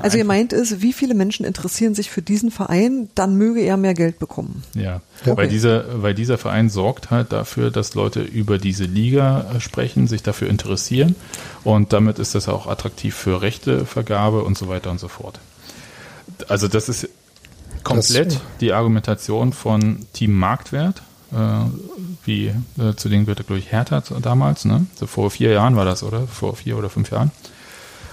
also 0.00 0.16
ihr 0.16 0.24
meint 0.24 0.52
es, 0.52 0.80
wie 0.80 0.92
viele 0.92 1.14
Menschen 1.14 1.44
interessieren 1.44 1.94
sich 1.94 2.10
für 2.10 2.22
diesen 2.22 2.50
Verein, 2.50 3.08
dann 3.14 3.36
möge 3.36 3.60
er 3.60 3.76
mehr 3.76 3.94
Geld 3.94 4.18
bekommen. 4.18 4.62
Ja, 4.74 5.00
okay. 5.22 5.36
weil, 5.36 5.48
dieser, 5.48 6.02
weil 6.02 6.14
dieser 6.14 6.38
Verein 6.38 6.70
sorgt 6.70 7.10
halt 7.10 7.32
dafür, 7.32 7.70
dass 7.70 7.94
Leute 7.94 8.20
über 8.22 8.58
diese 8.58 8.84
Liga 8.84 9.52
äh, 9.54 9.60
sprechen, 9.60 10.06
sich 10.06 10.22
dafür 10.22 10.48
interessieren 10.48 11.16
und 11.64 11.92
damit 11.92 12.18
ist 12.18 12.34
das 12.34 12.48
auch 12.48 12.66
attraktiv 12.66 13.14
für 13.14 13.42
Rechtevergabe 13.42 14.42
und 14.42 14.56
so 14.56 14.68
weiter 14.68 14.90
und 14.90 15.00
so 15.00 15.08
fort. 15.08 15.38
Also 16.48 16.68
das 16.68 16.88
ist 16.88 17.08
komplett 17.82 18.32
das, 18.32 18.40
die 18.60 18.72
Argumentation 18.72 19.52
von 19.52 20.06
Team 20.12 20.32
Marktwert 20.32 21.02
wie 21.30 22.46
äh, 22.46 22.94
zu 22.96 23.08
denen 23.08 23.24
gehörte, 23.24 23.44
glaube 23.44 23.58
ich, 23.58 23.70
Hertha 23.70 24.02
damals, 24.20 24.64
ne? 24.64 24.86
So 24.98 25.06
vor 25.06 25.30
vier 25.30 25.52
Jahren 25.52 25.76
war 25.76 25.84
das, 25.84 26.02
oder? 26.02 26.26
Vor 26.26 26.56
vier 26.56 26.78
oder 26.78 26.88
fünf 26.88 27.10
Jahren. 27.10 27.30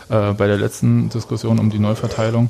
Äh, 0.09 0.33
bei 0.33 0.47
der 0.47 0.57
letzten 0.57 1.09
Diskussion 1.09 1.59
um 1.59 1.69
die 1.69 1.79
Neuverteilung. 1.79 2.49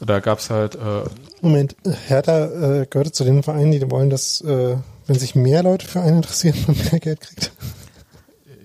Da 0.00 0.20
gab 0.20 0.38
es 0.38 0.50
halt. 0.50 0.74
Äh, 0.76 1.04
Moment, 1.40 1.76
Hertha 2.06 2.46
äh, 2.46 2.86
gehörte 2.86 3.12
zu 3.12 3.24
den 3.24 3.42
Vereinen, 3.42 3.72
die 3.72 3.90
wollen, 3.90 4.10
dass, 4.10 4.40
äh, 4.42 4.76
wenn 5.06 5.18
sich 5.18 5.34
mehr 5.34 5.62
Leute 5.62 5.86
für 5.86 6.00
einen 6.00 6.16
interessieren, 6.16 6.56
man 6.66 6.76
mehr 6.90 7.00
Geld 7.00 7.20
kriegt. 7.20 7.52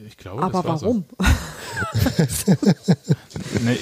Ich 0.07 0.17
glaube, 0.17 0.43
aber 0.43 0.63
warum? 0.63 1.05
So. 1.19 1.25
nee, 3.63 3.77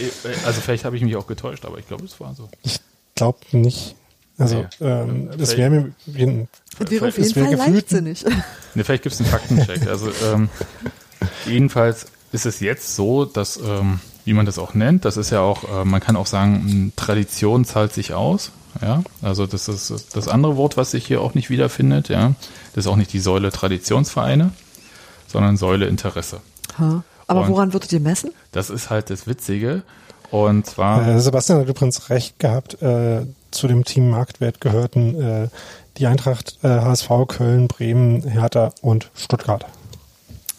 also 0.45 0.61
vielleicht 0.61 0.85
habe 0.85 0.97
ich 0.97 1.03
mich 1.03 1.15
auch 1.15 1.27
getäuscht, 1.27 1.65
aber 1.65 1.77
ich 1.77 1.87
glaube, 1.87 2.05
es 2.05 2.19
war 2.19 2.33
so. 2.35 2.49
Ich 2.63 2.79
glaube 3.15 3.39
nicht. 3.51 3.95
Also 4.37 4.65
nee. 4.79 4.87
ähm, 4.87 5.29
das 5.37 5.57
wäre 5.57 5.69
mir 5.69 5.91
wie 6.05 6.47
das 6.79 6.89
wäre 6.89 7.07
auf 7.07 7.17
jeden 7.17 7.33
Fall 7.33 7.55
leichtsinnig. 7.55 8.25
Ne, 8.75 8.83
vielleicht 8.83 9.03
gibt 9.03 9.13
es 9.13 9.21
einen 9.21 9.29
Faktencheck. 9.29 9.87
Also 9.87 10.09
ähm, 10.25 10.49
jedenfalls 11.45 12.07
ist 12.31 12.47
es 12.47 12.59
jetzt 12.59 12.95
so, 12.95 13.25
dass, 13.25 13.57
ähm, 13.57 13.99
wie 14.25 14.33
man 14.33 14.47
das 14.47 14.57
auch 14.57 14.73
nennt, 14.73 15.05
das 15.05 15.17
ist 15.17 15.29
ja 15.29 15.41
auch, 15.41 15.81
äh, 15.81 15.85
man 15.85 16.01
kann 16.01 16.15
auch 16.15 16.25
sagen, 16.25 16.91
Tradition 16.95 17.65
zahlt 17.65 17.93
sich 17.93 18.13
aus. 18.13 18.51
Ja, 18.81 19.03
also 19.21 19.45
das 19.45 19.67
ist 19.67 20.15
das 20.15 20.27
andere 20.27 20.57
Wort, 20.57 20.77
was 20.77 20.91
sich 20.91 21.05
hier 21.05 21.21
auch 21.21 21.35
nicht 21.35 21.51
wiederfindet. 21.51 22.09
Ja, 22.09 22.33
das 22.73 22.85
ist 22.85 22.91
auch 22.91 22.95
nicht 22.95 23.13
die 23.13 23.19
Säule 23.19 23.51
Traditionsvereine, 23.51 24.51
sondern 25.27 25.57
Säule 25.57 25.85
Interesse. 25.85 26.41
Ha. 26.79 27.03
Aber 27.27 27.41
Und 27.41 27.49
woran 27.49 27.73
würdet 27.73 27.91
ihr 27.93 27.99
messen? 27.99 28.31
Das 28.51 28.71
ist 28.71 28.89
halt 28.89 29.11
das 29.11 29.27
Witzige. 29.27 29.83
Und 30.31 30.65
zwar, 30.65 31.07
Äh, 31.07 31.19
Sebastian 31.19 31.59
hat 31.59 31.67
übrigens 31.67 32.09
recht 32.09 32.39
gehabt, 32.39 32.81
äh, 32.81 33.25
zu 33.51 33.67
dem 33.67 33.85
Team 33.85 34.09
Marktwert 34.09 34.61
gehörten 34.61 35.21
äh, 35.21 35.47
die 35.97 36.07
Eintracht, 36.07 36.57
äh, 36.63 36.67
HSV, 36.67 37.09
Köln, 37.27 37.67
Bremen, 37.67 38.23
Hertha 38.27 38.71
und 38.81 39.11
Stuttgart. 39.15 39.65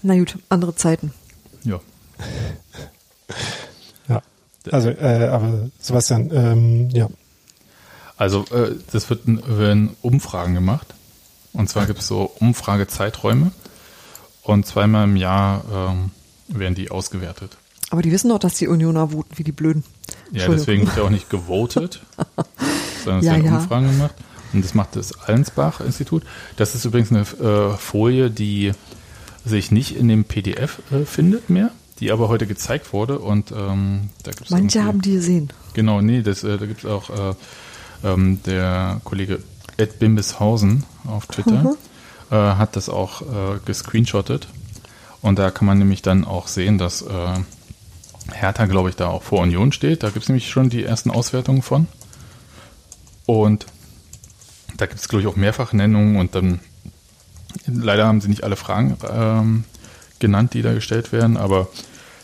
Na 0.02 0.16
gut, 0.16 0.38
andere 0.48 0.74
Zeiten. 0.76 1.12
ja, 1.64 1.80
Ja. 4.08 4.22
Also, 4.70 4.90
äh, 4.90 5.28
aber 5.28 5.70
Sebastian, 5.80 6.30
ähm, 6.32 6.90
ja. 6.90 7.08
also 8.16 8.44
äh, 8.52 8.76
das 8.92 9.10
wird, 9.10 9.22
werden 9.26 9.96
Umfragen 10.02 10.54
gemacht. 10.54 10.94
Und 11.52 11.68
zwar 11.68 11.86
gibt 11.86 12.00
es 12.00 12.06
so 12.06 12.30
Umfragezeiträume. 12.40 13.52
Und 14.42 14.66
zweimal 14.66 15.04
im 15.04 15.16
Jahr 15.16 15.64
ähm, 15.72 16.10
werden 16.48 16.74
die 16.74 16.90
ausgewertet. 16.90 17.56
Aber 17.94 18.02
die 18.02 18.10
wissen 18.10 18.30
doch, 18.30 18.40
dass 18.40 18.54
die 18.54 18.66
Unioner 18.66 19.10
voten 19.10 19.38
wie 19.38 19.44
die 19.44 19.52
Blöden. 19.52 19.84
Ja, 20.32 20.48
deswegen 20.48 20.84
wird 20.84 20.96
ja 20.96 21.04
auch 21.04 21.10
nicht 21.10 21.30
gewotet, 21.30 22.00
sondern 23.04 23.20
es 23.20 23.26
Ja, 23.26 23.32
werden 23.34 23.46
ja. 23.46 23.58
Umfragen 23.58 23.86
gemacht. 23.86 24.16
Und 24.52 24.64
das 24.64 24.74
macht 24.74 24.96
das 24.96 25.16
Allensbach-Institut. 25.16 26.24
Das 26.56 26.74
ist 26.74 26.84
übrigens 26.84 27.12
eine 27.12 27.20
äh, 27.20 27.76
Folie, 27.76 28.32
die 28.32 28.72
sich 29.44 29.70
nicht 29.70 29.94
in 29.94 30.08
dem 30.08 30.24
PDF 30.24 30.80
äh, 30.90 31.04
findet 31.04 31.50
mehr, 31.50 31.70
die 32.00 32.10
aber 32.10 32.28
heute 32.28 32.48
gezeigt 32.48 32.92
wurde. 32.92 33.20
Und 33.20 33.52
ähm, 33.52 34.10
da 34.24 34.32
gibt's 34.32 34.50
Manche 34.50 34.82
haben 34.82 35.00
die 35.00 35.12
gesehen. 35.12 35.52
Genau, 35.74 36.00
nee, 36.00 36.22
das, 36.22 36.42
äh, 36.42 36.58
da 36.58 36.66
gibt 36.66 36.82
es 36.82 36.90
auch 36.90 37.10
äh, 37.10 37.34
ähm, 38.02 38.40
der 38.44 39.00
Kollege 39.04 39.38
Ed 39.76 40.00
Bimbishausen 40.00 40.82
auf 41.06 41.26
Twitter, 41.26 41.76
äh, 42.32 42.34
hat 42.34 42.74
das 42.74 42.88
auch 42.88 43.22
äh, 43.22 43.60
gescreenshottet. 43.64 44.48
Und 45.22 45.38
da 45.38 45.52
kann 45.52 45.68
man 45.68 45.78
nämlich 45.78 46.02
dann 46.02 46.24
auch 46.24 46.48
sehen, 46.48 46.76
dass 46.76 47.02
äh, 47.02 47.38
Hertha, 48.32 48.66
glaube 48.66 48.90
ich, 48.90 48.96
da 48.96 49.08
auch 49.08 49.22
vor 49.22 49.40
Union 49.40 49.72
steht. 49.72 50.02
Da 50.02 50.10
gibt 50.10 50.22
es 50.22 50.28
nämlich 50.28 50.48
schon 50.48 50.70
die 50.70 50.84
ersten 50.84 51.10
Auswertungen 51.10 51.62
von. 51.62 51.86
Und 53.26 53.66
da 54.76 54.86
gibt 54.86 55.00
es, 55.00 55.08
glaube 55.08 55.22
ich, 55.22 55.28
auch 55.28 55.36
Mehrfachnennungen 55.36 56.16
und 56.16 56.34
dann 56.34 56.60
leider 57.66 58.06
haben 58.06 58.20
sie 58.20 58.28
nicht 58.28 58.44
alle 58.44 58.56
Fragen 58.56 58.96
ähm, 59.10 59.64
genannt, 60.18 60.54
die 60.54 60.62
da 60.62 60.72
gestellt 60.72 61.12
werden, 61.12 61.36
aber 61.36 61.68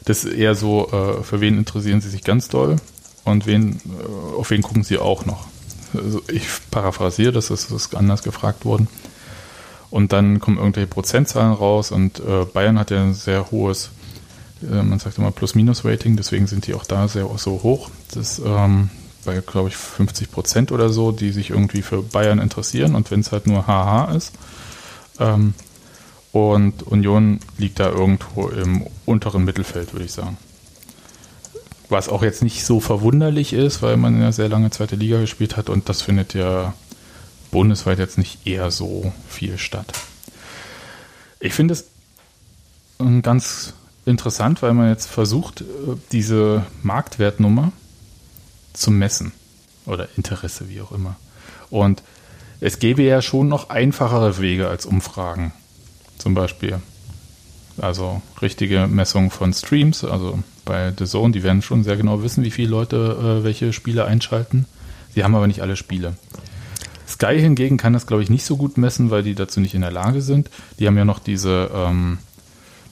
das 0.05 0.24
ist 0.24 0.35
eher 0.35 0.55
so, 0.55 0.89
äh, 0.90 1.22
für 1.22 1.40
wen 1.40 1.59
interessieren 1.59 2.01
sie 2.01 2.09
sich 2.09 2.24
ganz 2.24 2.48
doll 2.48 2.77
und 3.24 3.47
wen, 3.47 3.81
äh, 3.86 4.36
auf 4.39 4.51
wen 4.51 4.62
gucken 4.62 4.82
sie 4.82 4.98
auch 4.98 5.27
noch. 5.27 5.47
Also 5.94 6.22
ich 6.28 6.47
paraphrasiere, 6.70 7.32
das 7.32 7.51
ist, 7.51 7.70
das 7.70 7.86
ist 7.86 7.94
anders 7.94 8.22
gefragt 8.22 8.64
worden. 8.64 8.89
Und 9.90 10.12
dann 10.12 10.39
kommen 10.39 10.59
irgendwelche 10.59 10.86
Prozentzahlen 10.86 11.52
raus 11.52 11.90
und 11.90 12.20
äh, 12.20 12.44
Bayern 12.44 12.78
hat 12.78 12.90
ja 12.90 13.02
ein 13.02 13.14
sehr 13.14 13.51
hohes, 13.51 13.90
äh, 14.62 14.82
man 14.82 14.98
sagt 14.98 15.18
immer 15.18 15.30
Plus-Minus-Rating, 15.30 16.16
deswegen 16.16 16.46
sind 16.46 16.66
die 16.66 16.74
auch 16.74 16.84
da 16.84 17.08
sehr 17.08 17.28
so 17.36 17.62
hoch. 17.62 17.90
Das 18.12 18.40
ähm, 18.44 18.90
bei, 19.24 19.40
glaube 19.40 19.68
ich, 19.68 19.76
50 19.76 20.30
Prozent 20.30 20.72
oder 20.72 20.88
so, 20.88 21.12
die 21.12 21.30
sich 21.30 21.50
irgendwie 21.50 21.82
für 21.82 22.02
Bayern 22.02 22.38
interessieren 22.38 22.94
und 22.94 23.10
wenn 23.10 23.20
es 23.20 23.32
halt 23.32 23.46
nur 23.46 23.66
HH 23.66 24.14
ist. 24.16 24.32
Ähm, 25.18 25.54
und 26.32 26.84
Union 26.84 27.40
liegt 27.58 27.80
da 27.80 27.90
irgendwo 27.90 28.48
im 28.48 28.86
unteren 29.04 29.44
Mittelfeld, 29.44 29.92
würde 29.92 30.06
ich 30.06 30.12
sagen. 30.12 30.36
Was 31.88 32.08
auch 32.08 32.22
jetzt 32.22 32.42
nicht 32.42 32.64
so 32.64 32.78
verwunderlich 32.78 33.52
ist, 33.52 33.82
weil 33.82 33.96
man 33.96 34.20
ja 34.20 34.30
sehr 34.30 34.48
lange 34.48 34.70
zweite 34.70 34.94
Liga 34.94 35.20
gespielt 35.20 35.56
hat 35.56 35.68
und 35.68 35.88
das 35.88 36.02
findet 36.02 36.34
ja 36.34 36.72
bundesweit 37.50 37.98
jetzt 37.98 38.16
nicht 38.16 38.46
eher 38.46 38.70
so 38.70 39.12
viel 39.28 39.58
statt. 39.58 39.92
Ich 41.40 41.52
finde 41.52 41.74
es 41.74 41.86
ähm, 43.00 43.22
ganz 43.22 43.74
interessant, 44.10 44.62
weil 44.62 44.74
man 44.74 44.88
jetzt 44.88 45.06
versucht, 45.06 45.62
äh, 45.62 45.64
diese 46.12 46.64
Marktwertnummer 46.82 47.72
zu 48.72 48.90
messen 48.90 49.32
oder 49.86 50.08
Interesse, 50.16 50.68
wie 50.68 50.80
auch 50.80 50.92
immer. 50.92 51.16
Und 51.70 52.02
es 52.60 52.78
gäbe 52.78 53.02
ja 53.02 53.22
schon 53.22 53.48
noch 53.48 53.70
einfachere 53.70 54.38
Wege 54.38 54.68
als 54.68 54.86
Umfragen. 54.86 55.52
Zum 56.18 56.34
Beispiel. 56.34 56.80
Also 57.78 58.20
richtige 58.42 58.86
Messung 58.86 59.30
von 59.30 59.54
Streams, 59.54 60.04
also 60.04 60.38
bei 60.66 60.92
The 60.96 61.06
Zone, 61.06 61.32
die 61.32 61.42
werden 61.42 61.62
schon 61.62 61.82
sehr 61.82 61.96
genau 61.96 62.22
wissen, 62.22 62.44
wie 62.44 62.50
viele 62.50 62.68
Leute 62.68 63.40
äh, 63.40 63.44
welche 63.44 63.72
Spiele 63.72 64.04
einschalten. 64.04 64.66
Sie 65.14 65.24
haben 65.24 65.34
aber 65.34 65.46
nicht 65.46 65.62
alle 65.62 65.76
Spiele. 65.76 66.14
Sky 67.08 67.40
hingegen 67.40 67.76
kann 67.76 67.92
das, 67.92 68.06
glaube 68.06 68.22
ich, 68.22 68.30
nicht 68.30 68.44
so 68.44 68.56
gut 68.56 68.78
messen, 68.78 69.10
weil 69.10 69.22
die 69.22 69.34
dazu 69.34 69.60
nicht 69.60 69.74
in 69.74 69.80
der 69.80 69.90
Lage 69.90 70.22
sind. 70.22 70.50
Die 70.78 70.86
haben 70.86 70.96
ja 70.96 71.04
noch 71.04 71.18
diese 71.18 71.70
ähm, 71.74 72.18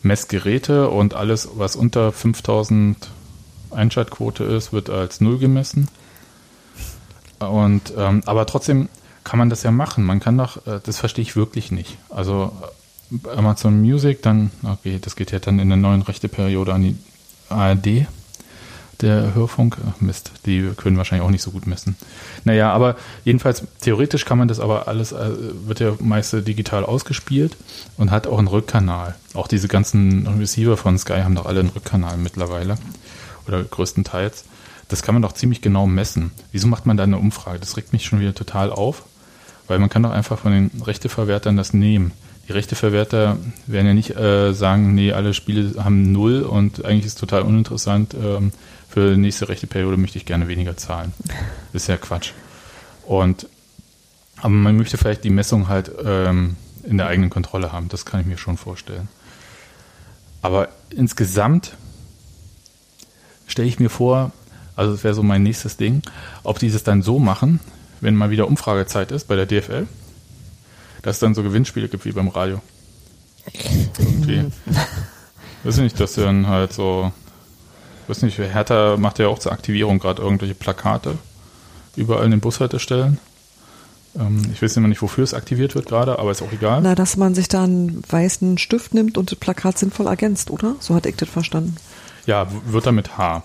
Messgeräte 0.03 0.89
und 0.89 1.15
alles, 1.15 1.49
was 1.55 1.77
unter 1.77 2.13
5000 2.13 2.97
Einschaltquote 3.71 4.45
ist, 4.45 4.73
wird 4.73 4.91
als 4.91 5.21
Null 5.21 5.39
gemessen. 5.39 5.89
Und 7.39 7.93
ähm, 7.97 8.23
aber 8.27 8.47
trotzdem 8.47 8.89
kann 9.25 9.39
man 9.39 9.51
das 9.51 9.63
ja 9.63 9.71
machen. 9.71 10.05
Man 10.05 10.21
kann 10.21 10.39
doch, 10.39 10.67
äh, 10.67 10.81
das 10.83 10.99
verstehe 10.99 11.23
ich 11.23 11.37
wirklich 11.37 11.71
nicht. 11.71 11.99
Also 12.09 12.53
äh, 13.25 13.29
Amazon 13.31 13.81
Music, 13.81 14.23
dann, 14.23 14.51
okay, 14.63 14.99
das 15.01 15.17
geht 15.17 15.33
ja 15.33 15.39
dann 15.39 15.59
in 15.59 15.69
der 15.69 15.77
neuen 15.77 16.03
rechte 16.03 16.29
Periode 16.29 16.73
an 16.73 16.83
die 16.83 16.97
ARD, 17.49 18.07
der 19.01 19.35
Hörfunk. 19.35 19.77
Ach, 19.89 20.01
Mist, 20.01 20.33
die 20.47 20.71
können 20.77 20.97
wahrscheinlich 20.97 21.27
auch 21.27 21.31
nicht 21.31 21.43
so 21.43 21.51
gut 21.51 21.67
messen. 21.67 21.97
Naja, 22.45 22.73
aber 22.73 22.97
jedenfalls, 23.25 23.63
theoretisch 23.81 24.25
kann 24.25 24.39
man 24.39 24.49
das 24.49 24.61
aber 24.61 24.89
alles, 24.89 25.13
äh, 25.13 25.31
wird 25.67 25.81
ja 25.81 25.93
meist 26.01 26.33
digital 26.33 26.85
ausgespielt 26.85 27.57
und 27.97 28.11
hat 28.11 28.27
auch 28.27 28.39
einen 28.39 28.49
Rückkanal. 28.49 29.15
Auch 29.35 29.49
diese 29.49 29.69
ganzen 29.69 30.27
Receiver 30.27 30.77
von 30.77 30.99
Sky 30.99 31.21
haben 31.23 31.35
doch 31.35 31.47
alle 31.47 31.61
einen 31.61 31.71
Rückkanal 31.71 32.17
mittlerweile. 32.17 32.77
Oder 33.47 33.63
größtenteils. 33.65 34.45
Das 34.89 35.03
kann 35.03 35.15
man 35.15 35.23
doch 35.23 35.33
ziemlich 35.33 35.61
genau 35.61 35.87
messen. 35.87 36.33
Wieso 36.51 36.67
macht 36.67 36.87
man 36.87 36.97
da 36.97 37.05
eine 37.05 37.19
Umfrage? 37.19 37.59
Das 37.61 37.77
regt 37.77 37.93
mich 37.93 38.05
schon 38.05 38.21
wieder 38.21 38.35
total 38.35 38.71
auf, 38.71 39.05
weil 39.67 39.79
man 39.79 39.91
kann 39.91 40.03
doch 40.03 40.11
einfach 40.11 40.39
von 40.39 40.53
den 40.53 40.71
Rechteverwertern 40.85 41.57
das 41.57 41.73
nehmen. 41.75 42.13
Die 42.49 42.53
Rechteverwerter 42.53 43.37
werden 43.67 43.87
ja 43.87 43.95
nicht 43.95 44.17
äh, 44.17 44.55
sagen, 44.55 44.95
nee, 44.95 45.13
alle 45.13 45.35
Spiele 45.35 45.85
haben 45.85 46.13
null 46.13 46.41
und 46.41 46.83
eigentlich 46.87 47.05
ist 47.05 47.13
es 47.13 47.21
total 47.21 47.43
uninteressant. 47.43 48.15
Ähm, 48.15 48.53
für 48.89 49.11
die 49.11 49.21
nächste 49.21 49.49
rechte 49.49 49.67
Periode 49.67 49.97
möchte 49.97 50.19
ich 50.19 50.25
gerne 50.25 50.49
weniger 50.49 50.77
zahlen. 50.77 51.13
Das 51.73 51.83
ist 51.83 51.89
ja 51.89 51.97
Quatsch. 51.97 52.33
Und 53.07 53.49
aber 54.41 54.51
man 54.51 54.77
möchte 54.77 54.99
vielleicht 54.99 55.25
die 55.25 55.31
Messung 55.31 55.69
halt 55.69 55.91
ähm, 56.05 56.57
in 56.85 56.97
der 56.97 57.09
eigenen 57.09 57.31
Kontrolle 57.31 57.73
haben. 57.73 57.89
Das 57.89 58.05
kann 58.05 58.21
ich 58.21 58.27
mir 58.27 58.39
schon 58.39 58.57
vorstellen. 58.57 59.09
Aber 60.43 60.69
insgesamt 60.91 61.75
stelle 63.47 63.69
ich 63.69 63.81
mir 63.81 63.91
vor, 63.91 64.33
also 64.77 64.93
das 64.93 65.03
wäre 65.03 65.15
so 65.15 65.23
mein 65.23 65.43
nächstes 65.43 65.77
Ding, 65.77 66.03
ob 66.45 66.61
die 66.61 66.71
das 66.71 66.85
dann 66.85 67.03
so 67.03 67.19
machen, 67.19 67.59
wenn 68.01 68.15
mal 68.15 68.31
wieder 68.31 68.47
Umfragezeit 68.47 69.11
ist 69.11 69.27
bei 69.27 69.35
der 69.35 69.47
DFL, 69.47 69.89
dass 71.03 71.17
es 71.17 71.21
dann 71.21 71.35
so 71.35 71.43
Gewinnspiele 71.43 71.89
gibt 71.89 72.05
wie 72.05 72.13
beim 72.13 72.29
Radio. 72.29 72.61
Irgendwie. 73.99 74.45
Weiß 75.65 75.77
ich 75.79 75.83
nicht, 75.83 75.99
dass 75.99 76.15
sie 76.15 76.23
dann 76.23 76.47
halt 76.47 76.73
so, 76.73 77.13
weiß 78.09 78.23
nicht, 78.23 78.39
Hertha 78.39 78.97
macht 78.97 79.19
ja 79.19 79.29
auch 79.29 79.39
zur 79.39 79.53
Aktivierung 79.53 79.99
gerade 79.99 80.23
irgendwelche 80.23 80.55
Plakate 80.55 81.19
überall 81.97 82.25
in 82.25 82.31
den 82.31 82.41
Bushaltestellen. 82.41 83.19
Ähm, 84.19 84.43
ich 84.53 84.63
weiß 84.63 84.77
immer 84.77 84.89
nicht, 84.89 85.03
wofür 85.03 85.25
es 85.25 85.35
aktiviert 85.35 85.75
wird 85.75 85.87
gerade, 85.87 86.19
aber 86.19 86.31
ist 86.31 86.43
auch 86.43 86.53
egal. 86.53 86.81
Na, 86.83 86.95
dass 86.95 87.17
man 87.17 87.35
sich 87.35 87.49
da 87.49 87.65
einen 87.65 88.03
weißen 88.09 88.59
Stift 88.59 88.95
nimmt 88.95 89.19
und 89.19 89.31
das 89.31 89.39
Plakat 89.39 89.79
sinnvoll 89.79 90.07
ergänzt, 90.07 90.51
oder? 90.51 90.77
So 90.81 90.95
hat 90.95 91.07
ich 91.07 91.17
das 91.17 91.29
verstanden. 91.29 91.77
Ja, 92.27 92.47
wird 92.67 92.87
er 92.87 92.93
mit 92.93 93.19
H. 93.19 93.43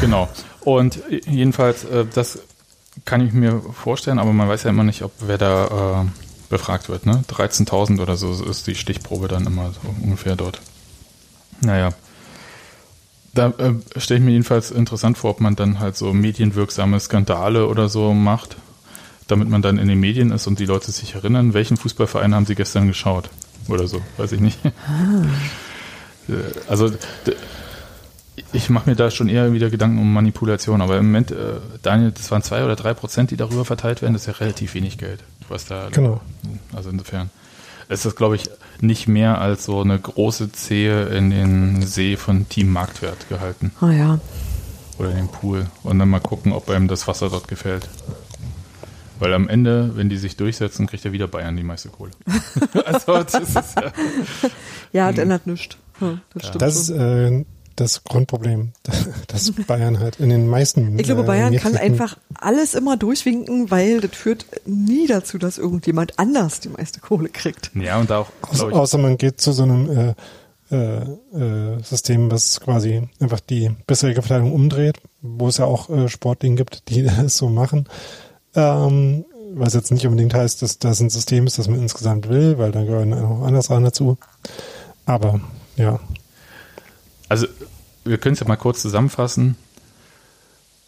Genau. 0.00 0.28
Und 0.60 1.00
jedenfalls, 1.26 1.84
äh, 1.84 2.06
das 2.12 2.40
kann 3.04 3.26
ich 3.26 3.32
mir 3.32 3.60
vorstellen, 3.60 4.18
aber 4.18 4.32
man 4.32 4.48
weiß 4.48 4.64
ja 4.64 4.70
immer 4.70 4.84
nicht, 4.84 5.02
ob 5.02 5.12
wer 5.20 5.38
da 5.38 6.02
äh, 6.02 6.06
befragt 6.50 6.88
wird. 6.88 7.06
Ne? 7.06 7.24
13.000 7.28 8.00
oder 8.00 8.16
so 8.16 8.32
ist 8.44 8.66
die 8.66 8.74
Stichprobe 8.74 9.28
dann 9.28 9.46
immer 9.46 9.72
so 9.72 9.80
ungefähr 10.02 10.36
dort. 10.36 10.60
Naja. 11.60 11.90
Da 13.34 13.48
äh, 13.58 13.74
stelle 14.00 14.18
ich 14.18 14.24
mir 14.24 14.32
jedenfalls 14.32 14.70
interessant 14.70 15.16
vor, 15.18 15.30
ob 15.30 15.40
man 15.40 15.54
dann 15.56 15.78
halt 15.78 15.96
so 15.96 16.12
medienwirksame 16.12 16.98
Skandale 16.98 17.68
oder 17.68 17.88
so 17.88 18.12
macht, 18.12 18.56
damit 19.28 19.48
man 19.48 19.62
dann 19.62 19.78
in 19.78 19.86
den 19.88 20.00
Medien 20.00 20.32
ist 20.32 20.46
und 20.48 20.58
die 20.58 20.66
Leute 20.66 20.90
sich 20.90 21.14
erinnern, 21.14 21.54
welchen 21.54 21.76
Fußballverein 21.76 22.34
haben 22.34 22.46
sie 22.46 22.56
gestern 22.56 22.88
geschaut 22.88 23.30
oder 23.68 23.86
so, 23.86 24.02
weiß 24.16 24.32
ich 24.32 24.40
nicht. 24.40 24.58
Äh, 24.64 26.32
Also 26.68 26.90
ich 28.52 28.70
mache 28.70 28.88
mir 28.90 28.96
da 28.96 29.10
schon 29.10 29.28
eher 29.28 29.52
wieder 29.52 29.70
Gedanken 29.70 29.98
um 29.98 30.12
Manipulation, 30.12 30.80
aber 30.80 30.98
im 30.98 31.06
Moment, 31.06 31.30
äh, 31.30 31.36
Daniel, 31.82 32.10
das 32.12 32.30
waren 32.30 32.42
zwei 32.42 32.64
oder 32.64 32.74
drei 32.76 32.94
Prozent, 32.94 33.30
die 33.30 33.36
darüber 33.36 33.64
verteilt 33.64 34.02
werden, 34.02 34.12
das 34.14 34.22
ist 34.22 34.26
ja 34.28 34.32
relativ 34.34 34.74
wenig 34.74 34.98
Geld, 34.98 35.22
was 35.48 35.66
da. 35.66 35.88
Genau. 35.90 36.20
Also 36.74 36.90
insofern 36.90 37.30
ist 37.88 38.04
das, 38.04 38.16
glaube 38.16 38.36
ich, 38.36 38.44
nicht 38.82 39.08
mehr 39.08 39.40
als 39.40 39.64
so 39.64 39.80
eine 39.80 39.98
große 39.98 40.52
Zehe 40.52 41.06
in 41.06 41.30
den 41.30 41.82
See 41.82 42.16
von 42.16 42.48
Team 42.48 42.72
Marktwert 42.72 43.28
gehalten 43.28 43.72
Ah 43.80 43.90
ja. 43.90 44.20
oder 44.98 45.10
in 45.10 45.16
den 45.16 45.28
Pool 45.28 45.66
und 45.82 45.98
dann 45.98 46.08
mal 46.08 46.20
gucken, 46.20 46.52
ob 46.52 46.68
einem 46.70 46.88
das 46.88 47.06
Wasser 47.08 47.30
dort 47.30 47.48
gefällt. 47.48 47.88
Weil 49.18 49.34
am 49.34 49.48
Ende, 49.48 49.96
wenn 49.96 50.08
die 50.08 50.16
sich 50.16 50.36
durchsetzen, 50.36 50.86
kriegt 50.86 51.04
ja 51.04 51.12
wieder 51.12 51.28
Bayern 51.28 51.56
die 51.56 51.62
meiste 51.62 51.90
Kohle. 51.90 52.12
also 52.86 53.22
das 53.22 53.34
ist 53.34 53.76
ja, 53.76 53.92
Ja, 54.92 55.10
das 55.10 55.18
ändert 55.18 55.46
nichts. 55.46 55.76
Hm, 55.98 56.20
das 56.32 56.46
stimmt 56.46 56.62
Das 56.62 56.76
ist 56.76 56.90
äh, 56.90 57.44
das 57.80 58.04
Grundproblem, 58.04 58.72
dass 59.26 59.50
Bayern 59.52 59.98
halt 59.98 60.20
in 60.20 60.28
den 60.28 60.46
meisten. 60.46 60.98
Ich 60.98 61.06
glaube, 61.06 61.22
äh, 61.22 61.26
Bayern 61.26 61.56
kann 61.56 61.76
einfach 61.76 62.18
alles 62.34 62.74
immer 62.74 62.96
durchwinken, 62.96 63.70
weil 63.70 64.00
das 64.00 64.12
führt 64.12 64.46
nie 64.66 65.06
dazu, 65.06 65.38
dass 65.38 65.58
irgendjemand 65.58 66.18
anders 66.18 66.60
die 66.60 66.68
meiste 66.68 67.00
Kohle 67.00 67.28
kriegt. 67.28 67.70
Ja, 67.74 67.98
und 67.98 68.12
auch, 68.12 68.28
Außer, 68.42 68.54
glaube 68.54 68.72
ich, 68.72 68.78
außer 68.78 68.98
man 68.98 69.18
geht 69.18 69.40
zu 69.40 69.52
so 69.52 69.62
einem 69.62 69.90
äh, 69.90 70.14
äh, 70.70 71.00
äh, 71.02 71.82
System, 71.82 72.30
was 72.30 72.60
quasi 72.60 73.08
einfach 73.18 73.40
die 73.40 73.70
bisherige 73.86 74.22
Verteilung 74.22 74.52
umdreht, 74.52 74.98
wo 75.20 75.48
es 75.48 75.56
ja 75.56 75.64
auch 75.64 75.90
äh, 75.90 76.08
Sportlinge 76.08 76.56
gibt, 76.56 76.88
die 76.88 77.02
das 77.22 77.36
so 77.36 77.48
machen. 77.48 77.88
Ähm, 78.54 79.24
was 79.52 79.74
jetzt 79.74 79.90
nicht 79.90 80.06
unbedingt 80.06 80.34
heißt, 80.34 80.62
dass 80.62 80.78
das 80.78 81.00
ein 81.00 81.10
System 81.10 81.46
ist, 81.46 81.58
das 81.58 81.68
man 81.68 81.80
insgesamt 81.80 82.28
will, 82.28 82.58
weil 82.58 82.70
da 82.70 82.84
gehören 82.84 83.12
auch 83.14 83.42
andere 83.42 83.62
Sachen 83.62 83.82
dazu. 83.82 84.16
Aber 85.06 85.40
ja, 85.76 85.98
also 87.28 87.46
wir 88.04 88.18
können 88.18 88.34
es 88.34 88.40
ja 88.40 88.48
mal 88.48 88.56
kurz 88.56 88.82
zusammenfassen. 88.82 89.56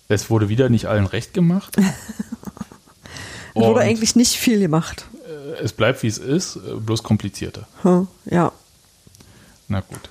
Es 0.09 0.29
wurde 0.31 0.49
wieder 0.49 0.69
nicht 0.69 0.87
allen 0.87 1.07
recht 1.07 1.33
gemacht. 1.35 1.77
Es 1.79 1.85
wurde 3.55 3.81
eigentlich 3.81 4.15
nicht 4.17 4.37
viel 4.37 4.59
gemacht. 4.61 5.07
äh, 5.27 5.63
Es 5.63 5.73
bleibt 5.73 6.03
wie 6.03 6.09
es 6.09 6.19
ist, 6.19 6.57
äh, 6.57 6.75
bloß 6.77 7.03
komplizierter. 7.03 7.67
Hm, 7.83 8.09
Ja. 8.27 8.53
Na 9.69 9.81
gut. 9.81 10.11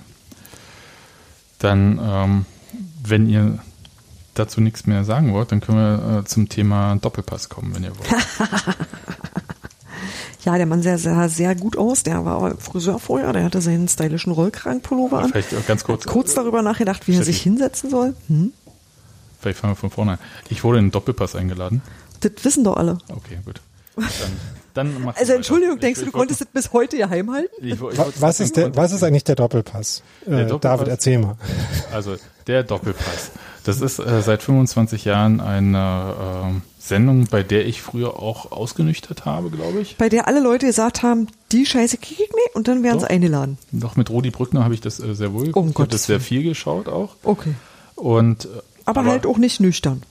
Dann, 1.58 2.00
ähm, 2.02 2.46
wenn 3.04 3.28
ihr 3.28 3.58
dazu 4.34 4.60
nichts 4.60 4.86
mehr 4.86 5.04
sagen 5.04 5.32
wollt, 5.34 5.52
dann 5.52 5.60
können 5.60 5.78
wir 5.78 6.18
äh, 6.20 6.24
zum 6.24 6.48
Thema 6.48 6.96
Doppelpass 6.96 7.48
kommen, 7.48 7.74
wenn 7.74 7.84
ihr 7.84 7.96
wollt. 7.96 8.08
Ja, 10.44 10.56
der 10.56 10.66
Mann 10.66 10.82
sah 10.82 10.98
sehr, 10.98 11.28
sehr 11.28 11.54
gut 11.54 11.76
aus. 11.78 12.02
Der 12.02 12.24
war 12.24 12.56
Friseur 12.56 12.98
vorher, 12.98 13.32
der 13.32 13.44
hatte 13.44 13.60
seinen 13.60 13.86
stylischen 13.88 14.32
Rollkragenpullover 14.32 15.20
an. 15.20 15.30
Vielleicht 15.30 15.66
ganz 15.68 15.84
kurz. 15.84 16.04
Kurz 16.06 16.34
darüber 16.34 16.62
nachgedacht, 16.62 17.06
wie 17.06 17.16
er 17.16 17.22
sich 17.22 17.40
hinsetzen 17.42 17.90
soll. 17.90 18.14
Hm? 18.28 18.52
Vielleicht 19.40 19.58
fangen 19.58 19.72
wir 19.72 19.76
von 19.76 19.90
vorne 19.90 20.12
an. 20.12 20.18
Ich 20.48 20.64
wurde 20.64 20.78
in 20.78 20.86
den 20.86 20.90
Doppelpass 20.90 21.36
eingeladen. 21.36 21.82
Das 22.20 22.32
wissen 22.42 22.64
doch 22.64 22.76
alle. 22.76 22.98
Okay, 23.08 23.38
gut. 23.44 23.60
Dann, 24.74 25.08
Also. 25.14 25.32
Entschuldigung, 25.34 25.78
denkst 25.78 26.00
du, 26.00 26.06
du 26.06 26.12
konntest 26.12 26.40
das 26.40 26.48
bis 26.48 26.72
heute 26.72 26.96
geheim 26.96 27.30
halten? 27.32 27.52
Ich, 27.60 27.72
ich 27.74 27.80
was 28.20 28.40
ist 28.40 28.56
der, 28.56 28.74
was 28.76 28.92
ist 28.92 29.02
eigentlich 29.02 29.24
der 29.24 29.34
Doppelpass? 29.36 30.02
Der 30.26 30.32
Äh, 30.32 30.46
Doppelpass? 30.46 30.60
David, 30.78 30.88
erzähl 30.88 31.18
mal. 31.18 31.36
Also 31.92 32.16
der 32.46 32.62
Doppelpass. 32.64 33.30
Das 33.64 33.80
ist 33.80 33.98
äh, 33.98 34.22
seit 34.22 34.42
25 34.42 35.04
Jahren 35.04 35.40
eine 35.40 36.14
ähm, 36.20 36.62
Sendung, 36.78 37.26
bei 37.26 37.42
der 37.42 37.66
ich 37.66 37.80
früher 37.80 38.18
auch 38.18 38.50
ausgenüchtert 38.50 39.24
habe, 39.24 39.50
glaube 39.50 39.80
ich. 39.80 39.96
Bei 39.96 40.08
der 40.08 40.26
alle 40.26 40.40
Leute 40.40 40.66
gesagt 40.66 41.02
haben, 41.02 41.28
die 41.52 41.64
Scheiße 41.64 41.96
krieg 41.98 42.18
ich 42.18 42.32
nicht 42.32 42.54
und 42.54 42.66
dann 42.66 42.82
werden 42.82 42.98
sie 42.98 43.06
Doch. 43.06 43.10
eingeladen. 43.10 43.58
Noch 43.70 43.96
mit 43.96 44.10
Rudi 44.10 44.30
Brückner 44.30 44.64
habe 44.64 44.74
ich 44.74 44.80
das 44.80 44.98
äh, 44.98 45.14
sehr 45.14 45.32
wohl 45.32 45.46
geguckt. 45.46 45.64
Um 45.64 45.70
ich 45.70 45.78
habe 45.78 45.88
das 45.88 46.04
sehr 46.04 46.20
viel 46.20 46.42
geschaut 46.42 46.88
auch. 46.88 47.14
Okay. 47.22 47.54
Und, 47.94 48.46
äh, 48.46 48.48
Aber, 48.84 49.04
halt 49.04 49.26
auch 49.26 49.38
nicht 49.38 49.60
nüchtern. 49.60 50.02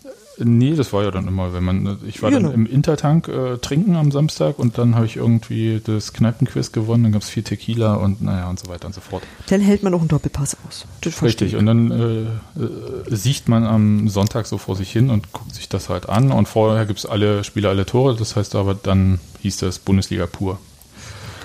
Nee, 0.43 0.75
das 0.75 0.91
war 0.93 1.03
ja 1.03 1.11
dann 1.11 1.27
immer, 1.27 1.53
wenn 1.53 1.63
man, 1.63 1.99
ich 2.05 2.21
war 2.23 2.31
Genau. 2.31 2.49
dann 2.49 2.53
im 2.53 2.65
Intertank 2.65 3.27
äh, 3.27 3.57
trinken 3.57 3.95
am 3.95 4.11
Samstag 4.11 4.57
und 4.59 4.77
dann 4.77 4.95
habe 4.95 5.05
ich 5.05 5.17
irgendwie 5.17 5.81
das 5.85 6.13
Kneipenquiz 6.13 6.71
gewonnen, 6.71 7.03
dann 7.03 7.11
gab 7.11 7.21
es 7.21 7.29
viel 7.29 7.43
Tequila 7.43 7.95
und 7.95 8.21
naja 8.21 8.49
und 8.49 8.59
so 8.59 8.67
weiter 8.67 8.87
und 8.87 8.93
so 8.95 9.01
fort. 9.01 9.23
Dann 9.49 9.61
hält 9.61 9.83
man 9.83 9.93
auch 9.93 9.99
einen 9.99 10.07
Doppelpass 10.07 10.57
aus. 10.67 10.85
Das 11.01 11.21
Richtig, 11.21 11.53
ich. 11.53 11.59
und 11.59 11.65
dann 11.65 11.91
äh, 11.91 12.21
äh, 12.61 13.15
sieht 13.15 13.47
man 13.47 13.65
am 13.65 14.09
Sonntag 14.09 14.47
so 14.47 14.57
vor 14.57 14.75
sich 14.75 14.91
hin 14.91 15.09
und 15.09 15.31
guckt 15.31 15.53
sich 15.53 15.69
das 15.69 15.89
halt 15.89 16.09
an 16.09 16.31
und 16.31 16.47
vorher 16.47 16.85
gibt's 16.85 17.05
alle 17.05 17.43
Spiele, 17.43 17.69
alle 17.69 17.85
Tore, 17.85 18.15
das 18.15 18.35
heißt 18.35 18.55
aber 18.55 18.73
dann 18.73 19.19
hieß 19.41 19.57
das 19.57 19.79
Bundesliga 19.79 20.25
pur. 20.25 20.57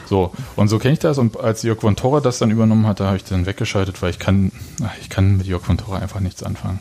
So, 0.09 0.32
und 0.55 0.68
so 0.68 0.78
kenne 0.78 0.94
ich 0.94 1.01
das 1.01 1.18
und 1.18 1.39
als 1.39 1.62
Jörg 1.64 1.81
von 1.81 1.97
Torra 1.97 2.20
das 2.20 2.39
dann 2.39 2.51
übernommen 2.52 2.86
hat, 2.86 3.01
da 3.01 3.06
habe 3.06 3.16
ich 3.16 3.24
dann 3.24 3.44
weggeschaltet, 3.44 4.01
weil 4.02 4.10
ich 4.10 4.20
kann, 4.20 4.52
ich 5.01 5.10
kann 5.10 5.36
mit 5.36 5.47
Jörg 5.47 5.64
von 5.64 5.77
Torra 5.78 5.98
einfach 5.98 6.20
nichts 6.20 6.43
anfangen. 6.44 6.78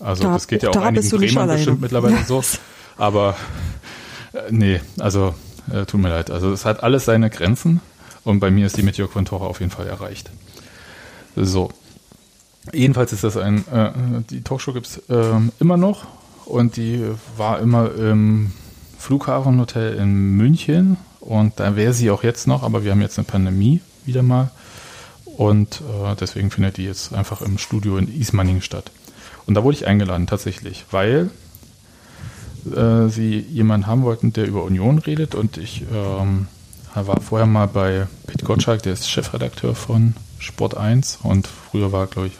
Also 0.00 0.22
Da- 0.24 0.32
das 0.34 0.46
geht 0.46 0.62
ja 0.62 0.70
auch 0.70 0.76
einigen 0.76 1.08
Bremern 1.08 1.48
bestimmt 1.48 1.80
mittlerweile 1.80 2.16
Ja. 2.18 2.24
so, 2.24 2.42
aber 2.96 3.36
äh, 4.32 4.38
nee, 4.50 4.80
also 4.98 5.34
äh, 5.72 5.84
tut 5.86 6.00
mir 6.00 6.08
leid. 6.10 6.30
Also 6.30 6.52
es 6.52 6.64
hat 6.64 6.82
alles 6.82 7.04
seine 7.04 7.30
Grenzen 7.30 7.80
und 8.24 8.40
bei 8.40 8.50
mir 8.50 8.66
ist 8.66 8.76
die 8.76 8.82
von 9.06 9.24
Torra 9.24 9.46
auf 9.46 9.60
jeden 9.60 9.70
Fall 9.72 9.86
erreicht. 9.86 10.30
So. 11.36 11.70
Jedenfalls 12.72 13.12
ist 13.12 13.24
das 13.24 13.36
ein, 13.36 13.66
äh, 13.68 13.90
die 14.30 14.42
Talkshow 14.42 14.72
gibt's 14.72 15.00
ähm, 15.08 15.52
immer 15.58 15.76
noch 15.76 16.06
und 16.44 16.76
die 16.76 17.02
war 17.36 17.60
immer 17.60 17.94
im 17.94 18.52
Flughafenhotel 18.98 19.94
in 19.94 20.36
München 20.36 20.96
und 21.20 21.58
da 21.60 21.76
wäre 21.76 21.92
sie 21.94 22.10
auch 22.10 22.22
jetzt 22.24 22.46
noch, 22.46 22.62
aber 22.62 22.84
wir 22.84 22.90
haben 22.90 23.00
jetzt 23.00 23.18
eine 23.18 23.24
Pandemie 23.26 23.80
wieder 24.04 24.22
mal 24.22 24.50
und 25.24 25.80
äh, 25.80 26.14
deswegen 26.20 26.50
findet 26.50 26.76
die 26.76 26.84
jetzt 26.84 27.14
einfach 27.14 27.40
im 27.42 27.56
Studio 27.58 27.96
in 27.96 28.08
Ismaning 28.20 28.60
statt. 28.60 28.90
Und 29.48 29.54
da 29.54 29.64
wurde 29.64 29.78
ich 29.78 29.86
eingeladen 29.86 30.26
tatsächlich, 30.26 30.84
weil 30.90 31.30
äh, 32.66 33.08
sie 33.08 33.38
jemanden 33.38 33.86
haben 33.86 34.02
wollten, 34.02 34.34
der 34.34 34.46
über 34.46 34.62
Union 34.62 34.98
redet 34.98 35.34
und 35.34 35.56
ich 35.56 35.84
ähm, 35.92 36.48
war 36.94 37.20
vorher 37.22 37.46
mal 37.46 37.66
bei 37.66 38.06
Pete 38.26 38.44
Gottschalk, 38.44 38.82
der 38.82 38.92
ist 38.92 39.10
Chefredakteur 39.10 39.74
von 39.74 40.14
Sport 40.38 40.76
1 40.76 41.20
und 41.22 41.46
früher 41.46 41.92
war, 41.92 42.08
glaube 42.08 42.28
ich, 42.28 42.34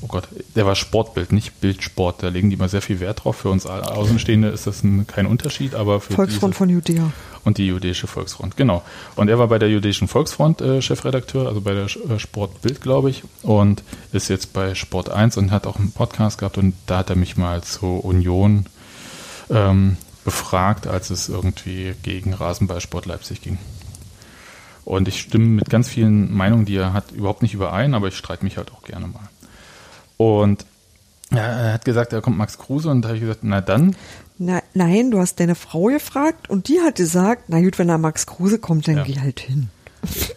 oh 0.00 0.06
Gott, 0.06 0.28
der 0.54 0.64
war 0.64 0.76
Sportbild, 0.76 1.32
nicht 1.32 1.60
Bildsport. 1.60 2.22
Da 2.22 2.28
legen 2.28 2.50
die 2.50 2.56
mal 2.56 2.68
sehr 2.68 2.82
viel 2.82 3.00
Wert 3.00 3.24
drauf. 3.24 3.36
Für 3.36 3.50
uns 3.50 3.66
Außenstehende 3.66 4.48
ist 4.48 4.68
das 4.68 4.84
ein, 4.84 5.08
kein 5.08 5.26
Unterschied, 5.26 5.74
aber 5.74 6.00
für 6.00 6.12
Volksfront 6.12 6.54
diese, 6.54 6.58
von 6.58 6.68
Judäa. 6.68 7.12
Und 7.44 7.58
die 7.58 7.66
Jüdische 7.66 8.06
Volksfront, 8.06 8.56
genau. 8.56 8.82
Und 9.16 9.28
er 9.28 9.38
war 9.38 9.48
bei 9.48 9.58
der 9.58 9.68
Jüdischen 9.68 10.08
Volksfront 10.08 10.60
äh, 10.60 10.80
Chefredakteur, 10.80 11.48
also 11.48 11.60
bei 11.60 11.74
der 11.74 11.84
äh, 11.84 12.18
Sportbild, 12.18 12.80
glaube 12.80 13.10
ich, 13.10 13.22
und 13.42 13.82
ist 14.12 14.28
jetzt 14.28 14.52
bei 14.52 14.74
Sport 14.74 15.10
1 15.10 15.36
und 15.36 15.50
hat 15.50 15.66
auch 15.66 15.76
einen 15.76 15.92
Podcast 15.92 16.38
gehabt 16.38 16.58
und 16.58 16.74
da 16.86 16.98
hat 16.98 17.10
er 17.10 17.16
mich 17.16 17.36
mal 17.36 17.62
zur 17.62 18.04
Union 18.04 18.66
ähm, 19.50 19.96
befragt, 20.24 20.86
als 20.86 21.10
es 21.10 21.28
irgendwie 21.28 21.94
gegen 22.02 22.32
Rasenballsport 22.32 23.06
Leipzig 23.06 23.42
ging. 23.42 23.58
Und 24.84 25.08
ich 25.08 25.20
stimme 25.20 25.46
mit 25.46 25.70
ganz 25.70 25.88
vielen 25.88 26.32
Meinungen, 26.34 26.64
die 26.64 26.76
er 26.76 26.92
hat, 26.92 27.12
überhaupt 27.12 27.42
nicht 27.42 27.54
überein, 27.54 27.94
aber 27.94 28.08
ich 28.08 28.16
streite 28.16 28.44
mich 28.44 28.56
halt 28.56 28.72
auch 28.72 28.82
gerne 28.82 29.06
mal. 29.06 29.28
Und 30.16 30.64
er 31.30 31.72
hat 31.72 31.84
gesagt, 31.84 32.12
da 32.12 32.20
kommt 32.20 32.36
Max 32.36 32.58
Kruse 32.58 32.90
und 32.90 33.02
da 33.02 33.08
habe 33.08 33.16
ich 33.16 33.22
gesagt, 33.22 33.40
na 33.42 33.60
dann, 33.60 33.96
nein, 34.74 35.10
du 35.10 35.18
hast 35.18 35.38
deine 35.40 35.54
Frau 35.54 35.84
gefragt 35.86 36.48
und 36.50 36.68
die 36.68 36.80
hat 36.80 36.96
gesagt, 36.96 37.44
na 37.48 37.60
gut, 37.60 37.78
wenn 37.78 37.88
da 37.88 37.98
Max 37.98 38.26
Kruse 38.26 38.58
kommt, 38.58 38.88
dann 38.88 38.96
Ja. 38.98 39.04
geh 39.04 39.18
halt 39.20 39.40
hin. 39.40 39.68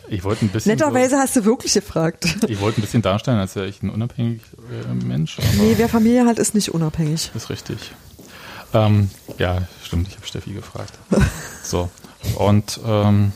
ich 0.09 0.23
wollte 0.23 0.45
ein 0.45 0.49
bisschen. 0.49 0.71
Netterweise 0.73 1.17
hast 1.17 1.35
du 1.35 1.43
wirklich 1.45 1.73
gefragt. 1.73 2.25
So, 2.41 2.47
ich 2.47 2.59
wollte 2.61 2.79
ein 2.79 2.83
bisschen 2.83 3.01
darstellen, 3.01 3.39
als 3.39 3.55
wäre 3.55 3.67
ich 3.67 3.81
ein 3.81 3.89
unabhängiger 3.89 4.43
äh, 4.89 4.93
Mensch. 4.93 5.37
Nee, 5.57 5.73
wer 5.77 5.89
Familie 5.89 6.25
hat, 6.25 6.37
ist 6.39 6.53
nicht 6.53 6.69
unabhängig. 6.73 7.31
ist 7.33 7.49
richtig. 7.49 7.77
Ähm, 8.73 9.09
ja, 9.39 9.67
stimmt, 9.83 10.07
ich 10.09 10.15
habe 10.17 10.25
Steffi 10.27 10.51
gefragt. 10.53 10.93
So. 11.63 11.89
Und 12.35 12.79
ähm, 12.85 13.31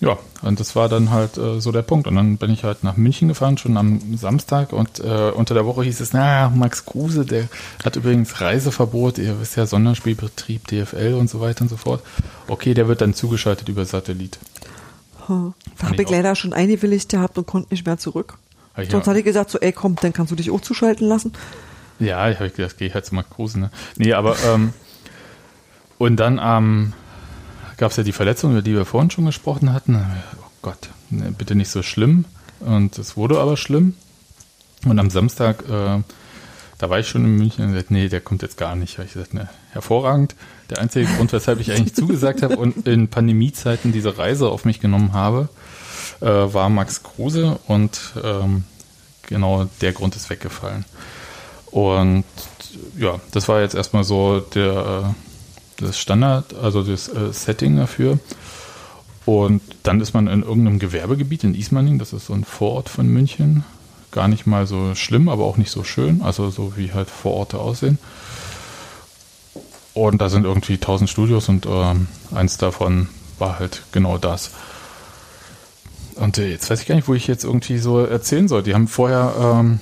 ja, 0.00 0.16
und 0.42 0.60
das 0.60 0.76
war 0.76 0.88
dann 0.88 1.10
halt 1.10 1.36
äh, 1.38 1.60
so 1.60 1.72
der 1.72 1.82
Punkt. 1.82 2.06
Und 2.06 2.14
dann 2.14 2.36
bin 2.36 2.50
ich 2.50 2.62
halt 2.62 2.84
nach 2.84 2.96
München 2.96 3.26
gefahren, 3.28 3.58
schon 3.58 3.76
am 3.76 4.16
Samstag. 4.16 4.72
Und 4.72 5.00
äh, 5.00 5.30
unter 5.30 5.54
der 5.54 5.66
Woche 5.66 5.82
hieß 5.82 6.00
es, 6.00 6.12
na, 6.12 6.50
Max 6.50 6.84
Kruse, 6.86 7.24
der 7.24 7.48
hat 7.84 7.96
übrigens 7.96 8.40
Reiseverbot, 8.40 9.18
ihr 9.18 9.40
wisst 9.40 9.56
ja, 9.56 9.66
Sonderspielbetrieb, 9.66 10.68
DFL 10.68 11.14
und 11.18 11.28
so 11.28 11.40
weiter 11.40 11.62
und 11.62 11.68
so 11.68 11.76
fort. 11.76 12.02
Okay, 12.46 12.74
der 12.74 12.86
wird 12.86 13.00
dann 13.00 13.12
zugeschaltet 13.14 13.68
über 13.68 13.84
Satellit. 13.84 14.38
Hm. 15.26 15.54
Da 15.78 15.88
habe 15.88 16.02
ich 16.02 16.08
leider 16.08 16.34
schon 16.36 16.52
eingewilligt 16.52 17.08
gehabt 17.08 17.36
und 17.36 17.46
konnte 17.46 17.70
nicht 17.70 17.84
mehr 17.84 17.98
zurück. 17.98 18.38
Hab 18.74 18.84
ich 18.84 18.90
Sonst 18.90 19.06
ja- 19.06 19.10
hatte 19.10 19.18
ich 19.18 19.24
gesagt, 19.24 19.50
so, 19.50 19.58
ey, 19.58 19.72
komm, 19.72 19.96
dann 20.00 20.12
kannst 20.12 20.30
du 20.30 20.36
dich 20.36 20.50
auch 20.50 20.60
zuschalten 20.60 21.08
lassen. 21.08 21.32
Ja, 21.98 22.30
ich 22.30 22.38
habe 22.38 22.50
gedacht, 22.50 22.78
gehe 22.78 22.86
ich 22.86 22.94
halt 22.94 23.04
zu 23.04 23.16
Max 23.16 23.28
Kruse, 23.30 23.58
ne? 23.58 23.70
Nee, 23.96 24.12
aber 24.12 24.36
ähm, 24.46 24.72
und 25.98 26.16
dann 26.16 26.40
ähm, 26.40 26.92
gab 27.78 27.92
es 27.92 27.96
ja 27.96 28.02
die 28.02 28.12
Verletzung, 28.12 28.52
über 28.52 28.62
die 28.62 28.74
wir 28.74 28.84
vorhin 28.84 29.10
schon 29.10 29.24
gesprochen 29.24 29.72
hatten. 29.72 29.96
Oh 30.40 30.50
Gott, 30.62 30.90
ne, 31.10 31.32
bitte 31.36 31.54
nicht 31.54 31.70
so 31.70 31.82
schlimm. 31.82 32.26
Und 32.60 32.98
es 32.98 33.16
wurde 33.16 33.40
aber 33.40 33.56
schlimm. 33.56 33.94
Und 34.84 34.98
am 34.98 35.10
Samstag, 35.10 35.62
äh, 35.68 36.02
da 36.78 36.90
war 36.90 36.98
ich 36.98 37.08
schon 37.08 37.24
in 37.24 37.36
München 37.36 37.64
und 37.64 37.72
gesagt, 37.72 37.90
nee, 37.90 38.08
der 38.08 38.20
kommt 38.20 38.42
jetzt 38.42 38.56
gar 38.56 38.76
nicht. 38.76 38.98
Hab 38.98 39.06
ich 39.06 39.12
gesagt, 39.12 39.32
ne, 39.32 39.48
hervorragend. 39.70 40.34
Der 40.70 40.80
einzige 40.80 41.06
Grund, 41.06 41.32
weshalb 41.32 41.60
ich 41.60 41.72
eigentlich 41.72 41.94
zugesagt 41.94 42.42
habe 42.42 42.56
und 42.56 42.86
in 42.86 43.08
Pandemiezeiten 43.08 43.92
diese 43.92 44.18
Reise 44.18 44.48
auf 44.48 44.64
mich 44.64 44.80
genommen 44.80 45.12
habe, 45.12 45.48
äh, 46.20 46.26
war 46.26 46.68
Max 46.68 47.02
Kruse 47.02 47.58
und 47.66 48.00
ähm, 48.22 48.64
genau 49.22 49.68
der 49.80 49.92
Grund 49.92 50.16
ist 50.16 50.30
weggefallen. 50.30 50.84
Und 51.70 52.24
ja, 52.96 53.20
das 53.32 53.48
war 53.48 53.60
jetzt 53.60 53.74
erstmal 53.74 54.04
so 54.04 54.40
der 54.40 55.14
äh, 55.14 55.27
das 55.78 55.98
Standard, 55.98 56.54
also 56.54 56.82
das 56.82 57.08
äh, 57.08 57.32
Setting 57.32 57.76
dafür. 57.76 58.18
Und 59.24 59.60
dann 59.82 60.00
ist 60.00 60.14
man 60.14 60.26
in 60.26 60.42
irgendeinem 60.42 60.78
Gewerbegebiet 60.78 61.44
in 61.44 61.54
Ismaning, 61.54 61.98
das 61.98 62.12
ist 62.12 62.26
so 62.26 62.32
ein 62.32 62.44
Vorort 62.44 62.88
von 62.88 63.06
München. 63.08 63.64
Gar 64.10 64.28
nicht 64.28 64.46
mal 64.46 64.66
so 64.66 64.94
schlimm, 64.94 65.28
aber 65.28 65.44
auch 65.44 65.58
nicht 65.58 65.70
so 65.70 65.84
schön, 65.84 66.22
also 66.22 66.50
so 66.50 66.76
wie 66.76 66.92
halt 66.92 67.10
Vororte 67.10 67.58
aussehen. 67.58 67.98
Und 69.92 70.20
da 70.20 70.28
sind 70.28 70.44
irgendwie 70.44 70.74
1000 70.74 71.10
Studios 71.10 71.48
und 71.48 71.66
ähm, 71.66 72.08
eins 72.34 72.56
davon 72.56 73.08
war 73.38 73.58
halt 73.58 73.82
genau 73.92 74.16
das. 74.16 74.52
Und 76.14 76.38
äh, 76.38 76.48
jetzt 76.48 76.70
weiß 76.70 76.80
ich 76.80 76.86
gar 76.86 76.94
nicht, 76.94 77.08
wo 77.08 77.14
ich 77.14 77.26
jetzt 77.26 77.44
irgendwie 77.44 77.78
so 77.78 78.00
erzählen 78.00 78.48
soll. 78.48 78.62
Die 78.62 78.74
haben 78.74 78.88
vorher, 78.88 79.34
ähm, 79.38 79.80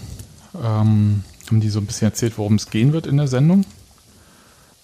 ähm, 0.55 1.25
haben 1.47 1.61
die 1.61 1.69
so 1.69 1.81
ein 1.81 1.87
bisschen 1.87 2.09
erzählt, 2.09 2.37
worum 2.37 2.57
es 2.57 2.71
gehen 2.71 2.93
wird 2.93 3.07
in 3.07 3.17
der 3.17 3.29
Sendung. 3.29 3.65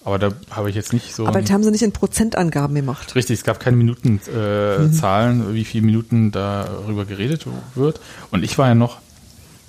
Aber 0.04 0.18
da 0.18 0.32
habe 0.50 0.68
ich 0.68 0.74
jetzt 0.74 0.92
nicht 0.92 1.14
so. 1.14 1.26
Aber 1.26 1.40
das 1.40 1.50
haben 1.50 1.62
sie 1.62 1.70
nicht 1.70 1.82
in 1.82 1.92
Prozentangaben 1.92 2.74
gemacht. 2.74 3.14
Richtig, 3.14 3.38
es 3.38 3.44
gab 3.44 3.60
keine 3.60 3.76
Minutenzahlen, 3.76 5.40
äh, 5.40 5.44
mhm. 5.44 5.54
wie 5.54 5.64
viele 5.64 5.86
Minuten 5.86 6.32
darüber 6.32 7.04
geredet 7.04 7.46
wird. 7.74 8.00
Und 8.30 8.42
ich 8.42 8.58
war 8.58 8.68
ja 8.68 8.74
noch, 8.74 8.98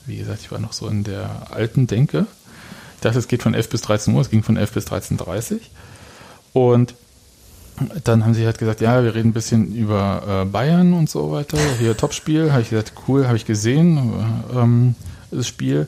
wie 0.06 0.18
gesagt, 0.18 0.42
ich 0.42 0.52
war 0.52 0.60
noch 0.60 0.74
so 0.74 0.88
in 0.88 1.04
der 1.04 1.52
alten 1.52 1.86
Denke. 1.86 2.26
Ich 2.96 3.02
dachte, 3.02 3.20
es 3.20 3.28
geht 3.28 3.44
von 3.44 3.54
11 3.54 3.70
bis 3.70 3.82
13 3.82 4.14
Uhr, 4.14 4.22
es 4.22 4.30
ging 4.30 4.44
von 4.44 4.58
11 4.58 4.72
bis 4.72 4.88
13.30 4.88 5.60
Uhr. 6.54 6.72
Und 6.72 6.96
dann 8.04 8.24
haben 8.24 8.34
sie 8.34 8.46
halt 8.46 8.58
gesagt, 8.58 8.82
ja, 8.82 9.04
wir 9.04 9.14
reden 9.14 9.30
ein 9.30 9.34
bisschen 9.34 9.74
über 9.76 10.44
äh, 10.44 10.46
Bayern 10.46 10.94
und 10.94 11.10
so 11.10 11.32
weiter. 11.32 11.58
Hier 11.80 11.98
Topspiel, 11.98 12.52
habe 12.52 12.62
ich 12.62 12.70
gesagt, 12.70 12.94
cool, 13.08 13.28
habe 13.28 13.38
ich 13.38 13.46
gesehen, 13.46 14.14
ähm, 14.56 14.96
das 15.32 15.48
Spiel. 15.48 15.88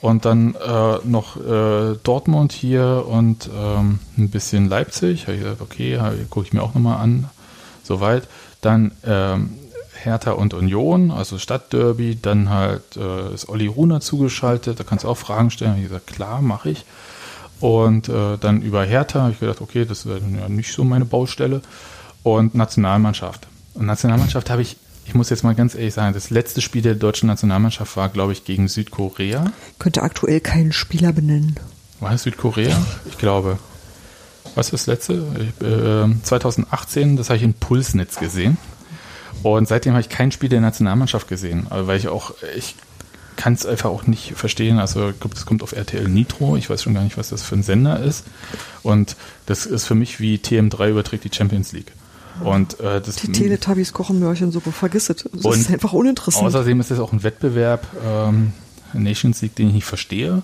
Und 0.00 0.24
dann 0.24 0.54
äh, 0.54 0.98
noch 1.04 1.36
äh, 1.36 1.96
Dortmund 2.02 2.52
hier 2.52 3.04
und 3.08 3.48
ähm, 3.56 3.98
ein 4.18 4.30
bisschen 4.30 4.68
Leipzig. 4.68 5.22
Habe 5.22 5.36
ich 5.36 5.42
gesagt, 5.42 5.60
okay, 5.60 5.98
gucke 6.28 6.46
ich 6.46 6.52
mir 6.52 6.62
auch 6.62 6.74
nochmal 6.74 6.98
an. 6.98 7.28
Soweit. 7.82 8.28
Dann 8.60 8.92
ähm, 9.04 9.50
Hertha 9.94 10.32
und 10.32 10.54
Union, 10.54 11.10
also 11.10 11.38
Stadtderby. 11.38 12.18
Dann 12.20 12.50
halt 12.50 12.96
äh, 12.96 13.32
ist 13.34 13.48
Olli 13.48 13.66
Runer 13.66 14.00
zugeschaltet. 14.00 14.78
Da 14.78 14.84
kannst 14.84 15.04
du 15.04 15.08
auch 15.08 15.16
Fragen 15.16 15.50
stellen. 15.50 15.72
Habe 15.72 15.80
ich 15.80 15.88
gesagt, 15.88 16.06
klar, 16.08 16.42
mache 16.42 16.70
ich. 16.70 16.84
Und 17.60 18.08
äh, 18.08 18.36
dann 18.38 18.60
über 18.60 18.84
Hertha 18.84 19.22
habe 19.22 19.32
ich 19.32 19.40
gedacht, 19.40 19.62
okay, 19.62 19.86
das 19.86 20.06
wäre 20.06 20.20
ja 20.20 20.48
nicht 20.48 20.72
so 20.72 20.84
meine 20.84 21.06
Baustelle. 21.06 21.62
Und 22.22 22.54
Nationalmannschaft. 22.54 23.46
Und 23.74 23.86
Nationalmannschaft 23.86 24.50
habe 24.50 24.62
ich 24.62 24.76
ich 25.06 25.14
muss 25.14 25.30
jetzt 25.30 25.44
mal 25.44 25.54
ganz 25.54 25.74
ehrlich 25.74 25.94
sagen, 25.94 26.14
das 26.14 26.30
letzte 26.30 26.60
Spiel 26.60 26.82
der 26.82 26.94
deutschen 26.94 27.28
Nationalmannschaft 27.28 27.96
war, 27.96 28.08
glaube 28.08 28.32
ich, 28.32 28.44
gegen 28.44 28.68
Südkorea. 28.68 29.52
Könnte 29.78 30.02
aktuell 30.02 30.40
keinen 30.40 30.72
Spieler 30.72 31.12
benennen. 31.12 31.56
War 32.00 32.12
es 32.12 32.24
Südkorea? 32.24 32.76
Ich 33.08 33.16
glaube. 33.16 33.58
Was 34.54 34.66
ist 34.66 34.72
das 34.72 34.86
letzte? 34.86 35.14
Äh, 35.60 36.24
2018, 36.24 37.16
das 37.16 37.28
habe 37.28 37.36
ich 37.36 37.42
in 37.42 37.54
Pulsnitz 37.54 38.18
gesehen. 38.18 38.56
Und 39.42 39.68
seitdem 39.68 39.92
habe 39.92 40.00
ich 40.00 40.08
kein 40.08 40.32
Spiel 40.32 40.48
der 40.48 40.60
Nationalmannschaft 40.60 41.28
gesehen, 41.28 41.66
weil 41.70 41.98
ich 41.98 42.08
auch, 42.08 42.32
ich 42.56 42.74
kann 43.36 43.52
es 43.52 43.66
einfach 43.66 43.90
auch 43.90 44.06
nicht 44.06 44.32
verstehen. 44.34 44.78
Also 44.78 45.10
ich 45.10 45.20
glaube, 45.20 45.34
das 45.34 45.46
kommt 45.46 45.62
auf 45.62 45.72
RTL 45.72 46.08
Nitro. 46.08 46.56
Ich 46.56 46.70
weiß 46.70 46.82
schon 46.82 46.94
gar 46.94 47.04
nicht, 47.04 47.18
was 47.18 47.28
das 47.28 47.42
für 47.42 47.54
ein 47.54 47.62
Sender 47.62 48.00
ist. 48.00 48.24
Und 48.82 49.14
das 49.44 49.66
ist 49.66 49.84
für 49.84 49.94
mich 49.94 50.20
wie 50.20 50.36
TM3 50.36 50.90
überträgt 50.90 51.24
die 51.24 51.34
Champions 51.34 51.72
League. 51.72 51.92
Und, 52.42 52.80
äh, 52.80 53.00
das, 53.00 53.16
die 53.16 53.32
Teletubbies 53.32 53.92
kochen 53.92 54.18
Märchensuppe, 54.18 54.72
vergiss 54.72 55.10
es. 55.10 55.24
Das 55.32 55.56
ist 55.56 55.70
einfach 55.70 55.92
uninteressant. 55.92 56.46
Außerdem 56.46 56.80
ist 56.80 56.90
es 56.90 56.98
auch 56.98 57.12
ein 57.12 57.22
Wettbewerb, 57.22 57.86
ähm, 58.04 58.52
Nations 58.92 59.40
League, 59.42 59.54
den 59.54 59.68
ich 59.68 59.74
nicht 59.74 59.84
verstehe 59.84 60.42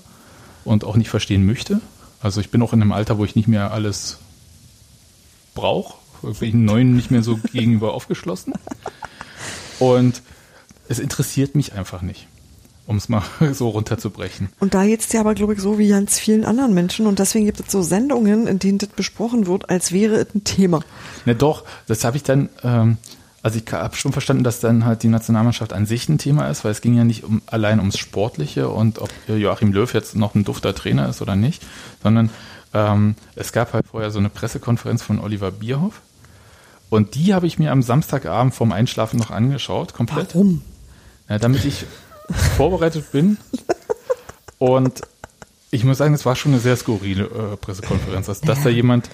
und 0.64 0.84
auch 0.84 0.96
nicht 0.96 1.10
verstehen 1.10 1.44
möchte. 1.44 1.80
Also 2.20 2.40
ich 2.40 2.50
bin 2.50 2.62
auch 2.62 2.72
in 2.72 2.80
einem 2.80 2.92
Alter, 2.92 3.18
wo 3.18 3.24
ich 3.24 3.36
nicht 3.36 3.48
mehr 3.48 3.72
alles 3.72 4.18
brauche. 5.54 5.94
Bin 6.22 6.48
ich 6.48 6.54
neuen 6.54 6.94
nicht 6.94 7.10
mehr 7.10 7.22
so 7.22 7.36
gegenüber 7.52 7.94
aufgeschlossen. 7.94 8.54
Und 9.78 10.22
es 10.88 10.98
interessiert 10.98 11.54
mich 11.54 11.72
einfach 11.72 12.02
nicht 12.02 12.28
um 12.92 12.98
es 12.98 13.08
mal 13.08 13.22
so 13.52 13.70
runterzubrechen. 13.70 14.50
Und 14.60 14.74
da 14.74 14.84
jetzt 14.84 15.12
ja 15.12 15.20
aber, 15.20 15.34
glaube 15.34 15.54
ich, 15.54 15.60
so 15.60 15.78
wie 15.78 15.88
ganz 15.88 16.18
vielen 16.18 16.44
anderen 16.44 16.74
Menschen. 16.74 17.06
Und 17.06 17.18
deswegen 17.18 17.46
gibt 17.46 17.58
es 17.58 17.72
so 17.72 17.82
Sendungen, 17.82 18.46
in 18.46 18.58
denen 18.58 18.78
das 18.78 18.90
besprochen 18.90 19.46
wird, 19.46 19.68
als 19.70 19.92
wäre 19.92 20.14
es 20.16 20.34
ein 20.34 20.44
Thema. 20.44 20.80
Ne, 21.24 21.34
doch, 21.34 21.64
das 21.88 22.04
habe 22.04 22.16
ich 22.16 22.22
dann, 22.22 22.50
ähm, 22.62 22.98
also 23.42 23.58
ich 23.58 23.72
habe 23.72 23.96
schon 23.96 24.12
verstanden, 24.12 24.44
dass 24.44 24.60
dann 24.60 24.84
halt 24.84 25.02
die 25.02 25.08
Nationalmannschaft 25.08 25.72
an 25.72 25.86
sich 25.86 26.08
ein 26.08 26.18
Thema 26.18 26.48
ist, 26.48 26.64
weil 26.64 26.70
es 26.70 26.82
ging 26.82 26.94
ja 26.94 27.04
nicht 27.04 27.24
um, 27.24 27.42
allein 27.46 27.80
ums 27.80 27.98
Sportliche 27.98 28.68
und 28.68 29.00
ob 29.00 29.10
Joachim 29.26 29.72
Löw 29.72 29.92
jetzt 29.92 30.14
noch 30.14 30.34
ein 30.34 30.44
dufter 30.44 30.74
Trainer 30.74 31.08
ist 31.08 31.22
oder 31.22 31.34
nicht, 31.34 31.62
sondern 32.02 32.30
ähm, 32.74 33.16
es 33.34 33.52
gab 33.52 33.72
halt 33.72 33.86
vorher 33.88 34.10
so 34.10 34.18
eine 34.18 34.28
Pressekonferenz 34.28 35.02
von 35.02 35.18
Oliver 35.18 35.50
Bierhoff. 35.50 36.02
Und 36.90 37.14
die 37.14 37.32
habe 37.32 37.46
ich 37.46 37.58
mir 37.58 37.72
am 37.72 37.80
Samstagabend 37.80 38.54
vorm 38.54 38.70
Einschlafen 38.70 39.18
noch 39.18 39.30
angeschaut, 39.30 39.94
komplett. 39.94 40.34
Warum? 40.34 40.60
Ja, 41.28 41.38
damit 41.38 41.64
ich 41.64 41.86
vorbereitet 42.32 43.12
bin. 43.12 43.38
Und 44.58 45.02
ich 45.70 45.84
muss 45.84 45.98
sagen, 45.98 46.14
es 46.14 46.26
war 46.26 46.36
schon 46.36 46.52
eine 46.52 46.60
sehr 46.60 46.76
skurrile 46.76 47.24
äh, 47.24 47.56
Pressekonferenz. 47.56 48.26
Dass, 48.26 48.40
dass 48.40 48.62
da 48.62 48.68
jemand 48.68 49.08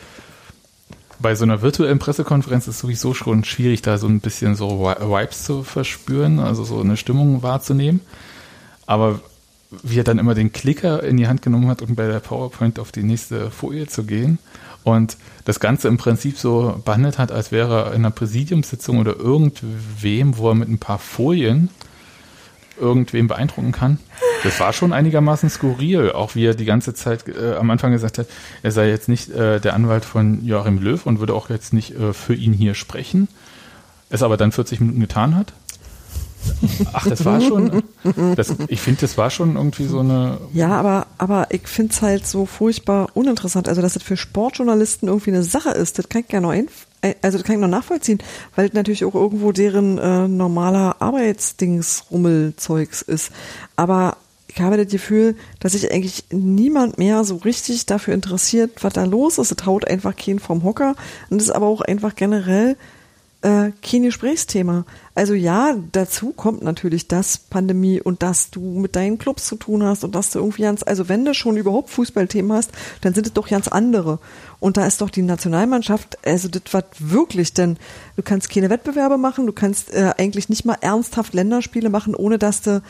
bei 1.20 1.34
so 1.34 1.44
einer 1.44 1.62
virtuellen 1.62 1.98
Pressekonferenz 1.98 2.68
ist 2.68 2.78
sowieso 2.78 3.14
schon 3.14 3.44
schwierig, 3.44 3.82
da 3.82 3.98
so 3.98 4.06
ein 4.06 4.20
bisschen 4.20 4.54
so 4.54 4.80
Vibes 4.80 5.44
zu 5.44 5.62
verspüren, 5.62 6.38
also 6.38 6.64
so 6.64 6.80
eine 6.80 6.96
Stimmung 6.96 7.42
wahrzunehmen. 7.42 8.00
Aber 8.86 9.20
wie 9.82 9.98
er 9.98 10.04
dann 10.04 10.18
immer 10.18 10.34
den 10.34 10.52
Klicker 10.52 11.02
in 11.02 11.16
die 11.16 11.28
Hand 11.28 11.42
genommen 11.42 11.68
hat, 11.68 11.82
um 11.82 11.94
bei 11.94 12.06
der 12.06 12.20
PowerPoint 12.20 12.78
auf 12.78 12.92
die 12.92 13.02
nächste 13.02 13.50
Folie 13.50 13.86
zu 13.86 14.04
gehen 14.04 14.38
und 14.82 15.16
das 15.44 15.60
Ganze 15.60 15.88
im 15.88 15.98
Prinzip 15.98 16.38
so 16.38 16.80
behandelt 16.84 17.18
hat, 17.18 17.32
als 17.32 17.52
wäre 17.52 17.84
er 17.84 17.86
in 17.88 17.96
einer 17.96 18.10
Präsidiumssitzung 18.10 18.98
oder 18.98 19.16
irgendwem, 19.16 20.38
wo 20.38 20.48
er 20.48 20.54
mit 20.54 20.68
ein 20.68 20.78
paar 20.78 20.98
Folien 20.98 21.68
irgendwem 22.80 23.28
beeindrucken 23.28 23.72
kann. 23.72 23.98
Das 24.44 24.60
war 24.60 24.72
schon 24.72 24.92
einigermaßen 24.92 25.50
skurril, 25.50 26.12
auch 26.12 26.34
wie 26.34 26.46
er 26.46 26.54
die 26.54 26.64
ganze 26.64 26.94
Zeit 26.94 27.28
äh, 27.28 27.54
am 27.54 27.70
Anfang 27.70 27.92
gesagt 27.92 28.18
hat, 28.18 28.26
er 28.62 28.70
sei 28.70 28.88
jetzt 28.88 29.08
nicht 29.08 29.30
äh, 29.30 29.60
der 29.60 29.74
Anwalt 29.74 30.04
von 30.04 30.44
Joachim 30.44 30.78
Löw 30.78 31.04
und 31.06 31.20
würde 31.20 31.34
auch 31.34 31.50
jetzt 31.50 31.72
nicht 31.72 31.94
äh, 31.98 32.12
für 32.12 32.34
ihn 32.34 32.52
hier 32.52 32.74
sprechen, 32.74 33.28
es 34.10 34.22
aber 34.22 34.36
dann 34.36 34.52
40 34.52 34.80
Minuten 34.80 35.00
getan 35.00 35.36
hat. 35.36 35.52
Ach, 36.92 37.06
das 37.06 37.24
war 37.24 37.40
schon, 37.40 37.82
das, 38.36 38.54
ich 38.68 38.80
finde, 38.80 39.00
das 39.02 39.18
war 39.18 39.30
schon 39.30 39.56
irgendwie 39.56 39.86
so 39.86 40.00
eine. 40.00 40.38
Ja, 40.52 40.70
aber, 40.70 41.06
aber 41.18 41.48
ich 41.50 41.68
finde 41.68 41.92
es 41.92 42.02
halt 42.02 42.26
so 42.26 42.46
furchtbar 42.46 43.08
uninteressant. 43.14 43.68
Also, 43.68 43.82
dass 43.82 43.94
das 43.94 44.02
für 44.02 44.16
Sportjournalisten 44.16 45.08
irgendwie 45.08 45.30
eine 45.30 45.42
Sache 45.42 45.70
ist, 45.70 45.98
das 45.98 46.08
kann 46.08 46.22
ich 46.22 46.28
gerne 46.28 46.46
noch 46.46 46.54
äh, 47.02 47.14
also 47.22 47.38
das 47.38 47.46
kann 47.46 47.56
ich 47.56 47.60
noch 47.60 47.68
nachvollziehen, 47.68 48.18
weil 48.56 48.70
natürlich 48.72 49.04
auch 49.04 49.14
irgendwo 49.14 49.52
deren 49.52 49.98
äh, 49.98 50.28
normaler 50.28 50.96
Arbeitsdings 51.00 52.04
Rummelzeugs 52.10 53.02
ist. 53.02 53.30
Aber 53.76 54.16
ich 54.48 54.60
habe 54.60 54.76
das 54.76 54.88
Gefühl, 54.88 55.36
dass 55.60 55.72
sich 55.72 55.92
eigentlich 55.92 56.24
niemand 56.30 56.98
mehr 56.98 57.22
so 57.22 57.36
richtig 57.36 57.86
dafür 57.86 58.14
interessiert, 58.14 58.82
was 58.82 58.94
da 58.94 59.04
los 59.04 59.38
ist. 59.38 59.52
Es 59.52 59.66
haut 59.66 59.86
einfach 59.86 60.16
keinen 60.16 60.40
vom 60.40 60.64
Hocker 60.64 60.96
und 61.30 61.40
es 61.40 61.48
ist 61.48 61.54
aber 61.54 61.66
auch 61.66 61.82
einfach 61.82 62.16
generell 62.16 62.76
äh, 63.42 63.70
kein 63.82 64.02
Gesprächsthema. 64.02 64.84
Also 65.14 65.34
ja, 65.34 65.76
dazu 65.92 66.32
kommt 66.32 66.62
natürlich 66.62 67.06
das 67.06 67.38
Pandemie 67.38 68.00
und 68.00 68.22
dass 68.22 68.50
du 68.50 68.60
mit 68.60 68.96
deinen 68.96 69.18
Clubs 69.18 69.46
zu 69.46 69.56
tun 69.56 69.84
hast 69.84 70.02
und 70.02 70.14
dass 70.14 70.30
du 70.30 70.40
irgendwie 70.40 70.62
ganz, 70.62 70.82
also 70.82 71.08
wenn 71.08 71.24
du 71.24 71.34
schon 71.34 71.56
überhaupt 71.56 71.90
Fußballthemen 71.90 72.52
hast, 72.52 72.72
dann 73.00 73.14
sind 73.14 73.26
es 73.28 73.32
doch 73.32 73.48
ganz 73.48 73.68
andere. 73.68 74.18
Und 74.58 74.76
da 74.76 74.86
ist 74.86 75.00
doch 75.00 75.10
die 75.10 75.22
Nationalmannschaft, 75.22 76.18
also 76.26 76.48
das 76.48 76.62
was 76.72 76.84
wirklich, 76.98 77.54
denn 77.54 77.76
du 78.16 78.22
kannst 78.22 78.50
keine 78.50 78.70
Wettbewerbe 78.70 79.18
machen, 79.18 79.46
du 79.46 79.52
kannst 79.52 79.94
äh, 79.94 80.14
eigentlich 80.18 80.48
nicht 80.48 80.64
mal 80.64 80.78
ernsthaft 80.80 81.32
Länderspiele 81.32 81.90
machen, 81.90 82.16
ohne 82.16 82.38
dass 82.38 82.62
du, 82.62 82.82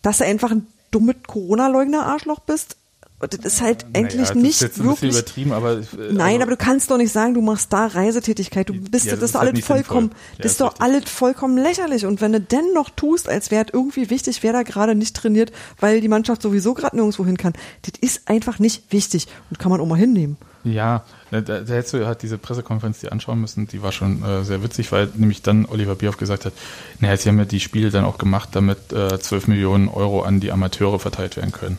dass 0.00 0.18
du 0.18 0.24
einfach 0.24 0.50
ein 0.50 0.66
dummes 0.90 1.16
Corona-Leugner-Arschloch 1.26 2.40
bist 2.40 2.76
das 3.26 3.40
ist 3.44 3.60
halt 3.60 3.84
eigentlich 3.92 4.30
naja, 4.30 4.40
nicht 4.40 4.62
ist 4.62 4.82
wirklich 4.82 5.12
übertrieben, 5.12 5.52
aber 5.52 5.78
äh, 5.78 5.84
nein, 6.10 6.34
also 6.34 6.42
aber 6.42 6.50
du 6.52 6.56
kannst 6.56 6.90
doch 6.90 6.96
nicht 6.96 7.12
sagen, 7.12 7.34
du 7.34 7.42
machst 7.42 7.72
da 7.72 7.86
Reisetätigkeit. 7.86 8.68
Du 8.68 8.74
bist 8.74 9.06
ja, 9.06 9.12
das, 9.12 9.20
das 9.20 9.28
ist 9.28 9.34
doch 9.34 9.40
halt 9.40 9.50
alles 9.50 9.64
vollkommen, 9.66 10.10
ja, 10.12 10.42
das 10.42 10.52
ist 10.52 10.60
doch 10.60 10.74
alles 10.78 11.10
vollkommen 11.10 11.58
lächerlich. 11.58 12.06
Und 12.06 12.20
wenn 12.20 12.32
du 12.32 12.40
denn 12.40 12.72
noch 12.72 12.88
tust, 12.88 13.28
als 13.28 13.50
wäre 13.50 13.66
irgendwie 13.72 14.08
wichtig, 14.08 14.42
wer 14.42 14.54
da 14.54 14.62
gerade 14.62 14.94
nicht 14.94 15.14
trainiert, 15.14 15.52
weil 15.78 16.00
die 16.00 16.08
Mannschaft 16.08 16.40
sowieso 16.40 16.72
gerade 16.72 16.96
nirgendwo 16.96 17.26
hin 17.26 17.36
kann, 17.36 17.52
das 17.82 17.92
ist 18.00 18.28
einfach 18.28 18.58
nicht 18.58 18.90
wichtig 18.90 19.28
und 19.50 19.58
kann 19.58 19.70
man 19.70 19.80
auch 19.80 19.86
mal 19.86 19.98
hinnehmen. 19.98 20.38
Ja, 20.64 21.04
da, 21.30 21.40
da 21.40 21.54
hättest 21.56 21.94
du 21.94 22.06
halt 22.06 22.22
diese 22.22 22.36
Pressekonferenz 22.36 23.00
die 23.00 23.10
anschauen 23.10 23.40
müssen, 23.40 23.66
die 23.66 23.82
war 23.82 23.92
schon 23.92 24.22
äh, 24.22 24.44
sehr 24.44 24.62
witzig, 24.62 24.92
weil 24.92 25.08
nämlich 25.14 25.42
dann 25.42 25.64
Oliver 25.64 25.94
Bierhoff 25.94 26.18
gesagt 26.18 26.44
hat, 26.44 26.52
naja, 26.98 27.16
sie 27.16 27.28
haben 27.28 27.38
ja 27.38 27.46
die 27.46 27.60
Spiele 27.60 27.90
dann 27.90 28.04
auch 28.04 28.18
gemacht, 28.18 28.50
damit 28.52 28.92
äh, 28.92 29.18
12 29.18 29.48
Millionen 29.48 29.88
Euro 29.88 30.22
an 30.22 30.40
die 30.40 30.52
Amateure 30.52 30.98
verteilt 30.98 31.36
werden 31.36 31.52
können. 31.52 31.78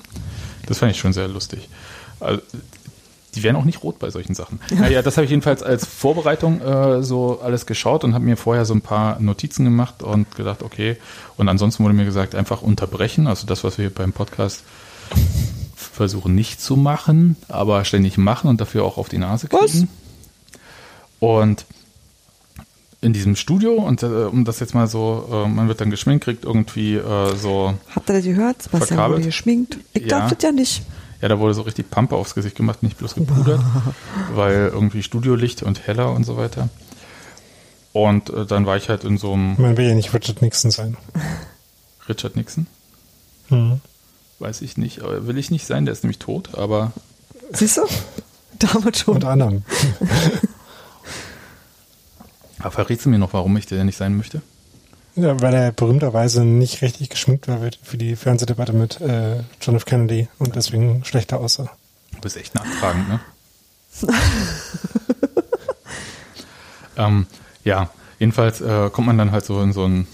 Das 0.72 0.80
fand 0.80 0.93
ich 0.93 0.99
schon 0.99 1.11
sehr 1.11 1.27
lustig. 1.27 1.68
Also, 2.22 2.41
die 3.35 3.43
werden 3.43 3.57
auch 3.57 3.65
nicht 3.65 3.84
rot 3.84 3.99
bei 3.99 4.10
solchen 4.10 4.35
Sachen. 4.35 4.61
Naja, 4.73 5.02
das 5.02 5.18
habe 5.18 5.26
ich 5.26 5.31
jedenfalls 5.31 5.61
als 5.61 5.85
Vorbereitung 5.85 6.61
äh, 6.61 7.03
so 7.03 7.41
alles 7.41 7.65
geschaut 7.65 8.06
und 8.06 8.14
habe 8.14 8.23
mir 8.23 8.38
vorher 8.38 8.64
so 8.64 8.73
ein 8.73 8.80
paar 8.80 9.19
Notizen 9.19 9.65
gemacht 9.65 10.02
und 10.02 10.34
gedacht, 10.38 10.64
okay. 10.64 10.95
Und 11.35 11.49
ansonsten 11.49 11.84
wurde 11.84 11.93
mir 11.93 12.06
gesagt, 12.06 12.35
einfach 12.35 12.61
unterbrechen. 12.61 13.27
Also 13.27 13.48
das, 13.48 13.65
was 13.65 13.77
wir 13.77 13.89
beim 13.89 14.14
Podcast 14.14 14.64
versuchen 15.76 16.35
nicht 16.35 16.61
zu 16.61 16.77
machen, 16.77 17.35
aber 17.49 17.84
ständig 17.84 18.18
machen 18.18 18.49
und 18.49 18.61
dafür 18.61 18.85
auch 18.85 18.98
auf 18.98 19.10
die 19.10 19.18
Nase 19.18 19.49
kriegen. 19.49 19.61
Was? 19.61 19.85
Und 21.19 21.65
in 23.01 23.13
diesem 23.13 23.35
Studio 23.35 23.73
und 23.73 24.03
äh, 24.03 24.05
um 24.05 24.45
das 24.45 24.59
jetzt 24.59 24.75
mal 24.75 24.87
so, 24.87 25.27
äh, 25.31 25.47
man 25.49 25.67
wird 25.67 25.81
dann 25.81 25.89
geschminkt, 25.89 26.23
kriegt 26.23 26.45
irgendwie 26.45 26.95
äh, 26.95 27.35
so. 27.35 27.73
Habt 27.95 28.09
ihr 28.09 28.13
das 28.13 28.23
gehört? 28.23 28.61
Sebastian 28.61 29.11
wurde 29.11 29.23
geschminkt. 29.23 29.77
Ich 29.93 30.03
ja. 30.03 30.19
darf 30.19 30.33
das 30.33 30.43
ja 30.43 30.51
nicht. 30.51 30.83
Ja, 31.21 31.27
da 31.27 31.39
wurde 31.39 31.53
so 31.53 31.61
richtig 31.61 31.89
Pampe 31.89 32.15
aufs 32.15 32.33
Gesicht 32.35 32.55
gemacht, 32.55 32.81
nicht 32.83 32.97
bloß 32.97 33.15
gepudert, 33.15 33.61
weil 34.33 34.69
irgendwie 34.73 35.03
Studiolicht 35.03 35.61
und 35.63 35.85
heller 35.87 36.11
und 36.13 36.23
so 36.25 36.37
weiter. 36.37 36.69
Und 37.93 38.29
äh, 38.29 38.45
dann 38.45 38.65
war 38.65 38.77
ich 38.77 38.89
halt 38.89 39.03
in 39.03 39.17
so 39.17 39.33
einem 39.33 39.55
Man 39.61 39.77
will 39.77 39.87
ja 39.87 39.93
nicht 39.95 40.13
Richard 40.13 40.41
Nixon 40.41 40.71
sein. 40.71 40.97
Richard 42.09 42.35
Nixon, 42.35 42.67
Mhm. 43.49 43.81
weiß 44.39 44.61
ich 44.61 44.77
nicht, 44.77 45.01
aber 45.01 45.27
will 45.27 45.37
ich 45.37 45.51
nicht 45.51 45.65
sein, 45.67 45.85
der 45.85 45.91
ist 45.93 46.03
nämlich 46.03 46.19
tot, 46.19 46.55
aber 46.55 46.91
Siehst 47.51 47.77
du? 47.77 47.81
Damals 48.59 48.99
schon. 48.99 49.15
Unter 49.15 49.29
anderem. 49.29 49.63
aber 52.61 52.71
verrätst 52.71 53.05
du 53.05 53.09
mir 53.09 53.19
noch, 53.19 53.33
warum 53.33 53.55
ich 53.57 53.65
der 53.65 53.83
nicht 53.83 53.97
sein 53.97 54.15
möchte? 54.15 54.41
Ja, 55.15 55.41
weil 55.41 55.53
er 55.53 55.71
berühmterweise 55.71 56.45
nicht 56.45 56.81
richtig 56.81 57.09
geschminkt 57.09 57.47
war 57.47 57.59
für 57.83 57.97
die 57.97 58.15
Fernsehdebatte 58.15 58.71
mit 58.71 59.01
äh, 59.01 59.43
John 59.61 59.75
F. 59.75 59.85
Kennedy 59.85 60.29
und 60.39 60.55
deswegen 60.55 61.03
schlechter 61.03 61.39
aussah. 61.39 61.69
Du 62.13 62.21
bist 62.21 62.38
echt 62.38 62.55
nachfragend, 62.55 63.09
ne? 63.09 63.19
ähm, 66.97 67.25
ja, 67.65 67.89
jedenfalls 68.19 68.61
äh, 68.61 68.89
kommt 68.89 69.07
man 69.07 69.17
dann 69.17 69.33
halt 69.33 69.43
so 69.43 69.61
in 69.61 69.73
so 69.73 69.83
einen 69.83 70.07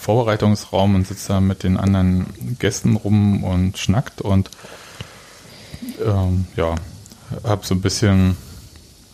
Vorbereitungsraum 0.00 0.94
und 0.94 1.06
sitzt 1.06 1.28
da 1.28 1.40
mit 1.40 1.62
den 1.62 1.76
anderen 1.76 2.56
Gästen 2.58 2.96
rum 2.96 3.44
und 3.44 3.76
schnackt 3.76 4.22
und 4.22 4.50
ähm, 6.04 6.46
ja, 6.56 6.74
hab 7.44 7.66
so 7.66 7.74
ein 7.74 7.82
bisschen, 7.82 8.36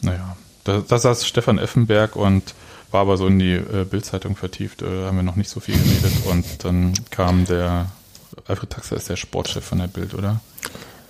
naja, 0.01 0.37
da, 0.65 0.83
da 0.87 0.99
saß 0.99 1.27
Stefan 1.27 1.59
Effenberg 1.59 2.17
und 2.17 2.55
war 2.91 3.01
aber 3.03 3.17
so 3.17 3.27
in 3.27 3.39
die 3.39 3.53
äh, 3.55 3.85
Bildzeitung 3.89 4.37
vertieft, 4.37 4.83
äh, 4.83 5.05
haben 5.07 5.17
wir 5.17 5.23
noch 5.23 5.37
nicht 5.37 5.49
so 5.51 5.61
viel 5.61 5.77
geredet 5.77 6.13
und 6.27 6.45
dann 6.65 6.93
kam 7.11 7.45
der 7.47 7.87
Alfred 8.47 8.71
Taxer 8.71 8.97
ist 8.97 9.09
der 9.09 9.17
Sportchef 9.17 9.65
von 9.65 9.79
der 9.79 9.87
Bild, 9.89 10.15
oder? 10.15 10.41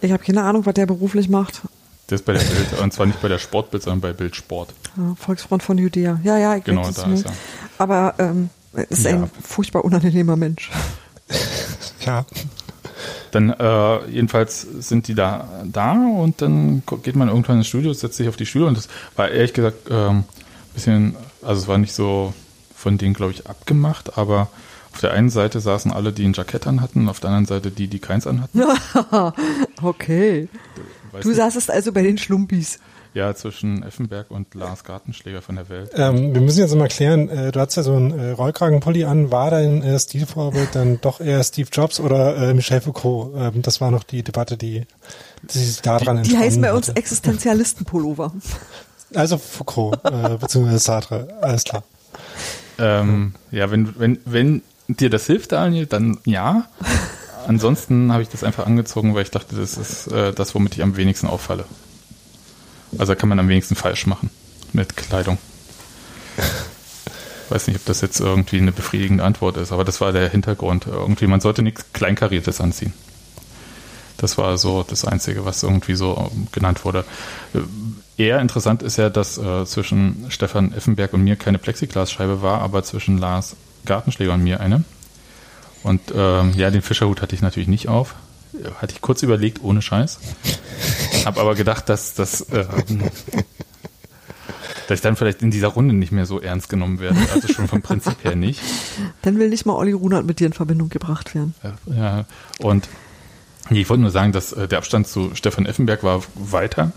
Ich 0.00 0.10
habe 0.12 0.22
keine 0.22 0.42
Ahnung, 0.42 0.66
was 0.66 0.74
der 0.74 0.86
beruflich 0.86 1.28
macht. 1.28 1.62
Der 2.10 2.16
ist 2.16 2.24
bei 2.24 2.32
der 2.32 2.40
Bild, 2.40 2.80
und 2.80 2.92
zwar 2.92 3.06
nicht 3.06 3.22
bei 3.22 3.28
der 3.28 3.38
Sportbild, 3.38 3.82
sondern 3.84 4.00
bei 4.00 4.12
Bild 4.12 4.34
Sport. 4.36 4.74
Ja, 4.96 5.14
Volksfront 5.16 5.62
von 5.62 5.78
Judäa. 5.78 6.20
Ja, 6.24 6.36
ja, 6.36 6.56
ich 6.56 6.64
Genau, 6.64 6.82
da 6.82 6.88
es 6.90 7.20
ist 7.20 7.26
er. 7.26 7.32
Aber 7.78 8.14
ähm, 8.18 8.50
er 8.74 8.90
ist 8.90 9.04
Ja. 9.04 9.10
ein 9.12 9.30
furchtbar 9.42 9.84
unangenehmer 9.84 10.36
Mensch. 10.36 10.70
Ja, 12.04 12.24
Dann 13.30 13.50
äh, 13.50 14.06
jedenfalls 14.08 14.62
sind 14.62 15.08
die 15.08 15.14
da 15.14 15.48
da 15.64 15.92
und 15.92 16.42
dann 16.42 16.82
geht 17.02 17.16
man 17.16 17.28
irgendwann 17.28 17.58
ins 17.58 17.68
Studio, 17.68 17.92
setzt 17.92 18.16
sich 18.16 18.28
auf 18.28 18.36
die 18.36 18.46
Stühle 18.46 18.66
und 18.66 18.76
das 18.76 18.88
war 19.16 19.30
ehrlich 19.30 19.52
gesagt 19.52 19.88
ähm, 19.90 20.24
bisschen, 20.74 21.16
also 21.42 21.60
es 21.62 21.68
war 21.68 21.78
nicht 21.78 21.92
so 21.94 22.32
von 22.74 22.98
denen, 22.98 23.14
glaube 23.14 23.32
ich, 23.32 23.46
abgemacht, 23.46 24.18
aber 24.18 24.48
auf 24.92 25.00
der 25.00 25.12
einen 25.12 25.30
Seite 25.30 25.60
saßen 25.60 25.92
alle, 25.92 26.12
die 26.12 26.24
ein 26.24 26.32
Jackett 26.34 26.66
an 26.66 26.80
hatten, 26.80 27.08
auf 27.08 27.20
der 27.20 27.30
anderen 27.30 27.46
Seite 27.46 27.70
die, 27.70 27.88
die 27.88 27.98
keins 27.98 28.26
an 28.26 28.42
hatten. 28.42 28.62
Okay. 29.82 30.48
Weiß 31.12 31.22
Du 31.22 31.28
nicht. 31.28 31.38
saßest 31.38 31.70
also 31.70 31.92
bei 31.92 32.02
den 32.02 32.18
Schlumpis. 32.18 32.78
Ja, 33.14 33.34
zwischen 33.34 33.82
Effenberg 33.82 34.30
und 34.30 34.54
Lars 34.54 34.84
Gartenschläger 34.84 35.42
von 35.42 35.56
der 35.56 35.68
Welt. 35.68 35.90
ähm, 35.94 36.34
wir 36.34 36.40
müssen 36.40 36.60
jetzt 36.60 36.74
mal 36.74 36.88
klären, 36.88 37.28
äh, 37.28 37.52
du 37.52 37.60
hast 37.60 37.74
ja 37.76 37.82
so 37.82 37.94
einen 37.94 38.18
äh, 38.18 38.30
Rollkragenpulli 38.30 39.04
an, 39.04 39.30
war 39.30 39.50
dein 39.50 39.82
äh, 39.82 39.98
Stilvorbild 39.98 40.74
dann 40.74 40.98
doch 41.00 41.20
eher 41.20 41.44
Steve 41.44 41.68
Jobs 41.70 42.00
oder 42.00 42.36
äh, 42.36 42.54
Michel 42.54 42.80
Foucault? 42.80 43.34
Ähm, 43.36 43.62
das 43.62 43.82
war 43.82 43.90
noch 43.90 44.02
die 44.02 44.22
Debatte, 44.22 44.56
die, 44.56 44.86
die 45.42 45.58
sich 45.58 45.82
daran 45.82 46.22
Die 46.22 46.38
heißen 46.38 46.62
bei 46.62 46.72
uns. 46.72 46.88
Existenzialisten-Pullover. 46.88 48.32
Also 49.14 49.36
Foucault, 49.36 49.98
äh, 50.04 50.38
beziehungsweise 50.38 50.78
Sartre, 50.78 51.28
alles 51.42 51.64
klar. 51.64 51.82
Ähm, 52.78 53.34
ja, 53.50 53.70
wenn, 53.70 53.94
wenn, 53.98 54.18
wenn 54.24 54.62
dir 54.88 55.10
das 55.10 55.26
hilft, 55.26 55.52
Daniel, 55.52 55.84
dann 55.84 56.16
ja. 56.24 56.64
Ansonsten 57.46 58.10
habe 58.10 58.22
ich 58.22 58.30
das 58.30 58.42
einfach 58.42 58.64
angezogen, 58.64 59.14
weil 59.14 59.24
ich 59.24 59.30
dachte, 59.30 59.56
das 59.56 59.76
ist 59.76 60.06
äh, 60.06 60.32
das, 60.32 60.54
womit 60.54 60.74
ich 60.74 60.82
am 60.82 60.96
wenigsten 60.96 61.26
auffalle. 61.26 61.66
Also 62.98 63.14
kann 63.14 63.28
man 63.28 63.38
am 63.38 63.48
wenigsten 63.48 63.74
falsch 63.74 64.06
machen 64.06 64.30
mit 64.72 64.96
Kleidung. 64.96 65.38
Weiß 67.48 67.66
nicht, 67.66 67.76
ob 67.76 67.84
das 67.84 68.00
jetzt 68.00 68.20
irgendwie 68.20 68.58
eine 68.58 68.72
befriedigende 68.72 69.24
Antwort 69.24 69.56
ist, 69.56 69.72
aber 69.72 69.84
das 69.84 70.00
war 70.00 70.12
der 70.12 70.28
Hintergrund. 70.28 70.86
Irgendwie, 70.86 71.26
man 71.26 71.40
sollte 71.40 71.62
nichts 71.62 71.84
Kleinkariertes 71.92 72.60
anziehen. 72.60 72.94
Das 74.16 74.38
war 74.38 74.56
so 74.56 74.84
das 74.88 75.04
Einzige, 75.04 75.44
was 75.44 75.62
irgendwie 75.62 75.94
so 75.94 76.30
ähm, 76.32 76.46
genannt 76.52 76.84
wurde. 76.84 77.04
Äh, 77.54 77.60
Eher 78.18 78.40
interessant 78.40 78.82
ist 78.82 78.98
ja, 78.98 79.08
dass 79.08 79.38
äh, 79.38 79.64
zwischen 79.64 80.26
Stefan 80.28 80.72
Effenberg 80.72 81.14
und 81.14 81.24
mir 81.24 81.36
keine 81.36 81.58
Plexiglasscheibe 81.58 82.42
war, 82.42 82.60
aber 82.60 82.82
zwischen 82.84 83.18
Lars 83.18 83.56
Gartenschläger 83.86 84.34
und 84.34 84.44
mir 84.44 84.60
eine. 84.60 84.84
Und 85.82 86.00
ähm, 86.14 86.52
ja, 86.54 86.70
den 86.70 86.82
Fischerhut 86.82 87.22
hatte 87.22 87.34
ich 87.34 87.42
natürlich 87.42 87.68
nicht 87.68 87.88
auf. 87.88 88.14
Hatte 88.80 88.94
ich 88.94 89.00
kurz 89.00 89.22
überlegt, 89.22 89.62
ohne 89.62 89.82
Scheiß. 89.82 90.18
Hab 91.24 91.38
aber 91.38 91.54
gedacht, 91.54 91.88
dass, 91.88 92.14
dass, 92.14 92.42
äh, 92.42 92.64
dass 94.88 94.98
ich 94.98 95.00
dann 95.00 95.16
vielleicht 95.16 95.42
in 95.42 95.50
dieser 95.50 95.68
Runde 95.68 95.94
nicht 95.94 96.12
mehr 96.12 96.26
so 96.26 96.40
ernst 96.40 96.68
genommen 96.68 97.00
werde. 97.00 97.18
Also 97.32 97.48
schon 97.48 97.68
vom 97.68 97.82
Prinzip 97.82 98.24
her 98.24 98.36
nicht. 98.36 98.60
Dann 99.22 99.38
will 99.38 99.48
nicht 99.48 99.64
mal 99.64 99.74
Olli 99.74 99.92
Runert 99.92 100.26
mit 100.26 100.40
dir 100.40 100.46
in 100.46 100.52
Verbindung 100.52 100.88
gebracht 100.88 101.34
werden. 101.34 101.54
Ja, 101.86 102.24
und 102.58 102.88
ich 103.70 103.88
wollte 103.88 104.02
nur 104.02 104.10
sagen, 104.10 104.32
dass 104.32 104.52
äh, 104.52 104.68
der 104.68 104.78
Abstand 104.78 105.06
zu 105.06 105.34
Stefan 105.34 105.66
Effenberg 105.66 106.02
war 106.02 106.22
weiter, 106.34 106.92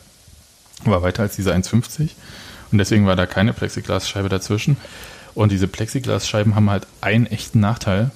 war 0.83 1.01
weiter 1.03 1.23
als 1.23 1.35
diese 1.35 1.53
1,50 1.53 2.09
und 2.71 2.77
deswegen 2.77 3.05
war 3.05 3.15
da 3.15 3.25
keine 3.25 3.53
Plexiglasscheibe 3.53 4.29
dazwischen. 4.29 4.77
Und 5.33 5.51
diese 5.51 5.67
Plexiglasscheiben 5.67 6.55
haben 6.55 6.69
halt 6.69 6.87
einen 7.01 7.25
echten 7.25 7.59
Nachteil. 7.59 8.11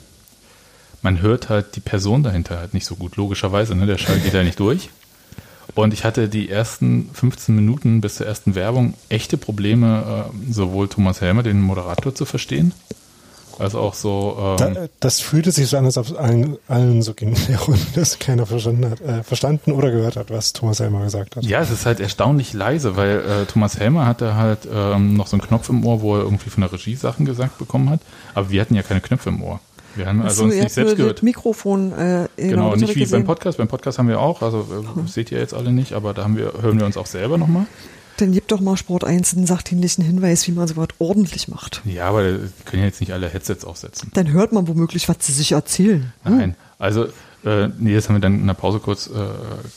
Man 1.02 1.22
hört 1.22 1.50
halt 1.50 1.76
die 1.76 1.80
Person 1.80 2.24
dahinter 2.24 2.58
halt 2.58 2.74
nicht 2.74 2.86
so 2.86 2.96
gut, 2.96 3.16
logischerweise, 3.16 3.76
ne? 3.76 3.86
der 3.86 3.98
Schall 3.98 4.20
geht 4.20 4.34
ja 4.34 4.44
nicht 4.44 4.60
durch. 4.60 4.90
Und 5.76 5.94
ich 5.94 6.04
hatte 6.04 6.28
die 6.28 6.50
ersten 6.50 7.10
15 7.14 7.56
Minuten 7.56 8.02
bis 8.02 8.16
zur 8.16 8.28
ersten 8.28 8.56
Werbung 8.56 8.96
echte 9.08 9.38
Probleme, 9.38 10.26
äh, 10.50 10.54
sowohl 10.54 10.88
Thomas 10.90 11.22
Helmer, 11.22 11.44
den 11.44 11.62
Moderator, 11.62 12.14
zu 12.14 12.26
verstehen, 12.26 12.74
als 13.60 13.76
auch 13.76 13.94
so. 13.94 14.56
Ähm, 14.60 14.74
Da, 14.74 14.88
das 15.00 15.20
fühlte 15.22 15.52
sich 15.52 15.68
so 15.68 15.78
an, 15.78 15.86
als 15.86 15.98
ob 15.98 16.08
es 16.08 16.16
allen, 16.16 16.58
allen 16.68 17.02
so 17.02 17.14
ging 17.14 17.36
in 17.36 17.48
der 17.48 17.60
Runde, 17.60 17.86
dass 17.96 18.20
keiner 18.20 18.46
verstanden 18.46 18.90
hat, 18.90 19.02
äh, 19.02 19.24
verstanden 19.24 19.72
oder 19.72 19.92
gehört 19.92 20.16
hat, 20.18 20.32
was 20.32 20.54
Thomas 20.54 20.80
Helmer 20.80 21.04
gesagt 21.04 21.36
hat. 21.36 21.46
Ja, 21.46 21.62
es 21.62 21.70
ist 21.70 21.86
halt 21.86 22.00
erstaunlich 22.00 22.52
leise, 22.54 22.96
weil 22.98 23.20
äh, 23.20 23.46
Thomas 23.46 23.80
Helmer 23.80 24.06
hatte 24.06 24.36
halt 24.36 24.68
ähm, 24.74 25.16
noch 25.16 25.28
so 25.28 25.38
einen 25.38 25.46
Knopf 25.48 25.70
im 25.70 25.86
Ohr, 25.86 26.02
wo 26.02 26.16
er 26.18 26.24
irgendwie 26.24 26.50
von 26.50 26.62
der 26.62 26.74
Regie 26.74 26.96
Sachen 26.96 27.26
gesagt 27.26 27.58
bekommen 27.58 27.90
hat. 27.90 28.02
Aber 28.34 28.50
wir 28.50 28.60
hatten 28.60 28.76
ja 28.76 28.82
keine 28.82 29.02
Knöpfe 29.02 29.30
im 29.30 29.44
Ohr. 29.44 29.60
Wir 29.96 30.06
haben 30.06 30.22
also 30.22 30.46
uns 30.46 30.56
nicht 30.56 30.72
selbst 30.72 30.96
gehört. 30.98 31.24
Mikrofon 31.24 31.92
äh, 31.94 32.28
Genau, 32.38 32.76
nicht 32.76 32.96
wie 32.96 33.00
beim 33.00 33.04
gesehen. 33.04 33.26
Podcast. 33.26 33.58
Beim 33.58 33.68
Podcast 33.68 34.00
haben 34.00 34.08
wir 34.08 34.20
auch, 34.20 34.42
also 34.42 34.68
äh, 35.06 35.08
seht 35.08 35.32
ihr 35.32 35.40
jetzt 35.40 35.54
alle 35.54 35.72
nicht, 35.72 35.94
aber 35.94 36.14
da 36.14 36.24
haben 36.24 36.38
wir, 36.38 36.54
hören 36.62 36.80
wir 36.80 36.86
uns 36.86 36.98
auch 36.98 37.06
selber 37.06 37.38
nochmal. 37.38 37.66
Dann 38.18 38.34
gib 38.34 38.50
doch 38.50 38.60
mal 38.60 38.76
Sport 38.76 39.06
1 39.06 39.38
einen 39.38 39.46
sachdienlichen 39.48 40.04
Hinweis, 40.04 40.46
wie 40.46 40.52
man 40.52 40.68
sowas 40.68 40.90
ordentlich 41.00 41.48
macht. 41.48 41.82
Ja, 41.86 42.10
aber 42.10 42.22
können 42.66 42.82
ja 42.82 42.86
jetzt 42.86 43.00
nicht 43.00 43.14
alle 43.14 43.30
Headsets 43.30 43.64
aufsetzen. 43.64 44.12
Dann 44.14 44.32
hört 44.32 44.52
man 44.52 44.68
womöglich, 44.68 45.08
was 45.08 45.18
sie 45.22 45.32
sich 45.32 45.54
erzählen. 45.54 46.12
Nein. 46.26 46.56
Also, 46.80 47.06
äh, 47.46 47.70
nee, 47.80 47.96
das 47.96 48.10
haben 48.10 48.18
wir 48.18 48.20
dann 48.20 48.42
in 48.42 48.48
der 48.48 48.56
Pause 48.56 48.80
kurz 48.80 49.08
äh, 49.08 49.12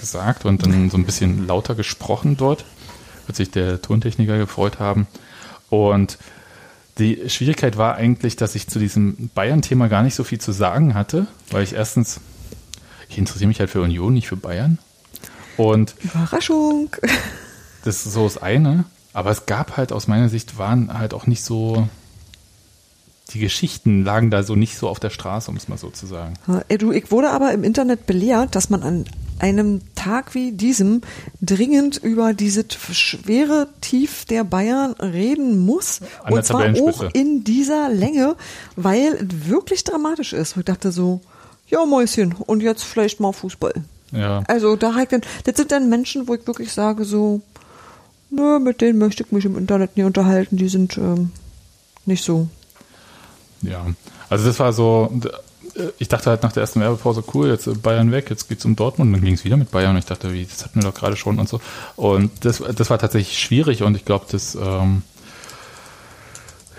gesagt 0.00 0.44
und 0.44 0.66
dann 0.66 0.90
so 0.90 0.96
ein 0.96 1.04
bisschen 1.06 1.46
lauter 1.46 1.76
gesprochen 1.76 2.36
dort. 2.36 2.64
Wird 3.26 3.36
sich 3.36 3.52
der 3.52 3.80
Tontechniker 3.80 4.36
gefreut 4.38 4.80
haben. 4.80 5.06
Und 5.70 6.18
die 6.98 7.28
Schwierigkeit 7.28 7.76
war 7.76 7.94
eigentlich, 7.94 8.36
dass 8.36 8.54
ich 8.54 8.68
zu 8.68 8.78
diesem 8.78 9.30
Bayern-Thema 9.34 9.88
gar 9.88 10.02
nicht 10.02 10.14
so 10.14 10.24
viel 10.24 10.40
zu 10.40 10.52
sagen 10.52 10.94
hatte, 10.94 11.26
weil 11.50 11.62
ich 11.62 11.74
erstens, 11.74 12.20
ich 13.08 13.18
interessiere 13.18 13.48
mich 13.48 13.60
halt 13.60 13.70
für 13.70 13.80
Union, 13.80 14.12
nicht 14.12 14.28
für 14.28 14.36
Bayern. 14.36 14.78
Und 15.56 15.94
Überraschung. 16.02 16.90
das 17.84 18.06
ist 18.06 18.12
so 18.12 18.24
das 18.24 18.38
eine. 18.38 18.84
Aber 19.12 19.30
es 19.30 19.46
gab 19.46 19.76
halt 19.76 19.92
aus 19.92 20.06
meiner 20.06 20.28
Sicht 20.28 20.58
waren 20.58 20.98
halt 20.98 21.12
auch 21.12 21.26
nicht 21.26 21.44
so, 21.44 21.88
die 23.30 23.40
Geschichten 23.40 24.04
lagen 24.04 24.30
da 24.30 24.42
so 24.42 24.56
nicht 24.56 24.76
so 24.76 24.88
auf 24.88 25.00
der 25.00 25.10
Straße, 25.10 25.50
um 25.50 25.56
es 25.56 25.68
mal 25.68 25.78
so 25.78 25.90
zu 25.90 26.06
sagen. 26.06 26.34
Ich 26.68 27.10
wurde 27.10 27.30
aber 27.30 27.52
im 27.52 27.64
Internet 27.64 28.06
belehrt, 28.06 28.54
dass 28.54 28.70
man 28.70 28.82
an 28.82 29.04
einem 29.42 29.80
Tag 29.96 30.34
wie 30.34 30.52
diesem 30.52 31.02
dringend 31.40 31.98
über 31.98 32.32
dieses 32.32 32.66
schwere 32.92 33.68
Tief 33.80 34.24
der 34.24 34.44
Bayern 34.44 34.92
reden 34.92 35.58
muss. 35.58 36.00
An 36.22 36.32
Und 36.32 36.44
zwar 36.44 36.72
auch 36.80 37.02
in 37.12 37.44
dieser 37.44 37.88
Länge, 37.88 38.36
weil 38.76 39.14
es 39.14 39.48
wirklich 39.48 39.84
dramatisch 39.84 40.32
ist. 40.32 40.56
Ich 40.56 40.64
dachte 40.64 40.92
so, 40.92 41.20
ja 41.68 41.84
Mäuschen, 41.84 42.32
und 42.34 42.62
jetzt 42.62 42.84
vielleicht 42.84 43.18
mal 43.18 43.32
Fußball. 43.32 43.74
Ja. 44.12 44.44
Also 44.46 44.76
da 44.76 44.94
halt 44.94 45.12
dann, 45.12 45.22
das 45.44 45.56
sind 45.56 45.72
dann 45.72 45.88
Menschen, 45.88 46.28
wo 46.28 46.34
ich 46.34 46.46
wirklich 46.46 46.70
sage 46.72 47.04
so, 47.04 47.40
nö, 48.30 48.60
mit 48.60 48.80
denen 48.80 48.98
möchte 48.98 49.24
ich 49.24 49.32
mich 49.32 49.44
im 49.44 49.58
Internet 49.58 49.96
nie 49.96 50.04
unterhalten, 50.04 50.56
die 50.56 50.68
sind 50.68 50.96
ähm, 50.98 51.32
nicht 52.06 52.24
so. 52.24 52.48
Ja, 53.62 53.86
also 54.28 54.46
das 54.46 54.58
war 54.58 54.72
so, 54.72 55.10
ich 55.98 56.08
dachte 56.08 56.30
halt 56.30 56.42
nach 56.42 56.52
der 56.52 56.62
ersten 56.62 56.80
Werbepause, 56.80 57.24
cool, 57.34 57.48
jetzt 57.48 57.66
äh, 57.66 57.74
Bayern 57.74 58.12
weg, 58.12 58.30
jetzt 58.30 58.48
geht's 58.48 58.64
um 58.64 58.76
Dortmund, 58.76 59.14
dann 59.14 59.22
ging 59.22 59.34
es 59.34 59.44
wieder 59.44 59.56
mit 59.56 59.70
Bayern 59.70 59.92
und 59.92 59.98
ich 59.98 60.06
dachte, 60.06 60.32
wie, 60.32 60.44
das 60.44 60.64
hatten 60.64 60.80
wir 60.80 60.90
doch 60.90 60.94
gerade 60.94 61.16
schon 61.16 61.38
und 61.38 61.48
so. 61.48 61.60
Und 61.96 62.44
das, 62.44 62.62
das 62.74 62.90
war 62.90 62.98
tatsächlich 62.98 63.38
schwierig 63.38 63.82
und 63.82 63.94
ich 63.94 64.04
glaube, 64.04 64.26
das, 64.30 64.54
ähm, 64.54 65.02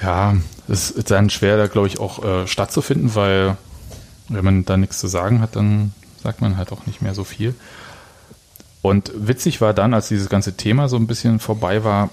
ja, 0.02 0.36
es 0.68 0.92
ist 0.92 1.12
dann 1.12 1.30
schwer, 1.30 1.58
da 1.58 1.68
glaube 1.68 1.88
ich 1.88 2.00
auch 2.00 2.24
äh, 2.24 2.48
stattzufinden, 2.48 3.16
weil 3.16 3.58
wenn 4.30 4.46
man 4.46 4.66
da 4.66 4.78
nichts 4.78 5.00
zu 5.00 5.08
sagen 5.08 5.42
hat, 5.42 5.56
dann 5.56 5.94
sagt 6.22 6.42
man 6.42 6.58
halt 6.58 6.72
auch 6.72 6.86
nicht 6.86 7.02
mehr 7.02 7.14
so 7.14 7.24
viel. 7.24 7.56
Und 8.82 9.12
witzig 9.16 9.62
war 9.62 9.74
dann, 9.74 9.94
als 9.94 10.10
dieses 10.10 10.30
ganze 10.30 10.58
Thema 10.58 10.90
so 10.90 10.98
ein 10.98 11.08
bisschen 11.08 11.40
vorbei 11.40 11.84
war, 11.84 12.10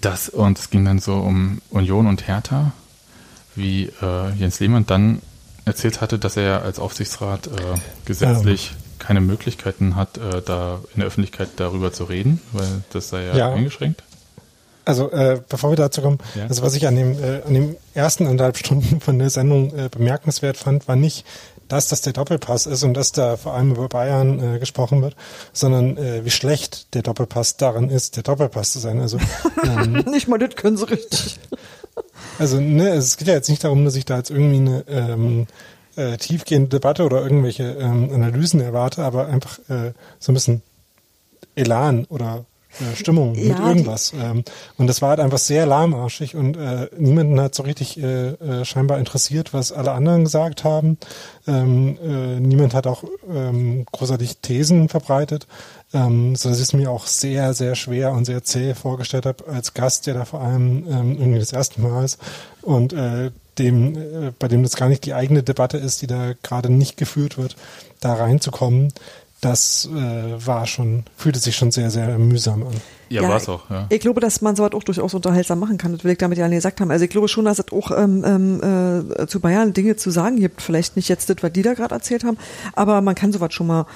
Das, 0.00 0.28
und 0.28 0.58
es 0.58 0.70
ging 0.70 0.84
dann 0.84 0.98
so 0.98 1.14
um 1.14 1.60
Union 1.70 2.06
und 2.06 2.26
Hertha, 2.26 2.72
wie 3.54 3.90
äh, 4.02 4.32
Jens 4.34 4.58
Lehmann 4.58 4.86
dann 4.86 5.22
erzählt 5.66 6.00
hatte, 6.00 6.18
dass 6.18 6.36
er 6.36 6.62
als 6.62 6.78
Aufsichtsrat 6.78 7.48
äh, 7.48 7.50
gesetzlich 8.06 8.72
ähm. 8.72 8.98
keine 8.98 9.20
Möglichkeiten 9.20 9.96
hat, 9.96 10.16
äh, 10.16 10.40
da 10.40 10.80
in 10.94 11.00
der 11.00 11.08
Öffentlichkeit 11.08 11.50
darüber 11.56 11.92
zu 11.92 12.04
reden, 12.04 12.40
weil 12.52 12.82
das 12.92 13.10
sei 13.10 13.26
ja, 13.26 13.36
ja. 13.36 13.52
eingeschränkt. 13.52 14.02
Also 14.86 15.10
äh, 15.10 15.40
bevor 15.48 15.70
wir 15.70 15.76
dazu 15.76 16.00
kommen, 16.00 16.18
ja. 16.36 16.44
also 16.44 16.62
was 16.62 16.74
ich 16.74 16.86
an 16.86 16.94
dem, 16.94 17.18
äh, 17.18 17.42
an 17.44 17.52
dem 17.52 17.76
ersten 17.92 18.26
anderthalb 18.26 18.56
Stunden 18.64 19.00
von 19.00 19.18
der 19.18 19.30
Sendung 19.30 19.76
äh, 19.76 19.88
bemerkenswert 19.90 20.56
fand, 20.56 20.86
war 20.86 20.94
nicht, 20.94 21.26
dass 21.66 21.88
das 21.88 22.02
der 22.02 22.12
Doppelpass 22.12 22.66
ist 22.66 22.84
und 22.84 22.94
dass 22.94 23.10
da 23.10 23.36
vor 23.36 23.54
allem 23.54 23.72
über 23.72 23.88
Bayern 23.88 24.54
äh, 24.54 24.58
gesprochen 24.60 25.02
wird, 25.02 25.16
sondern 25.52 25.96
äh, 25.96 26.24
wie 26.24 26.30
schlecht 26.30 26.94
der 26.94 27.02
Doppelpass 27.02 27.56
darin 27.56 27.90
ist, 27.90 28.14
der 28.14 28.22
Doppelpass 28.22 28.72
zu 28.72 28.78
sein. 28.78 29.00
Also 29.00 29.18
ähm, 29.64 30.04
nicht 30.08 30.28
mal 30.28 30.38
das 30.38 30.54
können 30.54 30.76
sie 30.76 30.88
richtig. 30.88 31.40
Also 32.38 32.60
ne, 32.60 32.90
es 32.90 33.16
geht 33.16 33.28
ja 33.28 33.34
jetzt 33.34 33.48
nicht 33.48 33.64
darum, 33.64 33.84
dass 33.84 33.96
ich 33.96 34.04
da 34.04 34.18
jetzt 34.18 34.30
irgendwie 34.30 34.56
eine 34.56 34.84
ähm, 34.88 35.46
äh, 35.96 36.16
tiefgehende 36.16 36.68
Debatte 36.68 37.04
oder 37.04 37.22
irgendwelche 37.22 37.64
ähm, 37.80 38.10
Analysen 38.12 38.60
erwarte, 38.60 39.02
aber 39.02 39.26
einfach 39.26 39.58
äh, 39.68 39.92
so 40.18 40.32
ein 40.32 40.34
bisschen 40.34 40.62
Elan 41.54 42.04
oder 42.06 42.44
äh, 42.80 42.94
Stimmung 42.96 43.34
ja, 43.34 43.48
mit 43.48 43.58
irgendwas. 43.58 44.12
Ähm, 44.12 44.44
und 44.76 44.86
das 44.86 45.00
war 45.00 45.10
halt 45.10 45.20
einfach 45.20 45.38
sehr 45.38 45.66
lahmarschig 45.66 46.36
und 46.36 46.56
äh, 46.56 46.88
niemanden 46.98 47.40
hat 47.40 47.54
so 47.54 47.62
richtig 47.62 47.98
äh, 48.02 48.28
äh, 48.32 48.64
scheinbar 48.64 48.98
interessiert, 48.98 49.54
was 49.54 49.72
alle 49.72 49.92
anderen 49.92 50.24
gesagt 50.24 50.64
haben. 50.64 50.98
Ähm, 51.46 51.98
äh, 52.02 52.40
niemand 52.40 52.74
hat 52.74 52.86
auch 52.86 53.04
ähm, 53.32 53.86
großartig 53.90 54.38
Thesen 54.38 54.88
verbreitet, 54.88 55.46
ähm, 55.92 56.36
so 56.36 56.48
dass 56.48 56.58
ich 56.58 56.64
es 56.64 56.72
mir 56.72 56.90
auch 56.90 57.06
sehr, 57.06 57.54
sehr 57.54 57.74
schwer 57.74 58.12
und 58.12 58.24
sehr 58.24 58.42
zäh 58.44 58.74
vorgestellt 58.74 59.26
habe 59.26 59.46
als 59.48 59.74
Gast, 59.74 60.06
der 60.06 60.14
da 60.14 60.24
vor 60.24 60.40
allem 60.40 60.84
ähm, 60.88 61.12
irgendwie 61.18 61.38
das 61.38 61.52
erste 61.52 61.80
Mal 61.80 62.04
ist 62.04 62.18
und 62.62 62.92
äh, 62.92 63.30
dem, 63.58 63.96
äh, 63.96 64.32
bei 64.38 64.48
dem 64.48 64.62
das 64.62 64.76
gar 64.76 64.88
nicht 64.88 65.04
die 65.04 65.14
eigene 65.14 65.42
Debatte 65.42 65.78
ist, 65.78 66.02
die 66.02 66.06
da 66.06 66.32
gerade 66.42 66.70
nicht 66.70 66.96
geführt 66.96 67.38
wird, 67.38 67.56
da 68.00 68.14
reinzukommen 68.14 68.92
das 69.40 69.88
äh, 69.92 70.46
war 70.46 70.66
schon, 70.66 71.04
fühlte 71.16 71.38
sich 71.38 71.56
schon 71.56 71.70
sehr, 71.70 71.90
sehr 71.90 72.18
mühsam 72.18 72.62
an. 72.62 72.72
Ja, 73.08 73.22
ja 73.22 73.28
war 73.28 73.36
es 73.36 73.48
auch, 73.48 73.68
ja. 73.68 73.86
Ich 73.90 74.00
glaube, 74.00 74.20
dass 74.20 74.40
man 74.40 74.56
sowas 74.56 74.72
auch 74.72 74.82
durchaus 74.82 75.12
unterhaltsam 75.12 75.58
machen 75.58 75.76
kann. 75.76 75.92
Das 75.92 76.04
will 76.04 76.12
ich 76.12 76.18
damit 76.18 76.38
ja 76.38 76.48
nicht 76.48 76.58
gesagt 76.58 76.80
haben. 76.80 76.90
Also 76.90 77.04
ich 77.04 77.10
glaube 77.10 77.28
schon, 77.28 77.44
dass 77.44 77.58
es 77.58 77.70
auch 77.70 77.90
ähm, 77.90 78.24
ähm, 78.26 79.10
äh, 79.14 79.26
zu 79.26 79.40
Bayern 79.40 79.74
Dinge 79.74 79.96
zu 79.96 80.10
sagen 80.10 80.40
gibt. 80.40 80.62
Vielleicht 80.62 80.96
nicht 80.96 81.08
jetzt 81.08 81.28
das, 81.28 81.36
was 81.42 81.52
die 81.52 81.62
da 81.62 81.74
gerade 81.74 81.94
erzählt 81.94 82.24
haben, 82.24 82.38
aber 82.72 83.02
man 83.02 83.14
kann 83.14 83.32
sowas 83.32 83.52
schon 83.52 83.66
mal 83.66 83.86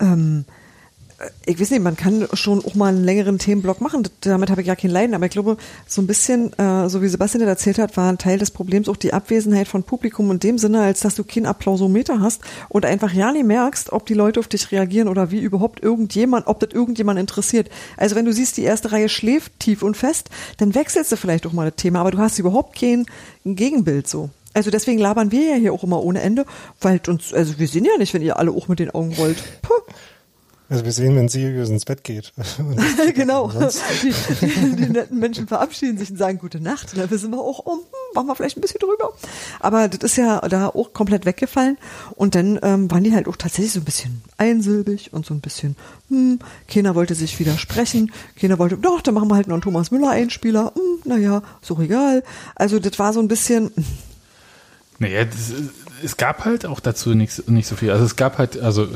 ähm, 0.00 0.46
äh, 0.48 0.65
ich 1.46 1.58
weiß 1.58 1.70
nicht, 1.70 1.82
man 1.82 1.96
kann 1.96 2.28
schon 2.34 2.62
auch 2.64 2.74
mal 2.74 2.88
einen 2.88 3.02
längeren 3.02 3.38
Themenblock 3.38 3.80
machen. 3.80 4.06
Damit 4.20 4.50
habe 4.50 4.60
ich 4.60 4.66
ja 4.66 4.76
kein 4.76 4.90
Leiden. 4.90 5.14
Aber 5.14 5.24
ich 5.24 5.30
glaube, 5.30 5.56
so 5.86 6.02
ein 6.02 6.06
bisschen, 6.06 6.52
äh, 6.58 6.88
so 6.88 7.00
wie 7.00 7.08
Sebastian 7.08 7.40
das 7.40 7.48
erzählt 7.48 7.78
hat, 7.78 7.96
war 7.96 8.10
ein 8.10 8.18
Teil 8.18 8.38
des 8.38 8.50
Problems 8.50 8.88
auch 8.88 8.96
die 8.96 9.14
Abwesenheit 9.14 9.66
von 9.66 9.82
Publikum 9.82 10.30
in 10.30 10.40
dem 10.40 10.58
Sinne, 10.58 10.82
als 10.82 11.00
dass 11.00 11.14
du 11.14 11.24
keinen 11.24 11.46
Applausometer 11.46 12.20
hast 12.20 12.42
und 12.68 12.84
einfach 12.84 13.12
ja 13.12 13.32
nicht 13.32 13.46
merkst, 13.46 13.92
ob 13.92 14.04
die 14.06 14.14
Leute 14.14 14.40
auf 14.40 14.48
dich 14.48 14.70
reagieren 14.72 15.08
oder 15.08 15.30
wie 15.30 15.40
überhaupt 15.40 15.82
irgendjemand, 15.82 16.46
ob 16.48 16.60
das 16.60 16.70
irgendjemand 16.72 17.18
interessiert. 17.18 17.70
Also 17.96 18.14
wenn 18.14 18.26
du 18.26 18.32
siehst, 18.32 18.58
die 18.58 18.64
erste 18.64 18.92
Reihe 18.92 19.08
schläft 19.08 19.58
tief 19.58 19.82
und 19.82 19.96
fest, 19.96 20.28
dann 20.58 20.74
wechselst 20.74 21.12
du 21.12 21.16
vielleicht 21.16 21.46
auch 21.46 21.52
mal 21.52 21.70
das 21.70 21.76
Thema, 21.76 22.00
aber 22.00 22.10
du 22.10 22.18
hast 22.18 22.38
überhaupt 22.38 22.78
kein 22.78 23.06
Gegenbild 23.44 24.06
so. 24.06 24.28
Also 24.52 24.70
deswegen 24.70 24.98
labern 24.98 25.32
wir 25.32 25.50
ja 25.50 25.56
hier 25.56 25.72
auch 25.72 25.84
immer 25.84 26.02
ohne 26.02 26.20
Ende, 26.20 26.46
weil 26.80 27.00
uns, 27.08 27.32
also 27.32 27.58
wir 27.58 27.68
sehen 27.68 27.84
ja 27.84 27.96
nicht, 27.98 28.14
wenn 28.14 28.22
ihr 28.22 28.38
alle 28.38 28.50
auch 28.50 28.68
mit 28.68 28.78
den 28.78 28.90
Augen 28.90 29.14
rollt. 29.14 29.42
Puh. 29.62 29.74
Also 30.68 30.84
wir 30.84 30.90
sehen, 30.90 31.14
wenn 31.14 31.28
Sirius 31.28 31.68
ins 31.68 31.84
Bett 31.84 32.02
geht. 32.02 32.32
genau. 33.14 33.52
Die, 34.02 34.12
die, 34.46 34.76
die, 34.76 34.88
netten 34.88 35.18
Menschen 35.18 35.46
verabschieden 35.46 35.96
sich 35.96 36.10
und 36.10 36.16
sagen 36.16 36.38
gute 36.38 36.60
Nacht. 36.60 36.92
Und 36.92 36.98
dann 36.98 37.10
wissen 37.10 37.30
wir 37.30 37.38
auch, 37.38 37.64
oh, 37.66 37.74
hm, 37.74 37.84
machen 38.14 38.26
wir 38.26 38.34
vielleicht 38.34 38.58
ein 38.58 38.60
bisschen 38.60 38.80
drüber. 38.80 39.12
Aber 39.60 39.88
das 39.88 40.00
ist 40.02 40.16
ja 40.16 40.40
da 40.40 40.68
auch 40.68 40.92
komplett 40.92 41.24
weggefallen. 41.24 41.78
Und 42.16 42.34
dann 42.34 42.58
ähm, 42.62 42.90
waren 42.90 43.04
die 43.04 43.14
halt 43.14 43.28
auch 43.28 43.36
tatsächlich 43.36 43.72
so 43.72 43.80
ein 43.80 43.84
bisschen 43.84 44.22
einsilbig 44.38 45.12
und 45.12 45.24
so 45.24 45.34
ein 45.34 45.40
bisschen, 45.40 45.76
hm, 46.08 46.40
keiner 46.68 46.96
wollte 46.96 47.14
sich 47.14 47.38
widersprechen. 47.38 48.10
Keiner 48.40 48.58
wollte, 48.58 48.76
doch, 48.76 49.00
dann 49.02 49.14
machen 49.14 49.28
wir 49.28 49.36
halt 49.36 49.46
noch 49.46 49.54
einen 49.54 49.62
Thomas 49.62 49.92
Müller 49.92 50.10
Einspieler. 50.10 50.72
Hm, 50.74 51.02
naja, 51.04 51.42
so 51.62 51.80
egal. 51.80 52.24
Also 52.56 52.80
das 52.80 52.98
war 52.98 53.12
so 53.12 53.20
ein 53.20 53.28
bisschen. 53.28 53.70
Naja, 54.98 55.24
das 55.24 55.50
ist 55.50 55.70
es 56.02 56.16
gab 56.16 56.44
halt 56.44 56.66
auch 56.66 56.80
dazu 56.80 57.14
nicht, 57.14 57.48
nicht 57.48 57.66
so 57.66 57.76
viel. 57.76 57.90
Also 57.90 58.04
es 58.04 58.16
gab 58.16 58.38
halt, 58.38 58.60
also 58.60 58.88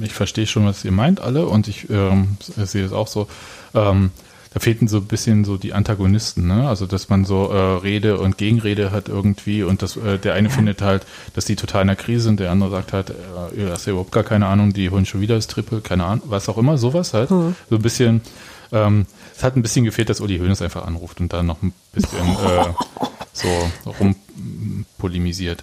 ich 0.00 0.12
verstehe 0.12 0.46
schon, 0.46 0.66
was 0.66 0.84
ihr 0.84 0.92
meint 0.92 1.20
alle 1.20 1.46
und 1.46 1.68
ich 1.68 1.90
ähm, 1.90 2.36
sehe 2.40 2.84
es 2.84 2.92
auch 2.92 3.06
so. 3.06 3.28
Ähm, 3.74 4.10
da 4.52 4.58
fehlten 4.58 4.88
so 4.88 4.96
ein 4.96 5.04
bisschen 5.04 5.44
so 5.44 5.56
die 5.56 5.74
Antagonisten, 5.74 6.48
ne? 6.48 6.68
Also 6.68 6.86
dass 6.86 7.08
man 7.08 7.24
so 7.24 7.50
äh, 7.50 7.56
Rede 7.56 8.18
und 8.18 8.36
Gegenrede 8.36 8.90
hat 8.90 9.08
irgendwie 9.08 9.62
und 9.62 9.82
das, 9.82 9.96
äh, 9.96 10.18
der 10.18 10.34
eine 10.34 10.48
ja. 10.48 10.54
findet 10.54 10.82
halt, 10.82 11.06
dass 11.34 11.44
die 11.44 11.54
total 11.54 11.82
in 11.82 11.86
der 11.88 11.96
Krise 11.96 12.24
sind, 12.24 12.40
der 12.40 12.50
andere 12.50 12.70
sagt 12.70 12.92
halt, 12.92 13.10
äh, 13.10 13.60
ihr 13.60 13.70
hast 13.70 13.86
ja 13.86 13.92
überhaupt 13.92 14.10
gar 14.10 14.24
keine 14.24 14.46
Ahnung, 14.46 14.72
die 14.72 14.90
holen 14.90 15.06
schon 15.06 15.20
wieder 15.20 15.36
das 15.36 15.46
Triple, 15.46 15.80
keine 15.80 16.04
Ahnung, 16.04 16.24
was 16.26 16.48
auch 16.48 16.58
immer, 16.58 16.78
sowas 16.78 17.14
halt. 17.14 17.30
Mhm. 17.30 17.54
So 17.68 17.76
ein 17.76 17.82
bisschen, 17.82 18.22
ähm, 18.72 19.06
es 19.36 19.44
hat 19.44 19.54
ein 19.54 19.62
bisschen 19.62 19.84
gefehlt, 19.84 20.10
dass 20.10 20.20
Uli 20.20 20.38
Hoeneß 20.38 20.62
einfach 20.62 20.84
anruft 20.84 21.20
und 21.20 21.32
da 21.32 21.44
noch 21.44 21.62
ein 21.62 21.72
bisschen 21.92 22.18
äh, 22.18 22.72
so 23.32 23.48
rumpolemisiert. 24.00 25.62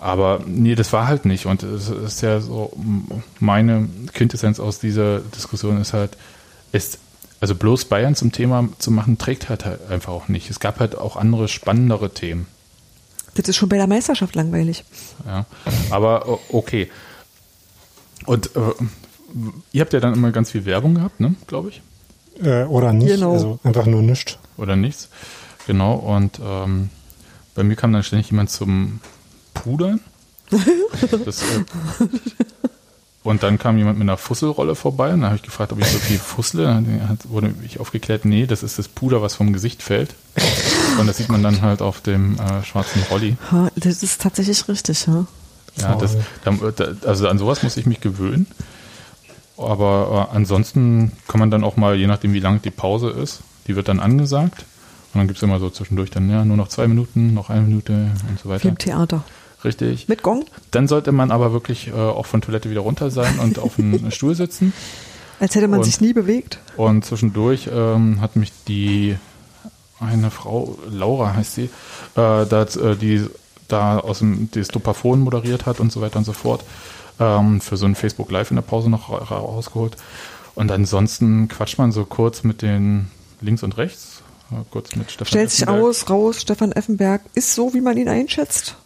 Aber 0.00 0.40
nee, 0.46 0.74
das 0.74 0.92
war 0.92 1.08
halt 1.08 1.24
nicht. 1.24 1.46
Und 1.46 1.62
es 1.62 1.88
ist 1.88 2.22
ja 2.22 2.40
so, 2.40 2.72
meine 3.40 3.88
Quintessenz 4.12 4.60
aus 4.60 4.78
dieser 4.78 5.20
Diskussion 5.20 5.80
ist 5.80 5.92
halt, 5.92 6.16
ist, 6.72 6.98
also 7.40 7.54
bloß 7.54 7.86
Bayern 7.86 8.14
zum 8.14 8.32
Thema 8.32 8.68
zu 8.78 8.90
machen, 8.90 9.18
trägt 9.18 9.48
halt, 9.48 9.64
halt 9.64 9.90
einfach 9.90 10.12
auch 10.12 10.28
nicht. 10.28 10.50
Es 10.50 10.60
gab 10.60 10.80
halt 10.80 10.96
auch 10.96 11.16
andere, 11.16 11.48
spannendere 11.48 12.10
Themen. 12.10 12.46
Das 13.34 13.48
ist 13.48 13.56
schon 13.56 13.68
bei 13.68 13.76
der 13.76 13.86
Meisterschaft 13.86 14.34
langweilig. 14.34 14.84
Ja, 15.26 15.46
aber 15.90 16.38
okay. 16.52 16.90
Und 18.26 18.56
äh, 18.56 18.60
ihr 19.72 19.80
habt 19.80 19.92
ja 19.92 20.00
dann 20.00 20.14
immer 20.14 20.32
ganz 20.32 20.50
viel 20.50 20.64
Werbung 20.64 20.94
gehabt, 20.94 21.20
ne, 21.20 21.34
glaube 21.46 21.70
ich. 21.70 21.82
Äh, 22.44 22.64
oder 22.64 22.92
nicht, 22.92 23.08
genau. 23.08 23.32
also 23.32 23.58
einfach 23.62 23.86
nur 23.86 24.02
nichts. 24.02 24.38
Oder 24.56 24.76
nichts, 24.76 25.08
genau. 25.66 25.94
Und 25.94 26.40
ähm, 26.42 26.90
bei 27.54 27.62
mir 27.62 27.76
kam 27.76 27.92
dann 27.92 28.02
ständig 28.02 28.30
jemand 28.30 28.50
zum 28.50 29.00
pudern. 29.62 30.00
Das, 31.24 31.42
äh, 31.42 31.64
und 33.22 33.42
dann 33.42 33.58
kam 33.58 33.76
jemand 33.76 33.98
mit 33.98 34.06
einer 34.06 34.16
Fusselrolle 34.16 34.74
vorbei 34.74 35.12
und 35.12 35.20
da 35.20 35.26
habe 35.26 35.36
ich 35.36 35.42
gefragt, 35.42 35.72
ob 35.72 35.80
ich 35.80 35.86
so 35.86 35.98
viel 35.98 36.18
fussle. 36.18 36.64
Dann 36.64 37.18
wurde 37.24 37.52
ich 37.62 37.78
aufgeklärt, 37.78 38.24
nee, 38.24 38.46
das 38.46 38.62
ist 38.62 38.78
das 38.78 38.88
Puder, 38.88 39.20
was 39.20 39.34
vom 39.34 39.52
Gesicht 39.52 39.82
fällt. 39.82 40.14
Und 40.98 41.06
das 41.06 41.18
sieht 41.18 41.28
man 41.28 41.42
dann 41.42 41.60
halt 41.60 41.82
auf 41.82 42.00
dem 42.00 42.38
äh, 42.38 42.64
schwarzen 42.64 43.02
Rolli. 43.10 43.36
Das 43.76 44.02
ist 44.02 44.22
tatsächlich 44.22 44.66
richtig, 44.68 45.06
ja. 45.06 45.26
Ja, 45.76 45.94
das, 45.94 46.16
also 47.04 47.28
an 47.28 47.38
sowas 47.38 47.62
muss 47.62 47.76
ich 47.76 47.86
mich 47.86 48.00
gewöhnen. 48.00 48.46
Aber 49.58 50.28
äh, 50.32 50.36
ansonsten 50.36 51.12
kann 51.26 51.40
man 51.40 51.50
dann 51.50 51.64
auch 51.64 51.76
mal, 51.76 51.96
je 51.96 52.06
nachdem 52.06 52.32
wie 52.32 52.40
lang 52.40 52.62
die 52.62 52.70
Pause 52.70 53.10
ist, 53.10 53.40
die 53.66 53.76
wird 53.76 53.88
dann 53.88 54.00
angesagt. 54.00 54.64
Und 55.12 55.18
dann 55.18 55.26
gibt 55.26 55.36
es 55.36 55.42
immer 55.42 55.58
so 55.58 55.68
zwischendurch 55.68 56.10
dann, 56.10 56.30
ja, 56.30 56.44
nur 56.44 56.56
noch 56.56 56.68
zwei 56.68 56.88
Minuten, 56.88 57.34
noch 57.34 57.50
eine 57.50 57.62
Minute 57.62 58.10
und 58.28 58.38
so 58.40 58.48
weiter. 58.48 58.64
Wie 58.64 58.68
im 58.68 58.78
Theater. 58.78 59.24
Richtig. 59.64 60.08
Mit 60.08 60.22
Gong? 60.22 60.44
Dann 60.70 60.86
sollte 60.86 61.12
man 61.12 61.30
aber 61.30 61.52
wirklich 61.52 61.88
äh, 61.88 61.92
auch 61.92 62.26
von 62.26 62.40
Toilette 62.40 62.70
wieder 62.70 62.80
runter 62.80 63.10
sein 63.10 63.38
und 63.40 63.58
auf 63.58 63.78
einem 63.78 64.10
Stuhl 64.10 64.34
sitzen. 64.34 64.72
Als 65.40 65.54
hätte 65.54 65.68
man 65.68 65.80
und, 65.80 65.84
sich 65.84 66.00
nie 66.00 66.12
bewegt. 66.12 66.58
Und 66.76 67.04
zwischendurch 67.04 67.68
ähm, 67.72 68.20
hat 68.20 68.36
mich 68.36 68.52
die 68.66 69.16
eine 70.00 70.30
Frau, 70.30 70.78
Laura 70.90 71.34
heißt 71.34 71.54
sie, 71.54 71.70
äh, 72.14 72.46
das, 72.46 72.76
äh, 72.76 72.96
die 72.96 73.26
da 73.66 73.98
aus 73.98 74.20
dem 74.20 74.48
das 74.52 74.68
Dopafon 74.68 75.20
moderiert 75.20 75.66
hat 75.66 75.80
und 75.80 75.92
so 75.92 76.00
weiter 76.00 76.18
und 76.18 76.24
so 76.24 76.32
fort, 76.32 76.64
ähm, 77.20 77.60
für 77.60 77.76
so 77.76 77.86
ein 77.86 77.94
Facebook 77.94 78.30
Live 78.30 78.50
in 78.50 78.56
der 78.56 78.62
Pause 78.62 78.90
noch 78.90 79.10
rausgeholt. 79.10 79.96
Und 80.54 80.72
ansonsten 80.72 81.48
quatscht 81.48 81.78
man 81.78 81.92
so 81.92 82.04
kurz 82.04 82.42
mit 82.42 82.62
den 82.62 83.10
links 83.40 83.62
und 83.62 83.76
rechts, 83.76 84.22
äh, 84.50 84.56
kurz 84.70 84.96
mit 84.96 85.10
Stefan 85.10 85.28
Stellt 85.28 85.50
sich 85.50 85.68
aus, 85.68 86.08
raus, 86.08 86.40
Stefan 86.40 86.72
Effenberg 86.72 87.22
ist 87.34 87.54
so, 87.54 87.74
wie 87.74 87.80
man 87.80 87.96
ihn 87.96 88.08
einschätzt. 88.08 88.76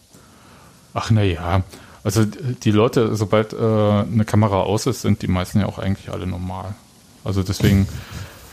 Ach 0.93 1.09
na 1.11 1.23
ja, 1.23 1.63
also 2.03 2.25
die 2.25 2.71
Leute, 2.71 3.15
sobald 3.15 3.53
äh, 3.53 3.55
eine 3.57 4.25
Kamera 4.25 4.61
aus 4.61 4.85
ist, 4.87 5.01
sind 5.01 5.21
die 5.21 5.27
meisten 5.27 5.59
ja 5.59 5.67
auch 5.67 5.79
eigentlich 5.79 6.11
alle 6.11 6.27
normal. 6.27 6.75
Also 7.23 7.43
deswegen, 7.43 7.87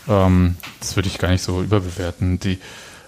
ähm, 0.09 0.57
das 0.79 0.95
würde 0.97 1.09
ich 1.09 1.19
gar 1.19 1.31
nicht 1.31 1.43
so 1.43 1.61
überbewerten. 1.61 2.39
Die, 2.39 2.59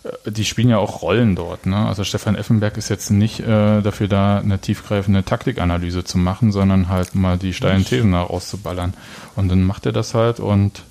äh, 0.03 0.31
die 0.31 0.45
spielen 0.45 0.69
ja 0.69 0.79
auch 0.79 1.03
Rollen 1.03 1.37
dort. 1.37 1.67
Ne? 1.67 1.77
Also 1.77 2.03
Stefan 2.03 2.35
Effenberg 2.35 2.77
ist 2.77 2.89
jetzt 2.89 3.11
nicht 3.11 3.39
äh, 3.39 3.83
dafür 3.83 4.09
da, 4.09 4.39
eine 4.39 4.59
tiefgreifende 4.59 5.25
Taktikanalyse 5.25 6.03
zu 6.03 6.19
machen, 6.19 6.51
sondern 6.51 6.89
halt 6.89 7.15
mal 7.15 7.39
die 7.39 7.53
steilen 7.53 7.85
Thesen 7.85 8.13
rauszuballern. 8.13 8.95
Und 9.37 9.49
dann 9.49 9.63
macht 9.63 9.87
er 9.87 9.93
das 9.93 10.15
halt 10.15 10.41
und 10.41 10.83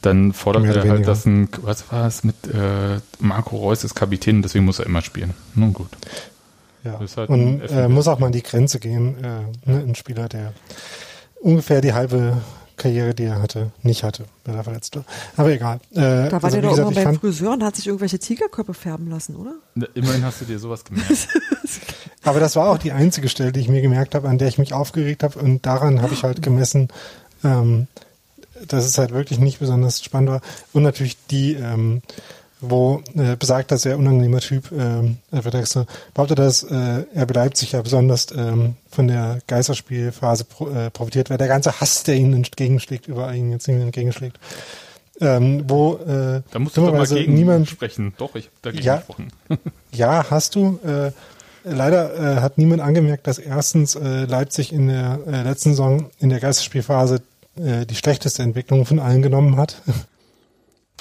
dann 0.00 0.32
fordert 0.32 0.64
er 0.64 0.88
halt, 0.88 1.06
dass 1.06 1.26
ein, 1.26 1.50
was 1.60 1.92
war 1.92 2.06
es 2.06 2.24
mit 2.24 2.46
äh, 2.46 3.00
Marco 3.18 3.58
Reus 3.58 3.84
ist 3.84 3.94
Kapitän, 3.94 4.40
deswegen 4.40 4.64
muss 4.64 4.78
er 4.78 4.86
immer 4.86 5.02
spielen. 5.02 5.34
Nun 5.54 5.74
gut. 5.74 5.90
Ja. 6.84 6.98
Halt 6.98 7.28
und 7.28 7.60
äh, 7.62 7.88
muss 7.88 8.08
auch 8.08 8.18
mal 8.18 8.26
an 8.26 8.32
die 8.32 8.42
Grenze 8.42 8.80
gehen. 8.80 9.16
Äh, 9.22 9.70
ne? 9.70 9.84
Ein 9.86 9.94
Spieler, 9.94 10.28
der 10.28 10.52
ungefähr 11.40 11.80
die 11.80 11.92
halbe 11.92 12.38
Karriere, 12.76 13.14
die 13.14 13.24
er 13.24 13.42
hatte, 13.42 13.72
nicht 13.82 14.02
hatte, 14.04 14.24
weil 14.46 14.56
er 14.56 14.64
verletzt 14.64 14.96
war. 14.96 15.04
Aber 15.36 15.50
egal. 15.50 15.80
Äh, 15.92 15.96
Da 16.30 16.32
war 16.32 16.44
also, 16.44 16.56
der 16.56 16.62
doch 16.62 16.70
gesagt, 16.70 16.92
immer 16.92 17.04
beim 17.04 17.20
Friseur 17.20 17.52
und 17.52 17.62
hat 17.62 17.76
sich 17.76 17.86
irgendwelche 17.86 18.18
Tigerköpfe 18.18 18.72
färben 18.72 19.10
lassen, 19.10 19.36
oder? 19.36 19.54
Immerhin 19.94 20.24
hast 20.24 20.40
du 20.40 20.46
dir 20.46 20.58
sowas 20.58 20.84
gemerkt. 20.84 21.28
Aber 22.22 22.40
das 22.40 22.56
war 22.56 22.70
auch 22.70 22.78
die 22.78 22.92
einzige 22.92 23.28
Stelle, 23.28 23.52
die 23.52 23.60
ich 23.60 23.68
mir 23.68 23.82
gemerkt 23.82 24.14
habe, 24.14 24.28
an 24.28 24.38
der 24.38 24.48
ich 24.48 24.58
mich 24.58 24.72
aufgeregt 24.72 25.22
habe. 25.22 25.38
Und 25.38 25.66
daran 25.66 26.00
habe 26.00 26.14
ich 26.14 26.22
halt 26.22 26.40
gemessen, 26.42 26.88
ähm, 27.44 27.86
dass 28.66 28.86
es 28.86 28.96
halt 28.98 29.12
wirklich 29.12 29.38
nicht 29.38 29.58
besonders 29.58 30.02
spannend 30.02 30.30
war. 30.30 30.40
Und 30.72 30.82
natürlich 30.82 31.16
die, 31.30 31.54
ähm, 31.54 32.00
wo 32.60 33.02
äh, 33.16 33.36
besagter, 33.36 33.78
sehr 33.78 33.98
unangenehmer 33.98 34.40
Typ, 34.40 34.70
ähm, 34.72 35.18
Alfred 35.30 35.54
Dexter, 35.54 35.86
behauptet, 36.14 36.38
dass 36.38 36.62
äh, 36.62 37.04
RB 37.16 37.34
Leipzig 37.34 37.72
ja 37.72 37.82
besonders 37.82 38.26
ähm, 38.36 38.74
von 38.90 39.08
der 39.08 39.40
Geisterspielphase 39.46 40.44
pro, 40.44 40.68
äh, 40.68 40.90
profitiert, 40.90 41.30
weil 41.30 41.38
der 41.38 41.48
ganze 41.48 41.80
Hass, 41.80 42.02
der 42.02 42.16
ihnen 42.16 42.34
entgegenschlägt, 42.34 43.06
überall 43.08 43.34
ihnen 43.34 43.52
jetzt 43.52 43.68
mehr 43.68 43.80
entgegenschlägt. 43.80 44.38
Ähm, 45.20 45.64
wo 45.68 45.96
äh, 45.96 46.42
Da 46.50 46.58
musst 46.58 46.76
du 46.76 46.86
doch 46.86 46.92
mal 46.92 47.06
gegen 47.06 47.34
niemand 47.34 47.68
sprechen. 47.68 48.14
Doch, 48.16 48.34
ich 48.36 48.46
habe 48.46 48.54
dagegen 48.62 48.84
Ja. 48.84 48.96
gesprochen. 48.96 49.28
ja, 49.92 50.26
hast 50.30 50.54
du. 50.54 50.78
Äh, 50.84 51.12
leider 51.64 52.38
äh, 52.38 52.40
hat 52.40 52.56
niemand 52.56 52.80
angemerkt, 52.80 53.26
dass 53.26 53.38
erstens 53.38 53.94
äh, 53.96 54.24
Leipzig 54.24 54.72
in 54.72 54.88
der 54.88 55.20
äh, 55.26 55.42
letzten 55.42 55.70
Saison 55.70 56.10
in 56.18 56.30
der 56.30 56.40
Geisterspielphase 56.40 57.20
äh, 57.56 57.84
die 57.84 57.96
schlechteste 57.96 58.42
Entwicklung 58.42 58.86
von 58.86 58.98
allen 58.98 59.20
genommen 59.20 59.56
hat. 59.58 59.82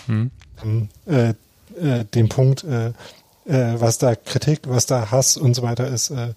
Hm. 0.08 0.32
äh, 1.06 1.34
äh, 1.80 2.06
den 2.06 2.30
Punkt, 2.30 2.64
äh, 2.64 2.90
äh, 3.46 3.80
was 3.80 3.98
da 3.98 4.16
Kritik, 4.16 4.62
was 4.68 4.86
da 4.86 5.12
Hass 5.12 5.38
und 5.38 5.54
so 5.56 5.62
weiter 5.62 5.88
ist. 5.88 6.12
Äh, 6.12 6.34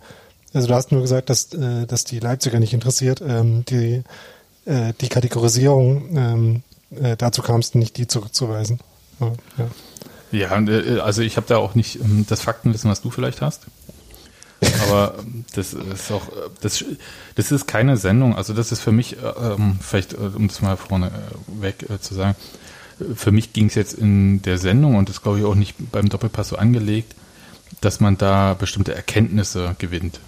also 0.54 0.68
du 0.68 0.74
hast 0.74 0.92
nur 0.92 1.00
gesagt, 1.00 1.30
dass, 1.30 1.52
äh, 1.54 1.86
dass 1.86 2.04
die 2.04 2.18
Leipziger 2.18 2.60
nicht 2.60 2.74
interessiert. 2.74 3.20
Ähm, 3.20 3.64
die, 3.64 4.02
äh, 4.66 4.92
die 5.00 5.08
Kategorisierung, 5.08 6.16
ähm, 6.16 6.62
äh, 7.00 7.16
dazu 7.16 7.42
kamst 7.42 7.74
du 7.74 7.78
nicht, 7.78 7.96
die 7.96 8.06
zurückzuweisen. 8.06 8.80
Ja. 9.20 9.66
Ja, 10.32 10.56
und, 10.56 10.68
äh, 10.68 10.98
also 11.00 11.22
ich 11.22 11.36
habe 11.36 11.46
da 11.46 11.58
auch 11.58 11.74
nicht 11.74 12.00
ähm, 12.00 12.24
das 12.28 12.40
Faktenwissen, 12.40 12.90
was 12.90 13.02
du 13.02 13.10
vielleicht 13.10 13.42
hast. 13.42 13.62
Aber 14.88 15.16
ähm, 15.18 15.44
das 15.54 15.74
ist 15.74 16.10
auch, 16.10 16.28
äh, 16.28 16.48
das, 16.60 16.84
das 17.34 17.52
ist 17.52 17.66
keine 17.66 17.96
Sendung. 17.96 18.34
Also 18.34 18.54
das 18.54 18.72
ist 18.72 18.80
für 18.80 18.92
mich, 18.92 19.18
äh, 19.18 19.26
ähm, 19.26 19.78
vielleicht, 19.80 20.14
um 20.14 20.48
das 20.48 20.62
mal 20.62 20.76
vorne 20.76 21.10
weg 21.60 21.86
äh, 21.90 22.00
zu 22.00 22.14
sagen, 22.14 22.34
für 23.14 23.32
mich 23.32 23.52
ging 23.52 23.66
es 23.66 23.74
jetzt 23.74 23.94
in 23.94 24.42
der 24.42 24.58
Sendung 24.58 24.96
und 24.96 25.08
das 25.08 25.22
glaube 25.22 25.38
ich 25.38 25.44
auch 25.44 25.54
nicht 25.54 25.74
beim 25.92 26.08
Doppelpass 26.08 26.48
so 26.48 26.56
angelegt, 26.56 27.14
dass 27.80 28.00
man 28.00 28.18
da 28.18 28.54
bestimmte 28.54 28.94
Erkenntnisse 28.94 29.74
gewinnt. 29.78 30.20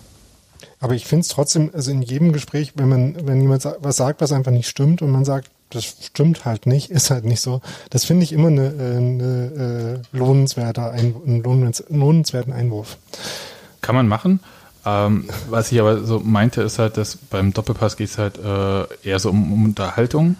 Aber 0.80 0.94
ich 0.94 1.06
finde 1.06 1.22
es 1.22 1.28
trotzdem, 1.28 1.70
also 1.72 1.90
in 1.90 2.02
jedem 2.02 2.32
Gespräch, 2.32 2.72
wenn 2.74 2.88
man, 2.88 3.26
wenn 3.26 3.40
jemand 3.40 3.66
was 3.80 3.96
sagt, 3.96 4.20
was 4.20 4.32
einfach 4.32 4.52
nicht 4.52 4.68
stimmt 4.68 5.02
und 5.02 5.10
man 5.10 5.24
sagt, 5.24 5.50
das 5.70 5.84
stimmt 5.84 6.44
halt 6.44 6.66
nicht, 6.66 6.90
ist 6.90 7.10
halt 7.10 7.24
nicht 7.24 7.40
so. 7.40 7.60
Das 7.90 8.04
finde 8.04 8.24
ich 8.24 8.32
immer 8.32 8.48
eine, 8.48 8.66
äh, 8.66 8.96
eine 8.96 10.02
äh, 10.12 10.16
lohnenswerter 10.16 10.90
Ein 10.90 11.14
einen 11.26 11.42
lohnens 11.42 11.84
lohnenswerten 11.88 12.52
Einwurf. 12.52 12.98
Kann 13.80 13.94
man 13.94 14.08
machen. 14.08 14.40
Ähm, 14.86 15.28
was 15.48 15.72
ich 15.72 15.80
aber 15.80 16.04
so 16.04 16.20
meinte, 16.20 16.62
ist 16.62 16.78
halt, 16.78 16.96
dass 16.96 17.16
beim 17.16 17.52
Doppelpass 17.52 17.96
geht 17.96 18.10
es 18.10 18.18
halt 18.18 18.38
äh, 18.38 19.08
eher 19.08 19.18
so 19.18 19.30
um, 19.30 19.52
um 19.52 19.64
Unterhaltung. 19.64 20.36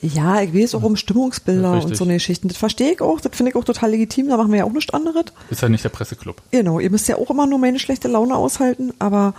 Ja, 0.00 0.40
ich 0.40 0.54
weiß 0.54 0.74
auch 0.74 0.82
um 0.82 0.96
Stimmungsbilder 0.96 1.82
und 1.84 1.96
so 1.96 2.04
eine 2.04 2.14
Geschichten. 2.14 2.48
Das 2.48 2.56
verstehe 2.56 2.92
ich 2.92 3.00
auch, 3.00 3.20
das 3.20 3.36
finde 3.36 3.50
ich 3.50 3.56
auch 3.56 3.64
total 3.64 3.90
legitim, 3.90 4.28
da 4.28 4.36
machen 4.36 4.50
wir 4.50 4.60
ja 4.60 4.64
auch 4.64 4.72
nichts 4.72 4.92
anderes. 4.92 5.26
Ist 5.50 5.62
halt 5.62 5.70
nicht 5.72 5.84
der 5.84 5.90
Presseclub. 5.90 6.40
Genau, 6.50 6.80
ihr 6.80 6.90
müsst 6.90 7.08
ja 7.08 7.16
auch 7.16 7.30
immer 7.30 7.46
nur 7.46 7.58
meine 7.58 7.78
schlechte 7.78 8.08
Laune 8.08 8.34
aushalten, 8.36 8.92
aber 8.98 9.34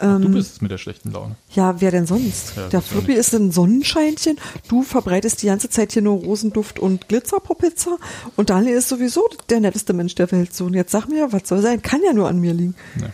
ähm, 0.00 0.22
Du 0.22 0.28
bist 0.30 0.54
es 0.54 0.60
mit 0.60 0.70
der 0.70 0.78
schlechten 0.78 1.10
Laune. 1.12 1.36
ja, 1.50 1.80
wer 1.80 1.90
denn 1.90 2.06
sonst? 2.06 2.54
Ja, 2.56 2.68
Der 2.68 2.82
Fluppi 2.82 3.12
ist 3.12 3.34
ein 3.34 3.50
Sonnenscheinchen, 3.52 4.38
du 4.68 4.82
verbreitest 4.82 5.42
die 5.42 5.46
ganze 5.46 5.68
Zeit 5.70 5.92
hier 5.92 6.02
nur 6.02 6.18
Rosenduft 6.22 6.78
und 6.78 7.08
Glitzerpopitzer 7.08 7.96
und 8.36 8.50
Daniel 8.50 8.76
ist 8.76 8.88
sowieso 8.88 9.28
der 9.50 9.60
netteste 9.60 9.92
Mensch 9.92 10.14
der 10.14 10.30
Welt. 10.32 10.54
So, 10.54 10.64
und 10.66 10.74
jetzt 10.74 10.92
sag 10.92 11.08
mir, 11.08 11.32
was 11.32 11.48
soll 11.48 11.60
sein? 11.62 11.82
Kann 11.82 12.00
ja 12.04 12.12
nur 12.12 12.28
an 12.28 12.40
mir 12.40 12.54
liegen. 12.54 12.74
Ne. 12.96 13.12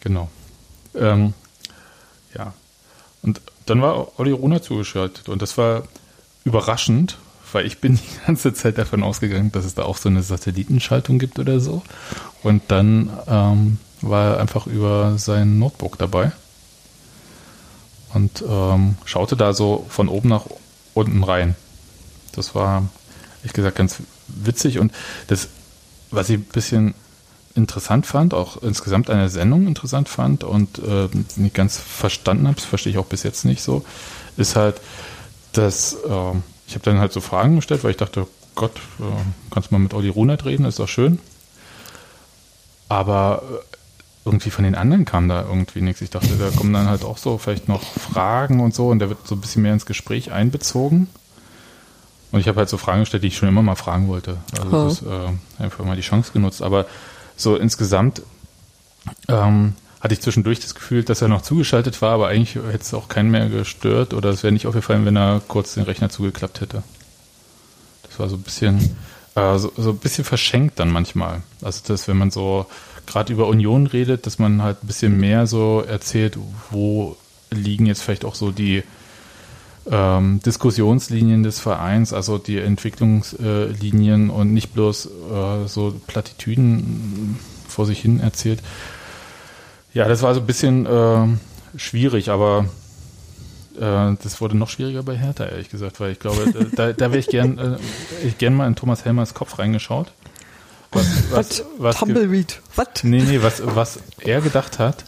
Genau. 0.00 0.28
Ähm, 0.94 1.34
ja. 2.34 2.54
Und 3.22 3.40
dann 3.70 3.82
war 3.82 4.18
Olli 4.18 4.32
Runa 4.32 4.60
zugeschaltet 4.60 5.28
und 5.28 5.40
das 5.40 5.56
war 5.56 5.84
überraschend, 6.44 7.18
weil 7.52 7.66
ich 7.66 7.78
bin 7.78 7.96
die 7.96 8.26
ganze 8.26 8.52
Zeit 8.52 8.78
davon 8.78 9.02
ausgegangen, 9.02 9.52
dass 9.52 9.64
es 9.64 9.74
da 9.74 9.84
auch 9.84 9.96
so 9.96 10.08
eine 10.08 10.22
Satellitenschaltung 10.22 11.18
gibt 11.18 11.38
oder 11.38 11.60
so. 11.60 11.82
Und 12.42 12.62
dann 12.68 13.10
ähm, 13.28 13.78
war 14.02 14.32
er 14.32 14.40
einfach 14.40 14.66
über 14.66 15.18
sein 15.18 15.58
Notebook 15.58 15.98
dabei 15.98 16.32
und 18.12 18.42
ähm, 18.46 18.96
schaute 19.04 19.36
da 19.36 19.52
so 19.52 19.86
von 19.88 20.08
oben 20.08 20.28
nach 20.28 20.46
unten 20.94 21.22
rein. 21.22 21.54
Das 22.32 22.54
war, 22.54 22.88
ehrlich 23.38 23.52
gesagt, 23.52 23.76
ganz 23.76 23.96
witzig 24.26 24.78
und 24.78 24.92
das, 25.28 25.48
was 26.10 26.28
ich 26.28 26.38
ein 26.38 26.44
bisschen 26.44 26.94
interessant 27.54 28.06
fand, 28.06 28.32
auch 28.34 28.62
insgesamt 28.62 29.10
eine 29.10 29.28
Sendung 29.28 29.66
interessant 29.66 30.08
fand 30.08 30.44
und 30.44 30.78
äh, 30.78 31.08
nicht 31.36 31.54
ganz 31.54 31.78
verstanden 31.78 32.46
habe, 32.46 32.56
das 32.56 32.64
verstehe 32.64 32.92
ich 32.92 32.98
auch 32.98 33.06
bis 33.06 33.22
jetzt 33.24 33.44
nicht 33.44 33.62
so, 33.62 33.84
ist 34.36 34.56
halt, 34.56 34.80
dass 35.52 35.94
äh, 35.94 36.32
ich 36.68 36.74
habe 36.74 36.84
dann 36.84 37.00
halt 37.00 37.12
so 37.12 37.20
Fragen 37.20 37.56
gestellt, 37.56 37.82
weil 37.82 37.90
ich 37.90 37.96
dachte, 37.96 38.26
Gott, 38.54 38.76
äh, 39.00 39.04
kannst 39.50 39.70
du 39.70 39.74
mal 39.74 39.80
mit 39.80 39.94
Olli 39.94 40.08
Runert 40.08 40.44
reden, 40.44 40.64
ist 40.64 40.78
doch 40.78 40.88
schön. 40.88 41.18
Aber 42.88 43.42
äh, 43.44 43.76
irgendwie 44.24 44.50
von 44.50 44.64
den 44.64 44.74
anderen 44.74 45.04
kam 45.04 45.28
da 45.28 45.42
irgendwie 45.42 45.80
nichts. 45.80 46.00
Ich 46.02 46.10
dachte, 46.10 46.28
da 46.38 46.50
kommen 46.50 46.72
dann 46.72 46.88
halt 46.88 47.04
auch 47.04 47.16
so 47.18 47.38
vielleicht 47.38 47.68
noch 47.68 47.82
Fragen 47.82 48.60
und 48.60 48.74
so 48.74 48.88
und 48.88 48.98
der 48.98 49.08
wird 49.08 49.26
so 49.26 49.34
ein 49.34 49.40
bisschen 49.40 49.62
mehr 49.62 49.72
ins 49.72 49.86
Gespräch 49.86 50.30
einbezogen. 50.32 51.08
Und 52.32 52.38
ich 52.40 52.46
habe 52.46 52.58
halt 52.58 52.68
so 52.68 52.76
Fragen 52.76 53.00
gestellt, 53.00 53.24
die 53.24 53.28
ich 53.28 53.36
schon 53.36 53.48
immer 53.48 53.62
mal 53.62 53.74
fragen 53.76 54.06
wollte. 54.08 54.36
Also 54.60 54.76
Oh. 54.76 54.84
das, 54.88 55.02
äh, 55.02 55.62
einfach 55.62 55.84
mal 55.84 55.96
die 55.96 56.02
Chance 56.02 56.30
genutzt. 56.32 56.62
Aber 56.62 56.86
so 57.40 57.56
insgesamt 57.56 58.22
ähm, 59.28 59.74
hatte 60.00 60.14
ich 60.14 60.20
zwischendurch 60.20 60.60
das 60.60 60.74
Gefühl, 60.74 61.04
dass 61.04 61.22
er 61.22 61.28
noch 61.28 61.42
zugeschaltet 61.42 62.00
war, 62.00 62.12
aber 62.12 62.28
eigentlich 62.28 62.54
hätte 62.54 62.82
es 62.82 62.94
auch 62.94 63.08
keinen 63.08 63.30
mehr 63.30 63.48
gestört 63.48 64.14
oder 64.14 64.30
es 64.30 64.42
wäre 64.42 64.52
nicht 64.52 64.66
aufgefallen, 64.66 65.04
wenn 65.04 65.16
er 65.16 65.42
kurz 65.46 65.74
den 65.74 65.84
Rechner 65.84 66.08
zugeklappt 66.08 66.60
hätte. 66.60 66.82
Das 68.08 68.18
war 68.18 68.28
so 68.28 68.36
ein 68.36 68.42
bisschen, 68.42 68.96
äh, 69.34 69.58
so, 69.58 69.72
so 69.76 69.90
ein 69.90 69.98
bisschen 69.98 70.24
verschenkt 70.24 70.80
dann 70.80 70.90
manchmal. 70.90 71.42
Also 71.62 71.82
das, 71.86 72.08
wenn 72.08 72.16
man 72.16 72.30
so 72.30 72.66
gerade 73.06 73.32
über 73.32 73.46
Union 73.46 73.86
redet, 73.86 74.26
dass 74.26 74.38
man 74.38 74.62
halt 74.62 74.82
ein 74.82 74.86
bisschen 74.86 75.18
mehr 75.18 75.46
so 75.46 75.84
erzählt, 75.86 76.38
wo 76.70 77.16
liegen 77.50 77.86
jetzt 77.86 78.02
vielleicht 78.02 78.24
auch 78.24 78.34
so 78.34 78.52
die 78.52 78.82
ähm, 79.90 80.40
Diskussionslinien 80.44 81.42
des 81.42 81.58
Vereins, 81.60 82.12
also 82.12 82.38
die 82.38 82.58
Entwicklungslinien 82.58 84.30
und 84.30 84.52
nicht 84.52 84.74
bloß 84.74 85.06
äh, 85.06 85.68
so 85.68 85.94
Plattitüden 86.06 87.38
vor 87.68 87.86
sich 87.86 88.00
hin 88.00 88.20
erzählt. 88.20 88.60
Ja, 89.94 90.06
das 90.08 90.22
war 90.22 90.34
so 90.34 90.40
ein 90.40 90.46
bisschen 90.46 90.86
äh, 90.86 91.26
schwierig, 91.76 92.30
aber 92.30 92.66
äh, 93.76 94.14
das 94.22 94.40
wurde 94.40 94.56
noch 94.56 94.68
schwieriger 94.68 95.02
bei 95.02 95.16
Hertha, 95.16 95.46
ehrlich 95.46 95.70
gesagt, 95.70 96.00
weil 96.00 96.12
ich 96.12 96.18
glaube, 96.20 96.52
da, 96.76 96.92
da 96.92 97.10
wäre 97.10 97.18
ich 97.18 97.28
gern, 97.28 97.58
äh, 97.58 97.76
ich 98.26 98.38
gern 98.38 98.54
mal 98.54 98.66
in 98.66 98.76
Thomas 98.76 99.04
Helmers 99.04 99.34
Kopf 99.34 99.58
reingeschaut. 99.58 100.12
Was, 100.92 101.06
was, 101.30 101.64
was, 101.78 101.96
ge- 101.98 102.06
Tumbleweed. 102.06 102.60
Was? 102.76 102.88
nee, 103.02 103.22
nee, 103.22 103.42
was, 103.42 103.62
was 103.64 103.98
er 104.20 104.40
gedacht 104.40 104.78
hat, 104.78 105.04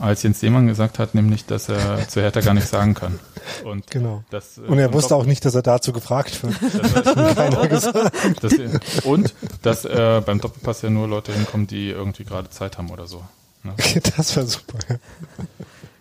als 0.00 0.22
Jens 0.22 0.42
Lehmann 0.42 0.66
gesagt 0.66 0.98
hat, 0.98 1.14
nämlich, 1.14 1.44
dass 1.46 1.68
er 1.68 2.08
zu 2.08 2.20
Hertha 2.20 2.40
gar 2.40 2.54
nichts 2.54 2.70
sagen 2.70 2.94
kann. 2.94 3.18
Und, 3.64 3.90
Genau. 3.90 4.22
das, 4.30 4.58
äh, 4.58 4.62
Und 4.62 4.78
er 4.78 4.92
wusste 4.92 5.14
auch 5.16 5.24
nicht, 5.24 5.44
dass 5.44 5.54
er 5.54 5.62
dazu 5.62 5.92
gefragt 5.92 6.42
wird. 6.42 6.54
dass, 8.42 8.64
und 9.04 9.34
dass 9.62 9.84
äh, 9.84 10.22
beim 10.24 10.40
Doppelpass 10.40 10.82
ja 10.82 10.90
nur 10.90 11.08
Leute 11.08 11.32
hinkommen, 11.32 11.66
die 11.66 11.90
irgendwie 11.90 12.24
gerade 12.24 12.50
Zeit 12.50 12.78
haben 12.78 12.90
oder 12.90 13.06
so. 13.06 13.22
Ne? 13.64 13.74
Das 14.16 14.36
war 14.36 14.44
super. 14.44 14.78
ja. 14.88 14.96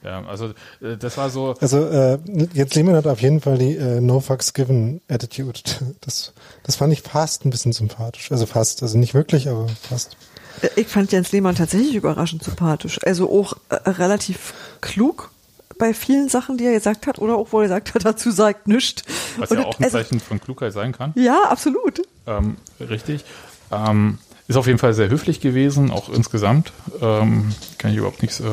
Ja, 0.03 0.23
also 0.25 0.51
äh, 0.81 0.95
das 0.97 1.17
war 1.17 1.29
so, 1.29 1.55
Also 1.59 1.85
äh, 1.85 2.17
jetzt 2.53 2.75
Lehmann 2.75 2.95
hat 2.95 3.07
auf 3.07 3.21
jeden 3.21 3.41
Fall 3.41 3.57
die 3.57 3.75
äh, 3.75 3.99
No 3.99 4.19
Fucks 4.21 4.53
Given 4.53 5.01
Attitude. 5.09 5.59
Das, 6.01 6.33
das 6.63 6.75
fand 6.77 6.93
ich 6.93 7.01
fast 7.01 7.43
ein 7.45 7.49
bisschen 7.49 7.73
sympathisch. 7.73 8.31
Also 8.31 8.45
fast, 8.45 8.83
also 8.83 8.97
nicht 8.97 9.13
wirklich, 9.13 9.49
aber 9.49 9.67
fast. 9.67 10.15
Äh, 10.61 10.69
Ich 10.75 10.87
fand 10.87 11.11
Jens 11.11 11.31
Lehmann 11.31 11.55
tatsächlich 11.55 11.95
überraschend 11.95 12.43
sympathisch. 12.43 12.99
Also 13.05 13.29
auch 13.31 13.53
äh, 13.69 13.75
relativ 13.89 14.53
klug 14.81 15.31
bei 15.79 15.93
vielen 15.93 16.27
Sachen, 16.29 16.57
die 16.57 16.65
er 16.65 16.73
gesagt 16.73 17.05
hat, 17.05 17.19
oder 17.19 17.35
auch 17.35 17.49
wo 17.51 17.59
er 17.59 17.63
gesagt 17.63 17.93
hat, 17.93 18.03
dazu 18.05 18.31
sagt 18.31 18.67
nichts. 18.67 19.03
was 19.37 19.51
Und 19.51 19.59
ja 19.59 19.65
auch 19.65 19.77
ein 19.79 19.83
also, 19.85 19.97
Zeichen 19.97 20.19
von 20.19 20.41
Klugheit 20.41 20.73
sein 20.73 20.91
kann. 20.91 21.13
Ja, 21.15 21.43
absolut. 21.49 22.01
Ähm, 22.25 22.57
richtig. 22.79 23.23
Ähm, 23.71 24.17
ist 24.47 24.55
auf 24.55 24.65
jeden 24.65 24.79
Fall 24.79 24.93
sehr 24.93 25.09
höflich 25.09 25.41
gewesen, 25.41 25.91
auch 25.91 26.07
insgesamt. 26.09 26.71
Ähm, 27.01 27.53
kann 27.77 27.91
ich 27.91 27.97
überhaupt 27.97 28.21
nichts 28.21 28.39
äh, 28.39 28.43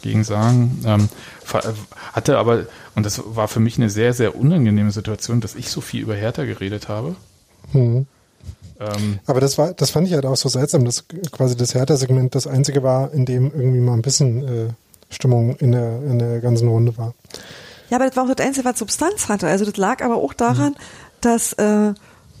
gegen 0.00 0.24
sagen. 0.24 0.82
Ähm, 0.86 1.08
ver- 1.44 1.74
hatte 2.14 2.38
aber, 2.38 2.64
und 2.94 3.04
das 3.04 3.20
war 3.26 3.46
für 3.46 3.60
mich 3.60 3.76
eine 3.76 3.90
sehr, 3.90 4.14
sehr 4.14 4.36
unangenehme 4.36 4.90
Situation, 4.90 5.42
dass 5.42 5.54
ich 5.54 5.68
so 5.70 5.82
viel 5.82 6.00
über 6.00 6.14
Hertha 6.14 6.44
geredet 6.44 6.88
habe. 6.88 7.14
Mhm. 7.74 8.06
Ähm, 8.80 9.20
Aber 9.26 9.40
das 9.40 9.56
war, 9.58 9.72
das 9.72 9.90
fand 9.90 10.06
ich 10.08 10.14
halt 10.14 10.26
auch 10.26 10.36
so 10.36 10.48
seltsam, 10.48 10.84
dass 10.84 11.04
quasi 11.30 11.56
das 11.56 11.74
Hertha-Segment 11.74 12.34
das 12.34 12.46
einzige 12.46 12.82
war, 12.82 13.12
in 13.12 13.24
dem 13.24 13.52
irgendwie 13.54 13.80
mal 13.80 13.94
ein 13.94 14.02
bisschen 14.02 14.46
äh, 14.46 14.68
Stimmung 15.10 15.56
in 15.56 15.72
der, 15.72 16.02
in 16.02 16.18
der 16.18 16.40
ganzen 16.40 16.68
Runde 16.68 16.96
war. 16.98 17.14
Ja, 17.90 17.98
aber 17.98 18.06
das 18.06 18.16
war 18.16 18.24
auch 18.24 18.34
das 18.34 18.44
Einzige, 18.44 18.64
was 18.64 18.78
Substanz 18.78 19.28
hatte. 19.28 19.46
Also 19.46 19.64
das 19.64 19.76
lag 19.76 20.02
aber 20.02 20.16
auch 20.16 20.32
daran, 20.32 20.72
mhm. 20.72 20.76
dass 21.20 21.52
äh, 21.54 21.94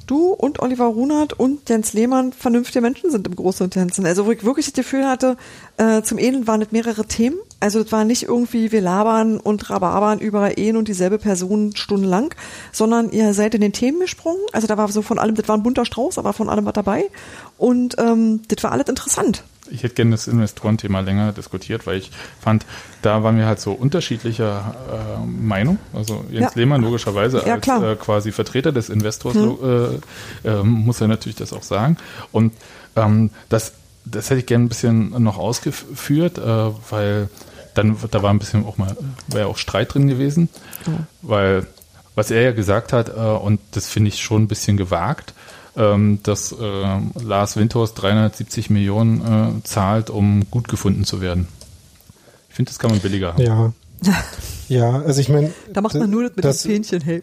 du 0.06 0.32
und 0.32 0.60
Oliver 0.60 0.86
Runert 0.86 1.32
und 1.32 1.68
Jens 1.68 1.92
Lehmann 1.92 2.32
vernünftige 2.32 2.80
Menschen 2.80 3.10
sind 3.10 3.26
im 3.26 3.36
Großen 3.36 3.64
und 3.64 3.74
Ganzen. 3.74 4.06
Also 4.06 4.26
wo 4.26 4.30
ich 4.30 4.44
wirklich 4.44 4.66
das 4.66 4.74
Gefühl 4.74 5.06
hatte, 5.06 5.36
äh, 5.76 6.02
zum 6.02 6.18
Ehen 6.18 6.46
waren 6.46 6.60
das 6.60 6.72
mehrere 6.72 7.04
Themen. 7.06 7.36
Also 7.60 7.82
das 7.82 7.92
war 7.92 8.04
nicht 8.04 8.24
irgendwie, 8.24 8.72
wir 8.72 8.80
labern 8.80 9.38
und 9.38 9.70
rababern 9.70 10.18
über 10.18 10.58
Ehen 10.58 10.76
und 10.76 10.88
dieselbe 10.88 11.18
Person 11.18 11.74
stundenlang, 11.76 12.34
sondern 12.72 13.10
ihr 13.10 13.34
seid 13.34 13.54
in 13.54 13.60
den 13.60 13.72
Themen 13.72 14.00
gesprungen. 14.00 14.40
Also 14.52 14.66
da 14.66 14.76
war 14.76 14.88
so 14.88 15.02
von 15.02 15.18
allem, 15.18 15.34
das 15.34 15.48
war 15.48 15.56
ein 15.56 15.62
bunter 15.62 15.84
Strauß, 15.84 16.18
aber 16.18 16.32
von 16.32 16.48
allem 16.48 16.66
was 16.66 16.74
dabei. 16.74 17.10
Und 17.58 17.96
ähm, 17.98 18.42
das 18.48 18.62
war 18.62 18.72
alles 18.72 18.88
interessant 18.88 19.44
ich 19.70 19.82
hätte 19.82 19.94
gerne 19.94 20.12
das 20.12 20.28
Investorenthema 20.28 21.00
länger 21.00 21.32
diskutiert, 21.32 21.86
weil 21.86 21.98
ich 21.98 22.10
fand, 22.40 22.66
da 23.02 23.22
waren 23.22 23.36
wir 23.36 23.46
halt 23.46 23.60
so 23.60 23.72
unterschiedlicher 23.72 24.74
äh, 25.22 25.26
Meinung. 25.26 25.78
Also 25.92 26.24
Jens 26.30 26.54
ja. 26.54 26.60
Lehmann 26.60 26.82
logischerweise 26.82 27.42
ja, 27.46 27.54
als 27.54 27.66
äh, 27.66 27.96
quasi 27.96 28.32
Vertreter 28.32 28.72
des 28.72 28.88
Investors 28.88 29.34
hm. 29.34 30.00
äh, 30.44 30.48
äh, 30.48 30.62
muss 30.62 31.00
er 31.00 31.08
natürlich 31.08 31.36
das 31.36 31.52
auch 31.52 31.62
sagen. 31.62 31.96
Und 32.32 32.52
ähm, 32.96 33.30
das, 33.48 33.72
das 34.04 34.30
hätte 34.30 34.40
ich 34.40 34.46
gerne 34.46 34.66
ein 34.66 34.68
bisschen 34.68 35.10
noch 35.22 35.38
ausgeführt, 35.38 36.38
äh, 36.38 36.42
weil 36.90 37.28
dann 37.74 37.96
da 38.10 38.22
war 38.22 38.30
ein 38.30 38.38
bisschen 38.38 38.64
auch 38.64 38.78
mal, 38.78 38.96
wäre 39.26 39.48
auch 39.48 39.58
Streit 39.58 39.94
drin 39.94 40.06
gewesen, 40.06 40.48
oh. 40.86 40.90
weil 41.22 41.66
was 42.14 42.30
er 42.30 42.42
ja 42.42 42.52
gesagt 42.52 42.92
hat, 42.92 43.08
äh, 43.08 43.20
und 43.20 43.60
das 43.72 43.88
finde 43.88 44.08
ich 44.08 44.22
schon 44.22 44.42
ein 44.42 44.48
bisschen 44.48 44.76
gewagt, 44.76 45.34
ähm, 45.76 46.20
dass 46.22 46.52
äh, 46.52 47.00
Lars 47.22 47.56
Windhorst 47.56 48.00
370 48.00 48.70
Millionen 48.70 49.60
äh, 49.60 49.64
zahlt, 49.64 50.10
um 50.10 50.48
gut 50.50 50.68
gefunden 50.68 51.04
zu 51.04 51.20
werden. 51.20 51.48
Ich 52.48 52.54
finde, 52.54 52.70
das 52.70 52.78
kann 52.78 52.90
man 52.90 53.00
billiger 53.00 53.34
haben. 53.34 53.42
Ja. 53.42 53.72
ja, 54.68 55.02
also 55.02 55.20
ich 55.20 55.28
meine. 55.28 55.52
Da 55.72 55.80
macht 55.80 55.94
man 55.94 56.10
nur 56.10 56.22
mit 56.22 56.44
das, 56.44 56.62
dem 56.62 56.72
Fähnchen, 56.72 57.00
hey. 57.00 57.22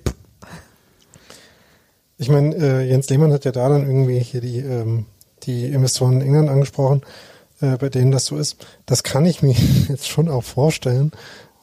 Ich 2.18 2.30
meine, 2.30 2.56
äh, 2.56 2.88
Jens 2.88 3.10
Lehmann 3.10 3.34
hat 3.34 3.46
ja 3.46 3.52
da 3.52 3.70
dann 3.70 3.86
irgendwie 3.86 4.20
hier 4.20 4.42
die, 4.42 4.60
ähm, 4.60 5.06
die 5.44 5.66
Investoren 5.66 6.16
in 6.16 6.22
England 6.22 6.50
angesprochen, 6.50 7.02
äh, 7.62 7.78
bei 7.78 7.90
denen 7.90 8.12
das 8.12 8.26
so 8.26 8.38
ist. 8.38 8.66
Das 8.86 9.04
kann 9.04 9.26
ich 9.26 9.42
mir 9.42 9.56
jetzt 9.88 10.08
schon 10.08 10.30
auch 10.30 10.44
vorstellen. 10.44 11.12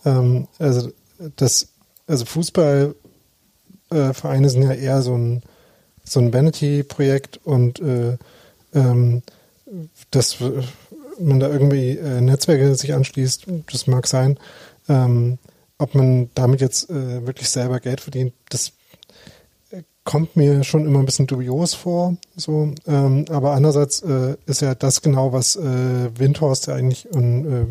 Ähm, 0.05 0.48
also 0.59 0.90
das, 1.36 1.69
also 2.06 2.24
Fußballvereine 2.24 4.47
äh, 4.47 4.51
sind 4.51 4.62
ja 4.62 4.73
eher 4.73 5.02
so 5.02 5.16
ein 5.16 5.43
so 6.11 6.21
ein 6.21 6.33
Vanity-Projekt 6.33 7.41
und 7.45 7.81
äh, 7.81 8.17
ähm, 8.75 9.23
dass 10.11 10.39
man 11.19 11.41
da 11.41 11.49
irgendwie 11.49 11.99
äh, 11.99 12.21
Netzwerke 12.21 12.75
sich 12.75 12.95
anschließt, 12.95 13.47
das 13.71 13.87
mag 13.87 14.07
sein. 14.07 14.39
Ähm, 14.89 15.39
ob 15.79 15.95
man 15.95 16.31
damit 16.35 16.61
jetzt 16.61 16.91
äh, 16.91 17.27
wirklich 17.27 17.49
selber 17.49 17.81
Geld 17.81 18.01
verdient, 18.01 18.33
das 18.49 18.73
äh, 19.71 19.83
kommt 20.05 20.37
mir 20.37 20.65
schon 20.65 20.87
immer 20.87 20.99
ein 20.99 21.07
bisschen 21.07 21.27
dubios 21.27 21.75
vor. 21.75 22.17
So, 22.37 22.73
ähm, 22.87 23.25
aber 23.31 23.53
andererseits 23.53 24.03
äh, 24.03 24.37
ist 24.47 24.63
ja 24.63 24.75
das 24.75 25.03
genau, 25.03 25.33
was 25.33 25.57
äh, 25.57 26.19
Windhorst 26.19 26.67
ja 26.67 26.75
eigentlich 26.75 27.09
und 27.11 27.47
äh, 27.47 27.67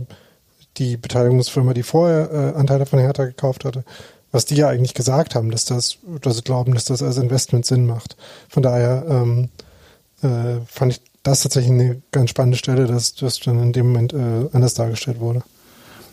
die 0.78 0.96
Beteiligungsfirma, 0.96 1.74
die 1.74 1.84
vorher 1.84 2.32
äh, 2.32 2.58
Anteile 2.58 2.86
von 2.86 3.00
Hertha 3.00 3.26
gekauft 3.26 3.66
hatte, 3.66 3.84
was 4.38 4.46
die 4.46 4.54
ja 4.54 4.68
eigentlich 4.68 4.94
gesagt 4.94 5.34
haben, 5.34 5.50
dass 5.50 5.66
das, 5.66 5.98
dass 6.22 6.36
sie 6.36 6.44
glauben, 6.44 6.76
dass 6.76 6.86
das 6.86 7.02
als 7.02 7.18
Investment 7.18 7.66
Sinn 7.66 7.88
macht. 7.88 8.16
Von 8.50 8.62
daher 8.62 9.04
ähm, 9.10 9.50
äh, 10.22 10.64
fand 10.68 10.92
ich 10.92 11.02
das 11.24 11.42
tatsächlich 11.42 11.72
eine 11.72 12.04
ganz 12.12 12.30
spannende 12.30 12.56
Stelle, 12.56 12.86
dass 12.86 13.16
das 13.16 13.40
dann 13.40 13.60
in 13.60 13.74
dem 13.74 13.88
Moment 13.88 14.14
äh, 14.14 14.48
anders 14.54 14.76
dargestellt 14.76 15.20
wurde. 15.20 15.42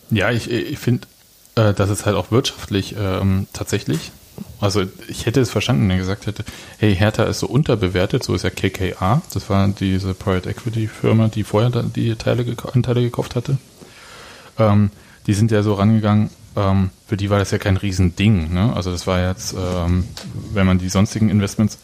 Ja, 0.08 0.30
ich, 0.30 0.50
ich 0.50 0.78
finde, 0.78 1.06
äh, 1.56 1.74
dass 1.74 1.90
es 1.90 2.06
halt 2.06 2.16
auch 2.16 2.30
wirtschaftlich 2.30 2.94
ähm, 2.98 3.46
tatsächlich, 3.52 4.10
also 4.58 4.84
ich 5.06 5.26
hätte 5.26 5.42
es 5.42 5.50
verstanden, 5.50 5.82
wenn 5.82 5.90
er 5.90 5.98
gesagt 5.98 6.24
hätte, 6.24 6.46
hey, 6.78 6.96
Hertha 6.96 7.24
ist 7.24 7.40
so 7.40 7.46
unterbewertet, 7.46 8.24
so 8.24 8.34
ist 8.34 8.44
ja 8.44 8.48
KKA, 8.48 9.20
das 9.34 9.50
war 9.50 9.68
diese 9.68 10.14
Private 10.14 10.48
Equity 10.48 10.88
Firma, 10.88 11.28
die 11.28 11.44
vorher 11.44 11.68
die 11.82 12.14
Teile, 12.14 12.56
Anteile 12.72 13.02
gekauft 13.02 13.34
hatte. 13.34 13.58
Ähm, 14.58 14.90
die 15.26 15.34
sind 15.34 15.50
ja 15.50 15.62
so 15.62 15.74
rangegangen, 15.74 16.30
ähm, 16.56 16.90
für 17.06 17.16
die 17.16 17.30
war 17.30 17.38
das 17.38 17.50
ja 17.50 17.58
kein 17.58 17.76
Riesending. 17.76 18.52
Ne? 18.52 18.72
Also 18.74 18.90
das 18.90 19.06
war 19.06 19.26
jetzt, 19.26 19.54
ähm, 19.58 20.06
wenn 20.52 20.66
man 20.66 20.78
die 20.78 20.88
sonstigen 20.88 21.28
Investments 21.28 21.78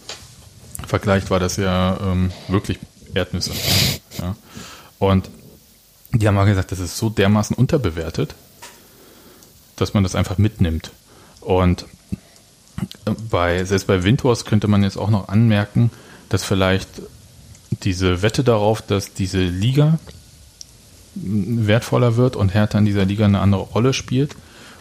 vergleicht, 0.86 1.30
war 1.30 1.40
das 1.40 1.56
ja 1.56 1.98
ähm, 2.00 2.30
wirklich 2.48 2.78
Erdnüsse. 3.14 3.52
Ja? 4.18 4.36
Und 4.98 5.30
die 6.12 6.26
haben 6.26 6.34
mal 6.34 6.44
gesagt, 6.44 6.72
das 6.72 6.80
ist 6.80 6.96
so 6.96 7.08
dermaßen 7.10 7.56
unterbewertet, 7.56 8.34
dass 9.76 9.94
man 9.94 10.02
das 10.02 10.14
einfach 10.14 10.38
mitnimmt. 10.38 10.90
Und 11.40 11.86
äh, 13.06 13.12
bei, 13.30 13.64
selbst 13.64 13.86
bei 13.86 14.02
Windhorst 14.02 14.46
könnte 14.46 14.68
man 14.68 14.82
jetzt 14.82 14.96
auch 14.96 15.10
noch 15.10 15.28
anmerken, 15.28 15.90
dass 16.28 16.44
vielleicht 16.44 16.88
diese 17.82 18.22
Wette 18.22 18.44
darauf, 18.44 18.82
dass 18.82 19.14
diese 19.14 19.42
Liga 19.42 19.98
wertvoller 21.14 22.16
wird 22.16 22.36
und 22.36 22.54
Hertha 22.54 22.78
in 22.78 22.84
dieser 22.84 23.04
Liga 23.04 23.24
eine 23.24 23.40
andere 23.40 23.62
Rolle 23.62 23.92
spielt, 23.92 24.36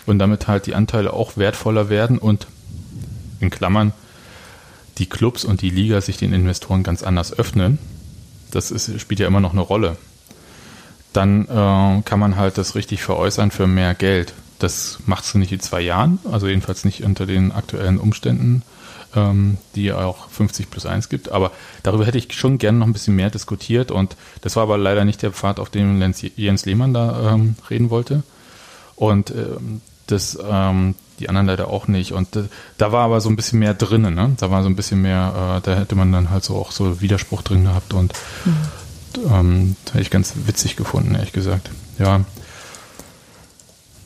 und 0.09 0.19
damit 0.19 0.47
halt 0.47 0.65
die 0.65 0.75
Anteile 0.75 1.13
auch 1.13 1.37
wertvoller 1.37 1.89
werden 1.89 2.17
und 2.17 2.47
in 3.39 3.49
Klammern 3.49 3.93
die 4.97 5.07
Clubs 5.07 5.45
und 5.45 5.61
die 5.61 5.69
Liga 5.69 6.01
sich 6.01 6.17
den 6.17 6.33
Investoren 6.33 6.83
ganz 6.83 7.03
anders 7.03 7.37
öffnen. 7.37 7.79
Das 8.51 8.71
ist, 8.71 8.99
spielt 8.99 9.19
ja 9.19 9.27
immer 9.27 9.39
noch 9.39 9.53
eine 9.53 9.61
Rolle. 9.61 9.95
Dann 11.13 11.45
äh, 11.45 12.01
kann 12.03 12.19
man 12.19 12.35
halt 12.35 12.57
das 12.57 12.75
richtig 12.75 13.01
veräußern 13.01 13.51
für 13.51 13.65
mehr 13.65 13.95
Geld. 13.95 14.33
Das 14.59 14.99
machst 15.05 15.33
du 15.33 15.37
nicht 15.37 15.51
in 15.51 15.61
zwei 15.61 15.81
Jahren, 15.81 16.19
also 16.29 16.47
jedenfalls 16.47 16.83
nicht 16.83 17.03
unter 17.03 17.25
den 17.25 17.51
aktuellen 17.51 17.97
Umständen, 17.97 18.63
ähm, 19.15 19.57
die 19.75 19.93
auch 19.93 20.29
50 20.29 20.69
plus 20.69 20.85
1 20.85 21.07
gibt. 21.07 21.31
Aber 21.31 21.51
darüber 21.81 22.05
hätte 22.05 22.17
ich 22.17 22.33
schon 22.33 22.57
gerne 22.57 22.79
noch 22.79 22.87
ein 22.87 22.93
bisschen 22.93 23.15
mehr 23.15 23.29
diskutiert 23.29 23.89
und 23.89 24.17
das 24.41 24.57
war 24.57 24.63
aber 24.63 24.77
leider 24.77 25.05
nicht 25.05 25.21
der 25.21 25.31
Pfad, 25.31 25.59
auf 25.59 25.69
dem 25.69 26.01
Jens 26.35 26.65
Lehmann 26.65 26.93
da 26.93 27.33
ähm, 27.33 27.55
reden 27.69 27.89
wollte. 27.89 28.23
Und 28.95 29.31
ähm, 29.31 29.81
das, 30.11 30.37
ähm, 30.49 30.95
die 31.19 31.29
anderen 31.29 31.47
leider 31.47 31.67
auch 31.67 31.87
nicht. 31.87 32.13
Und 32.13 32.35
äh, 32.35 32.43
da 32.77 32.91
war 32.91 33.05
aber 33.05 33.21
so 33.21 33.29
ein 33.29 33.35
bisschen 33.35 33.59
mehr 33.59 33.73
drin, 33.73 34.01
ne? 34.01 34.31
Da 34.37 34.51
war 34.51 34.63
so 34.63 34.69
ein 34.69 34.75
bisschen 34.75 35.01
mehr, 35.01 35.57
äh, 35.57 35.65
da 35.65 35.75
hätte 35.75 35.95
man 35.95 36.11
dann 36.11 36.29
halt 36.29 36.43
so 36.43 36.55
auch 36.55 36.71
so 36.71 37.01
Widerspruch 37.01 37.41
drin 37.41 37.65
gehabt 37.65 37.93
und 37.93 38.13
mhm. 38.45 39.31
ähm, 39.31 39.75
hätte 39.91 40.01
ich 40.01 40.09
ganz 40.09 40.33
witzig 40.45 40.75
gefunden, 40.75 41.15
ehrlich 41.15 41.33
gesagt. 41.33 41.69
Ja. 41.97 42.21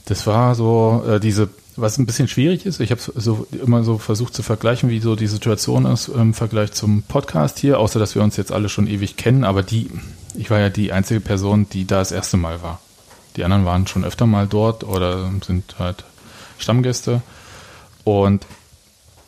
Das 0.06 0.28
war 0.28 0.56
so 0.56 1.04
äh, 1.08 1.20
diese, 1.20 1.50
was 1.76 1.98
ein 1.98 2.06
bisschen 2.06 2.28
schwierig 2.28 2.66
ist. 2.66 2.80
Ich 2.80 2.92
habe 2.92 3.02
so 3.02 3.48
immer 3.52 3.84
so 3.84 3.98
versucht 3.98 4.34
zu 4.34 4.44
vergleichen, 4.44 4.90
wie 4.90 5.00
so 5.00 5.16
die 5.16 5.28
Situation 5.28 5.86
ist 5.86 6.10
im 6.10 6.34
Vergleich 6.34 6.74
zum 6.74 7.04
Podcast 7.04 7.60
hier, 7.60 7.80
außer 7.80 8.00
dass 8.00 8.16
wir 8.16 8.22
uns 8.22 8.36
jetzt 8.36 8.52
alle 8.52 8.70
schon 8.70 8.88
ewig 8.88 9.16
kennen, 9.16 9.44
aber 9.44 9.64
die, 9.64 9.90
ich 10.36 10.50
war 10.50 10.60
ja 10.60 10.70
die 10.70 10.92
einzige 10.92 11.22
Person, 11.22 11.68
die 11.72 11.88
da 11.88 12.00
das 12.00 12.12
erste 12.12 12.38
Mal 12.38 12.62
war. 12.62 12.80
Die 13.36 13.44
anderen 13.44 13.66
waren 13.66 13.88
schon 13.88 14.06
öfter 14.06 14.26
mal 14.26 14.48
dort 14.48 14.84
oder 14.84 15.32
sind 15.46 15.76
halt 15.80 16.04
Stammgäste. 16.58 17.22
Und 18.04 18.46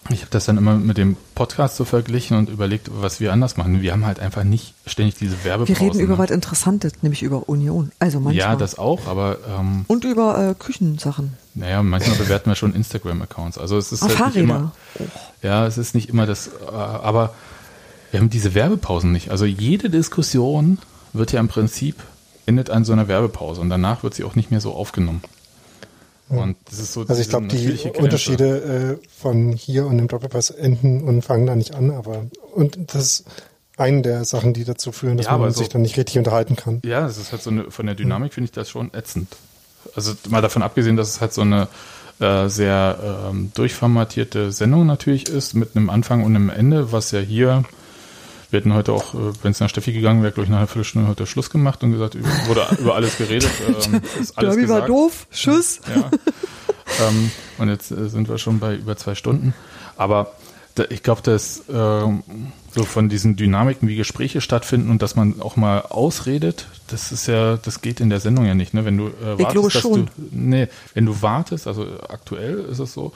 ich 0.10 0.22
habe 0.22 0.30
das 0.30 0.46
dann 0.46 0.58
immer 0.58 0.76
mit 0.76 0.98
dem 0.98 1.18
Podcast 1.34 1.78
so 1.78 1.86
verglichen 1.86 2.38
und 2.38 2.50
überlegt, 2.50 2.90
was 2.94 3.20
wir 3.20 3.34
anders 3.34 3.58
machen. 3.58 3.82
Wir 3.82 3.92
haben 3.92 4.06
halt 4.06 4.20
einfach 4.20 4.44
nicht 4.44 4.76
ständig 4.86 5.16
diese 5.16 5.44
Werbepausen. 5.44 5.82
Wir 5.82 5.82
reden 5.82 6.00
über 6.00 6.20
was 6.20 6.30
Interessantes, 6.30 6.94
nämlich 7.02 7.24
über 7.24 7.50
Union. 7.50 7.92
Also 7.98 8.20
manchmal. 8.20 8.36
Ja, 8.36 8.56
das 8.56 8.78
auch, 8.78 9.08
aber 9.08 9.38
ähm, 9.50 9.86
und 9.88 10.06
über 10.06 10.50
äh, 10.52 10.54
Küchensachen. 10.54 11.34
Naja, 11.56 11.82
manchmal 11.82 12.18
bewerten 12.18 12.52
wir 12.52 12.56
schon 12.56 12.76
Instagram-Accounts. 12.76 13.58
Also 13.58 13.78
es 13.78 13.92
ist 13.92 14.04
Ach, 14.04 14.20
halt 14.20 14.36
nicht 14.36 14.44
immer. 14.44 14.74
Ja, 15.42 15.66
es 15.66 15.80
ist 15.80 15.96
nicht 15.96 16.10
immer 16.10 16.28
das. 16.28 16.48
Äh, 16.48 16.72
aber 16.72 17.34
wir 18.12 18.20
haben 18.20 18.30
diese 18.30 18.54
Werbepausen 18.54 19.12
nicht. 19.12 19.32
Also 19.32 19.46
jede 19.46 19.90
Diskussion 19.90 20.78
wird 21.14 21.32
ja 21.32 21.40
im 21.40 21.48
Prinzip 21.48 21.96
endet 22.46 22.70
an 22.70 22.86
so 22.86 22.94
einer 22.94 23.08
Werbepause 23.08 23.62
und 23.62 23.70
danach 23.70 24.04
wird 24.04 24.14
sie 24.14 24.24
auch 24.24 24.36
nicht 24.36 24.52
mehr 24.52 24.62
so 24.62 24.74
aufgenommen. 24.74 25.22
Und 26.28 26.58
das 26.70 26.80
ist 26.80 26.94
so 26.94 27.02
also 27.02 27.22
ich 27.22 27.30
glaube, 27.30 27.48
die 27.48 27.76
Grenze. 27.76 27.92
Unterschiede 27.94 29.00
äh, 29.02 29.08
von 29.16 29.52
hier 29.52 29.86
und 29.86 29.98
dem 29.98 30.08
Doppelpass 30.08 30.50
enden 30.50 31.04
und 31.04 31.22
fangen 31.22 31.46
da 31.46 31.56
nicht 31.56 31.76
an, 31.76 31.92
aber 31.92 32.26
und 32.54 32.78
das 32.94 33.04
ist 33.04 33.26
eine 33.78 34.02
der 34.02 34.26
Sachen, 34.26 34.54
die 34.54 34.64
dazu 34.64 34.92
führen, 34.92 35.18
dass 35.18 35.28
ja, 35.28 35.38
man 35.38 35.52
so, 35.52 35.60
sich 35.60 35.70
dann 35.70 35.82
nicht 35.82 35.98
richtig 35.98 36.18
unterhalten 36.18 36.56
kann. 36.56 36.82
Ja, 36.84 37.02
das 37.02 37.18
ist 37.18 37.32
halt 37.32 37.44
so 37.44 37.52
eine, 37.52 37.70
von 37.70 37.86
der 37.86 37.96
Dynamik 37.96 38.34
finde 38.34 38.46
ich 38.46 38.52
das 38.52 38.70
schon 38.70 38.94
ätzend. 38.94 39.36
Also 39.96 40.14
mal 40.30 40.42
davon 40.42 40.64
abgesehen, 40.64 40.96
dass 40.96 41.10
es 41.10 41.22
halt 41.22 41.34
so 41.34 41.42
eine 41.42 41.68
äh, 42.20 42.48
sehr 42.48 43.28
ähm, 43.30 43.52
durchformatierte 43.54 44.52
Sendung 44.52 44.86
natürlich 44.86 45.30
ist, 45.30 45.54
mit 45.54 45.76
einem 45.76 45.90
Anfang 45.90 46.24
und 46.24 46.36
einem 46.36 46.50
Ende, 46.50 46.92
was 46.92 47.12
ja 47.12 47.20
hier 47.20 47.66
wir 48.56 48.62
hätten 48.62 48.74
heute 48.74 48.94
auch, 48.94 49.14
äh, 49.14 49.34
wenn 49.44 49.52
es 49.52 49.60
nach 49.60 49.70
Steffi 49.70 49.92
gegangen 49.92 50.24
wäre, 50.24 50.32
glaube 50.32 50.46
ich, 50.46 50.50
nach 50.50 50.60
einer 50.60 50.68
Viertelstunde 50.68 51.10
heute 51.10 51.28
Schluss 51.28 51.50
gemacht 51.50 51.84
und 51.84 51.92
gesagt, 51.92 52.16
wurde 52.48 52.66
über 52.80 52.96
alles 52.96 53.18
geredet. 53.18 53.50
Ähm, 53.66 54.02
ist 54.22 54.38
alles 54.38 54.52
Derby 54.52 54.62
gesagt. 54.62 54.82
war 54.82 54.88
doof, 54.88 55.28
Tschüss. 55.32 55.82
Ja. 55.94 56.10
ähm, 57.08 57.32
und 57.58 57.70
jetzt 57.70 57.92
äh, 57.92 58.08
sind 58.08 58.30
wir 58.30 58.38
schon 58.38 58.60
bei 58.60 58.76
über 58.76 58.96
zwei 58.96 59.16
Stunden. 59.16 59.54
Aber 59.98 60.32
ich 60.90 61.04
glaube, 61.04 61.22
dass 61.22 61.64
ähm, 61.70 62.24
so 62.72 62.86
von 62.86 63.10
diesen 63.10 63.36
Dynamiken, 63.36 63.88
wie 63.88 63.96
Gespräche 63.96 64.40
stattfinden 64.40 64.90
und 64.90 65.02
dass 65.02 65.16
man 65.16 65.42
auch 65.42 65.56
mal 65.56 65.82
ausredet, 65.82 66.68
das 66.88 67.12
ist 67.12 67.28
ja, 67.28 67.58
das 67.58 67.82
geht 67.82 68.00
in 68.00 68.10
der 68.10 68.20
Sendung 68.20 68.46
ja 68.46 68.54
nicht, 68.54 68.74
ne? 68.74 68.86
Wenn 68.86 68.98
du 68.98 69.08
äh, 69.08 69.40
wartest, 69.40 69.76
dass 69.76 69.82
schon. 69.82 70.06
du, 70.06 70.12
nee, 70.32 70.68
wenn 70.94 71.06
du 71.06 71.22
wartest, 71.22 71.68
also 71.68 71.86
aktuell 72.08 72.60
ist 72.60 72.80
es 72.80 72.94
so, 72.94 73.12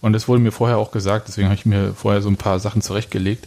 und 0.00 0.14
das 0.14 0.28
wurde 0.28 0.40
mir 0.40 0.52
vorher 0.52 0.78
auch 0.78 0.92
gesagt, 0.92 1.28
deswegen 1.28 1.48
habe 1.48 1.56
ich 1.56 1.66
mir 1.66 1.92
vorher 1.94 2.22
so 2.22 2.28
ein 2.28 2.36
paar 2.36 2.58
Sachen 2.58 2.80
zurechtgelegt. 2.80 3.46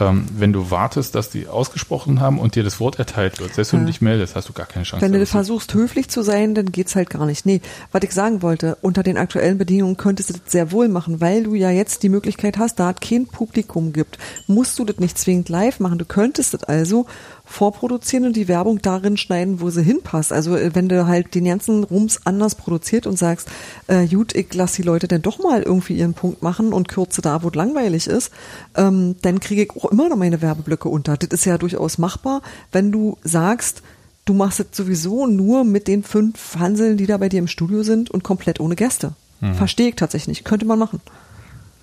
Ähm, 0.00 0.24
wenn 0.36 0.52
du 0.52 0.70
wartest, 0.70 1.14
dass 1.14 1.28
die 1.30 1.46
ausgesprochen 1.48 2.20
haben 2.20 2.38
und 2.38 2.54
dir 2.54 2.62
das 2.64 2.80
Wort 2.80 2.98
erteilt 2.98 3.38
wird, 3.40 3.54
selbst 3.54 3.72
wenn 3.72 3.80
du 3.80 3.84
Ja. 3.86 3.90
dich 3.92 4.00
meldest, 4.00 4.34
hast 4.34 4.48
du 4.48 4.52
gar 4.52 4.66
keine 4.66 4.84
Chance. 4.84 5.04
Wenn 5.04 5.12
du 5.12 5.24
versuchst, 5.26 5.74
höflich 5.74 6.08
zu 6.08 6.22
sein, 6.22 6.54
dann 6.54 6.72
geht's 6.72 6.96
halt 6.96 7.10
gar 7.10 7.26
nicht. 7.26 7.44
Nee, 7.46 7.60
was 7.92 8.02
ich 8.02 8.12
sagen 8.12 8.40
wollte, 8.42 8.78
unter 8.80 9.02
den 9.02 9.18
aktuellen 9.18 9.58
Bedingungen 9.58 9.96
könntest 9.98 10.30
du 10.30 10.34
das 10.34 10.50
sehr 10.50 10.72
wohl 10.72 10.88
machen, 10.88 11.20
weil 11.20 11.44
du 11.44 11.54
ja 11.54 11.70
jetzt 11.70 12.02
die 12.02 12.08
Möglichkeit 12.08 12.56
hast, 12.58 12.80
da 12.80 12.90
es 12.90 12.96
kein 13.06 13.26
Publikum 13.26 13.92
gibt, 13.92 14.18
musst 14.46 14.78
du 14.78 14.84
das 14.84 14.98
nicht 14.98 15.18
zwingend 15.18 15.48
live 15.50 15.78
machen. 15.78 15.98
Du 15.98 16.04
könntest 16.06 16.54
das 16.54 16.64
also 16.64 17.06
vorproduzieren 17.52 18.24
und 18.26 18.34
die 18.36 18.48
Werbung 18.48 18.82
darin 18.82 19.16
schneiden, 19.16 19.60
wo 19.60 19.70
sie 19.70 19.82
hinpasst. 19.82 20.32
Also 20.32 20.56
äh, 20.56 20.74
wenn 20.74 20.88
du 20.88 21.06
halt 21.06 21.34
den 21.34 21.44
ganzen 21.44 21.84
Rums 21.84 22.20
anders 22.26 22.54
produziert 22.56 23.06
und 23.06 23.18
sagst, 23.18 23.48
äh, 23.86 24.06
gut, 24.06 24.34
ich 24.34 24.52
lass 24.54 24.72
die 24.72 24.82
Leute 24.82 25.06
dann 25.06 25.22
doch 25.22 25.38
mal 25.38 25.62
irgendwie 25.62 25.94
ihren 25.98 26.14
Punkt 26.14 26.42
machen 26.42 26.72
und 26.72 26.88
kürze 26.88 27.22
da, 27.22 27.42
wo 27.42 27.48
es 27.48 27.54
langweilig 27.54 28.06
ist, 28.06 28.32
ähm, 28.76 29.16
dann 29.22 29.38
kriege 29.40 29.62
ich 29.62 29.70
auch 29.76 29.90
immer 29.92 30.08
noch 30.08 30.16
meine 30.16 30.42
Werbeblöcke 30.42 30.88
unter. 30.88 31.16
Das 31.16 31.28
ist 31.30 31.44
ja 31.44 31.58
durchaus 31.58 31.98
machbar, 31.98 32.42
wenn 32.72 32.90
du 32.90 33.18
sagst, 33.22 33.82
du 34.24 34.34
machst 34.34 34.60
es 34.60 34.66
sowieso 34.72 35.26
nur 35.26 35.64
mit 35.64 35.88
den 35.88 36.02
fünf 36.02 36.56
Hanseln, 36.58 36.96
die 36.96 37.06
da 37.06 37.18
bei 37.18 37.28
dir 37.28 37.38
im 37.38 37.48
Studio 37.48 37.82
sind 37.82 38.10
und 38.10 38.24
komplett 38.24 38.60
ohne 38.60 38.76
Gäste. 38.76 39.12
Verstehe 39.54 39.88
ich 39.88 39.96
tatsächlich 39.96 40.28
nicht. 40.28 40.44
Könnte 40.44 40.64
man 40.66 40.78
machen. 40.78 41.00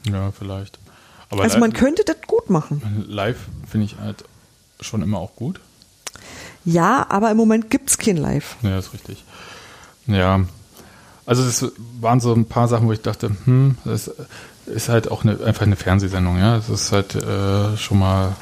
Ja, 0.10 0.32
vielleicht. 0.32 0.80
Aber 1.30 1.44
Also 1.44 1.60
man 1.60 1.74
könnte 1.74 2.04
das 2.06 2.16
gut 2.26 2.50
machen. 2.50 3.06
live 3.08 3.38
finde 3.70 3.86
ich 3.86 3.98
halt 4.00 4.24
schon 4.80 5.02
immer 5.02 5.20
auch 5.20 5.36
gut. 5.36 5.60
Ja, 6.66 7.06
aber 7.10 7.32
im 7.32 7.38
Moment 7.38 7.70
gibt's 7.70 7.98
kein 7.98 8.18
Live. 8.18 8.58
Ja, 8.62 8.78
ist 8.78 8.94
richtig. 8.94 9.24
Ja. 10.08 10.42
Also 11.26 11.44
das 11.44 11.72
waren 12.00 12.20
so 12.20 12.34
ein 12.34 12.46
paar 12.46 12.68
Sachen, 12.68 12.88
wo 12.88 12.92
ich 12.92 13.02
dachte, 13.02 13.32
hm, 13.46 13.78
das 13.86 14.12
ist 14.66 14.90
halt 14.90 15.12
auch 15.12 15.24
eine, 15.24 15.44
einfach 15.44 15.64
eine 15.64 15.76
Fernsehsendung, 15.76 16.38
ja. 16.38 16.58
Das 16.58 16.70
ist 16.70 16.92
halt 16.92 17.16
äh, 17.16 17.78
schon 17.78 18.00
mal 18.00 18.36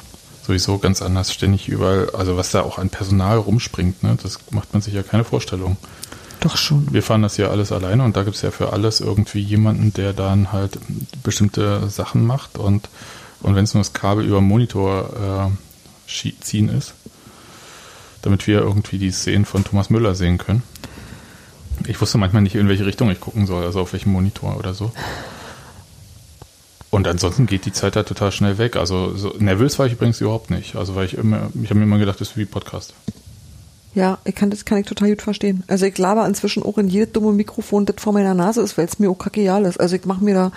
sowieso 0.48 0.78
ganz 0.78 1.02
anders, 1.02 1.32
ständig 1.32 1.68
überall, 1.68 2.10
also 2.14 2.36
was 2.36 2.50
da 2.50 2.62
auch 2.62 2.78
an 2.78 2.88
Personal 2.88 3.36
rumspringt, 3.36 4.02
ne, 4.02 4.16
das 4.22 4.38
macht 4.50 4.72
man 4.72 4.80
sich 4.80 4.94
ja 4.94 5.02
keine 5.02 5.24
Vorstellung. 5.24 5.76
Doch 6.40 6.56
schon. 6.56 6.90
Wir 6.90 7.02
fahren 7.02 7.22
das 7.22 7.36
hier 7.36 7.50
alles 7.50 7.70
alleine 7.70 8.02
und 8.02 8.16
da 8.16 8.22
gibt 8.22 8.36
es 8.36 8.42
ja 8.42 8.50
für 8.50 8.72
alles 8.72 9.00
irgendwie 9.00 9.40
jemanden, 9.40 9.92
der 9.92 10.14
dann 10.14 10.52
halt 10.52 10.78
bestimmte 11.22 11.90
Sachen 11.90 12.26
macht 12.26 12.56
und, 12.56 12.88
und 13.42 13.56
wenn 13.56 13.64
es 13.64 13.74
nur 13.74 13.82
das 13.82 13.92
Kabel 13.92 14.24
über 14.24 14.38
den 14.38 14.48
Monitor 14.48 15.50
äh, 15.50 15.67
ziehen 16.08 16.68
ist, 16.68 16.94
damit 18.22 18.46
wir 18.46 18.60
irgendwie 18.60 18.98
die 18.98 19.10
Szenen 19.10 19.44
von 19.44 19.64
Thomas 19.64 19.90
Müller 19.90 20.14
sehen 20.14 20.38
können. 20.38 20.62
Ich 21.86 22.00
wusste 22.00 22.18
manchmal 22.18 22.42
nicht, 22.42 22.56
in 22.56 22.68
welche 22.68 22.86
Richtung 22.86 23.10
ich 23.10 23.20
gucken 23.20 23.46
soll, 23.46 23.64
also 23.64 23.80
auf 23.80 23.92
welchem 23.92 24.12
Monitor 24.12 24.56
oder 24.56 24.74
so. 24.74 24.92
Und 26.90 27.06
ansonsten 27.06 27.46
geht 27.46 27.66
die 27.66 27.72
Zeit 27.72 27.96
da 27.96 28.02
total 28.02 28.32
schnell 28.32 28.58
weg. 28.58 28.76
Also 28.76 29.14
so 29.14 29.34
nervös 29.38 29.78
war 29.78 29.86
ich 29.86 29.92
übrigens 29.92 30.20
überhaupt 30.20 30.50
nicht. 30.50 30.74
Also 30.74 30.94
weil 30.94 31.06
ich 31.06 31.14
immer, 31.14 31.50
ich 31.62 31.70
habe 31.70 31.78
mir 31.78 31.84
immer 31.84 31.98
gedacht, 31.98 32.20
das 32.20 32.30
ist 32.30 32.36
wie 32.36 32.46
Podcast. 32.46 32.94
Ja, 33.94 34.18
ich 34.24 34.34
kann 34.34 34.50
das 34.50 34.64
kann 34.64 34.78
ich 34.78 34.86
total 34.86 35.10
gut 35.10 35.22
verstehen. 35.22 35.64
Also 35.66 35.84
ich 35.86 35.98
laber 35.98 36.26
inzwischen 36.26 36.62
auch 36.62 36.78
in 36.78 36.88
jedes 36.88 37.12
dumme 37.12 37.32
Mikrofon, 37.32 37.84
das 37.84 37.96
vor 37.98 38.12
meiner 38.12 38.34
Nase 38.34 38.62
ist, 38.62 38.78
weil 38.78 38.86
es 38.86 38.98
mir 38.98 39.10
auch 39.10 39.18
kackeal 39.18 39.64
ist. 39.64 39.78
Also 39.78 39.96
ich 39.96 40.04
mache 40.04 40.24
mir 40.24 40.34
da, 40.34 40.52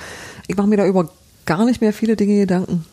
ich 0.47 0.55
mache 0.55 0.67
mir 0.67 0.77
da 0.77 0.85
über 0.85 1.09
gar 1.45 1.65
nicht 1.65 1.81
mehr 1.81 1.91
viele 1.91 2.15
Dinge 2.15 2.39
Gedanken. 2.39 2.85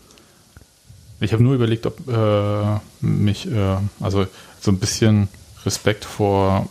Ich 1.20 1.32
habe 1.32 1.42
nur 1.42 1.54
überlegt, 1.54 1.86
ob 1.86 2.08
äh, 2.08 2.78
mich, 3.00 3.50
äh, 3.50 3.76
also 4.00 4.26
so 4.60 4.70
ein 4.70 4.78
bisschen 4.78 5.28
Respekt 5.64 6.04
vor 6.04 6.68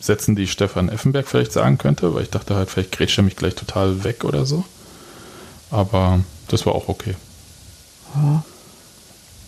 Sätzen, 0.00 0.36
die 0.36 0.46
Stefan 0.46 0.88
Effenberg 0.88 1.26
vielleicht 1.26 1.52
sagen 1.52 1.78
könnte, 1.78 2.14
weil 2.14 2.22
ich 2.22 2.30
dachte 2.30 2.54
halt, 2.54 2.70
vielleicht 2.70 2.92
grätscht 2.92 3.18
er 3.18 3.24
mich 3.24 3.36
gleich 3.36 3.54
total 3.54 4.04
weg 4.04 4.24
oder 4.24 4.46
so. 4.46 4.64
Aber 5.70 6.20
das 6.48 6.66
war 6.66 6.74
auch 6.74 6.88
okay. 6.88 7.14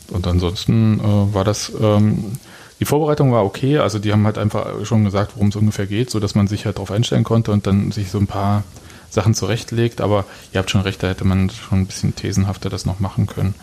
Und 0.09 0.27
ansonsten 0.27 1.01
äh, 1.01 1.35
war 1.35 1.45
das, 1.45 1.73
ähm, 1.81 2.39
die 2.81 2.85
Vorbereitung 2.85 3.33
war 3.33 3.45
okay, 3.45 3.79
also 3.79 3.99
die 3.99 4.13
haben 4.13 4.25
halt 4.25 4.39
einfach 4.39 4.85
schon 4.85 5.05
gesagt, 5.05 5.33
worum 5.35 5.49
es 5.49 5.57
ungefähr 5.57 5.87
geht, 5.87 6.11
so 6.11 6.19
dass 6.19 6.35
man 6.35 6.49
sich 6.49 6.67
halt 6.67 6.77
darauf 6.77 6.91
einstellen 6.91 7.25
konnte 7.25 7.53
und 7.53 7.67
dann 7.67 7.93
sich 7.93 8.11
so 8.11 8.19
ein 8.19 8.27
paar 8.27 8.65
Sachen 9.11 9.35
zurechtlegt, 9.35 10.01
aber 10.01 10.25
ihr 10.53 10.59
habt 10.59 10.71
schon 10.71 10.81
recht, 10.81 11.03
da 11.03 11.09
hätte 11.09 11.25
man 11.25 11.51
schon 11.51 11.81
ein 11.81 11.87
bisschen 11.87 12.15
thesenhafter 12.15 12.71
das 12.71 12.87
noch 12.87 13.01
machen 13.01 13.27
können. 13.27 13.55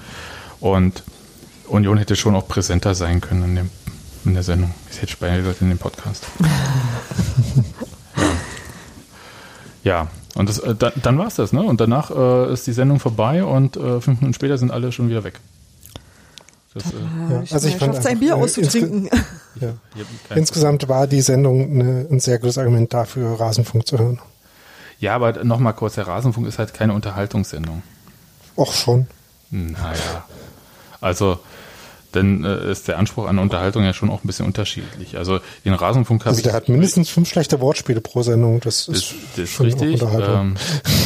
Und 0.59 1.03
Union 1.67 1.97
hätte 1.97 2.15
schon 2.15 2.35
auch 2.35 2.47
präsenter 2.47 2.95
sein 2.95 3.21
können 3.21 3.43
in, 3.43 3.55
dem, 3.55 3.69
in 4.25 4.33
der 4.33 4.43
Sendung. 4.43 4.73
Ich 4.91 5.01
hätte 5.01 5.15
beinahe 5.19 5.39
gesagt, 5.39 5.61
in 5.61 5.69
dem 5.69 5.77
Podcast. 5.77 6.25
ja, 9.83 10.07
und 10.35 10.49
das, 10.49 10.59
äh, 10.59 10.75
da, 10.75 10.91
dann 10.91 11.17
war 11.17 11.27
es 11.27 11.35
das, 11.35 11.53
ne? 11.53 11.63
Und 11.63 11.81
danach 11.81 12.11
äh, 12.11 12.53
ist 12.53 12.67
die 12.67 12.73
Sendung 12.73 12.99
vorbei 12.99 13.43
und 13.43 13.75
äh, 13.75 14.01
fünf 14.01 14.21
Minuten 14.21 14.33
später 14.33 14.57
sind 14.57 14.71
alle 14.71 14.91
schon 14.91 15.09
wieder 15.09 15.23
weg. 15.23 15.39
Das, 16.73 16.83
äh, 16.85 16.95
Ja, 17.29 17.43
also 17.51 17.67
ich 17.67 17.75
fand 17.75 18.01
sein 18.01 18.19
Bier 18.19 18.31
äh, 18.31 18.41
auszutrinken. 18.41 19.09
Ja. 19.59 19.73
ich 19.95 20.37
Insgesamt 20.37 20.87
war 20.87 21.07
die 21.07 21.21
Sendung 21.21 21.71
eine, 21.71 22.07
ein 22.09 22.19
sehr 22.19 22.39
gutes 22.39 22.57
Argument 22.57 22.93
dafür, 22.93 23.39
Rasenfunk 23.39 23.87
zu 23.87 23.97
hören. 23.97 24.19
ja, 24.99 25.15
aber 25.15 25.43
nochmal 25.43 25.73
kurz, 25.73 25.95
der 25.95 26.07
Rasenfunk 26.07 26.47
ist 26.47 26.59
halt 26.59 26.73
keine 26.73 26.93
Unterhaltungssendung. 26.93 27.83
Auch 28.55 28.73
schon. 28.73 29.07
Naja. 29.49 30.25
Also, 31.01 31.39
dann 32.11 32.43
äh, 32.43 32.71
ist 32.71 32.87
der 32.87 32.97
Anspruch 32.97 33.27
an 33.27 33.37
Unterhaltung 33.37 33.83
ja 33.83 33.93
schon 33.93 34.09
auch 34.09 34.23
ein 34.23 34.27
bisschen 34.27 34.45
unterschiedlich. 34.45 35.17
Also, 35.17 35.39
den 35.65 35.73
Rasenfunk 35.73 36.21
habe 36.21 36.29
Also 36.29 36.39
ich. 36.39 36.43
der 36.43 36.53
hat 36.53 36.69
mindestens 36.69 37.09
fünf 37.09 37.29
schlechte 37.29 37.59
Wortspiele 37.59 38.01
pro 38.01 38.23
Sendung. 38.23 38.59
Das 38.61 38.85
Das, 38.85 38.95
ist, 38.97 39.13
das 39.35 39.55
auch 39.55 39.65
richtig. 39.65 40.01
Ähm, 40.01 40.55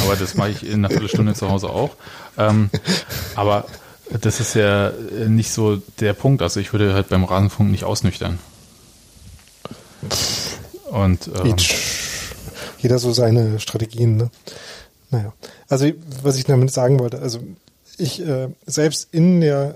aber 0.04 0.16
das 0.18 0.36
mache 0.36 0.50
ich 0.50 0.66
in 0.66 0.74
einer 0.86 0.90
Viertelstunde 0.90 1.34
zu 1.34 1.50
Hause 1.50 1.70
auch. 1.70 1.92
Ähm, 2.38 2.70
aber 3.36 3.66
das 4.22 4.40
ist 4.40 4.56
ja 4.56 4.90
äh, 4.90 5.28
nicht 5.28 5.52
so 5.52 5.82
der 6.00 6.14
Punkt. 6.14 6.42
Also 6.42 6.60
ich 6.60 6.72
würde 6.74 6.94
halt 6.94 7.10
beim 7.10 7.24
Rasenfunk 7.24 7.72
nicht 7.72 7.84
ausnüchtern. 7.84 8.40
Und 10.92 11.30
ähm, 11.44 11.56
Jeder 12.80 13.00
so 13.00 13.14
seine 13.14 13.60
Strategien. 13.60 14.18
Ne? 14.18 14.30
Naja, 15.12 15.34
also 15.70 15.90
was 16.24 16.38
ich 16.38 16.46
damit 16.46 16.72
sagen 16.72 17.00
wollte, 17.00 17.20
also 17.20 17.40
ich 18.02 18.26
äh, 18.26 18.50
selbst 18.66 19.10
in 19.14 19.42
der, 19.42 19.76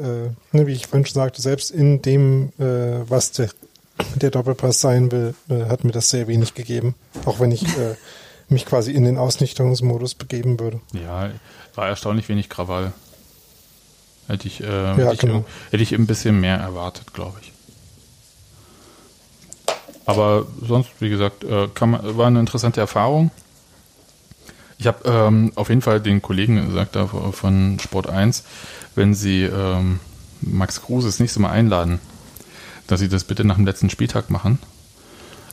äh, 0.51 0.57
ne, 0.57 0.67
wie 0.67 0.73
ich 0.73 0.87
vorhin 0.87 1.05
schon 1.05 1.13
sagte, 1.15 1.41
selbst 1.41 1.71
in 1.71 2.01
dem, 2.01 2.51
äh, 2.57 3.07
was 3.09 3.31
der, 3.31 3.49
der 4.15 4.31
Doppelpass 4.31 4.81
sein 4.81 5.11
will, 5.11 5.35
äh, 5.49 5.65
hat 5.65 5.83
mir 5.83 5.91
das 5.91 6.09
sehr 6.09 6.27
wenig 6.27 6.53
gegeben. 6.53 6.95
Auch 7.25 7.39
wenn 7.39 7.51
ich 7.51 7.63
äh, 7.77 7.95
mich 8.49 8.65
quasi 8.65 8.91
in 8.91 9.03
den 9.03 9.17
Ausnüchterungsmodus 9.17 10.15
begeben 10.15 10.59
würde. 10.59 10.79
ja, 10.93 11.29
war 11.75 11.87
erstaunlich 11.87 12.29
wenig 12.29 12.49
Krawall. 12.49 12.93
Hätte 14.27 14.47
ich, 14.47 14.61
äh, 14.61 14.65
Ja, 14.65 14.95
hätte, 14.95 15.13
ich 15.13 15.19
genau. 15.19 15.45
hätte 15.71 15.83
ich 15.83 15.93
ein 15.93 16.07
bisschen 16.07 16.39
mehr 16.39 16.57
erwartet, 16.57 17.13
glaube 17.13 17.37
ich. 17.41 17.51
Aber 20.05 20.45
sonst, 20.61 20.89
wie 20.99 21.09
gesagt, 21.09 21.43
kann 21.73 21.89
man, 21.89 22.15
war 22.17 22.27
eine 22.27 22.39
interessante 22.39 22.79
Erfahrung. 22.79 23.31
Ich 24.77 24.87
habe 24.87 25.07
ähm, 25.09 25.51
auf 25.55 25.69
jeden 25.69 25.81
Fall 25.81 26.01
den 26.01 26.21
Kollegen 26.21 26.67
gesagt 26.67 26.95
da 26.95 27.07
von 27.07 27.79
Sport 27.79 28.09
1, 28.09 28.43
wenn 28.95 29.13
sie 29.13 29.43
ähm, 29.43 29.99
Max 30.41 30.81
Kruse 30.81 31.07
das 31.07 31.19
nächste 31.19 31.39
Mal 31.39 31.51
einladen, 31.51 31.99
dass 32.87 32.99
sie 32.99 33.07
das 33.09 33.23
bitte 33.23 33.45
nach 33.45 33.55
dem 33.55 33.65
letzten 33.65 33.89
Spieltag 33.89 34.29
machen, 34.29 34.59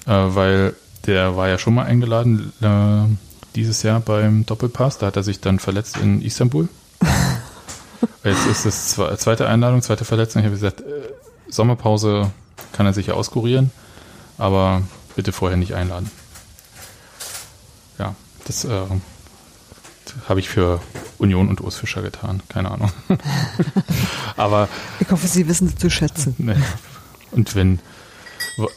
äh, 0.06 0.10
weil 0.10 0.74
der 1.06 1.36
war 1.36 1.48
ja 1.48 1.58
schon 1.58 1.74
mal 1.74 1.84
eingeladen 1.86 2.52
äh, 2.60 3.16
dieses 3.54 3.82
Jahr 3.82 4.00
beim 4.00 4.44
Doppelpass, 4.46 4.98
da 4.98 5.06
hat 5.06 5.16
er 5.16 5.22
sich 5.22 5.40
dann 5.40 5.58
verletzt 5.58 5.96
in 5.98 6.20
Istanbul. 6.22 6.68
Jetzt 8.24 8.46
ist 8.46 8.66
es 8.66 8.96
zwe- 8.98 9.16
zweite 9.18 9.46
Einladung, 9.48 9.82
zweite 9.82 10.04
Verletzung. 10.04 10.40
Ich 10.40 10.46
habe 10.46 10.54
gesagt, 10.56 10.80
äh, 10.80 10.84
Sommerpause 11.48 12.30
kann 12.72 12.86
er 12.86 12.92
sich 12.92 13.06
ja 13.08 13.14
auskurieren, 13.14 13.70
aber 14.38 14.82
bitte 15.14 15.32
vorher 15.32 15.56
nicht 15.58 15.74
einladen. 15.74 16.10
Ja, 17.98 18.14
das 18.46 18.64
äh, 18.64 18.80
habe 20.28 20.40
ich 20.40 20.48
für 20.48 20.80
Union 21.18 21.48
und 21.48 21.60
Urs 21.60 21.76
Fischer 21.76 22.02
getan. 22.02 22.42
Keine 22.48 22.70
Ahnung. 22.70 22.90
aber 24.36 24.68
Ich 25.00 25.10
hoffe, 25.10 25.26
Sie 25.26 25.46
wissen 25.48 25.68
es 25.68 25.76
zu 25.76 25.90
schätzen. 25.90 26.34
ne, 26.38 26.56
und 27.30 27.54
wenn 27.54 27.78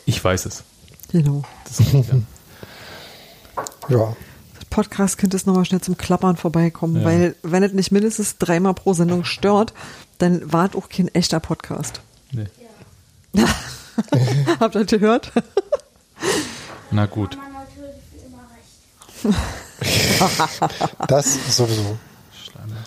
ich 0.06 0.24
weiß 0.24 0.46
es. 0.46 0.64
Genau. 1.12 1.44
Das 1.66 1.80
ist, 1.80 1.94
ja. 1.94 2.04
Ja, 3.90 4.16
Das 4.56 4.66
Podcast 4.70 5.18
könnte 5.18 5.38
es 5.38 5.46
nochmal 5.46 5.66
schnell 5.66 5.82
zum 5.82 5.98
Klappern 5.98 6.38
vorbeikommen, 6.38 6.98
Ja. 6.98 7.04
weil 7.06 7.36
wenn 7.44 7.64
es 7.64 7.74
nicht 7.74 7.92
mindestens 7.92 8.38
dreimal 8.38 8.74
pro 8.74 8.94
Sendung 8.94 9.24
stört, 9.26 9.74
dann 10.18 10.52
war 10.52 10.70
es 10.70 10.76
auch 10.76 10.90
kein 10.90 11.08
echter 11.14 11.40
Podcast. 11.40 12.02
Nee. 12.32 12.48
Habt 14.60 14.76
ihr 14.76 14.86
das 14.86 15.00
gehört? 15.00 15.32
Na 16.92 17.06
gut. 17.06 17.38
das 21.08 21.56
sowieso. 21.58 21.98
Schleimer. 22.44 22.84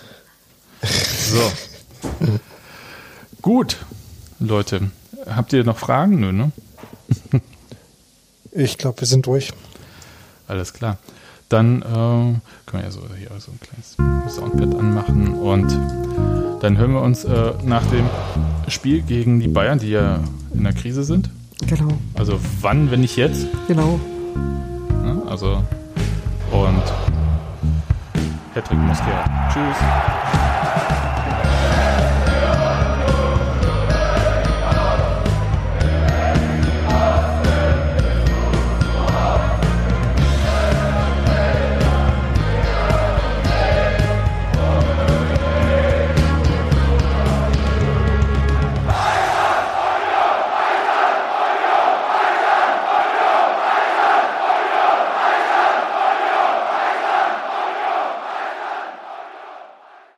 So. 0.82 1.52
Gut, 3.42 3.76
Leute. 4.40 4.90
Habt 5.26 5.52
ihr 5.52 5.64
noch 5.64 5.78
Fragen? 5.78 6.20
Nö, 6.20 6.32
ne? 6.32 6.52
Ich 8.52 8.78
glaube, 8.78 9.00
wir 9.00 9.06
sind 9.08 9.26
durch. 9.26 9.52
Alles 10.46 10.72
klar. 10.72 10.98
Dann 11.48 11.80
äh, 11.82 11.84
können 11.86 12.40
wir 12.72 12.82
ja 12.82 12.90
so 12.90 13.02
hier 13.16 13.28
so 13.38 13.52
ein 13.52 13.60
kleines 13.60 13.96
Soundpad 14.34 14.74
anmachen 14.78 15.34
und 15.34 15.70
dann 16.62 16.76
hören 16.76 16.92
wir 16.92 17.00
uns 17.00 17.24
äh, 17.24 17.52
nach 17.64 17.86
dem 17.86 18.06
Spiel 18.68 19.00
gegen 19.02 19.40
die 19.40 19.48
Bayern, 19.48 19.78
die 19.78 19.90
ja 19.90 20.20
in 20.52 20.64
der 20.64 20.74
Krise 20.74 21.04
sind. 21.04 21.30
Genau, 21.66 21.88
Also 22.14 22.38
wann, 22.60 22.90
wenn 22.90 23.00
nicht 23.00 23.16
jetzt? 23.16 23.46
genau. 23.66 23.98
Ne? 25.02 25.22
Also 25.26 25.62
und 26.50 26.82
Patrick 28.54 28.78
muss 28.78 29.00
her. 29.02 29.24
Tschüss. 29.52 30.57